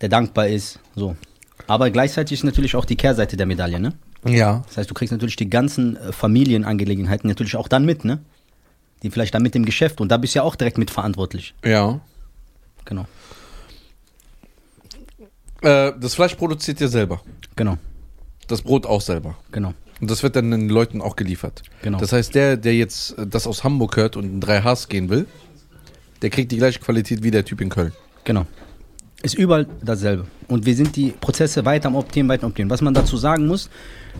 [0.00, 1.14] der dankbar ist, so.
[1.68, 3.92] Aber gleichzeitig ist natürlich auch die Kehrseite der Medaille, ne?
[4.26, 4.64] Ja.
[4.66, 8.18] Das heißt, du kriegst natürlich die ganzen äh, Familienangelegenheiten natürlich auch dann mit, ne?
[9.04, 11.54] Die vielleicht dann mit dem Geschäft und da bist du ja auch direkt mitverantwortlich.
[11.64, 12.00] Ja.
[12.84, 13.06] Genau,
[15.62, 17.20] Äh, das Fleisch produziert ihr selber.
[17.54, 17.76] genau,
[18.50, 19.36] Das Brot auch selber.
[19.52, 19.74] genau.
[20.00, 21.62] Und das wird dann den Leuten auch geliefert.
[21.82, 21.98] Genau.
[21.98, 25.26] Das heißt, der, der jetzt äh, das aus Hamburg hört und in 3Hs gehen will,
[26.22, 27.92] der kriegt die gleiche Qualität wie der Typ in Köln.
[28.24, 28.46] Genau.
[29.22, 30.26] Ist überall dasselbe.
[30.48, 32.70] Und wir sind die Prozesse weiter am Optimieren, weiter am Optimieren.
[32.70, 33.68] Was man dazu sagen muss,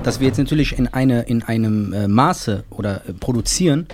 [0.03, 3.87] dass wir jetzt natürlich in, eine, in einem äh, Maße oder äh, produzieren,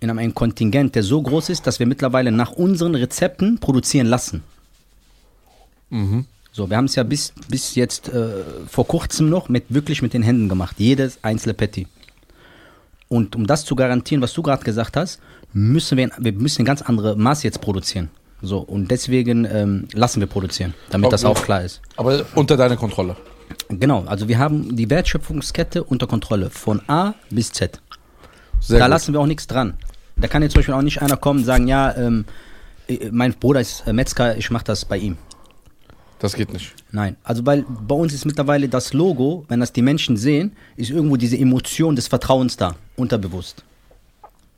[0.00, 4.42] in einem Kontingent, der so groß ist, dass wir mittlerweile nach unseren Rezepten produzieren lassen.
[6.52, 8.30] So, wir haben es ja bis, bis jetzt äh,
[8.68, 10.76] vor kurzem noch mit wirklich mit den Händen gemacht.
[10.78, 11.86] Jedes einzelne Patty.
[13.08, 15.20] Und um das zu garantieren, was du gerade gesagt hast,
[15.52, 18.10] müssen wir, wir müssen ein ganz andere Maß jetzt produzieren.
[18.42, 21.32] So, und deswegen ähm, lassen wir produzieren, damit das Okay.
[21.40, 21.80] auch klar ist.
[21.96, 23.16] Aber unter deiner Kontrolle.
[23.68, 27.80] Genau, also wir haben die Wertschöpfungskette unter Kontrolle, von A bis Z.
[28.60, 28.90] Sehr da gut.
[28.90, 29.74] lassen wir auch nichts dran.
[30.16, 32.26] Da kann jetzt zum Beispiel auch nicht einer kommen und sagen, ja, ähm,
[32.88, 35.16] äh, mein Bruder ist äh, Metzger, ich mache das bei ihm.
[36.20, 36.74] Das geht nicht.
[36.90, 40.90] Nein, also weil bei uns ist mittlerweile das Logo, wenn das die Menschen sehen, ist
[40.90, 43.62] irgendwo diese Emotion des Vertrauens da, unterbewusst.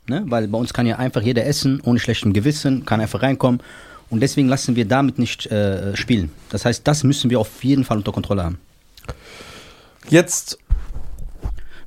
[0.07, 0.23] Ne?
[0.25, 3.61] Weil bei uns kann ja einfach jeder essen, ohne schlechtem Gewissen, kann einfach reinkommen.
[4.09, 6.31] Und deswegen lassen wir damit nicht äh, spielen.
[6.49, 8.57] Das heißt, das müssen wir auf jeden Fall unter Kontrolle haben.
[10.09, 10.57] Jetzt,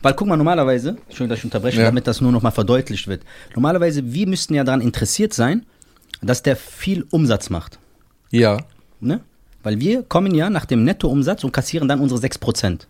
[0.01, 1.85] Weil guck mal, normalerweise, Entschuldigung, dass ich unterbreche, Ja.
[1.87, 3.23] damit das nur nochmal verdeutlicht wird.
[3.55, 5.67] Normalerweise, wir müssten ja daran interessiert sein,
[6.23, 7.79] dass der viel Umsatz macht.
[8.31, 8.59] ja,
[9.01, 9.21] Ne?
[9.65, 12.81] Weil wir kommen ja nach dem Nettoumsatz und kassieren dann unsere 6%.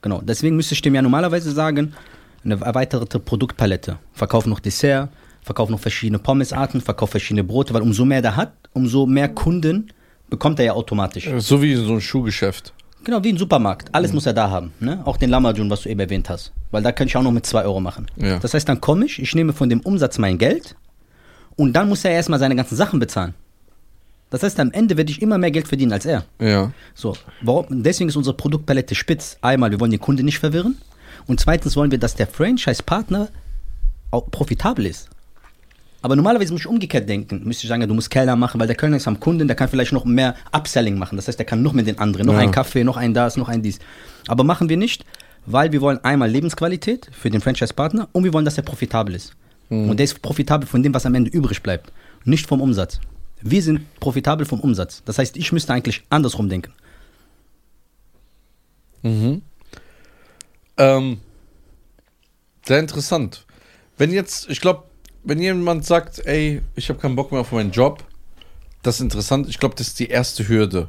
[0.00, 1.94] Genau, deswegen müsste ich dem ja normalerweise sagen,
[2.44, 3.98] eine erweiterte Produktpalette.
[4.12, 5.10] Verkauf noch Dessert,
[5.42, 9.90] verkauf noch verschiedene Pommesarten, verkauf verschiedene Brote, weil umso mehr der hat, umso mehr Kunden
[10.30, 11.28] bekommt er ja automatisch.
[11.38, 12.72] so wie so ein Schuhgeschäft.
[13.02, 13.88] Genau, wie ein Supermarkt.
[13.92, 14.72] Alles muss er da haben.
[14.80, 15.02] Ne?
[15.04, 16.52] Auch den Lamajun, was du eben erwähnt hast.
[16.70, 18.06] Weil da kann ich auch noch mit 2 Euro machen.
[18.16, 18.38] Ja.
[18.38, 20.74] Das heißt, dann komme ich, ich nehme von dem Umsatz mein Geld
[21.56, 23.34] und dann muss er erstmal seine ganzen Sachen bezahlen.
[24.30, 26.24] Das heißt, am Ende werde ich immer mehr Geld verdienen als er.
[26.40, 26.72] Ja.
[26.94, 27.66] So, warum?
[27.82, 29.36] Deswegen ist unsere Produktpalette spitz.
[29.42, 30.76] Einmal, wir wollen den Kunden nicht verwirren.
[31.26, 33.28] Und zweitens wollen wir, dass der Franchise-Partner
[34.10, 35.08] auch profitabel ist.
[36.02, 37.42] Aber normalerweise muss ich umgekehrt denken.
[37.44, 39.68] Müsste ich sagen, du musst Kellner machen, weil der Kellner ist am Kunden, der kann
[39.68, 41.16] vielleicht noch mehr Upselling machen.
[41.16, 42.40] Das heißt, der kann noch mit den anderen, noch Ja.
[42.40, 43.78] ein Kaffee, noch ein das, noch ein dies.
[44.26, 45.04] Aber machen wir nicht,
[45.46, 49.32] weil wir wollen einmal Lebensqualität für den Franchise-Partner und wir wollen, dass er profitabel ist.
[49.70, 51.90] Und der ist profitabel von dem, was am Ende übrig bleibt.
[52.24, 53.00] Nicht vom Umsatz.
[53.46, 55.02] Wir sind profitabel vom Umsatz.
[55.04, 56.72] Das heißt, ich müsste eigentlich andersrum denken.
[60.78, 61.20] Ähm,
[62.66, 63.44] sehr interessant.
[63.98, 64.84] Wenn jetzt, ich glaube,
[65.24, 68.02] wenn jemand sagt, ey, ich habe keinen Bock mehr auf meinen Job,
[68.82, 69.46] das ist interessant.
[69.48, 70.88] Ich glaube, das ist die erste Hürde.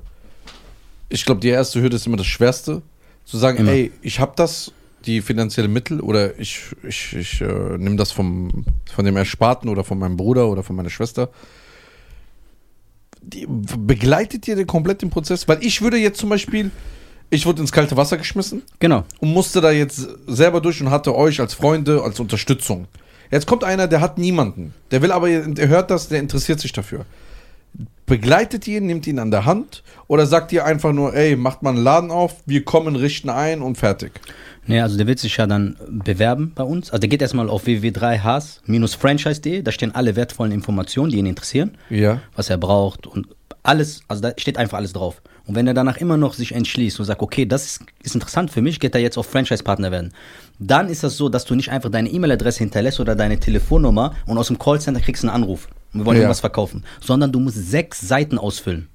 [1.10, 2.82] Ich glaube, die erste Hürde ist immer das Schwerste.
[3.26, 3.72] Zu sagen, Immer.
[3.72, 4.72] ey, ich habe das,
[5.06, 9.84] die finanzielle Mittel, oder ich, ich, ich äh, nehme das vom, von dem Ersparten oder
[9.84, 11.30] von meinem Bruder oder von meiner Schwester.
[13.28, 15.48] Die, begleitet ihr den komplett den Prozess?
[15.48, 16.70] Weil ich würde jetzt zum Beispiel,
[17.32, 19.04] ich wurde ins kalte Wasser geschmissen Genau.
[19.20, 22.88] und musste da jetzt selber durch und hatte euch als Freunde, als Unterstützung.
[23.32, 24.74] Jetzt kommt einer, der hat niemanden.
[24.92, 27.06] Der will aber, der hört das, der interessiert sich dafür.
[28.06, 31.72] Begleitet ihn, nimmt ihn an der Hand oder sagt ihr einfach nur, ey, macht mal
[31.72, 34.12] einen Laden auf, wir kommen, richten ein und fertig.
[34.68, 36.90] Nee, also der wird sich ja dann bewerben bei uns.
[36.92, 42.20] Also der geht erstmal auf www.3has-franchise.de, da stehen alle wertvollen Informationen, die ihn interessieren, Ja.
[42.36, 43.28] was er braucht und
[43.64, 45.22] alles, also da steht einfach alles drauf.
[45.48, 48.50] Und wenn er danach immer noch sich entschließt und sagt, okay, das ist, ist interessant
[48.52, 50.12] für mich, geht er jetzt auf Franchise-Partner werden.
[50.58, 54.38] Dann ist das so, dass du nicht einfach deine E-Mail-Adresse hinterlässt oder deine Telefonnummer und
[54.40, 55.68] aus dem Callcenter kriegst einen Anruf.
[55.94, 56.24] Und wir wollen Ja.
[56.24, 56.84] irgendwas verkaufen.
[57.02, 58.88] Sondern du musst sechs Seiten ausfüllen.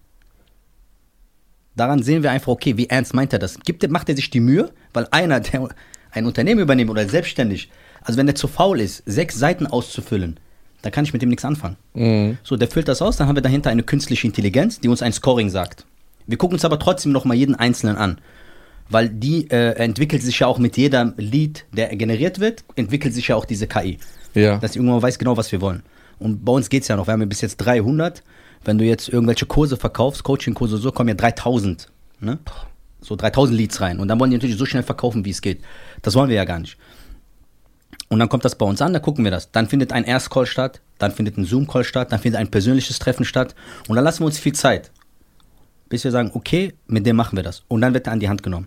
[1.77, 3.59] Daran sehen wir einfach, okay, wie ernst meint er das?
[3.61, 4.71] Gibt, macht er sich die Mühe?
[4.93, 5.69] Weil einer, der
[6.11, 7.71] ein Unternehmen übernimmt oder selbstständig,
[8.03, 10.41] also wenn der zu faul ist, sechs Seiten auszufüllen,
[10.83, 11.77] dann kann ich mit dem nichts anfangen.
[11.95, 12.39] Mhm.
[12.43, 15.13] So, der füllt das aus, dann haben wir dahinter eine künstliche Intelligenz, die uns ein
[15.13, 15.87] Scoring sagt.
[16.27, 18.19] Wir gucken uns aber trotzdem nochmal jeden Einzelnen an.
[18.89, 23.29] Weil die äh, entwickelt sich ja auch mit jedem Lead, der generiert wird, entwickelt sich
[23.29, 23.99] ja auch diese KI.
[24.35, 24.59] Ja.
[24.59, 25.83] Dass die irgendwann weiß genau, was wir wollen.
[26.19, 28.23] Und bei uns geht es ja noch, wir haben ja bis jetzt 300.
[28.65, 31.89] Wenn du jetzt irgendwelche Kurse verkaufst, Coaching-Kurse, so kommen ja 3000.
[32.21, 32.39] Ne?
[33.01, 33.99] So 3000 Leads rein.
[33.99, 35.63] Und dann wollen die natürlich so schnell verkaufen, wie es geht.
[36.03, 36.77] Das wollen wir ja gar nicht.
[38.09, 39.53] Und dann kommt das bei uns an, dann gucken wir das.
[39.53, 43.25] Dann findet ein Erstcall statt, dann findet ein Zoom-Call statt, dann findet ein persönliches Treffen
[43.25, 43.55] statt.
[43.89, 44.91] Und dann lassen wir uns viel Zeit.
[45.89, 47.63] Bis wir sagen, okay, mit dem machen wir das.
[47.69, 48.67] Und dann wird er an die Hand genommen.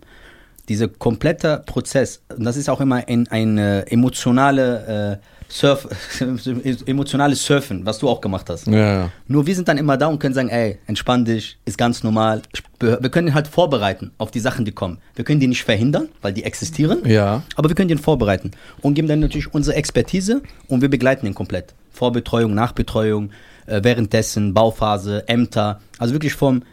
[0.70, 5.88] Dieser komplette Prozess, und das ist auch immer ein, ein äh, emotionale, äh, Surf,
[6.88, 8.66] emotionales Surfen, was du auch gemacht hast.
[8.66, 9.12] Ja, ja.
[9.28, 12.42] Nur wir sind dann immer da und können sagen, ey, entspann dich, ist ganz normal.
[12.80, 14.98] Wir können ihn halt vorbereiten auf die Sachen, die kommen.
[15.14, 17.08] Wir können die nicht verhindern, weil die existieren.
[17.08, 17.44] Ja.
[17.56, 18.50] Aber wir können den vorbereiten
[18.82, 21.76] und geben dann natürlich unsere Expertise und wir begleiten ihn komplett.
[21.92, 23.30] Vorbetreuung, Nachbetreuung,
[23.68, 25.82] äh, währenddessen, Bauphase, Ämter.
[26.00, 26.64] Also wirklich vom,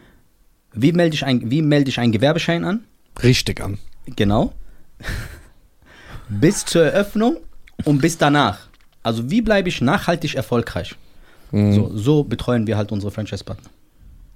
[0.73, 2.85] wie melde ich ein, wie melde ich einen Gewerbeschein an?
[3.23, 3.77] Richtig an.
[4.16, 4.55] Genau.
[6.31, 7.36] bis zur Eröffnung
[7.85, 8.69] und bis danach.
[9.02, 10.94] Also wie bleibe ich nachhaltig erfolgreich?
[11.52, 13.68] So, so betreuen wir halt unsere Franchise-Partner.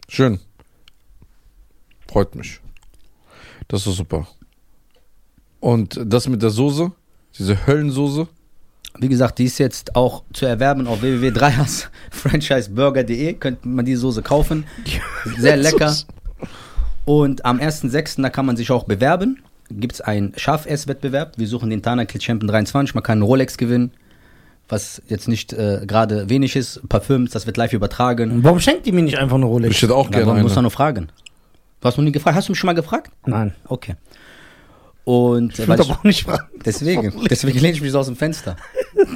[0.08, 0.40] Schön.
[2.08, 2.58] Freut mich.
[3.68, 4.26] Das ist super.
[5.60, 6.90] Und das mit der Soße,
[7.38, 8.28] diese Höllensoße,
[8.98, 13.34] Wie gesagt, die ist jetzt auch zu erwerben auf www.3hasfranchiseburger.de.
[13.34, 14.64] Könnte man die Soße kaufen.
[15.38, 15.94] Sehr lecker.
[17.04, 18.22] Und am 1.6.
[18.22, 19.42] da kann man sich auch bewerben.
[19.70, 21.38] Gibt es einen Schafesswettbewerb.
[21.38, 22.94] Wir suchen den Tana Champion 23.
[22.94, 23.92] Man kann einen Rolex gewinnen.
[24.68, 28.42] Was jetzt nicht äh, gerade wenig ist, Parfüms, das wird live übertragen.
[28.42, 29.74] Warum schenkt ihr mir nicht einfach eine Rolex?
[29.76, 31.08] Ich hätte auch Ja, gerne man muss nur fragen.
[31.80, 32.36] Du hast noch nie gefragt.
[32.36, 33.10] Hast du mich schon mal gefragt?
[33.26, 33.54] Nein.
[33.66, 33.96] Okay.
[35.04, 36.44] Und Ich äh, will doch auch nicht fragen.
[36.64, 38.56] deswegen, deswegen lehne ich mich so aus dem Fenster.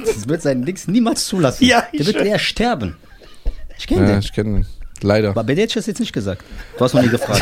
[0.05, 1.65] Das wird sein Dings niemals zulassen.
[1.65, 2.95] Ja, ich Der wird eher sterben.
[3.77, 4.19] Ich kenne Ja, den.
[4.19, 4.65] ich kenne ihn.
[5.01, 5.29] Leider.
[5.29, 6.43] Aber hätte ich das jetzt nicht gesagt.
[6.77, 7.41] Du hast noch nie gefragt.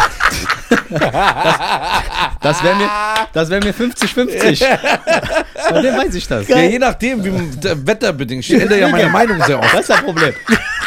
[2.42, 2.90] das das wäre mir,
[3.34, 4.78] das wär mir 50-50.
[5.70, 6.48] Bei dem weiß ich das.
[6.48, 7.32] Ja, je nachdem, wie
[7.88, 8.44] wetterbedingt.
[8.44, 9.74] Ich ändere ja meine Meinung sehr oft.
[9.74, 10.34] Das ist das Problem.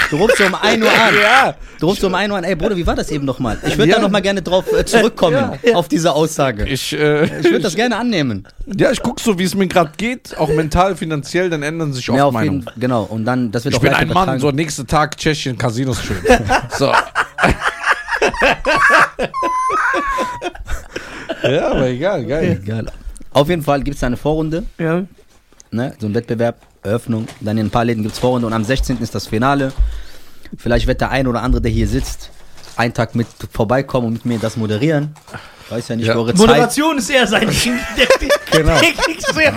[0.09, 1.15] Du rufst so um 1 Uhr an.
[1.21, 1.55] Ja.
[1.79, 2.45] Du rufst so um 1 Uhr an.
[2.45, 3.59] Ey, Bruder, wie war das eben nochmal?
[3.67, 3.97] Ich würde Ja.
[3.97, 6.65] da nochmal gerne drauf äh, zurückkommen, auf diese Aussage.
[6.65, 8.47] Ich, Ich, äh, würde das gerne annehmen.
[8.67, 12.09] ja, ich gucke so, wie es mir gerade geht, auch mental, finanziell, dann ändern sich
[12.11, 12.61] oft Ja, auf Meinungen.
[12.67, 13.03] jeden Genau.
[13.05, 16.03] Und dann, das wird Ich auch bin live ein Mann, so nächsten Tag Tschechien, Casinos
[16.03, 16.17] schön.
[16.77, 16.93] So.
[21.43, 22.61] ja, aber egal, geil.
[22.65, 22.87] Geil.
[23.33, 25.03] Auf jeden Fall gibt es eine Vorrunde, Ja.
[25.71, 25.95] ne?
[25.99, 27.27] so ein Wettbewerb, Eröffnung.
[27.41, 28.99] Dann in ein paar Läden gibt es Vorrunde und am 16.
[29.01, 29.73] ist das Finale.
[30.57, 32.31] Vielleicht wird der ein oder andere, der hier sitzt,
[32.77, 35.15] einen Tag mit vorbeikommen und mit mir das moderieren.
[35.69, 36.17] Weiß ja nicht, Ja.
[36.17, 36.39] eure Zeit.
[36.47, 37.79] Moderation ist eher sein Ding.
[38.51, 38.77] Genau.
[38.81, 39.53] der so ja,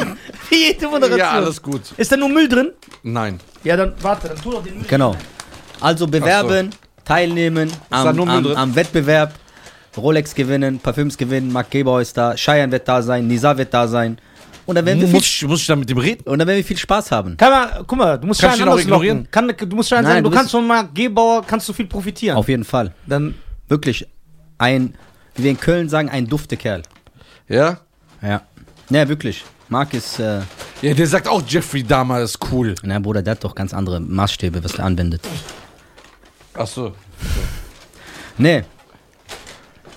[0.52, 1.18] wie jede Moderation.
[1.18, 1.82] Ja, alles gut.
[1.98, 2.72] Ist da nur Müll drin?
[3.02, 3.40] Nein.
[3.64, 4.86] Ja, dann warte, dann tu doch den Müll.
[4.88, 5.16] Genau.
[5.82, 6.70] Also bewerben,
[7.04, 9.34] teilnehmen da am, am, am Wettbewerb.
[9.98, 13.88] Rolex gewinnen, Parfüms gewinnen, Mark Geber ist da, Cheyenne wird da sein, Nisa wird da
[13.88, 14.18] sein.
[14.66, 16.24] Und dann werden wir viel, Muss ich, muss ich da mit dem reden?
[16.24, 17.36] und dann werden wir viel Spaß haben.
[17.36, 19.28] Kann man, guck mal, du musst Schein anders ignorieren?
[19.30, 22.38] Kann, du musst Schein sagen, du du kannst von Marc Gebauer, kannst du viel profitieren.
[22.38, 22.94] Auf jeden Fall.
[23.06, 23.36] Dann,
[23.68, 24.06] Wirklich
[24.58, 24.94] ein,
[25.36, 26.84] wie wir in Köln sagen, ein dufte Kerl.
[27.50, 27.80] Ja?
[28.22, 28.42] Ja.
[28.90, 29.44] Ne, wirklich.
[29.70, 30.42] Marc ist, äh,
[30.82, 32.76] Ja, der sagt auch, Jeffrey Dahmer ist cool.
[32.84, 35.22] na Bruder, der hat doch ganz andere Maßstäbe, was er anwendet.
[36.54, 36.94] Achso.
[38.38, 38.64] Nee,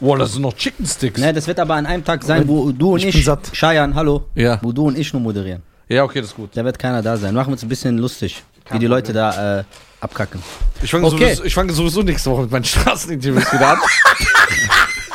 [0.01, 1.20] Boah, das sind noch Chicken Sticks.
[1.20, 3.28] ne, das wird aber an einem Tag sein, wo du und Ich ich.
[3.52, 4.59] Cheyenne, hallo, Ja.
[4.62, 5.62] wo du und ich nur moderieren.
[5.89, 6.51] Ja, okay, das ist gut.
[6.55, 7.32] Da wird keiner da sein.
[7.35, 9.64] Machen wir uns ein bisschen lustig, wie die Leute da äh,
[10.01, 10.43] abkacken.
[10.82, 11.18] Ich fange Okay.
[11.27, 13.78] sowieso, ich fang sowieso nächste Woche mit meinen Straßeninterviews wieder an.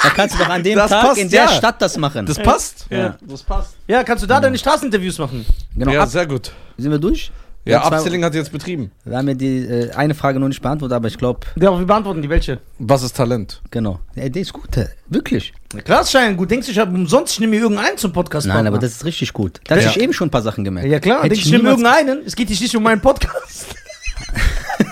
[0.03, 1.47] Da kannst du doch an dem Das Tag passt, in der ja.
[1.49, 2.25] Stadt das machen.
[2.25, 2.85] Das passt?
[2.89, 3.15] Ja.
[3.21, 3.75] Das passt.
[3.87, 5.45] ja, kannst du da deine Straßeninterviews machen?
[5.75, 6.51] genau, Ja, ab, sehr gut.
[6.77, 7.31] sind wir durch?
[7.63, 8.91] Ja, zwei- Upselling hat jetzt betrieben.
[9.05, 11.85] Wir haben ja die äh, eine Frage noch nicht beantwortet, aber ich glaube, Ja, wir
[11.85, 12.59] beantworten die welche.
[12.79, 13.61] Was ist Talent?
[13.69, 13.99] genau.
[14.15, 15.53] Ja, der ist gut, äh, wirklich.
[15.85, 16.49] Klar, ist Schein gut.
[16.49, 19.05] Denkst du, ich habe umsonst, ich nehme mir irgendeinen zum Podcast Nein, aber das ist
[19.05, 19.61] richtig gut.
[19.65, 19.91] Da habe Ja.
[19.91, 20.89] ich eben schon ein paar Sachen gemerkt.
[20.89, 22.23] Ja, klar, denkst du, ich nehme irgendeinen.
[22.25, 23.67] Es geht dich nicht um meinen Podcast.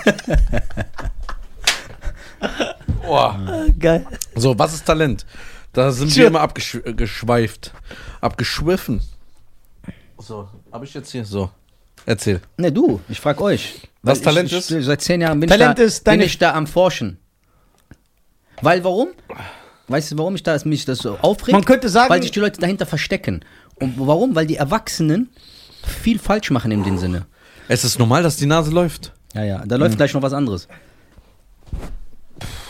[3.02, 3.66] Boah.
[3.78, 4.06] Geil.
[4.34, 5.26] So, was ist Talent?
[5.72, 6.22] Da sind Tja.
[6.22, 7.72] wir immer abgeschweift.
[8.20, 9.00] Abgeschwiffen.
[10.18, 11.50] So, hab ich jetzt hier so.
[12.06, 12.40] Erzähl.
[12.56, 13.88] Ne, du, ich frag euch.
[14.02, 14.70] Was Weil Talent ich, ist?
[14.70, 17.18] Ich, seit zehn Jahren bin, Talent ich, da, ist deine- bin ich da am Forschen.
[18.62, 19.08] Weil warum?
[19.88, 21.52] Weißt du, warum ich da, mich das so aufregt?
[21.52, 23.44] Man könnte sagen- Weil sich die Leute dahinter verstecken.
[23.76, 24.34] Und warum?
[24.34, 25.30] Weil die Erwachsenen
[25.84, 27.26] viel falsch machen in dem Sinne.
[27.68, 29.12] Es ist normal, dass die Nase läuft.
[29.34, 30.68] Ja, ja, da läuft gleich noch was anderes.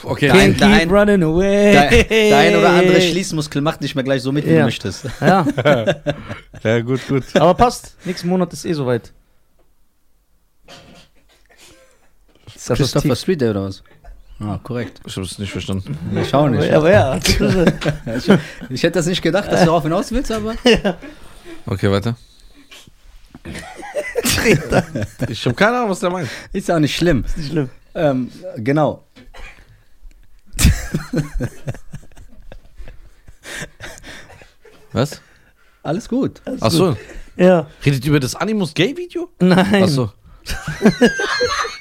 [0.02, 0.28] Okay.
[0.28, 1.72] Dein- Can't der keep ein- running away.
[1.72, 4.58] Der, der ein oder andere Schließmuskel macht nicht mehr gleich so mit, wie Ja.
[4.60, 5.04] du möchtest.
[5.20, 5.46] Ja,
[6.64, 7.24] Ja, gut, gut.
[7.34, 7.96] aber passt.
[8.04, 9.12] Nächsten Monat ist eh soweit.
[12.54, 13.82] Das ist Christopher Street Day oder was?
[14.40, 15.00] Ah, korrekt.
[15.06, 15.96] Ich hab's nicht verstanden.
[16.20, 16.72] Ich schau nicht.
[16.72, 17.18] Aber ja.
[18.16, 18.28] Ich,
[18.70, 20.54] ich hätte das nicht gedacht, dass du darauf hinaus willst, aber.
[21.66, 22.16] Okay, weiter.
[25.28, 26.28] Ich habe keine Ahnung, was der meint.
[26.52, 27.24] Ist ja auch nicht schlimm.
[27.36, 27.68] nicht schlimm.
[27.94, 29.04] Ähm, genau.
[34.92, 35.20] Was?
[35.82, 36.40] Alles gut.
[36.60, 36.96] Achso.
[37.36, 37.66] Ja.
[37.84, 39.30] Redet über das Animus Gay Video?
[39.40, 39.84] Nein.
[39.84, 40.12] Achso.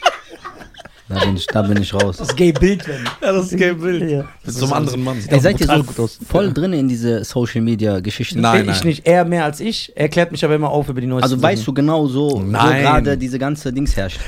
[1.10, 2.18] Da bin ich, da bin ich raus.
[2.18, 3.04] Das Gay-Bild werden.
[3.22, 4.10] Ja, das ist Gay Bild.
[4.12, 4.26] Ja.
[4.46, 5.18] Mit so einem anderen Mann.
[5.28, 6.20] Ey, seid ihr so gut aus.
[6.30, 8.42] voll drin in diese Social Media Geschichten?
[8.42, 8.88] Nein, ich nein.
[8.88, 9.08] nicht.
[9.08, 9.92] Er mehr als ich.
[9.96, 12.40] Er klärt mich aber immer auf über die neuesten Also weißt du genau so, wo
[12.42, 12.84] Nein.
[12.84, 14.20] gerade diese ganze Dings herrscht.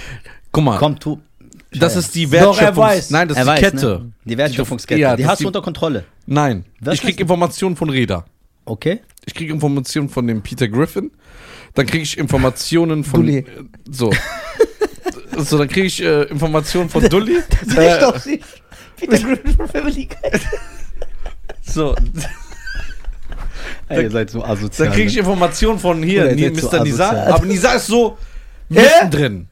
[0.51, 1.19] Guck mal, Komm, tu.
[1.71, 2.77] das ist die Doch, er Wertschöpfungs...
[2.77, 3.09] weiß.
[3.11, 3.85] Nein, das Er ist die weiß, Kette.
[4.03, 4.11] Ne?
[4.25, 4.99] Die Wertschöpfungskette.
[5.01, 6.03] Ja, die hast die- du unter Kontrolle.
[6.25, 7.19] Nein, Was ich krieg?
[7.19, 8.25] Informationen von Reda.
[8.65, 9.01] Okay?
[9.25, 11.11] Ich krieg Informationen von dem Peter Griffin.
[11.75, 13.21] Dann krieg ich Informationen von...
[13.21, 13.45] Dulli.
[13.89, 14.11] So.
[15.49, 17.37] So, dann krieg ich äh, Informationen von Dulli.
[17.65, 18.41] Das Äh, ist doch sie.
[18.97, 20.39] Peter Griffin von Family Guy.
[21.61, 21.95] so,
[23.89, 24.87] Ey, ihr seid so asozial.
[24.87, 26.77] dann krieg ich Informationen von hier, Oder hier ihr seid Mr.
[26.77, 27.05] so Nisa.
[27.09, 27.33] asozial.
[27.33, 28.17] Aber Nisa ist so
[28.69, 29.47] mittendrin.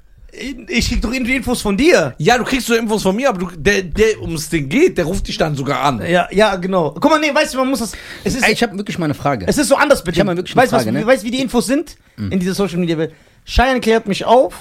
[0.68, 2.14] Ich krieg doch irgendwie Infos von dir.
[2.20, 4.98] Ja, du kriegst so Infos von mir, aber du, der, der um es Ding geht,
[4.98, 6.02] der ruft dich dann sogar an.
[6.08, 6.92] Ja, ja, genau.
[6.92, 7.94] Guck mal, nee, weißt du, man muss das.
[8.24, 9.46] Es ist, Ey, ich habe wirklich mal eine Frage.
[9.48, 10.18] es ist so anders bedingt.
[10.18, 11.06] Ich hab mal wirklich eine weißt du, was- Frage, ne?
[11.06, 13.12] weißt, wie die Infos sind in dieser Social Media Welt?
[13.46, 14.54] Cheyenne klärt mich auf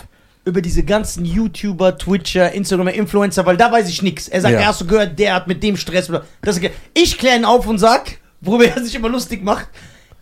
[0.49, 4.29] über diese ganzen YouTuber, Twitcher, Instagramer, Influencer, weil da weiß ich nichts.
[4.29, 4.61] Er sagt, Ja.
[4.61, 6.09] er hast du gehört, der hat mit dem Stress.
[6.09, 6.59] Oder das
[6.95, 9.69] ich kläre ihn auf und sag, worüber er sich immer lustig macht.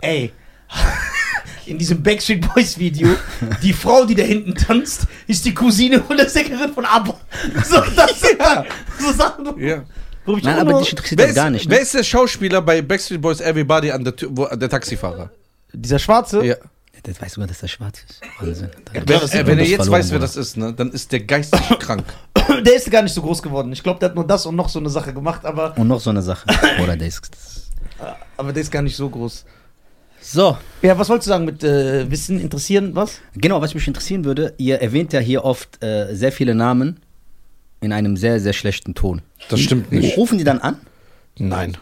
[0.00, 0.32] Ey.
[1.66, 3.08] in diesem Backstreet Boys Video,
[3.62, 7.14] die Frau, die da hinten tanzt, ist die Cousine von der Sängerin von ABBA.
[7.64, 8.64] So, das sind dann
[8.98, 9.46] so Sachen.
[9.60, 9.82] Ja.
[10.24, 11.68] wo ich Nein, aber dich interessiert Wer das ist, gar nicht.
[11.70, 11.82] wer Ne?
[11.82, 15.30] ist der Schauspieler bei Backstreet Boys Everybody an der, Tür, wo, der Taxifahrer?
[15.72, 16.56] dieser Schwarze, Ja.
[17.06, 18.20] Das weißt du sogar, dass der schwarz ist.
[18.40, 18.68] Wahnsinn.
[18.92, 21.20] Wenn, das äh, wenn er das jetzt weiß, wer das ist, ne, dann ist der
[21.20, 22.02] geistig krank.
[22.64, 23.72] der ist gar nicht so groß geworden.
[23.72, 26.00] Ich glaube, der hat nur das und noch so eine Sache gemacht, aber, Und noch
[26.00, 26.48] so eine Sache.
[26.82, 27.30] Oder der ist.
[28.36, 29.44] aber der ist gar nicht so groß.
[30.20, 33.20] So, Ja, was wolltest du sagen mit äh, Wissen, interessieren, was?
[33.36, 36.98] genau, was mich interessieren würde, ihr erwähnt ja hier oft äh, sehr viele Namen
[37.80, 39.22] in einem sehr, sehr schlechten Ton.
[39.48, 40.16] Das stimmt nicht.
[40.16, 40.80] Rufen die dann an?
[41.38, 41.76] Nein.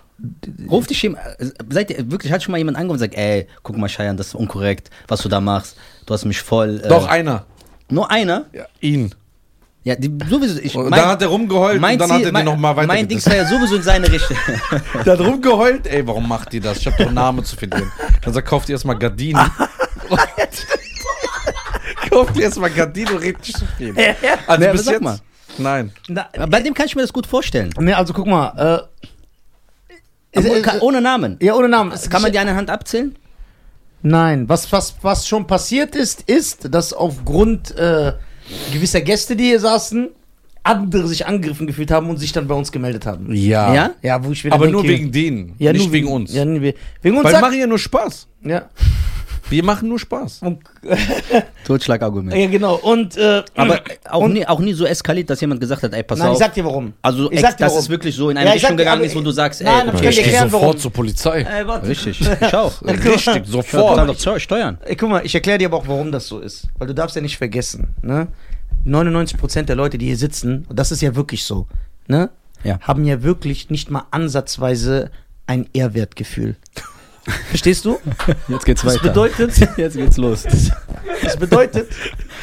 [0.71, 1.23] Ruft dich jemand,
[1.71, 4.29] seid ihr wirklich, hat schon mal jemand angerufen und sagt, ey, guck mal, Cheyenne, das
[4.29, 5.77] ist unkorrekt, was du da machst.
[6.07, 6.81] Du hast mich voll.
[6.85, 7.45] Äh, Doch, einer.
[7.89, 8.47] Nur einer?
[8.53, 9.15] Ja, ihn.
[9.83, 10.59] Ja, die, sowieso.
[10.61, 12.75] Ich, Und dann hat er rumgeheult mein und dann Ziel- hat er den mein- nochmal
[12.75, 14.37] weiter Mein Ding war ja sowieso in seine Richtung.
[15.05, 15.87] Der hat rumgeheult.
[15.87, 16.79] Ey, warum macht die das?
[16.79, 17.93] Ich hab doch einen Namen zu verlieren.
[18.23, 19.43] Dann sagt, kauft ihr erstmal Gardinen.
[22.11, 23.95] kauft ihr erstmal Gardinen und redet nicht so viel.
[23.99, 24.15] Also
[24.47, 25.03] aber bis jetzt?
[25.03, 25.19] mal.
[25.59, 25.93] Nein.
[26.09, 27.71] Na, Bei dem kann ich mir das gut vorstellen.
[27.79, 28.87] ne, also guck mal.
[29.03, 29.07] Äh,
[30.37, 31.37] Aber äh, ka- ohne Namen.
[31.41, 31.93] ja, ohne Namen.
[31.93, 33.15] Es- Kann man die an der Hand abzählen?
[34.03, 38.13] Nein, was, was, was schon passiert ist, ist, dass aufgrund äh,
[38.73, 40.11] gewisser Gäste, die hier saßen,
[40.63, 43.35] andere sich angegriffen gefühlt haben und sich dann bei uns gemeldet haben.
[43.35, 43.73] Ja.
[43.75, 43.91] Ja?
[44.03, 45.55] Ja, wo ich wieder Aber nur wegen denen.
[45.59, 46.35] ja, nicht nur wegen uns.
[46.35, 46.77] Ja, wegen uns.
[47.03, 48.27] Weil wir sagt- machen ja nur Spaß.
[48.43, 48.69] ja.
[49.51, 50.41] Wir machen nur Spaß.
[51.67, 52.35] Totschlagargument.
[52.37, 52.77] ja, genau.
[52.77, 53.81] Und, äh, Aber
[54.11, 56.33] auch, und, nie, auch nie so eskaliert, dass jemand gesagt hat, ey, pass Nein, ich
[56.33, 56.39] auf.
[56.39, 56.93] sag dir warum.
[57.03, 57.83] also, ich sag dir dass warum.
[57.85, 59.67] es wirklich so in eine Ja, ich Richtung dir, gegangen ist, wo du sagst, ey,
[59.67, 60.79] Nein, okay, ich kann dir erklären, warum.
[60.79, 61.47] zur Polizei.
[61.67, 61.89] Warte.
[61.89, 62.21] richtig.
[62.41, 62.83] Ich auch.
[62.83, 64.09] Richtig, Ich kann sofort.
[64.09, 64.79] doch Steu- steuern.
[64.85, 66.69] Ey, guck mal, ich erkläre dir aber auch, warum das so ist.
[66.79, 68.29] Weil du darfst ja nicht vergessen, ne?
[68.87, 71.67] 99% der Leute, die hier sitzen, und das ist ja wirklich so,
[72.07, 72.31] ne?
[72.65, 72.79] Ja.
[72.81, 75.11] Haben ja wirklich nicht mal ansatzweise
[75.47, 76.57] ein Ehrwertgefühl.
[77.49, 77.99] Verstehst du?
[78.49, 80.43] Jetzt geht's Das bedeutet, Jetzt geht's los.
[81.23, 81.89] das bedeutet,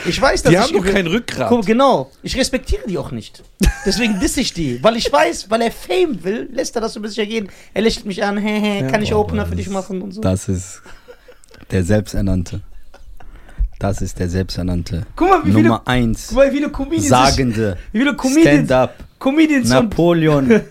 [0.05, 1.49] ich weiß, dass Die ich haben doch kein Rückgrat.
[1.49, 2.11] Guck, genau.
[2.23, 3.43] Ich respektiere die auch nicht.
[3.85, 4.81] Deswegen disse ich die.
[4.83, 7.49] Weil ich weiß, weil er Fame will, lässt er das so ein bisschen gehen.
[7.73, 10.21] Er lächelt mich an, hey, hey, kann ich Oh, Opener für dich machen und so.
[10.21, 10.81] Das ist
[11.69, 12.61] der Selbsternannte.
[13.77, 15.05] Das ist der Selbsternannte.
[15.15, 16.27] Guck mal, wie viele, Nummer eins.
[16.29, 17.77] guck mal, wie viele Comedians, Sagende.
[17.91, 18.95] wie viele Comedians, Stand-up.
[19.19, 20.61] Comedians und Napoleon.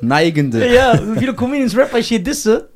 [0.00, 0.72] Neigende.
[0.74, 2.68] Ja, wie viele Comedians Rapper ich hier disse.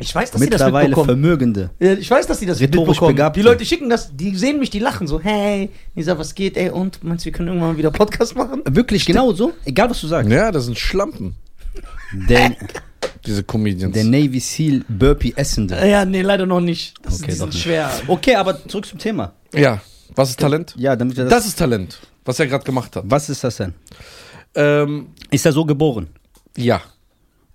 [0.00, 1.06] Ich weiß, dass die das Mittlerweile mitbekommen.
[1.20, 1.70] Vermögende.
[1.78, 3.14] Ich weiß, dass die das Rhetorisch mitbekommen.
[3.14, 3.38] Begabte.
[3.40, 6.70] Die Leute schicken das, die sehen mich, die lachen so, hey, Nisa, was geht, ey,
[6.70, 8.62] und meinst du, wir können irgendwann mal wieder Podcast machen?
[8.68, 9.52] Wirklich genauso.
[9.64, 10.30] Egal, was du sagst.
[10.32, 11.36] Ja, das sind Schlampen,
[12.28, 12.56] Der,
[13.24, 13.94] diese Comedians.
[13.94, 15.76] der Navy Seal Burpee Essende.
[15.86, 16.94] Ja, nee, leider noch nicht.
[17.02, 17.88] Das Okay, ist schwer.
[18.08, 19.32] Okay, aber zurück zum Thema.
[19.54, 19.80] ja,
[20.16, 20.74] was ist Talent?
[20.76, 21.32] Ja, damit wir das.
[21.32, 23.04] Das ist Talent, was er gerade gemacht hat.
[23.06, 23.74] was ist das denn?
[24.56, 26.08] Ähm, Ist er so geboren?
[26.56, 26.80] ja,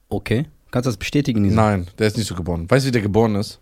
[0.10, 0.45] Okay.
[0.71, 1.41] Kannst du das bestätigen?
[1.41, 1.55] Nisa?
[1.55, 2.69] nein, der ist nicht so geboren.
[2.69, 3.59] Weißt du, wie der geboren ist?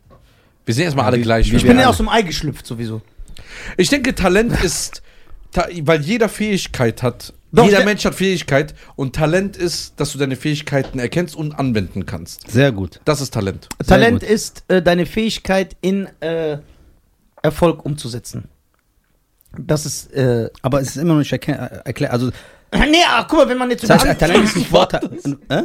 [0.65, 1.51] Wir sind erstmal alle wie- gleich.
[1.51, 3.01] wie Ich bin ja aus dem Ei geschlüpft sowieso.
[3.77, 5.01] Ich denke, Talent ist,
[5.51, 7.33] ta weil jeder Fähigkeit hat.
[7.53, 11.57] Doch, jeder der- Mensch hat Fähigkeit und Talent ist, dass du deine Fähigkeiten erkennst und
[11.57, 12.51] anwenden kannst.
[12.51, 12.99] Sehr gut.
[13.05, 13.69] Das ist Talent.
[13.79, 14.29] Sehr Talent gut.
[14.29, 16.57] ist äh, deine Fähigkeit in äh,
[17.41, 18.49] Erfolg umzusetzen.
[19.57, 21.85] Das ist, äh, Aber es ist immer noch nicht erklärt.
[21.85, 22.31] Erklär, also,
[22.73, 25.09] nee, ach, guck mal, wenn man jetzt das heißt, Talent ist ein Vorteil.
[25.49, 25.63] Äh?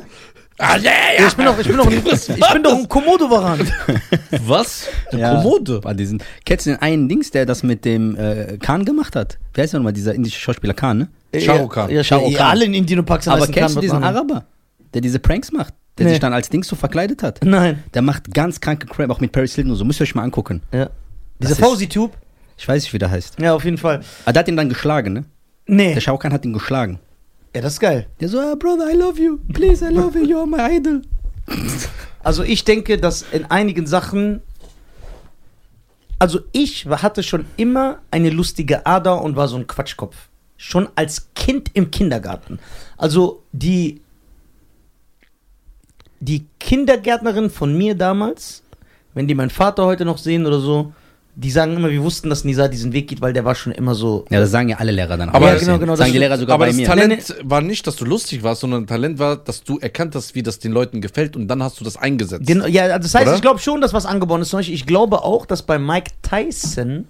[0.58, 3.60] Ah, ja, Ja, ich bin doch, ich bin doch, ein, ich bin doch ein Komodo-Varan.
[4.46, 4.86] Was?
[5.10, 5.36] Ja.
[5.36, 5.80] Kommode.
[5.94, 9.38] Diesen, kennst du den einen Dings, der das mit dem äh, Khan gemacht hat?
[9.54, 11.40] Wer heißt der nochmal, dieser indische Schauspieler Khan, ne?
[11.40, 11.90] Shah Rukh Khan.
[11.90, 12.46] Ja, Shah Shah Rukh ja, Khan.
[12.50, 14.16] alle in Indien und Pakistan Aber kennst du Khan, diesen was anderes.
[14.32, 14.44] Araber,
[14.94, 15.74] der diese Pranks macht?
[15.98, 16.12] Der Nee.
[16.12, 17.40] sich dann als Dings so verkleidet hat?
[17.44, 17.82] Nein.
[17.94, 19.84] Der macht ganz kranke Crap, auch mit Paris Hilton und so.
[19.84, 20.62] Müsst ihr euch mal angucken.
[20.72, 20.88] Ja.
[21.38, 22.12] Dieser ist- Fauzi-Tube?
[22.56, 23.40] Ich weiß nicht, wie der heißt.
[23.40, 24.00] Ja, auf jeden Fall.
[24.24, 25.24] Aber der hat ihn dann geschlagen, ne?
[25.66, 25.94] Nee.
[25.94, 26.98] Der Shah Rukh Khan hat ihn geschlagen.
[27.54, 28.06] Ja, das ist geil.
[28.18, 29.38] Der so, ah, Brother, I love you.
[29.52, 30.24] Please, I love you.
[30.24, 31.02] You're my idol.
[32.24, 34.42] Also ich denke, dass in einigen Sachen.
[36.20, 40.14] Also ich hatte schon immer eine lustige Ader und war so ein Quatschkopf.
[40.56, 42.60] Schon als Kind im Kindergarten.
[42.96, 44.02] Also die.
[46.20, 48.62] Die Kindergärtnerin von mir damals,
[49.14, 50.92] wenn die meinen Vater heute noch sehen oder so,
[51.34, 53.94] die sagen immer, wir wussten, dass Nisa diesen Weg geht, weil der war schon immer
[53.94, 54.26] so.
[54.28, 55.30] Ja, das sagen ja alle Lehrer dann.
[55.30, 55.52] Aber- auch.
[55.52, 56.18] Ja, genau, genau, das Sagen die.
[56.18, 56.86] Lehrer sogar Aber bei das mir.
[56.86, 60.42] Talent war nicht, dass du lustig warst, sondern Talent war, dass du erkannt hast, wie
[60.42, 62.46] das den Leuten gefällt und dann hast du das eingesetzt.
[62.46, 63.34] Genau, ja, das heißt, Oder?
[63.36, 64.52] ich glaube schon, dass was angeboren ist.
[64.52, 67.06] Ich glaube auch, dass bei Mike Tyson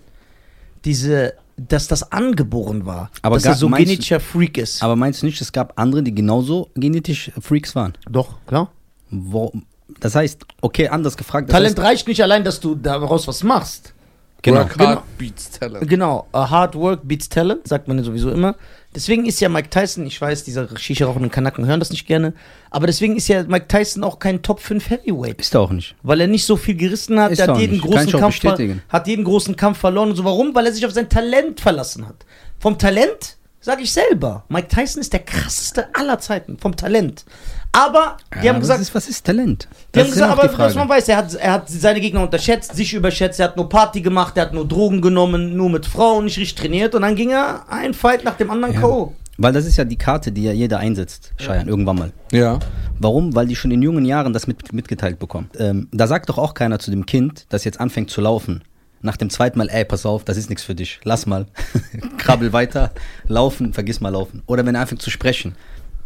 [0.84, 3.10] diese, dass das angeboren war.
[3.22, 4.82] Aber dass er so genetischer Freak ist.
[4.84, 7.94] Aber meinst du nicht, es gab andere, die genauso genetisch Freaks waren?
[8.08, 8.70] Doch, klar.
[9.10, 9.52] Wo,
[10.00, 11.50] das heißt, okay, anders gefragt.
[11.50, 13.94] Talent heißt, reicht nicht allein, dass du daraus was machst.
[14.42, 14.58] Genau.
[14.58, 15.88] Work hard beats talent.
[15.88, 18.56] Genau, hard work beats talent, sagt man ja sowieso immer.
[18.94, 22.34] Deswegen ist ja Mike Tyson, ich weiß, diese Shisha rauchenden Kanaken hören das nicht gerne,
[22.70, 25.40] aber deswegen ist ja Mike Tyson auch kein Top 5 Heavyweight.
[25.40, 25.94] Ist er auch nicht.
[26.02, 27.84] Weil er nicht so viel gerissen hat, Ist er hat jeden, nicht.
[27.84, 28.40] Großen Kampf
[28.88, 30.24] hat jeden großen Kampf verloren und so.
[30.24, 30.54] Warum?
[30.54, 32.26] Weil er sich auf sein Talent verlassen hat.
[32.58, 34.44] Vom Talent sage ich selber.
[34.48, 36.58] Mike Tyson ist der krasseste aller Zeiten.
[36.58, 37.24] Vom Talent.
[37.72, 39.66] Aber die haben aber gesagt, was ist, was ist Talent?
[39.94, 42.76] die haben ist gesagt, aber was man weiß, er hat, er hat seine Gegner unterschätzt,
[42.76, 46.26] sich überschätzt, er hat nur Party gemacht, er hat nur Drogen genommen, nur mit Frauen,
[46.26, 48.80] nicht richtig trainiert und dann ging er ein Fight nach dem anderen Ja.
[48.80, 49.14] K.O.
[49.38, 52.12] Weil das ist ja die Karte, die ja jeder einsetzt, Scheiern, irgendwann mal.
[52.30, 52.58] Ja.
[52.98, 53.34] Warum?
[53.34, 55.48] Weil die schon in jungen Jahren das mit, mitgeteilt bekommen.
[55.58, 58.62] Ähm, da sagt doch auch keiner zu dem Kind, das jetzt anfängt zu laufen.
[59.00, 61.00] Nach dem zweiten Mal, ey, pass auf, das ist nichts für dich.
[61.02, 61.46] Lass mal.
[62.18, 62.92] Krabbel weiter.
[63.26, 64.42] Laufen, vergiss mal laufen.
[64.46, 65.56] Oder wenn er anfängt zu sprechen.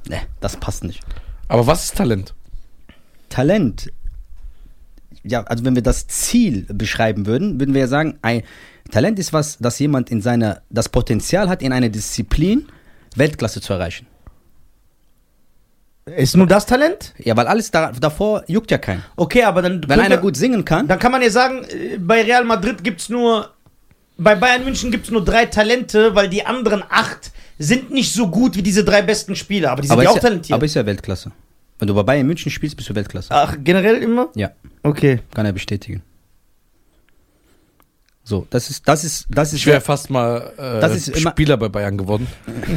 [0.08, 1.02] Ne, das passt nicht.
[1.48, 2.34] Aber was ist Talent?
[3.28, 3.92] Talent.
[5.22, 8.42] Ja, also wenn wir das Ziel beschreiben würden, würden wir ja sagen, ein
[8.90, 12.68] Talent ist was, dass jemand in seiner, das Potenzial hat, in einer Disziplin
[13.16, 14.06] Weltklasse zu erreichen.
[16.04, 17.14] Ist nur das Talent?
[17.18, 19.02] Ja, weil alles da, davor juckt ja keinen.
[19.16, 19.82] Okay, aber dann.
[19.88, 23.00] Wenn einer gut singen kann, Dann kann man ja sagen, äh, bei Real Madrid gibt
[23.00, 23.50] es nur,
[24.16, 28.28] bei Bayern München gibt es nur drei Talente, weil die anderen acht sind nicht so
[28.28, 29.72] gut wie diese drei besten Spieler.
[29.72, 30.54] Aber die sind aber, ja auch ja, talentiert.
[30.54, 31.32] aber ist ja Weltklasse.
[31.78, 33.28] Wenn du bei Bayern München spielst, bist du Weltklasse.
[33.34, 34.28] Ach, generell immer?
[34.34, 34.50] Ja,
[34.82, 35.20] Okay.
[35.34, 36.02] kann er bestätigen.
[38.28, 39.60] So, das ist, das ist, das ist.
[39.60, 42.26] Ich wäre fast mal äh, Das ist immer- Spieler bei Bayern geworden.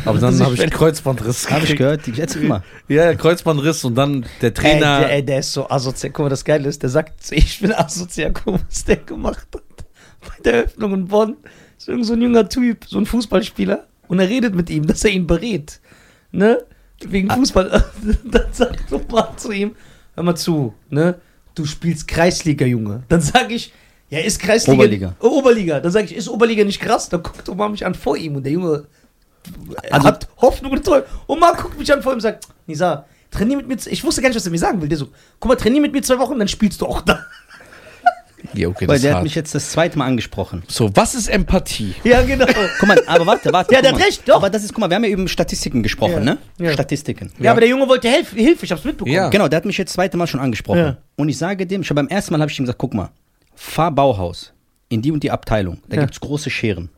[0.05, 1.49] Aber dann habe ich einen Kreuzbandriss.
[1.49, 2.63] habe ich gehört, die jetzt immer.
[2.87, 4.99] Ja, Kreuzbandriss und dann der Ey, Trainer.
[4.99, 6.11] der, ey, der ist so asozial.
[6.13, 8.31] Guck mal, das Geile ist, der sagt, ich bin asozial.
[8.31, 9.63] Guck mal, was der gemacht hat.
[10.21, 11.37] Bei der Eröffnung in Bonn
[11.79, 13.87] ist irgend so ein junger Typ, so ein Fußballspieler.
[14.09, 15.79] Und er redet mit ihm, dass er ihn berät.
[16.31, 16.61] Ne?
[17.01, 17.85] Wegen Fußball.
[18.25, 19.75] Dann sagt Roman zu ihm,
[20.15, 21.15] hör mal zu, ne?
[21.55, 23.03] Du spielst Kreisliga, Junge.
[23.07, 23.71] Dann sage ich,
[24.09, 24.77] ja, ist Kreisliga.
[24.77, 25.15] Oberliga.
[25.21, 25.79] Oh, Oberliga.
[25.79, 27.07] Dann sage ich, ist Oberliga nicht krass?
[27.07, 28.85] Dann guckt Roman mich an vor ihm und der Junge
[29.91, 31.05] Also- hat Hoffnung und Träume.
[31.39, 33.77] Marc guckt mich an vor ihm und sagt, Nisa, trainier mit mir.
[33.85, 34.89] Ich wusste gar nicht, was er mir sagen will.
[34.89, 35.07] Der so,
[35.39, 37.25] guck mal, trainier mit mir zwei Wochen, dann spielst du auch da.
[38.53, 39.23] Ja, okay, Weil das der hat hart.
[39.23, 40.63] mich jetzt das zweite Mal angesprochen.
[40.67, 41.93] So, was ist Empathie?
[42.03, 42.45] Ja, genau.
[42.79, 43.73] Guck mal, aber warte, warte.
[43.73, 44.35] Ja, der hat recht, doch.
[44.35, 46.37] Aber das ist, guck mal, wir haben ja über Statistiken gesprochen, Ja, ne?
[46.57, 46.71] ja.
[46.73, 47.31] Statistiken.
[47.39, 49.13] ja, aber der Junge wollte Hilfe, Hilfe ich hab's mitbekommen.
[49.15, 49.29] Ja.
[49.29, 50.79] Genau, der hat mich jetzt das zweite Mal schon angesprochen.
[50.79, 50.97] Ja.
[51.15, 53.09] Und ich sage dem, schon beim ersten Mal habe ich ihm gesagt, guck mal,
[53.55, 54.53] fahr Bauhaus
[54.89, 55.79] in die und die Abteilung.
[55.87, 56.01] Da Ja.
[56.03, 56.89] gibt's große Scheren.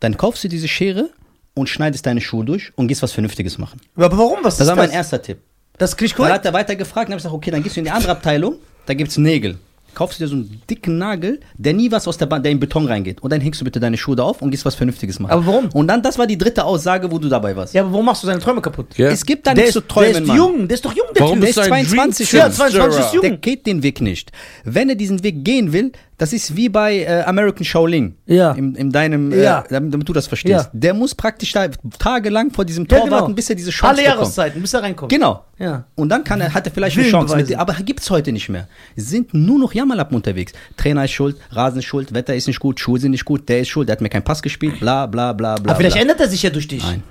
[0.00, 1.10] Dann kaufst du diese Schere
[1.54, 3.80] und schneidest deine Schuhe durch und gehst was Vernünftiges machen.
[3.96, 4.38] Aber warum?
[4.42, 4.94] Was Das ist war mein das?
[4.96, 5.38] erster Tipp.
[5.76, 6.32] Das krieg ich Dann cool.
[6.32, 8.10] hat er weiter gefragt und habe ich gesagt, okay, dann gehst du in die andere
[8.12, 8.56] Abteilung,
[8.86, 9.58] da gibt's Nägel.
[9.98, 12.60] Kaufst du dir so einen dicken Nagel, der nie was aus der Bahn, der in
[12.60, 13.20] Beton reingeht.
[13.20, 15.32] Und dann hängst du bitte deine Schuhe da auf und gehst was Vernünftiges machen.
[15.32, 15.68] Aber warum?
[15.72, 17.74] Und dann, das war die dritte Aussage, wo du dabei warst.
[17.74, 18.96] Ja, aber warum machst du seine Träume kaputt?
[18.96, 19.08] Ja.
[19.08, 20.36] Es gibt da nichts ist, zu träumen, der ist Mann.
[20.36, 21.40] jung, der ist doch jung, der Warum Typ.
[21.40, 23.22] Der bist ist du ein 22 Dream Ja, 22 ist jung.
[23.22, 24.30] Der geht den Weg nicht.
[24.62, 28.16] Wenn er diesen Weg gehen will, das ist wie bei äh, American Shaolin.
[28.26, 28.50] Ja.
[28.52, 29.60] In, in deinem, Ja.
[29.60, 30.66] äh, damit, damit du das verstehst.
[30.66, 30.70] Ja.
[30.72, 31.68] Der muss praktisch da
[31.98, 33.20] tagelang vor diesem Ja, Tor genau.
[33.20, 34.18] warten, bis er diese Chance Alle bekommt.
[34.20, 35.12] Jahreszeiten, bis er reinkommt.
[35.12, 35.44] Genau.
[35.58, 35.84] Ja.
[35.94, 37.36] Und dann kann er, hat er vielleicht eine Chance.
[37.36, 38.66] Mit, aber gibt's heute nicht mehr.
[38.96, 40.52] Es sind nur noch Jammerlappen unterwegs.
[40.76, 43.60] Trainer ist schuld, Rasen ist schuld, Wetter ist nicht gut, Schuhe sind nicht gut, der
[43.60, 45.70] ist schuld, der hat mir keinen Pass gespielt, bla bla bla bla.
[45.72, 46.02] Aber vielleicht bla.
[46.02, 46.82] ändert er sich ja durch dich.
[46.82, 47.02] Nein.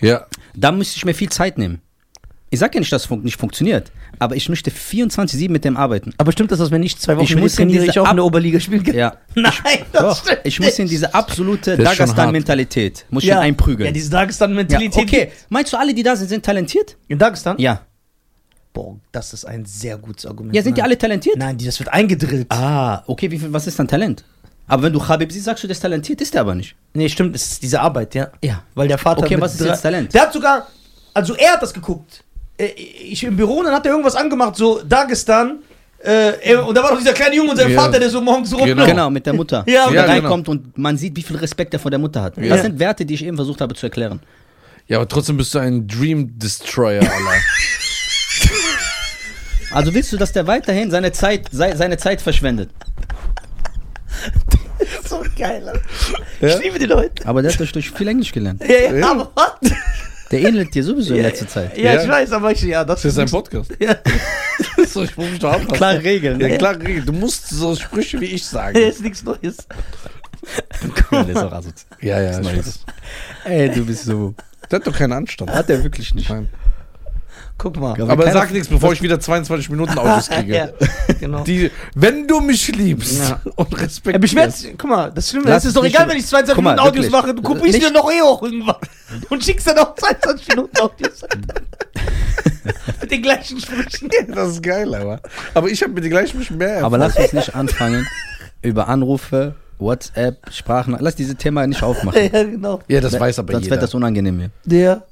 [0.00, 0.26] Ja.
[0.54, 1.80] Da müsste ich mir viel Zeit nehmen.
[2.48, 5.76] Ich sag ja nicht, dass es fun nicht funktioniert, aber ich möchte 24-7 mit dem
[5.76, 6.12] arbeiten.
[6.18, 7.98] Aber stimmt das, dass wenn ich zwei Wochen Ich mit muss in trainiere, diese ich
[7.98, 8.94] auch in der Oberliga spielen kann?
[8.94, 9.16] Ja.
[9.34, 9.52] Nein,
[9.92, 13.40] das Doch, stimmt ich muss in diese absolute Dagestan-Mentalität, muss ich ja.
[13.40, 13.86] einprügeln.
[13.86, 15.02] Ja, diese Ja, Dagestan-Mentalität.
[15.02, 16.96] okay, meinst du, alle, die da sind, sind talentiert?
[17.08, 17.56] In Dagestan?
[17.58, 17.80] Ja.
[18.72, 20.54] Boah, das ist ein sehr gutes Argument.
[20.54, 20.90] Ja, sind die Nein.
[20.90, 21.38] alle talentiert?
[21.38, 22.46] Nein, die, das wird eingedrillt.
[22.50, 24.24] Ah, okay, wie viel, was ist dann Talent?
[24.68, 26.74] Aber wenn du Khabib siehst, sagst du, der ist talentiert, ist der aber nicht.
[26.92, 28.30] Nee, stimmt, es ist diese Arbeit, ja.
[28.42, 28.62] Ja.
[28.74, 29.22] Weil der Vater.
[29.22, 30.12] Okay, was ist jetzt Talent?
[30.12, 30.66] Der hat sogar,
[31.14, 32.24] also er hat das geguckt.
[32.58, 35.58] Äh, Ich im Büro, und dann hat er irgendwas angemacht, so Dagestan.
[36.02, 37.80] Äh, er- und da war doch dieser kleine Junge und sein Ja.
[37.80, 38.64] Vater, der so morgens rum.
[38.66, 38.84] Genau.
[38.86, 39.64] Genau, mit der Mutter.
[39.66, 42.36] Ja, der ja, reinkommt und man sieht, wie viel Respekt er vor der Mutter hat.
[42.36, 42.48] Ja.
[42.54, 44.20] Das sind Werte, die ich eben versucht habe zu erklären.
[44.88, 47.10] Ja, aber trotzdem bist du ein Dream Destroyer, Alter.
[49.72, 52.70] Also willst du, dass der weiterhin seine Zeit, sei- seine Zeit verschwendet?
[55.08, 55.68] so geil.
[55.68, 55.80] Alter.
[56.40, 56.56] Ja?
[56.56, 57.26] Ich liebe die Leute.
[57.26, 58.62] Aber der hat durch, durch viel Englisch gelernt.
[58.66, 59.10] Ja, ja, Ja.
[59.10, 59.70] aber was?
[60.30, 61.76] Der ähnelt dir sowieso in letzter Zeit.
[61.78, 62.02] Ja, Ja.
[62.02, 63.70] ich weiß, aber ich, ja, das, Das ist ein Podcast.
[63.78, 63.96] Ja.
[64.88, 65.76] so, ich muss mich doch anpassen.
[65.76, 66.40] Klare Regeln.
[66.40, 68.76] Ja, klar, Du musst so Sprüche wie ich sagen.
[68.76, 69.56] ist nichts Neues.
[71.10, 71.86] Ja, der ist auch asozial.
[72.00, 72.66] Ja, ja, ich Neues.
[72.66, 72.78] weiß.
[73.44, 74.34] Ey, du bist so.
[74.70, 75.50] Der hat doch keinen Anstand.
[75.50, 76.28] Hat er wirklich nicht.
[76.28, 76.48] Nein.
[77.58, 77.92] Guck mal.
[78.00, 80.54] Aber Aber sag nichts, bevor ich wieder 22 Minuten Autos kriege.
[80.54, 80.68] ja,
[81.18, 81.42] genau.
[81.44, 83.40] Die, wenn du mich liebst Ja.
[83.54, 84.20] und Er respektierst.
[84.20, 86.70] beschwert guck mal, das Schlimme ist, es es doch egal, wenn ich 22 Guck mal,
[86.72, 87.22] Minuten Audios wirklich.
[87.22, 88.76] mache, du kopierst Nicht- dir doch eh auch irgendwann.
[89.30, 91.22] Und schickst dann auch 22 Minuten Audios.
[93.00, 94.08] Mit den gleichen Sprüchen.
[94.34, 95.20] Das ist geil, aber.
[95.54, 97.00] Aber ich habe mir die gleichen Sprüche mehr Aber erfunden.
[97.00, 98.06] lass uns nicht anfangen,
[98.62, 100.96] über Anrufe WhatsApp, Sprachen.
[101.00, 102.20] Lass diese Thema nicht aufmachen.
[102.32, 102.80] ja, genau.
[102.88, 103.74] Ja, das weiß aber Sonst jeder.
[103.76, 104.50] wird das unangenehm hier.
[104.64, 105.06] Der.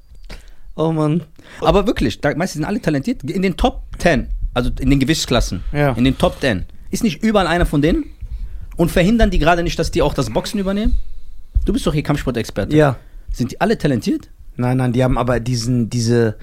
[0.76, 1.22] Oh Mann.
[1.60, 3.22] Aber wirklich, da, meistens sind alle talentiert.
[3.22, 5.92] In den Top 10, also in den Gewichtsklassen, Ja.
[5.92, 8.04] in den Top 10, ist nicht überall einer von denen?
[8.76, 10.96] Und verhindern die gerade nicht, dass die auch das Boxen übernehmen?
[11.64, 12.74] Du bist doch hier Kampfsportexperte.
[12.76, 12.96] Ja.
[13.34, 14.30] Sind die alle talentiert?
[14.56, 16.36] Nein, nein, die haben aber diesen, diese.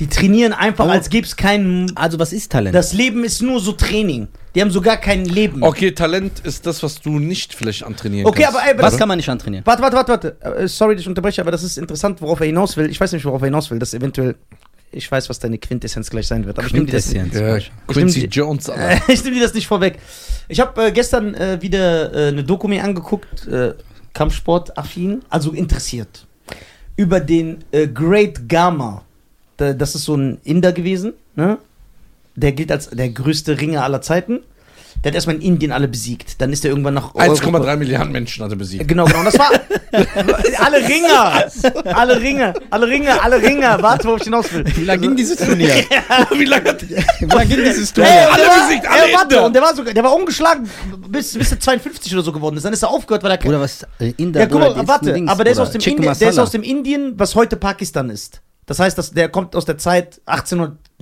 [0.00, 0.90] Die trainieren einfach, Oh.
[0.90, 1.96] als gäbe es keinen.
[1.96, 2.74] Also was ist Talent?
[2.74, 4.26] Das Leben ist nur so Training.
[4.54, 5.62] Die haben sogar kein Leben.
[5.62, 8.56] Okay, Talent ist das, was du nicht vielleicht antrainieren Okay, kannst.
[8.58, 9.64] aber, ey, aber was das, kann man nicht antrainieren?
[9.64, 10.12] Warte, warte, warte,
[10.42, 10.60] warte.
[10.62, 12.90] Äh, Sorry, dass ich unterbreche, aber das ist interessant, worauf er hinaus will.
[12.90, 13.78] Ich weiß nicht, worauf er hinaus will.
[13.78, 14.34] Das eventuell.
[14.90, 16.58] Ich weiß, was deine Quintessenz gleich sein wird.
[16.58, 17.30] Aber ich nehme dir das nicht.
[17.32, 17.64] Quintessenz.
[17.66, 18.34] Ja, Quincy Stimmt.
[18.36, 19.08] Jones, Alter.
[19.08, 19.98] Äh, ich nehme dir das nicht vorweg.
[20.48, 23.74] Ich habe äh, gestern äh, wieder äh, eine Doku mir angeguckt, äh,
[24.12, 26.26] Kampfsport-affin, also interessiert,
[26.96, 29.02] über den äh, Great Gama.
[29.56, 31.58] Da, das ist so ein Inder gewesen, ne?
[32.34, 34.40] Der gilt als der größte Ringer aller Zeiten.
[35.02, 36.40] Der hat erstmal in Indien alle besiegt.
[36.40, 38.86] Dann ist er irgendwann nach Europa- 1,3 Milliarden Menschen hat er besiegt.
[38.86, 39.24] Genau, genau.
[39.24, 39.50] Das war
[40.58, 41.44] alle Ringer,
[41.84, 43.82] alle Ringer, alle Ringer, alle Ringer.
[43.82, 44.64] Warte, worauf ich hinaus will.
[44.76, 45.74] Wie lange ging dieses Turnier?
[46.30, 48.10] Wie lange hat Wie lange ging dieses Turnier?
[48.12, 50.70] und alle der war, besiegt, alle ey, warte, und der war sogar, der war ungeschlagen
[51.08, 52.64] bis, bis er 52 oder so geworden ist.
[52.64, 53.84] Dann ist er aufgehört, weil er Oder was?
[53.98, 56.38] Äh, Inder, Ja, guck mal, warte, Dings, aber der ist, aus dem Indien, der ist
[56.38, 58.40] aus dem Indien, was heute Pakistan ist.
[58.66, 60.20] Das heißt, dass der kommt aus der Zeit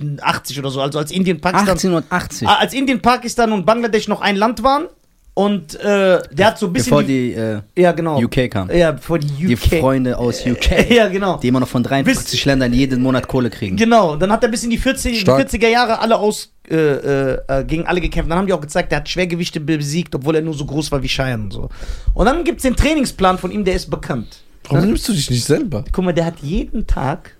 [0.01, 2.47] 1880 oder so, also als Indien Pakistan, 1880.
[2.47, 4.87] Ah, als Indien Pakistan und Bangladesch noch ein Land waren
[5.33, 8.69] und äh, der hat so ein bisschen bevor die äh, ja genau UK kam.
[8.69, 10.89] ja bevor die Die UK Freunde aus UK.
[10.89, 13.77] ja genau Die immer noch von 53 Ländern jeden Monat Kohle kriegen.
[13.77, 15.47] Genau, dann hat er bis in die 40, Stark.
[15.47, 18.29] 40er Jahre alle aus, äh, äh, äh, gegen alle gekämpft.
[18.29, 21.01] Dann haben die auch gezeigt, der hat Schwergewichte besiegt, obwohl er nur so groß war
[21.01, 21.69] wie Cheyenne und so.
[22.13, 24.41] Und dann gibt es den Trainingsplan von ihm, der ist bekannt.
[24.67, 25.85] Warum nimmst du dich nicht selber?
[25.91, 27.35] Guck mal, der hat jeden Tag,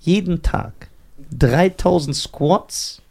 [0.00, 0.72] jeden Tag
[1.30, 3.02] 3000 Squats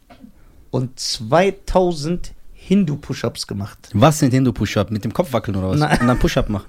[0.71, 3.89] und 2000 Hindu-Push-Ups gemacht.
[3.93, 4.89] Was sind Hindu-Push-Up?
[4.91, 5.79] Mit dem Kopf wackeln oder was?
[5.79, 5.99] Nein.
[6.01, 6.65] Und dann Push-Up machen.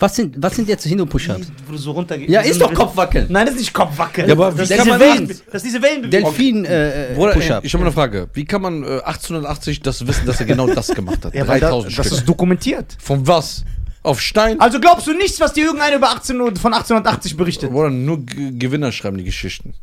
[0.00, 1.50] Was sind, was sind jetzt Hindu-Push-Ups?
[1.66, 2.30] Wo du so runtergehst.
[2.30, 3.26] Ja, ist doch Kopfwackeln.
[3.30, 4.28] Nein, das ist nicht Kopfwackeln.
[4.28, 6.30] Ja, aber das, wie kann diese man Wellen, das ist diese Wellenbewegung.
[6.30, 7.64] Delfin äh, äh, Bruder, Push-Up.
[7.64, 8.28] ich habe eine Frage.
[8.32, 11.34] Wie kann man äh, 1880 das wissen, dass er genau das gemacht hat?
[11.34, 12.18] Ja, weil da, 3000 das Stück.
[12.18, 12.96] ist dokumentiert.
[13.00, 13.64] Von was?
[14.04, 14.60] Auf Stein?
[14.60, 17.72] Also glaubst du nichts, was dir irgendeiner über 18, Uhr- von 1880 berichtet?
[17.72, 19.74] Bruder, nur G Gewinner schreiben die Geschichten.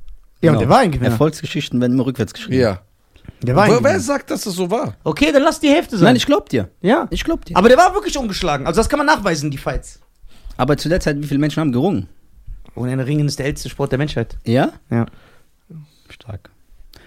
[0.45, 1.11] Ja, und der war ein Gewinner.
[1.11, 2.61] Erfolgsgeschichten werden immer rückwärts geschrieben.
[2.61, 2.80] Ja.
[3.41, 4.95] Der war ein Wer, wer sagt, dass das so war?
[5.03, 6.06] Okay, dann lass die Hälfte sein.
[6.06, 6.69] Nein, ich glaub dir.
[6.82, 7.07] ja.
[7.09, 7.56] Ich glaub dir.
[7.57, 8.65] Aber der war wirklich ungeschlagen.
[8.65, 9.99] Also das kann man nachweisen, die Fights.
[10.57, 12.07] Aber zu der Zeit, wie viele Menschen haben gerungen?
[12.75, 14.38] Und ein Ringen ist der älteste Sport der Menschheit.
[14.45, 14.72] Ja?
[14.90, 15.06] Ja.
[16.09, 16.49] Stark.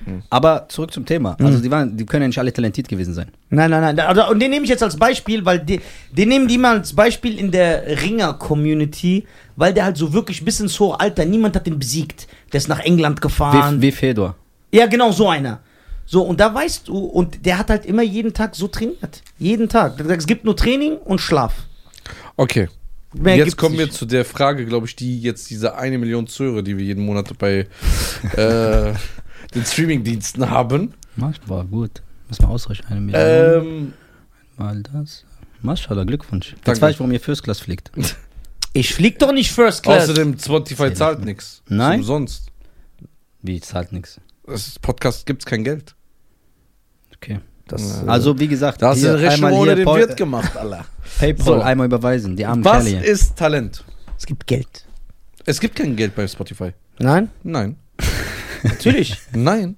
[0.08, 0.22] Hm.
[0.30, 1.36] Aber zurück zum Thema.
[1.40, 3.30] Also die, waren, die können ja nicht alle talentiert gewesen sein.
[3.50, 4.00] Nein, nein, nein.
[4.00, 5.80] Also, und den nehme ich jetzt als Beispiel, weil die,
[6.10, 10.60] den nehmen die mal als Beispiel in der Ringer-Community, weil der halt so wirklich bis
[10.60, 12.28] ins hohe Alter, niemand hat den besiegt.
[12.52, 13.80] Der ist nach England gefahren.
[13.80, 14.34] Wie, wie Fedor.
[14.72, 15.60] Ja, genau, so einer.
[16.06, 19.22] So, und da weißt du, und der hat halt immer jeden Tag so trainiert.
[19.38, 20.00] Jeden Tag.
[20.00, 21.54] Es gibt nur Training und Schlaf.
[22.36, 22.68] Okay.
[23.14, 23.96] Mehr jetzt kommen wir nicht.
[23.96, 27.36] zu der Frage, glaube ich, die jetzt diese eine Million Zuhörer, die wir jeden Monat
[27.38, 27.66] bei
[28.36, 28.92] äh,
[29.54, 30.94] den Streamingdiensten haben.
[31.46, 32.02] War gut.
[32.28, 32.88] Muss man ausrechnen.
[32.90, 33.66] Eine Million.
[33.66, 33.92] Ähm,
[34.56, 35.24] Mal das.
[35.62, 36.52] Maschallah, Glückwunsch.
[36.52, 36.80] Jetzt Danke.
[36.82, 37.90] weiß ich, warum ihr First Class fliegt.
[38.74, 40.04] Ich flieg doch nicht First Class.
[40.04, 41.62] außerdem, Spotify zahlt nichts.
[41.68, 42.00] Nein?
[42.00, 42.48] Umsonst.
[43.40, 44.20] Wie, zahlt nichts.
[44.46, 45.94] Das Podcast gibt es kein Geld.
[47.16, 47.40] Okay.
[47.66, 48.08] Das, Ja.
[48.12, 50.16] Also, wie gesagt, Da hast du hier eine Rechnung einmal ohne hier den Paul- Wirt
[50.18, 50.84] gemacht, Alter.
[51.18, 51.60] Paypal So.
[51.62, 52.36] einmal überweisen.
[52.36, 53.04] Die armen Was Kerle hier.
[53.10, 53.82] ist Talent?
[54.18, 54.84] es gibt Geld.
[55.46, 56.72] Es gibt kein Geld bei Spotify.
[56.98, 57.30] Nein?
[57.42, 57.76] Nein.
[58.62, 59.16] Natürlich.
[59.32, 59.76] Nein.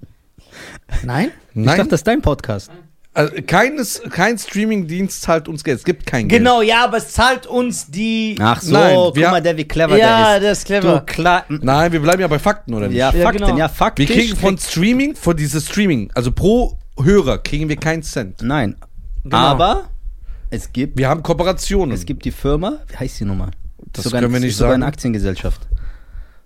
[1.03, 1.31] Nein?
[1.51, 1.77] Ich Nein.
[1.77, 2.71] dachte, das ist dein Podcast.
[3.13, 5.79] Also keines, kein Streamingdienst zahlt uns Geld.
[5.79, 6.39] Es gibt kein Geld.
[6.39, 8.37] Genau, ja, aber es zahlt uns die.
[8.39, 10.65] Ach so, Nein, guck wir- mal, der, wie clever ja, der der ist ist.
[10.65, 10.99] clever.
[10.99, 11.43] Du, klar.
[11.49, 12.95] Nein, wir bleiben ja bei Fakten, oder nicht?
[12.97, 13.57] Ja, Ja, Fakten, genau.
[13.57, 14.07] ja, faktisch.
[14.07, 18.41] Wir kriegen von Streaming, von dieses Streaming, also pro Hörer kriegen wir keinen Cent.
[18.43, 18.77] Nein.
[19.25, 19.35] Genau.
[19.37, 19.89] Aber
[20.49, 21.93] es gibt, Wir haben Kooperationen.
[21.93, 23.51] es gibt die Firma, wie heißt die nochmal?
[23.91, 24.83] Das sogar, können wir ist nicht sogar sagen.
[24.83, 25.67] eine Aktiengesellschaft.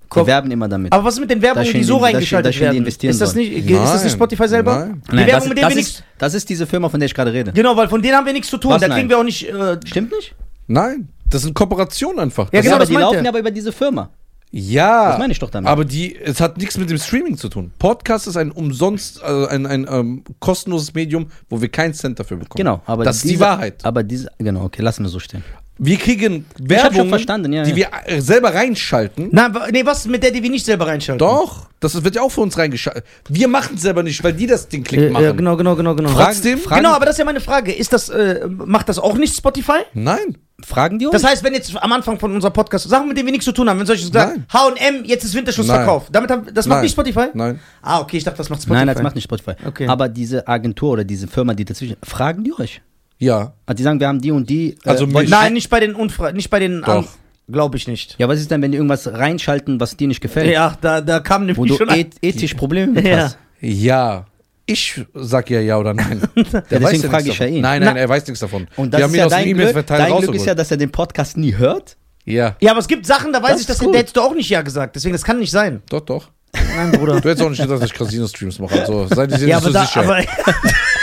[0.06, 0.94] Die Ko- werben immer damit.
[0.94, 2.78] Aber was ist mit den Werbungen, die so die- reingeschaltet die werden?
[2.78, 4.14] investieren Ist das, nicht, ist das nicht.
[4.14, 4.80] Spotify selber?
[4.80, 5.02] Nein.
[5.12, 6.04] Die Nein, Werbung, das, mit denen das, wir ist, nichts.
[6.18, 7.52] das ist diese Firma, von der ich gerade rede.
[7.54, 8.72] Genau, weil von denen haben wir nichts zu tun.
[8.72, 8.98] Was, da nein?
[8.98, 9.48] kriegen wir auch nicht.
[9.50, 10.36] Äh, Stimmt nicht?
[10.68, 12.46] Nein, das sind Kooperationen einfach.
[12.46, 14.10] Ja, Das- genau, aber das die laufen ja aber über diese Firma.
[14.52, 15.10] ja.
[15.10, 15.70] Das meine ich doch damit.
[15.70, 17.72] Aber die, es hat nichts mit dem Streaming zu tun.
[17.78, 22.38] Podcast ist ein umsonst, also ein, ein ähm, kostenloses Medium, wo wir keinen Cent dafür
[22.38, 22.58] bekommen.
[22.58, 23.84] Genau, aber das ist die diese- Wahrheit.
[23.84, 25.44] Aber diese, genau, okay, lassen wir so stehen.
[25.78, 27.76] Wir kriegen Werbung, verstanden, ja, die ja.
[27.76, 29.28] wir äh, selber reinschalten.
[29.32, 31.20] na, wa- nee, was mit der, die wir nicht selber reinschalten?
[31.20, 33.04] Doch, das wird ja auch für uns reingeschaltet.
[33.28, 35.24] Wir machen es selber nicht, weil die das Ding klick Ja, machen.
[35.26, 36.10] ja, genau, genau, genau, genau.
[36.10, 36.60] Fragen- Trotzdem?
[36.60, 37.74] Fragen- Genau, aber das ist ja meine Frage.
[37.74, 39.80] Ist das, äh, macht das auch nicht Spotify?
[39.94, 40.38] Nein.
[40.66, 41.12] Fragen die uns?
[41.22, 43.52] Das heißt, wenn jetzt am Anfang von unserem Podcast Sachen, mit denen wir nichts zu
[43.52, 44.78] tun haben, wenn solche sagen, Nein.
[44.78, 46.08] H&M, jetzt ist Winterschlussverkauf.
[46.10, 46.84] Damit haben, das macht Nein.
[46.84, 47.26] nicht Spotify?
[47.34, 47.60] Nein.
[47.82, 48.86] Ah, okay, ich dachte, das macht Spotify.
[48.86, 49.52] Nein, das macht nicht Spotify.
[49.68, 49.88] Okay.
[49.90, 52.82] Aber diese Agentur oder diese Firma, die dazwischen, fragen die euch?
[53.20, 53.54] Ja.
[53.66, 54.72] Also die sagen, wir haben die und die.
[54.84, 57.08] äh, Also mich- Nein, nicht bei den Unfre nicht bei den Doch.
[57.48, 58.16] Glaube ich nicht.
[58.18, 60.52] Ja, was ist denn, wenn die irgendwas reinschalten, was dir nicht gefällt?
[60.52, 63.18] Ja, da, da kam Wo nämlich du schon ein- eth ethisch Probleme mit Ja.
[63.18, 63.38] hast.
[63.62, 64.26] Ja.
[64.66, 66.22] Ich sag ja ja oder nein.
[66.36, 67.62] Der deswegen weiß ja frage ich ja ihn.
[67.62, 68.68] Nein, nein, Na- er weiß nichts davon.
[68.78, 69.58] Und das Wir ist haben ihn ja aus dem dein Glück.
[69.60, 71.98] E-Mail-Verteiler Dein Glück ist ja, dass er den Podcast nie hört.
[72.26, 74.18] Ja, Ja, aber es gibt Sachen, da weiß Das ich, dass ist der, der hättest
[74.18, 74.96] du auch nicht Ja gesagt.
[74.96, 75.84] Deswegen, das kann nicht sein.
[75.90, 76.32] doch, doch.
[76.76, 77.22] Nein, Bruder.
[77.22, 78.80] Du hättest auch nicht gedacht, dass ich Casino-Streams mache.
[78.80, 80.00] Also, seid ihr ja, nicht so aber, da, sicher.
[80.04, 80.18] aber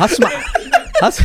[0.00, 0.30] Hast du mal.
[1.02, 1.22] Hast,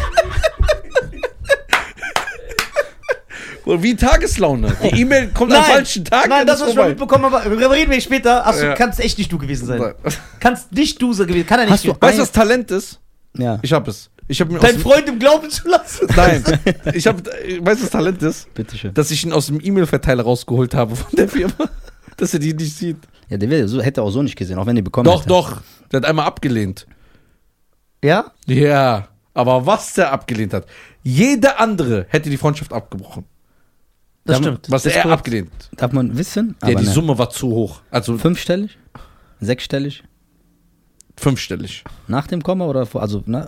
[3.65, 4.75] Wie Tageslaune.
[4.83, 6.29] Die E-Mail kommt am falschen Tag.
[6.29, 8.45] Nein, das, was ich mal mitbekommen habe, reden wir später.
[8.45, 8.73] Achso, Ja.
[8.75, 9.79] kannst echt nicht du gewesen sein.
[9.79, 9.93] Nein.
[10.39, 11.73] Kannst nicht du so gewesen Kann er nicht.
[11.73, 12.99] Hast du- Weißt du, was Talent ist?
[13.37, 14.09] ja, Ich hab es.
[14.27, 16.07] Ich hab dem, Freund im Glauben zu lassen?
[16.15, 16.43] Nein.
[16.93, 18.53] Ich hab, weißt du, was Talent ist?
[18.53, 18.93] bitteschön.
[18.93, 21.53] Dass ich ihn aus dem E-Mail-Verteiler rausgeholt habe von der Firma.
[22.17, 22.97] Dass er die nicht sieht.
[23.29, 23.49] Ja, der
[23.83, 25.29] hätte er auch so nicht gesehen, auch wenn die bekommen Doch, hätte.
[25.29, 25.61] doch.
[25.91, 26.85] Der hat einmal abgelehnt.
[28.03, 28.31] Ja?
[28.45, 29.07] Ja.
[29.33, 30.65] Aber was der abgelehnt hat.
[31.03, 33.25] Jeder andere hätte die Freundschaft abgebrochen.
[34.23, 34.71] Das Dann- stimmt.
[34.71, 35.19] Was Das ist er korrekt.
[35.19, 35.51] abgelehnt.
[35.75, 36.55] Darf man wissen?
[36.63, 36.83] Ja, die ne.
[36.83, 37.81] Summe war zu hoch.
[37.91, 38.77] Also Fünfstellig?
[39.39, 40.03] Sechsstellig?
[41.17, 41.83] fünfstellig.
[42.07, 43.01] Nach dem Komma oder vor?
[43.01, 43.47] Also, na,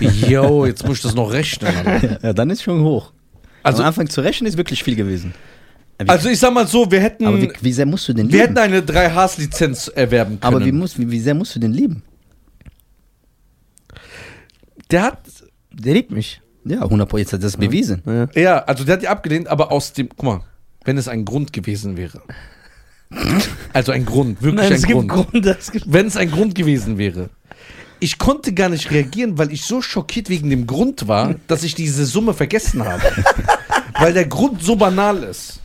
[0.00, 1.74] Jo, jetzt muss ich das noch rechnen.
[1.86, 2.18] Alter.
[2.22, 3.12] ja, dann ist schon hoch.
[3.62, 5.34] Also, Also, Am Anfang zu rechnen ist wirklich viel gewesen.
[6.06, 8.46] Also ich sag mal so, wir hätten, aber wie, wie sehr musst du den wir
[8.46, 8.56] lieben?
[8.56, 10.54] hätten eine 3Hs-Lizenz erwerben können.
[10.54, 12.02] aber wie, muss, wie, wie sehr musst du den lieben?
[14.90, 15.18] Der hat,
[15.72, 16.40] Der liebt mich.
[16.64, 18.02] Ja, 100 Pro, jetzt hat das bewiesen.
[18.34, 20.40] ja, also der hat die abgelehnt, aber aus dem, guck mal,
[20.84, 22.20] wenn es ein Grund gewesen wäre.
[23.72, 25.46] Also ein Grund, wirklich Nein, ein es gibt Grund.
[25.46, 27.30] Es gibt Wenn es ein Grund gewesen wäre.
[27.98, 31.74] Ich konnte gar nicht reagieren, weil ich so schockiert wegen dem Grund war, dass ich
[31.74, 33.02] diese Summe vergessen habe.
[33.98, 35.60] weil der Grund so banal ist.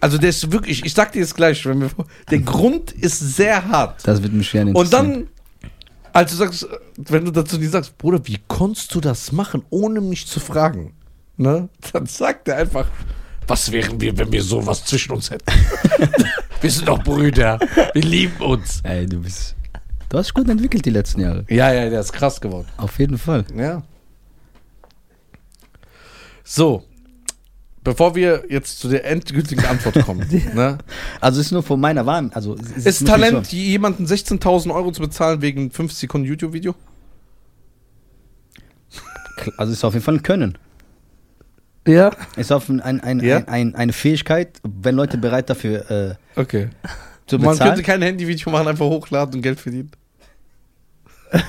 [0.00, 1.90] Also der ist wirklich, ich sag dir jetzt gleich, wenn wir,
[2.30, 4.06] der Grund ist sehr hart.
[4.06, 5.28] Das wird mich gerne Und dann,
[6.16, 10.00] als du sagst, wenn du dazu nicht sagst, Bruder, wie konntest du das machen, ohne
[10.00, 10.94] mich zu fragen?
[11.36, 11.68] Ne?
[11.92, 12.88] Dann sagt er einfach,
[13.46, 15.44] was wären wir, wenn wir sowas zwischen uns hätten?
[16.62, 17.60] wir sind doch Brüder,
[17.92, 18.80] wir lieben uns.
[18.82, 19.54] Ey, du bist.
[20.08, 21.44] Du hast dich gut entwickelt die letzten Jahre.
[21.50, 22.68] Ja, ja, der ist krass geworden.
[22.78, 23.44] Auf jeden Fall.
[23.54, 23.82] Ja.
[26.44, 26.84] So,
[27.86, 30.76] bevor wir jetzt zu der endgültigen Antwort kommen, ne?
[31.20, 32.34] Also es ist nur von meiner Wahrnehmung.
[32.34, 33.56] Also ist nicht Talent, So.
[33.56, 36.74] jemanden 16.000 Euro zu bezahlen wegen 5 Sekunden YouTube-Video?
[39.56, 40.58] Also es ist auf jeden Fall ein Können.
[41.86, 42.10] ja.
[42.32, 43.36] Es ist auf ein, ein, ein, Ja?
[43.38, 46.70] ein, ein, eine Fähigkeit, wenn Leute bereit dafür äh, Okay.
[47.28, 47.70] zu Man bezahlen.
[47.70, 49.92] könnte kein Handyvideo machen, einfach hochladen und Geld verdienen.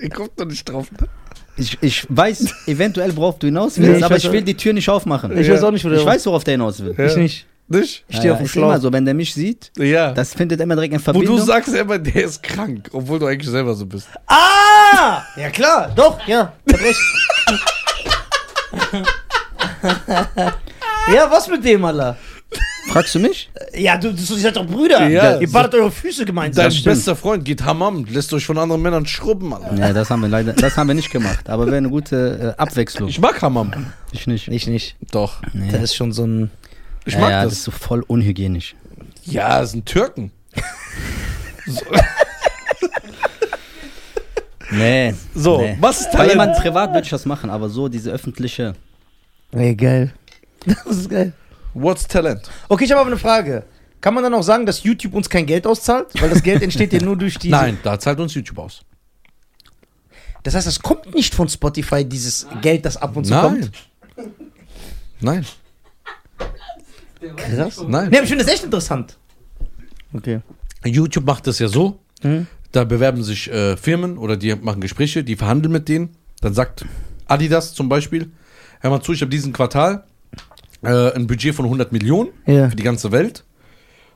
[0.00, 1.08] Ihr kommt doch nicht drauf, ne?
[1.58, 4.54] Ich, ich weiß, eventuell worauf du hinaus Nee, willst, ich aber weiß ich will die
[4.56, 5.36] Tür nicht aufmachen.
[5.36, 5.54] Ich Ja.
[5.54, 6.94] weiß auch nicht, wo der Ich weiß, worauf der hinaus will.
[6.96, 7.06] Ja.
[7.06, 7.46] Ich nicht.
[7.70, 8.04] Nicht?
[8.08, 8.68] Ich stehe auf dem ist Schlauch.
[8.70, 10.12] immer so, wenn der mich sieht, Ja.
[10.12, 11.36] das findet immer direkt Wo Verbindung.
[11.36, 14.08] du sagst immer, der ist krank, obwohl du eigentlich selber so bist.
[14.26, 15.22] Ah!
[15.36, 15.92] Ja, klar.
[15.94, 16.52] Doch, ja.
[16.72, 16.98] Hat recht.
[21.14, 22.16] ja, was mit dem, Alter?
[22.88, 23.50] Fragst du mich?
[23.74, 25.08] Ja, du, du ihr seid doch Brüder.
[25.08, 25.38] Ja.
[25.38, 26.70] Ihr badet eure Füße gemeinsam.
[26.70, 29.72] Dein bester Freund geht Hammam, lässt euch von anderen Männern schrubben, Alter.
[29.72, 31.48] Nee, das haben wir leider, das haben wir nicht gemacht.
[31.48, 33.08] Aber wäre eine gute äh, Abwechslung.
[33.08, 33.72] Ich mag Hammam.
[34.12, 34.48] Ich nicht.
[34.48, 34.96] Ich nicht.
[35.10, 35.42] Doch.
[35.52, 35.70] Nee.
[35.70, 36.50] Das ist schon so ein.
[37.04, 37.50] Ich ja, mag ja, das.
[37.50, 38.74] das ist so voll unhygienisch.
[39.24, 40.32] Ja, das sind Türken.
[44.70, 45.14] Nee.
[45.34, 45.76] So, nee.
[45.80, 48.74] was ist Bei jemandem privat würde ich das machen, aber so diese öffentliche.
[49.52, 50.12] Ey, geil.
[50.66, 51.32] Das ist geil.
[51.82, 52.50] What's Talent?
[52.68, 53.64] Okay, ich habe aber eine Frage.
[54.00, 56.08] Kann man dann auch sagen, dass YouTube uns kein Geld auszahlt?
[56.20, 57.48] Weil das Geld entsteht ja nur durch die.
[57.48, 58.82] Nein, da zahlt uns YouTube aus.
[60.44, 63.42] Das heißt, das kommt nicht von Spotify, dieses Geld, das ab und zu Nein.
[63.42, 63.70] kommt?
[65.20, 65.46] Nein.
[67.36, 67.82] Krass.
[67.86, 68.08] Nein.
[68.10, 69.18] Nee, aber ich finde das echt interessant.
[70.12, 70.40] Okay.
[70.84, 71.98] YouTube macht das ja so.
[72.22, 72.46] Mhm.
[72.70, 76.16] Da bewerben sich äh, Firmen oder die machen Gespräche, die verhandeln mit denen.
[76.40, 76.84] Dann sagt
[77.26, 78.30] Adidas zum Beispiel,
[78.80, 80.04] hör mal zu, ich habe diesen Quartal
[80.82, 82.68] äh, ein Budget von 100 Millionen Ja.
[82.70, 83.44] für die ganze Welt.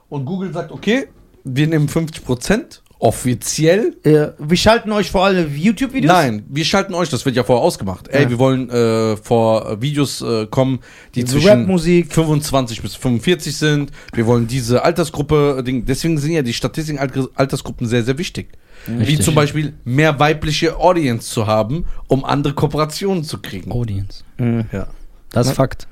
[0.09, 1.07] Und Google sagt, okay,
[1.45, 3.97] wir nehmen 50 Prozent offiziell.
[4.05, 4.33] Ja.
[4.39, 6.13] Wir schalten euch vor allem YouTube-Videos?
[6.13, 8.07] Nein, wir schalten euch, das wird ja vorher ausgemacht.
[8.09, 8.31] Ey, Ja.
[8.31, 10.79] wir wollen äh, vor Videos äh, kommen,
[11.17, 12.13] die So zwischen Rap-Musik.
[12.13, 13.91] 25 bis 45 sind.
[14.15, 15.85] Wir wollen diese Altersgruppe, äh, Ding.
[15.85, 18.51] deswegen sind ja die Statistiken Alter- Altersgruppen sehr, sehr wichtig.
[18.87, 19.23] Wie Richtig.
[19.25, 23.73] zum Beispiel mehr weibliche Audience zu haben, um andere Kooperationen zu kriegen.
[23.73, 24.23] Audience.
[24.39, 24.65] Mhm.
[24.73, 24.87] Ja.
[25.31, 25.55] Das ist.
[25.55, 25.89] Fakt.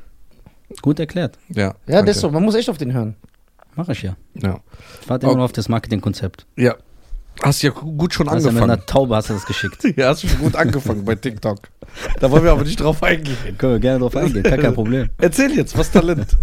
[0.83, 1.39] Gut erklärt.
[1.49, 2.31] Ja, Ja, das ist so.
[2.31, 3.17] Man muss echt auf den hören.
[3.77, 4.17] Mache ich ja.
[4.35, 4.59] Ja.
[5.03, 6.47] Ich warte immer nur auf das Marketingkonzept.
[6.57, 6.75] ja.
[7.43, 8.71] Hast ja gut schon ja mit angefangen.
[8.71, 9.83] einer Taube hast du das geschickt.
[9.97, 11.61] Ja, hast du schon gut angefangen bei TikTok.
[12.19, 13.37] Da wollen wir aber nicht drauf eingehen.
[13.57, 15.09] Können wir gerne drauf eingehen, gar kein Problem.
[15.19, 16.37] Erzähl jetzt, was Talent?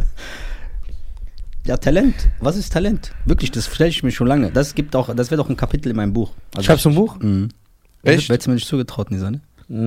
[1.68, 2.16] Ja, Talent.
[2.40, 3.12] Was ist Talent?
[3.26, 4.50] Wirklich, das stelle ich mir schon lange.
[4.52, 6.32] Das gibt auch, das wird auch ein Kapitel in meinem Buch.
[6.56, 7.20] Also Schreibst du ein Buch?
[7.20, 7.50] Mhm.
[8.04, 8.30] Echt?
[8.30, 9.42] Hättest du mir nicht zugetraut, Nisa, ne?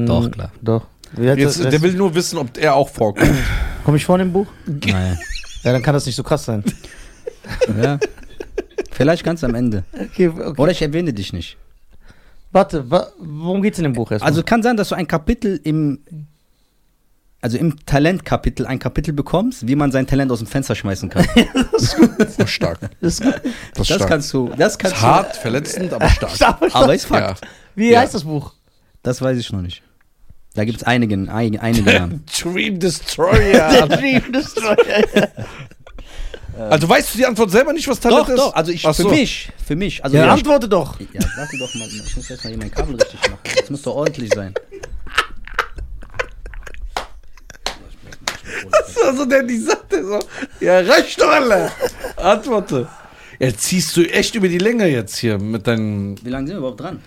[0.07, 0.53] Doch, klar.
[0.61, 0.87] Doch.
[1.19, 1.70] Jetzt, das?
[1.70, 3.33] der will nur wissen, ob er auch vorkommt.
[3.84, 4.47] Komm ich vor in dem Buch?
[4.67, 5.18] Nein.
[5.62, 6.65] Ja, dann kann das nicht so krass sein.
[7.83, 7.99] Ja.
[8.91, 9.84] Vielleicht ganz am Ende.
[9.92, 10.60] Okay, okay.
[10.60, 11.57] Oder ich erwähne dich nicht.
[12.52, 14.31] Warte, wa worum geht's in dem Buch erstmal?
[14.31, 16.00] Also kann sein, dass du ein Kapitel im,
[17.41, 21.26] also im Talentkapitel ein Kapitel bekommst, wie man sein Talent aus dem Fenster schmeißen kann.
[22.18, 22.78] Das ist stark.
[23.00, 23.34] das ist gut.
[23.34, 24.09] Das ist Das stark.
[24.09, 26.60] kannst du, das kannst ist hart, verletzend, aber stark.
[26.60, 26.67] Du.
[26.75, 27.41] Aber ist Fakt.
[27.42, 27.49] Ja.
[27.75, 28.00] Wie Ja.
[28.00, 28.52] heißt das Buch?
[29.02, 29.83] Das weiß ich noch nicht.
[30.55, 32.25] Da gibt es einige, einige, einige Namen.
[32.41, 33.89] Dream Der Destroyer.
[33.89, 35.29] Dream Destroyer.
[36.70, 38.37] also weißt du die Antwort selber nicht, was Talent doch, ist?
[38.39, 39.09] doch, also ich, Ach für so.
[39.11, 40.03] mich, für mich.
[40.05, 40.99] Also Ja, ja, antworte doch.
[41.01, 41.07] ja,
[41.37, 43.39] warte doch mal, ich muss erst mal hier mein Kabel richtig machen.
[43.59, 44.55] Das muss doch ordentlich sein.
[49.07, 50.19] Also der die sagte so,
[50.61, 51.70] ja reicht doch alle.
[52.17, 52.89] Antworte.
[53.39, 56.23] Jetzt ziehst du echt über die Länge jetzt hier mit deinen...
[56.23, 57.03] Wie lange sind wir überhaupt dran?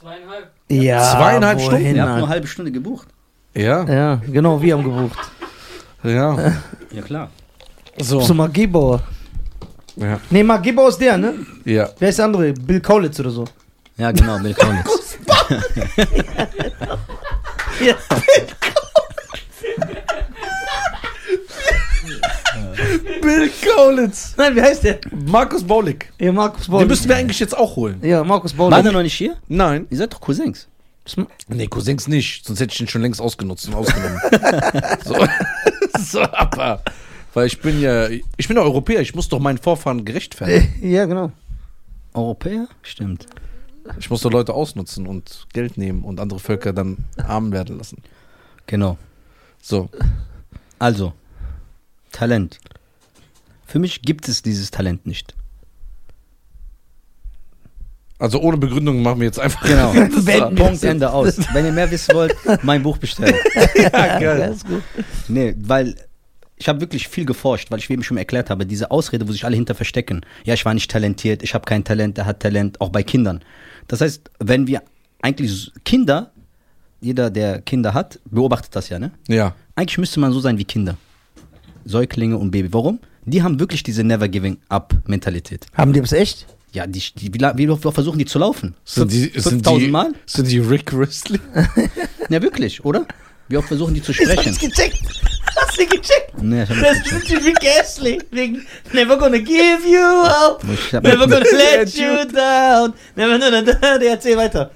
[0.00, 0.50] Zweieinhalb.
[0.70, 1.84] Ja, Zweieinhalb wohin, Stunden?
[1.84, 2.16] Wir haben nur Alter?
[2.24, 3.08] eine halbe Stunde gebucht.
[3.54, 5.18] Ja, Ja, genau, wir haben gebucht.
[6.04, 6.52] ja.
[6.92, 7.30] Ja, klar.
[7.98, 8.20] So.
[8.34, 9.00] Mark Gebauer.
[9.96, 10.18] Ja.
[10.30, 11.34] Nee, Gebauer ist der, ne?
[11.64, 11.88] ja.
[11.98, 12.52] Wer ist der andere?
[12.52, 13.44] Bill Kaulitz oder so.
[13.96, 15.18] Ja, genau, Bill Collins.
[17.80, 17.94] Ja.
[18.08, 18.79] Bill Kaulitz.
[24.36, 25.00] Nein, wie heißt der?
[25.26, 26.12] Markus Baulig.
[26.18, 26.88] Ja, Markus Den Baulig.
[26.88, 28.00] müssten wir eigentlich jetzt auch holen.
[28.02, 28.84] Ja, Markus War Baulig.
[28.84, 29.36] der noch nicht hier?
[29.48, 29.86] Nein.
[29.90, 30.68] Ihr seid doch Cousins.
[31.48, 32.46] Nee, Cousins nicht.
[32.46, 34.20] Sonst hätte ich ihn schon längst ausgenutzt und ausgenommen.
[35.04, 35.16] so.
[35.98, 36.82] so, aber.
[37.34, 40.90] Weil ich bin ja, ich bin ja Europäer, ich muss doch meinen Vorfahren gerechtfertigen.
[40.90, 41.32] Ja, genau.
[42.12, 42.66] Europäer?
[42.82, 43.26] Stimmt.
[43.98, 48.02] Ich muss doch Leute ausnutzen und Geld nehmen und andere Völker dann arm werden lassen.
[48.66, 48.98] Genau.
[49.62, 49.88] So.
[50.78, 51.12] Also,
[52.12, 52.58] Talent.
[53.70, 55.32] Für mich gibt es dieses Talent nicht.
[58.18, 59.62] Also ohne Begründung machen wir jetzt einfach.
[59.62, 59.92] Genau.
[60.56, 61.38] Punkt, Ende aus.
[61.52, 62.34] Wenn ihr mehr wissen wollt,
[62.64, 63.36] mein Buch bestellen.
[63.76, 64.52] ja, geil.
[64.52, 64.82] ist gut.
[65.28, 65.94] Nee, weil
[66.56, 69.30] ich habe wirklich viel geforscht, weil ich wie eben schon erklärt habe, diese Ausrede, wo
[69.30, 70.22] sich alle hinter verstecken.
[70.44, 73.40] Ja, ich war nicht talentiert, ich habe kein Talent, der hat Talent, auch bei Kindern.
[73.86, 74.82] Das heißt, wenn wir
[75.22, 76.32] eigentlich Kinder,
[77.00, 79.12] jeder, der Kinder hat, beobachtet das ja, ne?
[79.28, 79.54] Ja.
[79.76, 80.96] Eigentlich müsste man so sein wie Kinder.
[81.84, 82.72] Säuglinge und Baby.
[82.72, 82.98] Warum?
[83.24, 85.66] Die haben wirklich diese Never Giving Up Mentalität.
[85.74, 86.46] Haben die das echt?
[86.72, 88.74] Ja, die, die, wie, wie oft versuchen die zu laufen?
[88.84, 90.12] Sind die, sind 5000 die, Mal?
[90.26, 91.40] Sind die Rick Wrestling?
[92.28, 93.06] Ja, wirklich, oder?
[93.48, 94.52] Wie oft versuchen die zu sprechen?
[94.52, 95.00] Hast du gecheckt?
[95.56, 96.40] Hast du gecheckt?
[96.40, 97.16] Nee, ich hab Das nicht gecheckt.
[97.16, 98.26] sind die Rick.
[98.30, 100.62] Wegen Never gonna give you up.
[100.92, 102.92] Never gonna let you down.
[103.16, 103.98] Never, never, never.
[103.98, 104.70] Der erzähl weiter.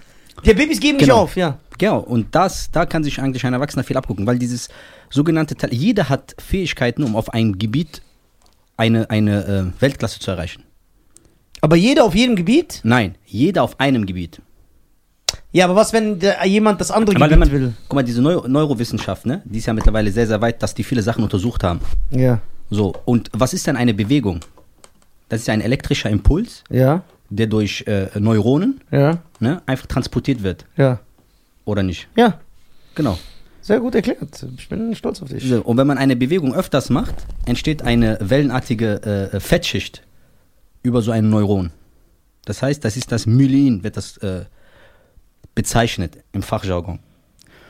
[0.44, 1.20] Die Babys geben nicht Genau.
[1.22, 1.58] auf, ja.
[1.78, 4.68] Genau, und das, da kann sich eigentlich ein Erwachsener viel abgucken, weil dieses
[5.10, 8.02] sogenannte Talent, jeder hat Fähigkeiten, um auf einem Gebiet
[8.76, 10.64] eine, eine äh, Weltklasse zu erreichen.
[11.60, 12.80] Aber jeder auf jedem Gebiet?
[12.84, 14.40] Nein, jeder auf einem Gebiet.
[15.52, 17.72] Ja, aber was, wenn der, jemand das andere Aber Gebiet wenn man, will?
[17.88, 20.84] guck mal, diese Neu Neurowissenschaft, ne, die ist ja mittlerweile sehr, sehr weit, dass die
[20.84, 21.80] viele Sachen untersucht haben.
[22.10, 22.40] Ja.
[22.70, 24.40] So, und was ist denn eine Bewegung?
[25.28, 30.66] Das ist ein elektrischer Impuls, Ja, der durch äh, Neuronen ja, ne, einfach transportiert wird,
[30.76, 30.98] ja.
[31.64, 32.08] oder nicht?
[32.16, 32.40] Ja,
[32.94, 33.18] Genau.
[33.64, 34.46] Sehr gut erklärt.
[34.58, 35.48] Ich bin stolz auf dich.
[35.48, 37.14] So, und wenn man eine Bewegung öfters macht,
[37.46, 40.02] entsteht eine wellenartige äh, Fettschicht
[40.82, 41.70] über so ein Neuron.
[42.44, 44.44] Das heißt, das ist das Myelin, wird das äh,
[45.54, 46.98] bezeichnet im Fachjargon.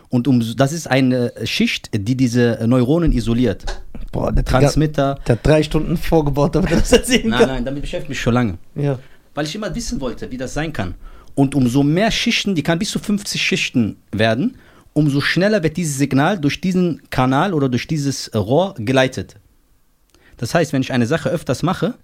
[0.08, 3.64] Und um, das ist eine Schicht, die diese Neuronen isoliert.
[4.10, 5.20] Boah, der, Transmitter.
[5.28, 7.48] der hat drei Stunden vorgebaut, damit er das erzählen Nein, kann.
[7.48, 8.58] nein, damit beschäftige ich mich schon lange.
[8.74, 8.98] Ja.
[9.34, 10.94] Weil ich immer wissen wollte, wie das sein kann.
[11.36, 14.56] Und umso mehr Schichten, die kann bis zu 50 Schichten werden,
[14.94, 19.36] umso schneller wird dieses Signal durch diesen Kanal oder durch dieses Rohr geleitet.
[20.38, 21.94] Das heißt, wenn ich eine Sache öfters mache,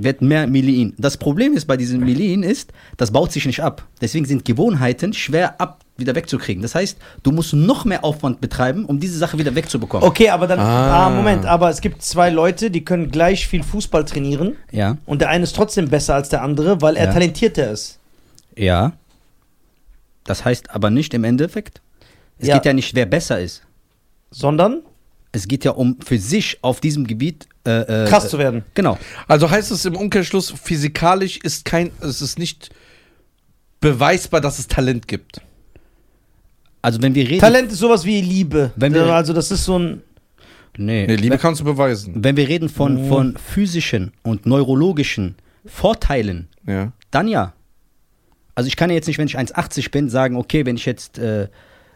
[0.00, 0.94] wird mehr Millin.
[0.96, 3.84] Das Problem ist bei diesem Millin ist, das baut sich nicht ab.
[4.00, 6.62] Deswegen sind Gewohnheiten schwer ab wieder wegzukriegen.
[6.62, 10.06] Das heißt, du musst noch mehr Aufwand betreiben, um diese Sache wieder wegzubekommen.
[10.06, 11.06] Okay, aber dann, Ah.
[11.08, 11.10] ah.
[11.10, 14.96] Moment, aber es gibt zwei Leute, die können gleich viel Fußball trainieren Ja.
[15.06, 17.12] und der eine ist trotzdem besser als der andere, weil er Ja.
[17.12, 17.98] talentierter ist.
[18.56, 18.92] Ja.
[20.28, 21.80] Das heißt aber nicht im Endeffekt.
[22.38, 22.54] Es Ja.
[22.56, 23.62] geht ja nicht, wer besser ist.
[24.30, 24.82] Sondern
[25.30, 28.64] Es geht ja um für sich auf diesem Gebiet äh, äh, krass zu werden.
[28.74, 28.98] Genau.
[29.26, 32.70] Also heißt es im Umkehrschluss, physikalisch ist kein, es ist nicht
[33.80, 35.42] beweisbar, dass es Talent gibt.
[36.80, 37.40] Also wenn wir reden.
[37.40, 38.70] Talent ist sowas wie Liebe.
[38.76, 40.02] Wenn wir- also das ist so ein.
[40.78, 41.06] Nee.
[41.06, 42.14] Nee, Liebe wenn, kannst du beweisen.
[42.24, 45.34] wenn wir reden von, von physischen und neurologischen
[45.66, 46.92] Vorteilen, Ja.
[47.10, 47.52] dann ja.
[48.58, 51.16] Also ich kann ja jetzt nicht, wenn ich 1,80 bin, sagen, okay, wenn ich jetzt
[51.16, 51.44] äh,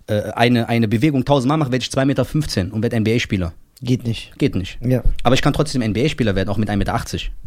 [0.07, 3.52] äh, eine, eine Bewegung tausendmal mache, werde ich 2,15 Meter und werde NBA-Spieler.
[3.81, 4.31] Geht nicht.
[4.39, 4.78] Geht nicht.
[4.81, 5.02] Ja.
[5.24, 6.97] Aber ich kann trotzdem NBA-Spieler werden, auch mit 1,80 Meter.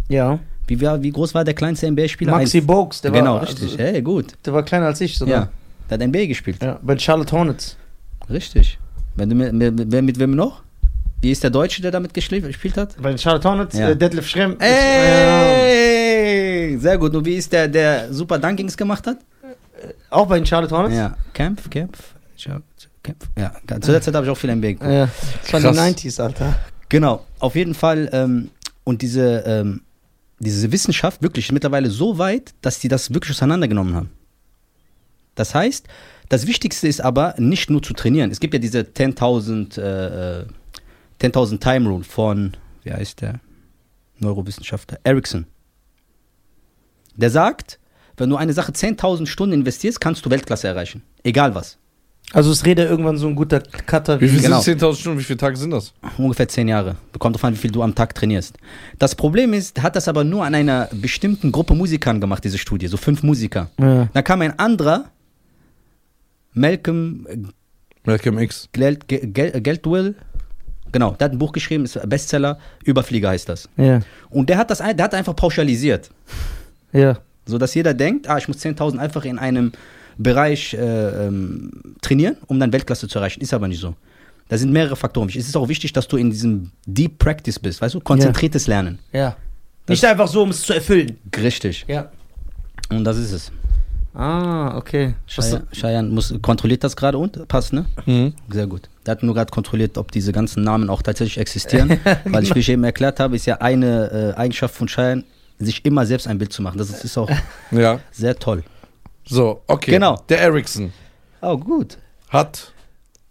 [0.10, 0.40] Ja.
[0.68, 2.30] Wie, war, wie groß war der kleinste NBA-Spieler?
[2.34, 3.72] Maxi Bogues, der Genau, war, richtig.
[3.72, 4.34] Also, Hey, gut.
[4.46, 5.44] der war kleiner als ich sogar.
[5.44, 5.50] Ja.
[5.90, 6.62] Der hat NBA gespielt.
[6.62, 6.78] Ja.
[6.82, 7.78] Bei Charlotte Hornets.
[8.30, 8.78] Richtig.
[9.16, 10.62] Wenn du mit, mit, mit, wem noch?
[11.22, 12.44] Wie ist der Deutsche, der damit gespielt
[12.76, 13.02] hat?
[13.02, 13.92] Bei den Charlotte Hornets, Ja.
[13.92, 14.58] äh, Detlef Schrem.
[14.60, 15.85] Ey!
[16.80, 17.16] Sehr gut.
[17.16, 19.18] Und wie ist der, der super Dunkings gemacht hat?
[19.44, 19.50] Ja.
[20.10, 20.96] Auch bei den Charlotte Hornets?
[20.96, 21.18] Ja.
[21.34, 22.16] Kämpf, Kämpf.
[23.04, 23.28] Kämpf.
[23.38, 24.92] Ja, zu der Zeit habe ich auch viel NBA geguckt.
[24.92, 25.10] Ja.
[25.42, 25.88] Das waren die Krass.
[25.88, 26.60] 90s, Alter.
[26.90, 28.10] Genau, auf jeden Fall.
[28.12, 28.50] Ähm,
[28.84, 29.82] und diese, ähm,
[30.40, 34.10] diese Wissenschaft wirklich mittlerweile so weit, dass die das wirklich auseinandergenommen haben.
[35.36, 35.88] Das heißt,
[36.30, 38.32] das Wichtigste ist aber nicht nur zu trainieren.
[38.32, 40.46] Es gibt ja diese 10.000 äh, äh,
[41.22, 43.40] 10.000 Time Rule von, wie heißt der
[44.20, 45.00] Neurowissenschaftler?
[45.04, 45.46] Ericsson.
[47.16, 47.80] Der sagt,
[48.18, 51.02] wenn du eine Sache 10.000 Stunden investierst, kannst du Weltklasse erreichen.
[51.24, 51.78] Egal was.
[52.34, 54.60] Also es redet irgendwann so ein guter Cutter Wie viel Genau.
[54.60, 55.20] sind 10.000 Stunden?
[55.20, 55.94] Wie viele Tage sind das?
[56.18, 56.96] Ungefähr zehn Jahre.
[57.20, 58.58] Kommt drauf an, wie viel du am Tag trainierst.
[58.98, 62.88] Das Problem ist, hat das aber nur an einer bestimmten Gruppe Musikern gemacht, diese Studie.
[62.88, 63.70] So fünf Musiker.
[63.80, 64.08] Ja.
[64.12, 65.06] Dann kam ein anderer,
[66.54, 67.52] Malcolm
[68.06, 68.70] Malcolm X.
[68.72, 70.16] Geld, Geld, Geldwill.
[70.92, 73.68] Genau, der hat ein Buch geschrieben, ist ein Bestseller, Überflieger heißt das.
[73.78, 74.00] Ja.
[74.30, 76.10] Und der hat das der hat einfach pauschalisiert.
[76.96, 77.18] Ja.
[77.46, 79.72] So dass jeder denkt, ah, ich muss 10.000 einfach in einem
[80.18, 80.78] Bereich äh,
[81.28, 83.42] ähm, trainieren, um dann Weltklasse zu erreichen.
[83.42, 83.96] Ist aber nicht so.
[84.48, 85.28] Da sind mehrere Faktoren.
[85.28, 85.42] wichtig.
[85.42, 88.00] Es ist auch wichtig, dass du in diesem Deep Practice bist, weißt du?
[88.00, 89.00] Konzentriertes Lernen.
[89.12, 89.36] Ja.
[89.88, 91.18] Nicht einfach so, um es zu erfüllen.
[91.36, 91.86] Richtig.
[91.88, 92.10] Ja.
[92.90, 93.52] Und das ist es.
[94.14, 95.16] Ah, okay.
[95.28, 97.86] Cheyenne, Cheyenne muss, kontrolliert das gerade und passt, ne?
[98.06, 98.34] Mhm.
[98.50, 98.90] Sehr gut.
[99.06, 102.00] Der hat nur gerade kontrolliert, ob diese ganzen Namen auch tatsächlich existieren.
[102.26, 105.26] Weil ich, wie ich eben erklärt habe, ist ja eine äh, Eigenschaft von Cheyenne,
[105.60, 106.78] sich immer selbst ein Bild zu machen.
[106.78, 107.30] Das ist, ist auch
[107.72, 108.00] Ja.
[108.12, 108.64] sehr toll.
[109.28, 109.92] So, okay.
[109.92, 110.22] Genau.
[110.30, 110.92] Der Ericsson
[111.42, 111.98] Oh, gut.
[112.30, 112.74] hat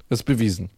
[0.09, 0.71] es bewiesen.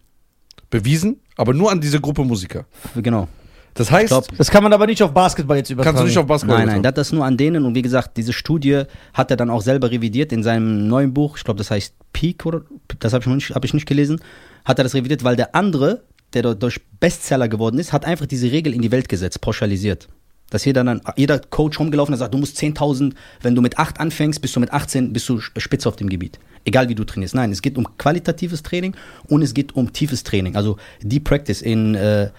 [0.70, 2.66] Bewiesen, aber nur an diese Gruppe Musiker.
[2.94, 3.28] Genau.
[3.74, 5.96] Das heißt, das kann man aber nicht auf Basketball jetzt übertragen.
[5.96, 7.64] kannst du nicht auf Basketball Nein, nein, das ist nur an denen.
[7.66, 11.36] Und wie gesagt, diese Studie hat er dann auch selber revidiert in seinem neuen Buch.
[11.36, 12.62] Ich glaube, das heißt Peak oder
[13.00, 14.18] das habe ich, noch nicht- hab ich nicht gelesen.
[14.64, 16.02] Hat er das revidiert, weil der andere,
[16.32, 20.08] der dort durch Bestseller geworden ist, hat einfach diese Regel in die Welt gesetzt, pauschalisiert.
[20.50, 23.78] Dass jeder dann, jeder Coach rumgelaufen ist und sagt, du musst 10.000, wenn du mit
[23.78, 26.38] 8 anfängst, bist du mit 18, bist du spitze auf dem Gebiet.
[26.64, 27.34] Egal wie du trainierst.
[27.34, 28.94] Nein, es geht um qualitatives Training
[29.28, 30.54] und es geht um tiefes Training.
[30.56, 32.30] Also Deep Practice in äh,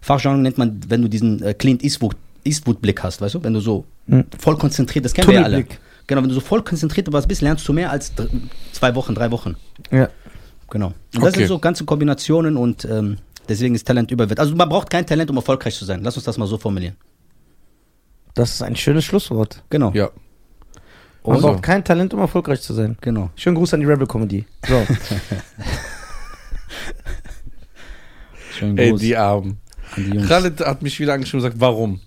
[0.00, 3.42] Fachjargon nennt man, wenn du diesen äh, Clint Eastwood, Eastwood Blick hast, weißt du?
[3.44, 4.24] Wenn du so Mhm.
[4.36, 5.58] voll konzentriert, das kennen wir ja alle.
[5.58, 5.78] Tunnelblick.
[6.08, 8.12] Genau, wenn du so voll konzentriert was bist, lernst du mehr als
[8.72, 9.54] zwei Wochen, drei Wochen.
[9.92, 10.08] Ja.
[10.68, 10.88] Genau.
[10.88, 11.38] Und das Okay.
[11.38, 13.18] sind so ganze Kombinationen und ähm,
[13.48, 14.40] deswegen ist Talent überwert.
[14.40, 16.02] Also man braucht kein Talent, um erfolgreich zu sein.
[16.02, 16.96] Lass uns das mal so formulieren.
[18.34, 19.62] Das ist ein schönes Schlusswort.
[19.70, 19.90] Genau.
[19.92, 20.10] Ja.
[21.24, 21.48] Man Also.
[21.48, 22.96] braucht kein Talent, um erfolgreich zu sein.
[23.00, 23.30] Genau.
[23.36, 24.44] Schönen Gruß an die Rebel Comedy.
[24.66, 24.84] So.
[28.58, 29.58] Schönen Ey, Gruß die Armen.
[29.96, 30.28] an die Jungs.
[30.28, 32.00] Khaled hat mich wieder angeschrieben und gesagt, warum?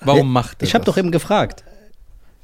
[0.00, 1.64] Warum Ja, macht er Ich habe doch eben gefragt.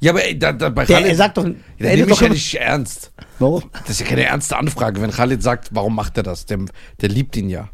[0.00, 2.06] Ja, aber ey, da, da, bei Der, Khaled, er sagt doch, er der redet nehme
[2.08, 3.12] doch ich ja nicht ernst.
[3.38, 3.62] Warum?
[3.72, 6.46] Das ist ja keine ernste Anfrage, wenn Khaled sagt, warum macht er das?
[6.46, 6.58] Der,
[7.00, 7.68] der liebt ihn ja.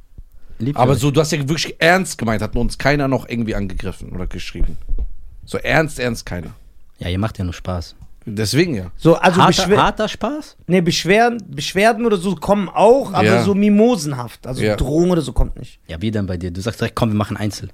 [0.58, 4.10] Liebt Aber so, du hast ja wirklich ernst gemeint, hat uns keiner noch irgendwie angegriffen
[4.12, 4.76] oder geschrieben.
[5.44, 6.50] So ernst, ernst keiner.
[6.98, 7.94] Ja, ihr macht ja nur Spaß.
[8.26, 8.90] Deswegen ja.
[8.96, 10.56] so, also harter, Beschwer harter Spaß?
[10.66, 13.42] nee, Beschwerden, Beschwerden oder so kommen auch, aber Ja.
[13.42, 14.46] so mimosenhaft.
[14.46, 14.76] Also Ja.
[14.76, 15.80] Drohung oder so kommt nicht.
[15.88, 16.50] Ja, wie denn bei dir?
[16.50, 17.70] Du sagst direkt, komm, wir machen Einzel.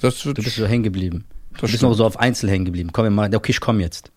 [0.00, 1.24] Das wird Du bist so hängen geblieben.
[1.54, 1.90] Du bist stimmt.
[1.90, 2.90] noch so auf Einzel hängen geblieben.
[2.92, 3.34] Komm, wir machen.
[3.34, 4.12] Okay, ich komm jetzt.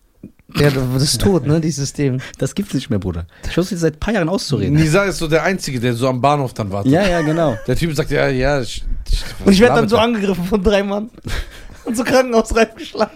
[0.56, 2.20] Ja, das ist tot, ne, dieses System.
[2.38, 3.26] Das gibt's nicht mehr, Bruder.
[3.44, 4.74] Ich versuche seit ein paar Jahren auszureden.
[4.74, 6.92] Nisa ist so der Einzige, der so am Bahnhof dann wartet.
[6.92, 7.56] Ja, ja, genau.
[7.66, 8.60] Der Typ sagt, ja, ja.
[8.60, 11.08] Ich, ich, Und ich werde dann so angegriffen von drei Mann.
[11.84, 13.12] Und so krankenhausreif geschlagen.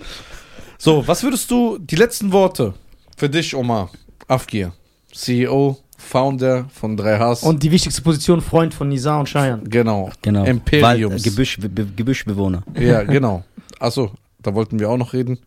[0.78, 2.74] So, was würdest du, die letzten Worte
[3.16, 3.90] für dich, Omar
[4.28, 4.72] Afgir,
[5.12, 7.44] CEO, Founder von 3Hs.
[7.44, 9.62] Und die wichtigste Position, Freund von Nizar und Cheyenne.
[9.64, 10.10] genau.
[10.22, 10.44] Genau.
[10.44, 11.12] Imperiums.
[11.14, 12.62] Wald, äh, Gebüsch, Be- Be- Gebüschbewohner.
[12.78, 13.44] Ja, genau.
[13.78, 14.10] Achso,
[14.42, 15.38] da wollten wir auch noch reden.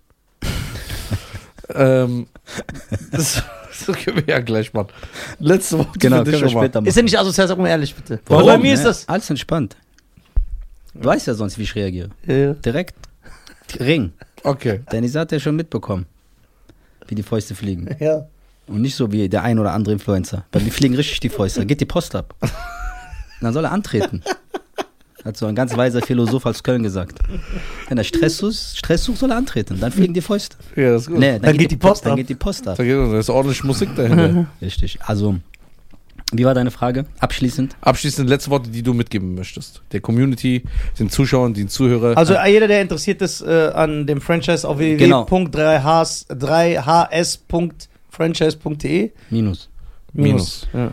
[1.76, 2.28] ähm,
[3.12, 3.44] das,
[3.86, 4.88] das können wir ja gleich machen.
[5.40, 6.64] Letzte Worte Genau, für dich, können wir Omar.
[6.64, 6.88] später machen.
[6.90, 8.20] Ist ja nicht asozial, sag mal ehrlich, bitte.
[8.28, 8.46] Warum?
[8.48, 8.86] Bei mir ist Ne?
[8.86, 9.08] das.
[9.08, 9.76] Alles entspannt.
[10.94, 12.10] Du weißt ja sonst, wie ich reagiere.
[12.26, 12.54] Ja.
[12.54, 12.96] Direkt
[13.80, 14.12] Ring.
[14.44, 14.82] Okay.
[14.92, 16.06] Dennis hat ja schon mitbekommen,
[17.08, 17.88] wie die Fäuste fliegen.
[18.00, 18.26] ja.
[18.68, 20.46] Und nicht so wie der ein oder andere Influencer.
[20.52, 21.62] Bei mir fliegen richtig die Fäuste.
[21.62, 22.36] Da geht die Post ab.
[22.42, 22.52] Und
[23.42, 24.22] dann soll er antreten.
[25.24, 27.20] Hat so ein ganz weiser Philosoph aus Köln gesagt.
[27.88, 29.80] Wenn er Stress, sucht- Stress sucht, soll er antreten.
[29.80, 30.58] Dann fliegen die Fäuste.
[30.76, 31.20] Ja, das ist gut.
[31.20, 32.18] Nee, Dann geht die Post dann ab.
[32.18, 32.78] geht die Post ab.
[32.78, 34.46] Da, geht, da ist ordentlich Musik dahinter.
[34.62, 35.00] Richtig.
[35.02, 35.38] Also,
[36.34, 37.06] wie war deine Frage?
[37.20, 37.76] Abschließend?
[37.82, 39.82] Abschließend letzte Worte, die du mitgeben möchtest.
[39.94, 40.64] Der Community,
[41.00, 42.18] den Zuschauern, den Zuhörern.
[42.18, 45.26] Also äh, jeder, der interessiert ist äh, an dem Franchise auf Genau.
[45.30, 46.28] www.3hs
[48.12, 49.70] 3hs.franchise.de Minus.
[50.14, 50.68] Minus.
[50.74, 50.92] Ja.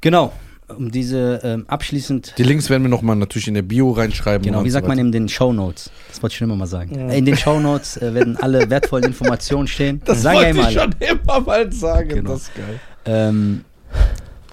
[0.00, 0.32] Genau.
[0.76, 4.44] um diese ähm, abschließend, Die Links werden wir nochmal natürlich in der Bio reinschreiben.
[4.44, 5.90] genau, wie so sagt man in den Show Notes?
[6.08, 7.10] Das wollte ich schon immer mal sagen.
[7.10, 10.00] In den Show Notes äh, werden alle wertvollen Informationen stehen.
[10.04, 10.90] Das sagen ja wollte immer ich alle.
[10.92, 12.08] schon immer mal sagen.
[12.08, 12.30] Genau.
[12.32, 12.80] Das ist geil.
[13.04, 13.64] Ähm,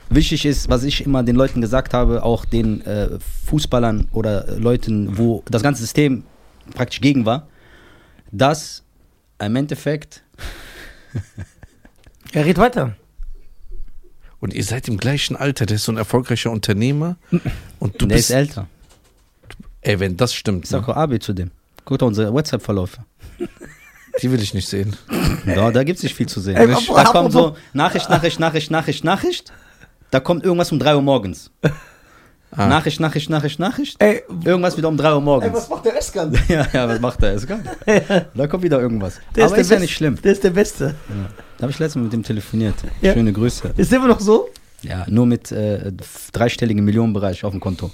[0.09, 4.55] wichtig ist, was ich immer den Leuten gesagt habe, auch den äh, Fußballern oder äh,
[4.57, 6.23] Leuten, wo das ganze System
[6.73, 7.47] praktisch gegen war,
[8.31, 8.83] dass
[9.39, 10.23] im Endeffekt,
[12.33, 12.95] Ja, red weiter.
[14.39, 15.65] Und ihr seid im gleichen Alter.
[15.65, 17.17] Der ist so ein erfolgreicher Unternehmer.
[17.79, 18.29] Und du der bist.
[18.29, 18.67] ist älter.
[19.81, 20.93] Ey, wenn das stimmt, Ich sag ne?
[20.93, 21.51] auch Abi zu dem.
[21.85, 22.99] Guck doch unsere WhatsApp-Verläufe.
[24.21, 24.95] die will ich nicht sehen.
[25.45, 26.55] Da, da gibt es nicht viel zu sehen.
[26.55, 29.51] Ey, da kommt so Nachricht, Nachricht, Nachricht, Nachricht, Nachricht.
[30.11, 31.51] Da kommt irgendwas um 3 Uhr morgens.
[32.51, 32.65] Ah.
[32.65, 33.95] Nachricht, Nachricht, Nachricht, Nachricht.
[34.01, 35.69] Ey, Irgendwas wieder um 3 Uhr morgens.
[35.69, 36.35] macht der Eskan?
[36.47, 37.33] ja, ja, was macht er?
[37.33, 37.61] Ist geil.
[38.33, 39.19] Da kommt wieder irgendwas.
[39.35, 40.19] Der Aber der ist ja nicht schlimm.
[40.19, 40.95] Der ist der Beste.
[41.57, 42.73] Da habe ich letztens Mal mit dem telefoniert.
[43.01, 43.13] Ja.
[43.13, 43.71] Schöne Grüße.
[43.77, 44.49] Ist der immer noch so?
[44.81, 45.91] Ja, nur mit äh,
[46.33, 47.91] dreistelligen Millionenbereich auf dem Konto.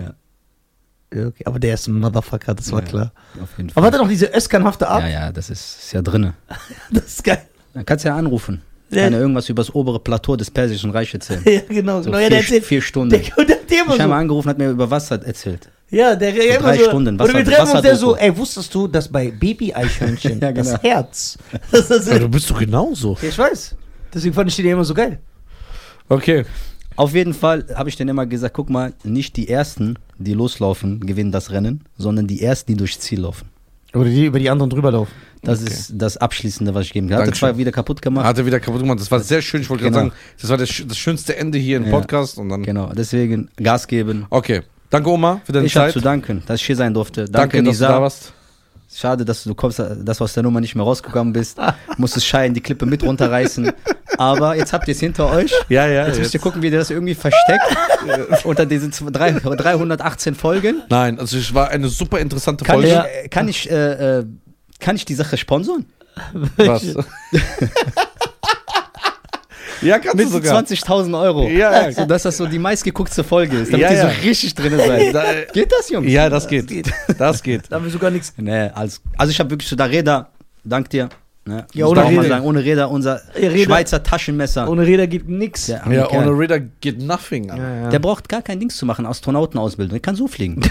[0.00, 1.44] Ja, okay.
[1.44, 2.86] Aber der ist ein Motherfucker, das war Ja.
[2.88, 3.12] klar.
[3.40, 3.84] Auf jeden Aber Fall.
[3.84, 5.02] hat er noch diese Öskanhafte Art?
[5.04, 6.34] ja, ja, das ist, ist ja drinne.
[6.90, 7.42] Das ist geil.
[7.72, 8.62] Dann kannst du ja anrufen.
[8.90, 9.02] Ja.
[9.04, 11.42] Kann ja irgendwas über das obere Plateau des Persischen Reich erzählen.
[11.46, 12.02] Ja, genau.
[12.02, 12.18] So genau.
[12.18, 12.64] Ja, vier, der erzählt.
[12.64, 13.10] vier Stunden.
[13.10, 14.08] Der, der, der ich immer habe so.
[14.08, 15.68] mal angerufen, hat mir über Wasser erzählt.
[15.90, 16.84] Ja, der der immer drei so.
[16.84, 20.50] Stunden, Oder wir Wasser- treffen uns der so, ey, wusstest du, dass bei Baby-Eichhörnchen Ja,
[20.52, 20.70] genau.
[20.72, 21.38] das Herz.
[21.70, 23.16] Das ist, Aber du bist doch genauso.
[23.22, 23.74] ich weiß.
[24.14, 25.18] Deswegen fand ich den ja immer so geil.
[26.08, 26.44] Okay.
[26.96, 31.00] Auf jeden Fall habe ich denen immer gesagt, guck mal, nicht die Ersten, die loslaufen,
[31.00, 33.48] gewinnen das Rennen, sondern die Ersten, die durchs Ziel laufen.
[33.94, 35.12] Oder die über die anderen drüber laufen.
[35.42, 35.70] Das Okay.
[35.72, 37.16] ist das Abschließende, was ich geben kann.
[37.18, 37.48] Hat er Dankeschön.
[37.50, 38.24] zwar wieder kaputt gemacht.
[38.26, 38.98] Hat er wieder kaputt gemacht.
[39.00, 39.60] Das war sehr schön.
[39.60, 40.08] Ich wollte gerade Genau.
[40.10, 41.90] sagen, das war das, sch- das schönste Ende hier im Ja.
[41.90, 42.38] Podcast.
[42.38, 42.62] Und dann.
[42.62, 44.26] Genau, deswegen Gas geben.
[44.30, 44.62] Okay.
[44.90, 45.92] Danke, Oma, für deine Ich habe Zeit.
[45.94, 47.24] zu danken, dass ich hier sein durfte.
[47.26, 47.88] Danke, Danke, dass du Nisa.
[47.88, 48.32] da warst.
[48.94, 51.58] Schade, dass du kommst, dass du aus der Nummer nicht mehr rausgekommen bist.
[51.98, 53.72] Musstest Schein die Klippe mit runterreißen.
[54.16, 55.52] Aber jetzt habt ihr es hinter euch.
[55.68, 56.06] Ja, ja.
[56.06, 57.64] Jetzt müsst ihr gucken, wie ihr das irgendwie versteckt.
[58.44, 60.82] unter diesen zwei- drei- 318 Folgen.
[60.88, 62.88] Nein, also es war eine super interessante Kann Folge.
[62.88, 64.24] ich, äh, kann, ich, äh, äh,
[64.80, 65.86] kann ich die Sache sponsern?
[66.56, 66.82] Was?
[69.82, 70.62] ja, kannst Mit du so sogar.
[70.62, 71.46] 20.000 Euro.
[71.48, 71.92] Ja, ja.
[71.92, 74.10] So, dass das so die meistgeguckte Folge ist, damit Ja, ihr ja.
[74.10, 75.12] so richtig drin seid.
[75.14, 76.10] Da, Geht das, Jungs?
[76.10, 76.90] ja, das geht.
[77.18, 77.64] Das geht.
[77.68, 78.32] Da haben wir sogar nichts.
[78.36, 80.30] Nee, als, also ich habe wirklich so da Räder,
[80.64, 81.08] dank dir.
[81.44, 81.64] Ne?
[81.74, 82.28] Ja, ohne auch mal Räder.
[82.36, 84.68] sagen, ohne Räder, unser Ja, Räder- Schweizer Taschenmesser.
[84.68, 85.66] Ohne Räder geht nix.
[85.66, 87.48] der, Ja, ohne Ridder geht nothing.
[87.48, 87.88] Ja, ja.
[87.88, 89.92] der braucht gar kein Dings zu machen, Astronautenausbildung.
[89.92, 90.62] Der kann so fliegen.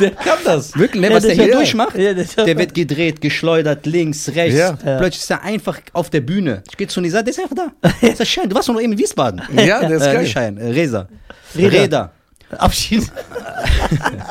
[0.00, 0.76] Der kann das.
[0.76, 1.58] Wirklich, ne, Ja, was der der- hier ja.
[1.58, 1.96] durchmacht?
[1.96, 4.58] Ja, der- Der wird gedreht, geschleudert, links, rechts.
[4.82, 6.62] Plötzlich ist er einfach auf der Bühne.
[6.70, 7.72] Ich gehe zu Nisa, der ist einfach da.
[8.00, 8.48] Das ist Schein.
[8.48, 9.42] Du warst doch noch eben in Wiesbaden.
[9.54, 10.26] Ja, der ist äh, geil.
[10.26, 11.08] Schein, äh, Resa.
[11.56, 11.72] Räder.
[11.82, 12.12] Räder.
[12.58, 13.04] Abschied.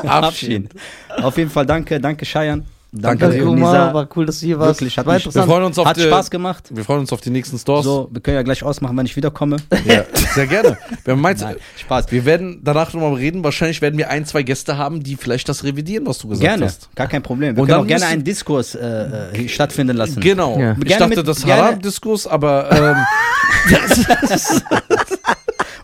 [0.06, 0.69] Abschied.
[1.22, 2.64] Auf jeden Fall danke, danke Cheyenne.
[2.91, 3.93] Danke, Danke Nisa.
[3.93, 4.81] war cool, dass du hier warst.
[4.81, 5.51] Wirklich, hat war mich- Wir interessant.
[5.51, 6.63] freuen uns auf Hat die, Spaß gemacht.
[6.71, 7.85] Wir freuen uns auf die nächsten Stores.
[7.85, 9.57] So, wir können ja gleich ausmachen, wenn ich wiederkomme.
[9.85, 10.75] Ja, sehr gerne.
[11.03, 12.11] Wir, haben meins, Nein, Spaß.
[12.11, 13.43] wir werden danach nochmal reden.
[13.43, 16.65] Wahrscheinlich werden wir ein, zwei Gäste haben, die vielleicht das revidieren, was du gesagt Gerne,
[16.65, 16.89] hast.
[16.95, 17.55] gar kein Problem.
[17.55, 20.19] Wir Und können dann auch gerne einen Diskurs äh, äh, stattfinden lassen.
[20.19, 20.57] Genau.
[20.59, 20.71] Ja.
[20.71, 22.95] Ich Gerne dachte, mit- das Haram-Diskurs, aber ähm,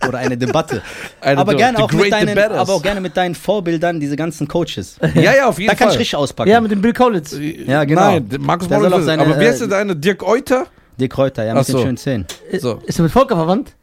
[0.08, 0.82] Oder eine Debatte.
[1.22, 4.98] Eine aber, gerne auch mit deinen, aber auch gerne mit deinen Vorbildern, diese ganzen Coaches.
[5.16, 5.96] ja, ja, auf jeden Da kann Fall.
[5.96, 6.50] ich richtig auspacken.
[6.50, 7.36] Ja, mit dem Bill Kaulitz.
[7.66, 8.02] Ja, genau.
[8.12, 9.96] Nein, Markus seine, Aber wie heißt äh, der eine?
[9.96, 10.68] Dirk Euter?
[11.00, 11.78] Dick Kräuter, ja, Ach mit so.
[11.78, 12.26] den schönen Zähnen.
[12.60, 12.82] So.
[12.86, 13.76] Ist er mit Volker verwandt?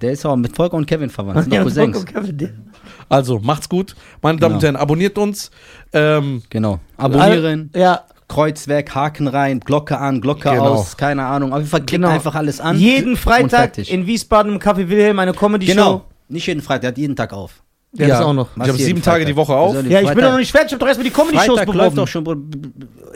[0.00, 1.40] Der ist auch mit Volker und Kevin verwandt.
[1.44, 1.96] Sind mit Cousins.
[1.96, 2.70] Volker und Kevin,
[3.08, 3.94] Also, macht's gut.
[4.22, 4.72] Meine Damen und Genau.
[4.72, 5.50] Herren, abonniert uns.
[5.92, 6.80] Ähm, Genau.
[6.96, 10.64] Abonnieren, Ja, Kreuz weg, Haken rein, Glocke an, Glocke Genau.
[10.74, 11.52] aus, keine Ahnung.
[11.52, 12.08] Auf jeden Fall klickt Genau.
[12.08, 12.78] einfach alles an.
[12.78, 15.72] jeden Freitag in Wiesbaden im Café Wilhelm eine Comedy-Show.
[15.74, 16.04] Genau.
[16.28, 17.62] Nicht jeden Freitag, der hat jeden Tag auf.
[17.92, 18.48] Ja, das auch noch.
[18.56, 19.26] Ich habe sieben Tage Freitag?
[19.26, 19.74] die Woche auf.
[19.74, 20.68] Ja, ich bin Freitag- doch noch nicht fertig.
[20.68, 21.96] Ich hab doch erstmal die Comedy-Shows Freitag läuft beworben.
[21.96, 22.50] doch schon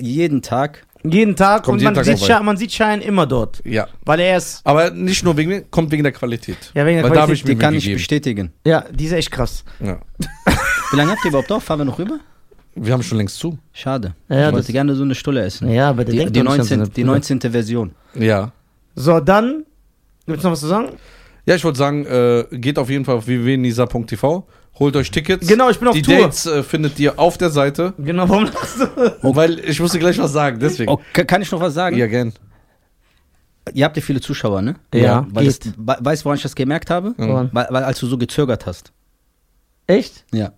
[0.00, 0.84] jeden Tag.
[1.04, 1.62] Jeden Tag.
[1.62, 2.26] Kommt und jeden man, Tag sieht.
[2.26, 3.60] Schein, man sieht Schein immer dort.
[3.64, 3.86] Ja.
[4.04, 6.56] Weil er ist, Aber nicht nur wegen mir, kommt wegen der Qualität.
[6.74, 8.52] Ja, wegen der Weil da habe Qualität, ich mir Den kann ich bestätigen.
[8.66, 9.62] ja, die ist echt krass.
[9.78, 9.98] Ja.
[10.90, 11.62] Wie lange habt ihr überhaupt auf?
[11.62, 12.18] Fahren wir noch rüber?
[12.76, 13.58] Wir haben schon längst zu.
[13.72, 14.14] Schade.
[14.28, 15.70] Ja, ja, ich wollte gerne so eine Stulle essen.
[15.70, 17.06] Ja, aber der Die, die, doch nicht an so 19, eine die Stulle.
[17.06, 17.40] 19.
[17.52, 17.94] Version.
[18.14, 18.52] Ja.
[18.96, 19.64] So, dann.
[20.26, 20.88] Gibt's noch was zu sagen?
[21.46, 24.46] Ja, ich wollte sagen, äh, geht auf jeden Fall auf www.nisa.tv,
[24.78, 25.46] holt euch Tickets.
[25.46, 26.16] Genau, ich bin auf Die Tour.
[26.18, 27.92] Dates äh, findet ihr auf der Seite.
[27.98, 28.86] Genau, warum lachst du?
[29.36, 30.90] Weil ich musste gleich was sagen, deswegen.
[30.90, 31.96] Oh, ka- kann ich noch was sagen?
[31.98, 32.32] Ja, gern.
[33.72, 34.74] Ihr habt ja viele Zuschauer, ne?
[34.94, 37.14] Ja, Weil das, weißt du, woran ich das gemerkt habe?
[37.18, 37.50] Woran?
[37.52, 38.92] Weil, weil als du so gezögert hast.
[39.86, 40.24] Echt?
[40.32, 40.52] Ja.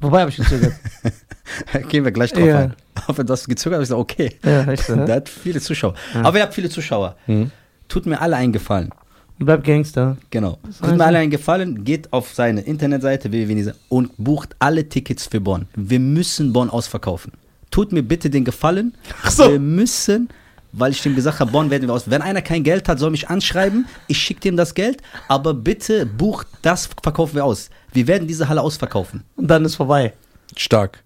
[0.00, 0.72] Wobei habe ich gezögert?
[1.88, 2.58] Gehen wir gleich drauf Ja.
[2.60, 2.74] ein.
[3.06, 4.36] Aber das hast gezögert, habe ich gesagt, okay.
[4.44, 4.94] ja, echt so.
[4.96, 5.12] Der ne?
[5.14, 5.94] hat viele Zuschauer.
[6.22, 7.16] Aber ihr habt viele Zuschauer.
[7.26, 7.50] Mhm.
[7.88, 8.90] Tut mir alle einen Gefallen.
[9.38, 10.16] Bleib Gangster.
[10.30, 10.58] Genau.
[10.66, 11.06] heißt Tut mir das?
[11.06, 15.66] alle einen Gefallen, geht auf seine Internetseite www und bucht alle Tickets für Bonn.
[15.74, 17.32] Wir müssen Bonn ausverkaufen.
[17.70, 18.94] Tut mir bitte den Gefallen.
[19.22, 19.50] Ach so.
[19.50, 20.30] Wir müssen
[20.76, 22.10] weil ich dem gesagt habe, Bonn werden wir aus.
[22.10, 23.86] Wenn einer kein Geld hat, soll mich anschreiben.
[24.08, 27.70] Ich schicke dem das Geld, aber bitte bucht das, verkaufen wir aus.
[27.92, 29.24] Wir werden diese Halle ausverkaufen.
[29.36, 30.12] Und dann ist vorbei.
[30.56, 31.02] Stark.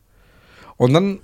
[0.80, 1.20] Und dann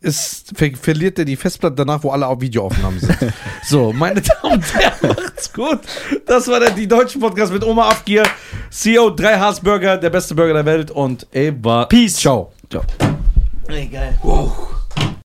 [0.00, 3.18] ist, ver verliert er die Festplatte danach, wo alle auf Videoaufnahmen sind.
[3.64, 5.80] so, meine Damen und Herren, macht's gut.
[6.24, 8.22] Das war der Die Deutschen Podcast mit Oma Afgier,
[8.70, 11.86] CEO 3 Haas Burger, der beste Burger der Welt und Eva.
[11.86, 12.14] Peace.
[12.14, 12.52] Ciao.
[13.66, 14.16] Ey, geil.
[14.22, 14.81] Wow.